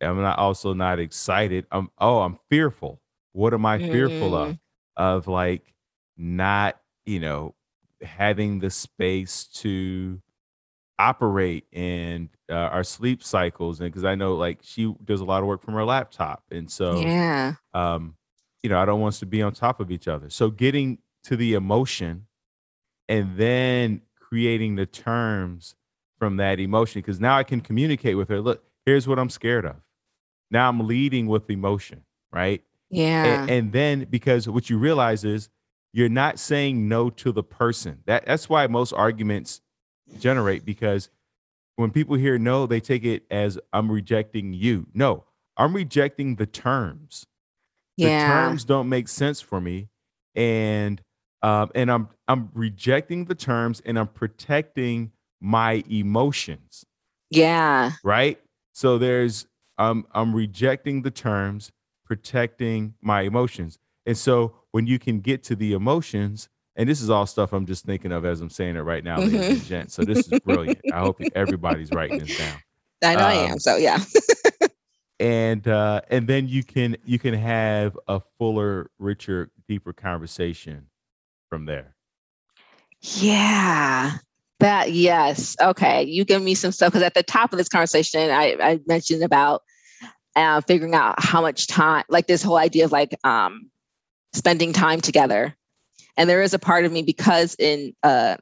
I'm 0.02 0.22
not 0.22 0.40
also 0.40 0.74
not 0.74 1.00
excited. 1.00 1.68
I'm 1.72 1.90
oh, 2.00 2.20
I'm 2.20 2.38
fearful. 2.50 3.00
What 3.32 3.54
am 3.54 3.66
I 3.66 3.78
fearful 3.78 4.36
of? 4.36 4.50
Mm, 4.50 4.60
Of 4.98 5.28
like 5.30 5.74
not, 6.18 6.78
you 7.06 7.22
know, 7.22 7.56
having 8.02 8.60
the 8.60 8.70
space 8.70 9.46
to 9.46 10.22
operate 11.00 11.66
and 11.74 12.30
uh, 12.50 12.54
our 12.54 12.84
sleep 12.84 13.24
cycles 13.24 13.80
and 13.80 13.90
because 13.90 14.06
I 14.06 14.14
know 14.14 14.36
like 14.36 14.60
she 14.62 14.94
does 15.04 15.20
a 15.20 15.26
lot 15.26 15.42
of 15.42 15.48
work 15.48 15.64
from 15.64 15.74
her 15.74 15.84
laptop 15.84 16.44
and 16.52 16.70
so 16.70 17.00
yeah. 17.00 17.56
um 17.74 18.16
you 18.64 18.70
know, 18.70 18.80
I 18.80 18.86
don't 18.86 19.00
want 19.00 19.16
us 19.16 19.20
to 19.20 19.26
be 19.26 19.42
on 19.42 19.54
top 19.54 19.80
of 19.80 19.92
each 19.92 20.08
other. 20.08 20.30
So 20.30 20.50
getting 20.50 21.00
to 21.24 21.36
the 21.36 21.54
emotion 21.54 22.28
and 23.10 23.38
then 23.38 24.02
creating 24.16 24.76
the 24.76 24.86
terms 24.86 25.76
from 26.20 26.38
that 26.38 26.60
emotion 26.60 27.02
because 27.02 27.20
now 27.20 27.38
I 27.38 27.44
can 27.44 27.62
communicate 27.62 28.18
with 28.18 28.30
her. 28.30 28.40
Look, 28.40 28.64
here's 28.86 29.08
what 29.08 29.18
I'm 29.18 29.30
scared 29.30 29.66
of. 29.66 29.78
Now 30.52 30.70
I'm 30.70 30.88
leading 30.88 31.28
with 31.28 31.50
emotion, 31.50 32.04
right? 32.32 32.62
Yeah. 32.90 33.42
And, 33.42 33.50
and 33.50 33.72
then 33.72 34.08
because 34.10 34.48
what 34.48 34.70
you 34.70 34.78
realize 34.78 35.24
is 35.24 35.50
you're 35.94 36.10
not 36.10 36.40
saying 36.40 36.88
no 36.88 37.10
to 37.10 37.32
the 37.32 37.44
person. 37.44 38.00
That 38.06 38.26
that's 38.26 38.50
why 38.50 38.68
most 38.68 38.94
arguments 38.94 39.62
generate 40.20 40.66
because 40.66 41.10
when 41.76 41.92
people 41.92 42.16
hear 42.16 42.38
no, 42.38 42.66
they 42.66 42.80
take 42.80 43.04
it 43.04 43.24
as 43.32 43.58
I'm 43.74 43.92
rejecting 43.92 44.54
you. 44.54 44.88
No, 44.94 45.26
I'm 45.58 45.76
rejecting 45.76 46.36
the 46.36 46.46
terms 46.46 47.26
the 47.98 48.06
yeah. 48.06 48.28
terms 48.28 48.64
don't 48.66 48.90
make 48.90 49.08
sense 49.08 49.42
for 49.42 49.60
me 49.60 49.90
and 50.36 51.02
um 51.44 51.70
and 51.76 51.92
i'm 51.92 52.08
i'm 52.28 52.50
rejecting 52.54 53.26
the 53.26 53.36
terms 53.36 53.82
and 53.86 54.00
i'm 54.00 54.08
protecting 54.08 55.12
my 55.42 55.84
emotions 55.90 56.86
Yeah. 57.30 57.92
right 58.04 58.40
so 58.72 58.98
there's 58.98 59.46
i'm 59.78 60.06
i'm 60.14 60.34
rejecting 60.34 61.02
the 61.02 61.12
terms 61.12 61.72
protecting 62.06 62.94
my 63.02 63.22
emotions 63.22 63.78
and 64.06 64.18
so 64.18 64.54
when 64.72 64.88
you 64.88 64.98
can 65.00 65.20
get 65.20 65.44
to 65.44 65.56
the 65.56 65.74
emotions 65.74 66.50
and 66.76 66.88
this 66.88 67.02
is 67.02 67.10
all 67.10 67.26
stuff 67.26 67.54
i'm 67.54 67.66
just 67.66 67.86
thinking 67.86 68.12
of 68.12 68.26
as 68.26 68.42
i'm 68.42 68.50
saying 68.50 68.76
it 68.76 68.82
right 68.82 69.04
now 69.04 69.20
ladies 69.22 69.48
and 69.50 69.58
Mhm. 69.62 69.66
gents 69.68 69.94
so 69.94 70.04
this 70.04 70.28
is 70.28 70.34
brilliant 70.40 70.82
i 70.92 71.00
hope 71.00 71.22
everybody's 71.36 71.92
writing 71.92 72.18
this 72.18 72.38
down 72.38 72.60
I 73.04 73.16
know 73.16 73.26
I 73.26 73.34
Um, 73.46 73.52
am. 73.52 73.60
So 73.60 73.76
yeah. 73.78 74.00
and 75.20 75.68
uh 75.68 76.02
and 76.10 76.28
then 76.28 76.48
you 76.48 76.64
can 76.64 76.98
you 77.06 77.20
can 77.20 77.34
have 77.34 77.98
a 78.08 78.20
fuller 78.40 78.90
richer 79.00 79.52
deeper 79.68 79.94
conversation 79.94 80.88
from 81.50 81.66
there 81.66 81.96
Yeah. 83.02 84.18
That 84.60 84.92
yes. 84.92 85.56
Okay. 85.60 86.04
You 86.04 86.24
give 86.24 86.42
me 86.44 86.54
some 86.54 86.72
stuff 86.72 86.90
because 86.92 87.02
at 87.04 87.16
the 87.16 87.24
top 87.24 87.52
of 87.52 87.58
this 87.58 87.68
conversation, 87.70 88.30
I, 88.30 88.56
I 88.62 88.80
mentioned 88.86 89.24
about 89.24 89.64
uh, 90.36 90.62
figuring 90.62 90.94
out 90.94 91.16
how 91.18 91.42
much 91.42 91.66
time, 91.68 92.04
like 92.10 92.28
this 92.28 92.44
whole 92.44 92.58
idea 92.58 92.86
of 92.86 92.92
like 92.92 93.18
um, 93.24 93.72
spending 94.34 94.74
time 94.74 95.02
together. 95.02 95.56
And 96.18 96.30
there 96.30 96.42
is 96.42 96.54
a 96.54 96.60
part 96.60 96.86
of 96.86 96.92
me 96.92 97.04
because 97.04 97.56
in 97.58 97.94
uh, 98.04 98.38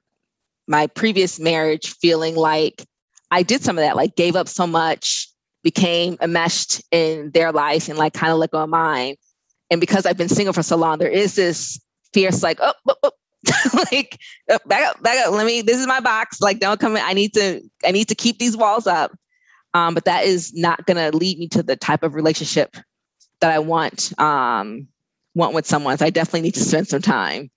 my 0.68 0.88
previous 0.88 1.40
marriage, 1.40 1.94
feeling 1.96 2.36
like 2.36 2.86
I 3.32 3.44
did 3.44 3.64
some 3.64 3.78
of 3.78 3.84
that, 3.84 3.96
like 3.96 4.16
gave 4.16 4.36
up 4.36 4.48
so 4.48 4.66
much, 4.66 5.28
became 5.64 6.18
enmeshed 6.22 6.82
in 6.92 7.32
their 7.32 7.52
life 7.52 7.90
and 7.90 7.98
like 7.98 8.14
kind 8.14 8.32
of 8.32 8.40
let 8.40 8.52
go 8.52 8.64
of 8.64 8.70
mine. 8.70 9.16
And 9.70 9.80
because 9.80 10.06
I've 10.06 10.18
been 10.18 10.30
single 10.30 10.54
for 10.54 10.64
so 10.64 10.78
long, 10.78 10.98
there 10.98 11.10
is 11.10 11.36
this 11.36 11.80
fierce 12.14 12.42
like, 12.42 12.58
oh, 12.62 12.74
oh, 12.88 12.96
oh, 13.04 13.12
like 13.92 14.18
uh, 14.50 14.58
back 14.66 14.90
up, 14.90 15.02
back 15.02 15.26
up. 15.26 15.34
Let 15.34 15.46
me. 15.46 15.62
This 15.62 15.78
is 15.78 15.88
my 15.88 16.00
box. 16.00 16.42
Like, 16.42 16.60
don't 16.60 16.80
come 16.80 16.98
in. 16.98 17.04
I 17.04 17.14
need 17.14 17.34
to. 17.36 17.62
I 17.86 17.92
need 17.92 18.10
to 18.10 18.16
keep 18.16 18.38
these 18.38 18.58
walls 18.58 18.88
up. 18.88 19.12
Um, 19.74 19.94
but 19.94 20.06
that 20.06 20.26
is 20.26 20.54
not 20.56 20.86
going 20.86 20.98
to 20.98 21.16
lead 21.16 21.38
me 21.38 21.48
to 21.50 21.64
the 21.64 21.76
type 21.76 22.04
of 22.04 22.16
relationship 22.16 22.76
that 23.40 23.52
I 23.52 23.60
want. 23.60 24.20
Um, 24.20 24.88
want 25.36 25.54
with 25.54 25.66
someone. 25.66 25.98
So 25.98 26.06
I 26.06 26.10
definitely 26.10 26.42
need 26.42 26.56
to 26.56 26.60
spend 26.64 26.88
some 26.88 27.02
time 27.02 27.50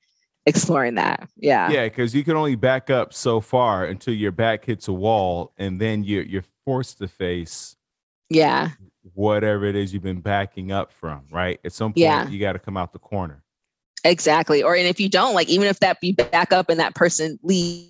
exploring 0.46 0.96
that. 0.96 1.28
Yeah. 1.36 1.70
yeah 1.70 1.84
because 1.84 2.14
you 2.14 2.24
can 2.24 2.36
only 2.36 2.56
back 2.56 2.90
up 2.90 3.14
so 3.14 3.40
far 3.40 3.84
until 3.84 4.14
your 4.14 4.32
back 4.32 4.64
hits 4.64 4.88
a 4.88 4.92
wall 4.92 5.52
and 5.56 5.80
then 5.80 6.02
you're 6.04 6.24
you're 6.24 6.44
forced 6.64 6.98
to 6.98 7.08
face 7.08 7.76
Yeah. 8.28 8.70
whatever 9.14 9.64
it 9.66 9.76
is 9.76 9.92
you've 9.94 10.02
been 10.02 10.20
backing 10.20 10.72
up 10.72 10.92
from 10.92 11.22
right 11.30 11.60
at 11.64 11.72
some 11.72 11.92
point 11.92 11.98
Yeah. 11.98 12.28
you 12.28 12.40
got 12.40 12.54
to 12.54 12.58
come 12.58 12.76
out 12.76 12.92
the 12.92 12.98
corner 12.98 13.42
Exactly. 14.04 14.62
Or 14.62 14.74
and 14.74 14.86
if 14.86 14.98
you 14.98 15.08
don't 15.08 15.34
like, 15.34 15.48
even 15.48 15.68
if 15.68 15.78
that 15.80 16.00
be 16.00 16.12
back 16.12 16.52
up 16.52 16.68
and 16.68 16.80
that 16.80 16.94
person 16.94 17.38
leaves 17.42 17.86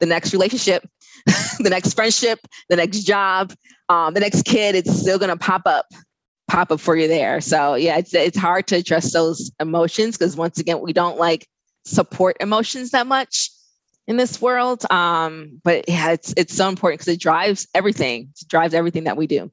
the 0.00 0.06
next 0.06 0.32
relationship, 0.32 0.84
the 1.60 1.70
next 1.70 1.94
friendship, 1.94 2.40
the 2.68 2.76
next 2.76 3.00
job, 3.02 3.54
um, 3.88 4.14
the 4.14 4.20
next 4.20 4.44
kid, 4.44 4.74
it's 4.74 4.92
still 4.92 5.18
gonna 5.18 5.36
pop 5.36 5.62
up, 5.66 5.86
pop 6.48 6.72
up 6.72 6.80
for 6.80 6.96
you 6.96 7.06
there. 7.06 7.40
So 7.40 7.74
yeah, 7.74 7.98
it's 7.98 8.14
it's 8.14 8.38
hard 8.38 8.66
to 8.68 8.76
address 8.76 9.12
those 9.12 9.50
emotions 9.60 10.16
because 10.16 10.36
once 10.36 10.58
again, 10.58 10.80
we 10.80 10.92
don't 10.92 11.18
like 11.18 11.46
support 11.84 12.36
emotions 12.40 12.90
that 12.90 13.06
much 13.06 13.50
in 14.06 14.16
this 14.16 14.40
world. 14.40 14.90
Um, 14.90 15.60
but 15.62 15.88
yeah, 15.88 16.12
it's 16.12 16.34
it's 16.36 16.54
so 16.54 16.68
important 16.68 17.00
because 17.00 17.14
it 17.14 17.20
drives 17.20 17.68
everything. 17.74 18.32
It 18.40 18.48
drives 18.48 18.74
everything 18.74 19.04
that 19.04 19.16
we 19.16 19.26
do. 19.26 19.50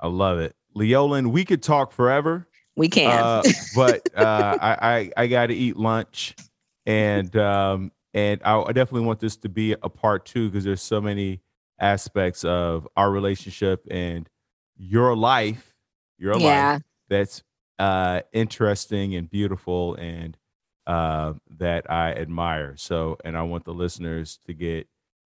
i 0.00 0.06
love 0.06 0.38
it 0.38 0.54
leolin 0.74 1.30
we 1.30 1.44
could 1.44 1.62
talk 1.62 1.92
forever 1.92 2.48
We 2.76 2.88
can. 2.88 3.10
Uh, 3.10 3.42
but 3.74 4.08
uh, 4.16 4.56
I, 4.60 4.76
I 4.80 5.10
I 5.16 5.26
got 5.26 5.48
to 5.48 5.54
eat 5.54 5.76
lunch, 5.76 6.34
and 6.86 7.34
um, 7.36 7.92
and 8.14 8.40
I, 8.44 8.60
I 8.60 8.72
definitely 8.72 9.06
want 9.06 9.20
this 9.20 9.36
to 9.38 9.48
be 9.48 9.72
a 9.72 9.88
part 9.88 10.24
two 10.24 10.48
because 10.48 10.64
there's 10.64 10.82
so 10.82 11.00
many 11.00 11.40
aspects 11.78 12.44
of 12.44 12.88
our 12.96 13.10
relationship 13.10 13.86
and 13.90 14.28
your 14.76 15.14
life, 15.14 15.71
your 16.22 16.38
yeah. 16.38 16.72
life 16.74 16.82
that's 17.08 17.42
uh, 17.78 18.20
interesting 18.32 19.14
and 19.16 19.28
beautiful 19.28 19.96
and 19.96 20.36
uh, 20.86 21.34
that 21.58 21.90
I 21.90 22.12
admire. 22.12 22.74
So, 22.76 23.18
and 23.24 23.36
I 23.36 23.42
want 23.42 23.64
the 23.64 23.74
listeners 23.74 24.38
to 24.46 24.54
get 24.54 24.86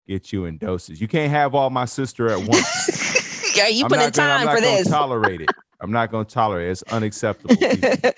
get 0.06 0.32
you 0.32 0.44
in 0.44 0.58
doses. 0.58 1.00
You 1.00 1.08
can't 1.08 1.30
have 1.30 1.54
all 1.54 1.70
my 1.70 1.86
sister 1.86 2.28
at 2.28 2.38
once. 2.38 3.54
yeah, 3.56 3.68
you 3.68 3.84
I'm 3.84 3.88
put 3.88 3.98
in 4.00 4.10
gonna- 4.10 4.10
time 4.10 4.44
not 4.46 4.54
for 4.56 4.60
gonna 4.60 4.76
this. 4.76 4.88
Tolerate 4.88 5.40
it. 5.40 5.48
I'm 5.80 5.90
not 5.90 6.12
going 6.12 6.24
to 6.24 6.32
tolerate 6.32 6.68
it. 6.68 6.70
It's 6.70 6.82
unacceptable. 6.84 7.56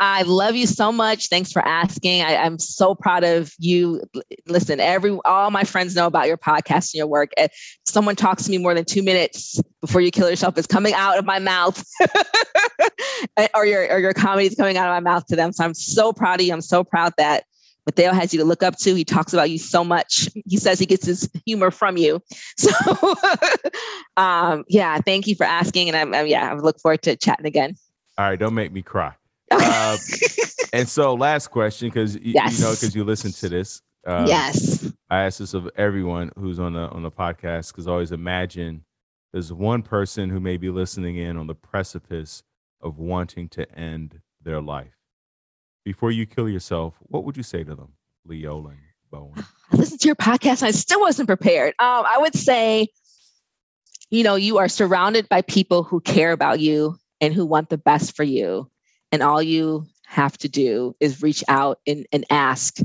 I 0.00 0.22
love 0.22 0.54
you 0.54 0.66
so 0.66 0.92
much. 0.92 1.26
Thanks 1.28 1.50
for 1.50 1.60
asking. 1.66 2.22
I, 2.22 2.36
I'm 2.36 2.58
so 2.58 2.94
proud 2.94 3.24
of 3.24 3.52
you. 3.58 4.02
Listen, 4.46 4.78
every 4.78 5.18
all 5.24 5.50
my 5.50 5.64
friends 5.64 5.96
know 5.96 6.06
about 6.06 6.28
your 6.28 6.36
podcast 6.36 6.92
and 6.92 6.98
your 6.98 7.08
work. 7.08 7.32
If 7.36 7.52
someone 7.84 8.14
talks 8.14 8.44
to 8.44 8.50
me 8.50 8.58
more 8.58 8.74
than 8.74 8.84
two 8.84 9.02
minutes 9.02 9.60
before 9.80 10.00
you 10.00 10.10
kill 10.10 10.30
yourself, 10.30 10.56
is 10.56 10.66
coming 10.66 10.94
out 10.94 11.18
of 11.18 11.24
my 11.24 11.40
mouth, 11.40 11.82
or 13.54 13.66
your 13.66 13.90
or 13.90 13.98
your 13.98 14.14
comedy 14.14 14.46
is 14.46 14.54
coming 14.54 14.76
out 14.76 14.88
of 14.88 15.02
my 15.02 15.10
mouth 15.10 15.26
to 15.26 15.36
them. 15.36 15.52
So 15.52 15.64
I'm 15.64 15.74
so 15.74 16.12
proud 16.12 16.40
of 16.40 16.46
you. 16.46 16.52
I'm 16.52 16.60
so 16.60 16.84
proud 16.84 17.12
that 17.18 17.44
Mateo 17.88 18.12
has 18.12 18.32
you 18.32 18.38
to 18.38 18.44
look 18.44 18.62
up 18.62 18.76
to. 18.78 18.94
He 18.94 19.04
talks 19.04 19.32
about 19.32 19.50
you 19.50 19.58
so 19.58 19.82
much. 19.82 20.28
He 20.46 20.58
says 20.58 20.78
he 20.78 20.86
gets 20.86 21.06
his 21.06 21.28
humor 21.44 21.70
from 21.70 21.96
you. 21.96 22.22
So, 22.56 23.14
um, 24.16 24.64
yeah, 24.68 24.98
thank 25.00 25.26
you 25.26 25.36
for 25.36 25.44
asking. 25.44 25.88
And 25.88 25.96
I'm, 25.96 26.12
I'm 26.12 26.26
yeah, 26.26 26.50
I 26.50 26.54
look 26.54 26.80
forward 26.80 27.02
to 27.02 27.16
chatting 27.16 27.46
again. 27.46 27.76
All 28.18 28.26
right, 28.26 28.38
don't 28.38 28.54
make 28.54 28.72
me 28.72 28.82
cry. 28.82 29.14
Uh, 29.50 29.96
and 30.72 30.88
so, 30.88 31.14
last 31.14 31.48
question, 31.48 31.88
because 31.88 32.14
you, 32.14 32.34
you 32.34 32.60
know, 32.60 32.72
because 32.72 32.94
you 32.94 33.04
listen 33.04 33.32
to 33.32 33.48
this. 33.48 33.82
Uh, 34.06 34.24
yes. 34.26 34.90
I 35.10 35.24
ask 35.24 35.38
this 35.38 35.54
of 35.54 35.68
everyone 35.76 36.32
who's 36.38 36.58
on 36.58 36.74
the 36.74 36.88
on 36.88 37.02
the 37.02 37.10
podcast, 37.10 37.72
because 37.72 37.86
always 37.86 38.12
imagine 38.12 38.84
there's 39.32 39.52
one 39.52 39.82
person 39.82 40.30
who 40.30 40.40
may 40.40 40.56
be 40.56 40.70
listening 40.70 41.16
in 41.16 41.36
on 41.36 41.46
the 41.46 41.54
precipice 41.54 42.42
of 42.80 42.98
wanting 42.98 43.48
to 43.50 43.70
end 43.78 44.20
their 44.42 44.60
life. 44.60 44.94
Before 45.84 46.10
you 46.10 46.26
kill 46.26 46.48
yourself, 46.48 46.94
what 47.00 47.24
would 47.24 47.36
you 47.36 47.42
say 47.42 47.64
to 47.64 47.74
them, 47.74 47.92
Leolin 48.26 48.78
Bowen? 49.10 49.44
I 49.72 49.76
listened 49.76 50.00
to 50.00 50.08
your 50.08 50.16
podcast 50.16 50.62
and 50.62 50.68
I 50.68 50.70
still 50.72 51.00
wasn't 51.00 51.28
prepared. 51.28 51.74
Um, 51.78 52.04
I 52.06 52.18
would 52.18 52.34
say, 52.34 52.88
you 54.10 54.22
know, 54.22 54.36
you 54.36 54.58
are 54.58 54.68
surrounded 54.68 55.28
by 55.28 55.42
people 55.42 55.82
who 55.82 56.00
care 56.00 56.32
about 56.32 56.60
you 56.60 56.96
and 57.20 57.34
who 57.34 57.44
want 57.44 57.68
the 57.68 57.78
best 57.78 58.16
for 58.16 58.22
you. 58.22 58.70
And 59.12 59.22
all 59.22 59.42
you 59.42 59.86
have 60.06 60.36
to 60.38 60.48
do 60.48 60.96
is 61.00 61.22
reach 61.22 61.44
out 61.48 61.78
and, 61.86 62.06
and 62.12 62.24
ask 62.30 62.78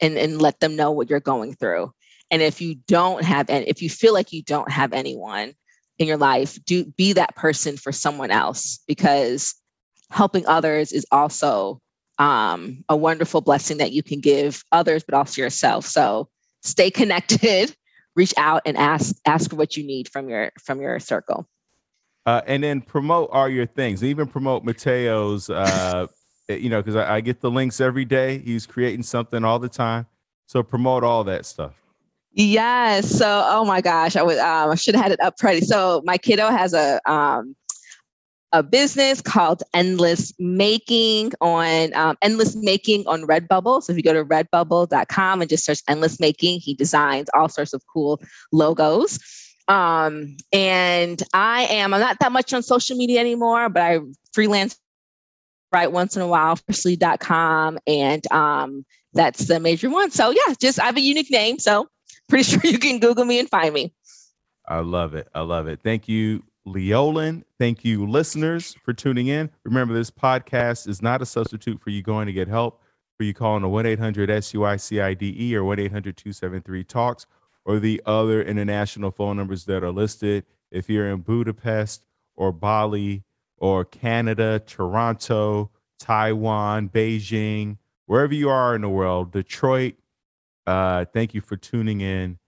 and, 0.00 0.16
and 0.16 0.40
let 0.40 0.60
them 0.60 0.76
know 0.76 0.90
what 0.90 1.08
you're 1.08 1.20
going 1.20 1.54
through. 1.54 1.92
And 2.30 2.42
if 2.42 2.60
you 2.60 2.76
don't 2.88 3.24
have 3.24 3.48
and 3.50 3.64
if 3.66 3.82
you 3.82 3.90
feel 3.90 4.12
like 4.12 4.32
you 4.32 4.42
don't 4.42 4.70
have 4.70 4.92
anyone 4.92 5.54
in 5.98 6.08
your 6.08 6.16
life, 6.16 6.58
do 6.64 6.84
be 6.84 7.12
that 7.12 7.36
person 7.36 7.76
for 7.76 7.92
someone 7.92 8.30
else 8.30 8.80
because 8.88 9.54
helping 10.10 10.46
others 10.46 10.92
is 10.92 11.06
also 11.12 11.80
um, 12.18 12.84
a 12.88 12.96
wonderful 12.96 13.40
blessing 13.40 13.78
that 13.78 13.92
you 13.92 14.02
can 14.02 14.20
give 14.20 14.62
others, 14.72 15.04
but 15.04 15.14
also 15.14 15.40
yourself. 15.40 15.86
So 15.86 16.28
stay 16.62 16.90
connected, 16.90 17.74
reach 18.16 18.34
out 18.36 18.62
and 18.64 18.76
ask 18.76 19.16
ask 19.26 19.52
what 19.52 19.76
you 19.76 19.84
need 19.84 20.08
from 20.08 20.28
your 20.28 20.50
from 20.62 20.80
your 20.80 20.98
circle. 21.00 21.48
Uh, 22.26 22.40
and 22.46 22.62
then 22.62 22.80
promote 22.80 23.28
all 23.32 23.48
your 23.48 23.66
things. 23.66 24.02
Even 24.02 24.26
promote 24.26 24.64
Mateo's. 24.64 25.50
Uh, 25.50 26.06
you 26.48 26.68
know, 26.68 26.82
because 26.82 26.96
I, 26.96 27.16
I 27.16 27.20
get 27.20 27.40
the 27.40 27.50
links 27.50 27.80
every 27.80 28.04
day. 28.04 28.38
He's 28.38 28.66
creating 28.66 29.02
something 29.02 29.44
all 29.44 29.58
the 29.58 29.68
time. 29.68 30.06
So 30.46 30.62
promote 30.62 31.04
all 31.04 31.24
that 31.24 31.46
stuff. 31.46 31.72
Yes. 32.32 33.08
So, 33.08 33.44
oh 33.46 33.64
my 33.64 33.80
gosh, 33.80 34.16
I 34.16 34.22
would 34.22 34.38
um, 34.38 34.70
I 34.70 34.74
should 34.74 34.94
have 34.94 35.04
had 35.04 35.12
it 35.12 35.20
up 35.20 35.38
pretty. 35.38 35.60
So 35.60 36.02
my 36.04 36.18
kiddo 36.18 36.50
has 36.50 36.74
a 36.74 37.00
um, 37.10 37.54
a 38.52 38.62
business 38.62 39.20
called 39.20 39.62
Endless 39.72 40.32
Making 40.38 41.32
on 41.40 41.94
um, 41.94 42.16
Endless 42.22 42.56
Making 42.56 43.06
on 43.06 43.22
Redbubble. 43.22 43.82
So 43.82 43.92
if 43.92 43.96
you 43.96 44.02
go 44.02 44.12
to 44.12 44.24
redbubble.com 44.24 45.40
and 45.40 45.48
just 45.48 45.64
search 45.64 45.80
Endless 45.88 46.20
Making, 46.20 46.60
he 46.60 46.74
designs 46.74 47.28
all 47.34 47.48
sorts 47.48 47.72
of 47.72 47.82
cool 47.92 48.20
logos. 48.52 49.18
Um, 49.68 50.36
and 50.52 51.22
I 51.32 51.64
am 51.64 51.94
I'm 51.94 52.00
not 52.00 52.18
that 52.20 52.32
much 52.32 52.52
on 52.52 52.62
social 52.62 52.96
media 52.96 53.20
anymore, 53.20 53.68
but 53.68 53.82
I 53.82 54.00
freelance 54.32 54.78
write 55.72 55.92
once 55.92 56.16
in 56.16 56.22
a 56.22 56.26
while 56.26 56.56
for 56.56 56.72
sleep.com 56.72 57.78
and 57.86 58.30
um, 58.32 58.84
that's 59.12 59.46
the 59.46 59.60
major 59.60 59.90
one. 59.90 60.10
So 60.10 60.30
yeah, 60.30 60.54
just 60.60 60.78
I 60.78 60.84
have 60.84 60.96
a 60.96 61.00
unique 61.00 61.30
name. 61.30 61.58
So 61.58 61.88
pretty 62.28 62.44
sure 62.50 62.60
you 62.64 62.78
can 62.78 62.98
Google 63.00 63.24
me 63.24 63.38
and 63.38 63.48
find 63.48 63.74
me. 63.74 63.92
I 64.66 64.78
love 64.80 65.14
it. 65.14 65.28
I 65.34 65.40
love 65.40 65.66
it. 65.66 65.80
Thank 65.82 66.08
you, 66.08 66.42
Leolin. 66.66 67.42
Thank 67.58 67.84
you, 67.84 68.06
listeners, 68.06 68.74
for 68.82 68.94
tuning 68.94 69.26
in. 69.26 69.50
Remember, 69.64 69.92
this 69.92 70.10
podcast 70.10 70.88
is 70.88 71.02
not 71.02 71.20
a 71.20 71.26
substitute 71.26 71.82
for 71.82 71.90
you 71.90 72.02
going 72.02 72.26
to 72.26 72.32
get 72.32 72.48
help, 72.48 72.80
for 73.18 73.24
you 73.24 73.34
calling 73.34 73.62
a 73.62 73.68
1 73.68 73.84
800 73.84 74.30
SUICIDE 74.30 75.52
or 75.54 75.64
1 75.64 75.80
800 75.80 76.16
273 76.16 76.84
TALKS 76.84 77.26
or 77.64 77.78
the 77.78 78.02
other 78.06 78.42
international 78.42 79.10
phone 79.10 79.36
numbers 79.36 79.64
that 79.64 79.82
are 79.82 79.90
listed. 79.90 80.44
If 80.70 80.88
you're 80.88 81.08
in 81.08 81.20
Budapest 81.20 82.04
or 82.36 82.52
Bali 82.52 83.24
or 83.58 83.84
Canada, 83.84 84.60
Toronto, 84.60 85.70
Taiwan, 85.98 86.88
Beijing, 86.88 87.78
wherever 88.06 88.34
you 88.34 88.50
are 88.50 88.74
in 88.74 88.82
the 88.82 88.88
world, 88.88 89.32
Detroit, 89.32 89.94
uh, 90.66 91.04
thank 91.06 91.34
you 91.34 91.40
for 91.40 91.56
tuning 91.56 92.00
in. 92.00 92.38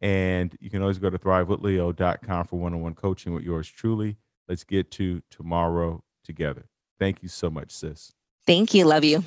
And 0.00 0.56
you 0.60 0.68
can 0.68 0.82
always 0.82 0.98
go 0.98 1.08
to 1.08 1.18
thrivewithleo.com 1.18 2.46
for 2.46 2.58
one 2.58 2.74
on 2.74 2.82
one 2.82 2.94
coaching 2.94 3.32
with 3.32 3.44
yours 3.44 3.68
truly. 3.68 4.16
Let's 4.48 4.62
get 4.62 4.90
to 4.92 5.22
tomorrow 5.30 6.02
together. 6.22 6.66
Thank 6.98 7.22
you 7.22 7.28
so 7.28 7.50
much, 7.50 7.72
sis. 7.72 8.12
Thank 8.46 8.74
you. 8.74 8.84
Love 8.84 9.04
you. 9.04 9.24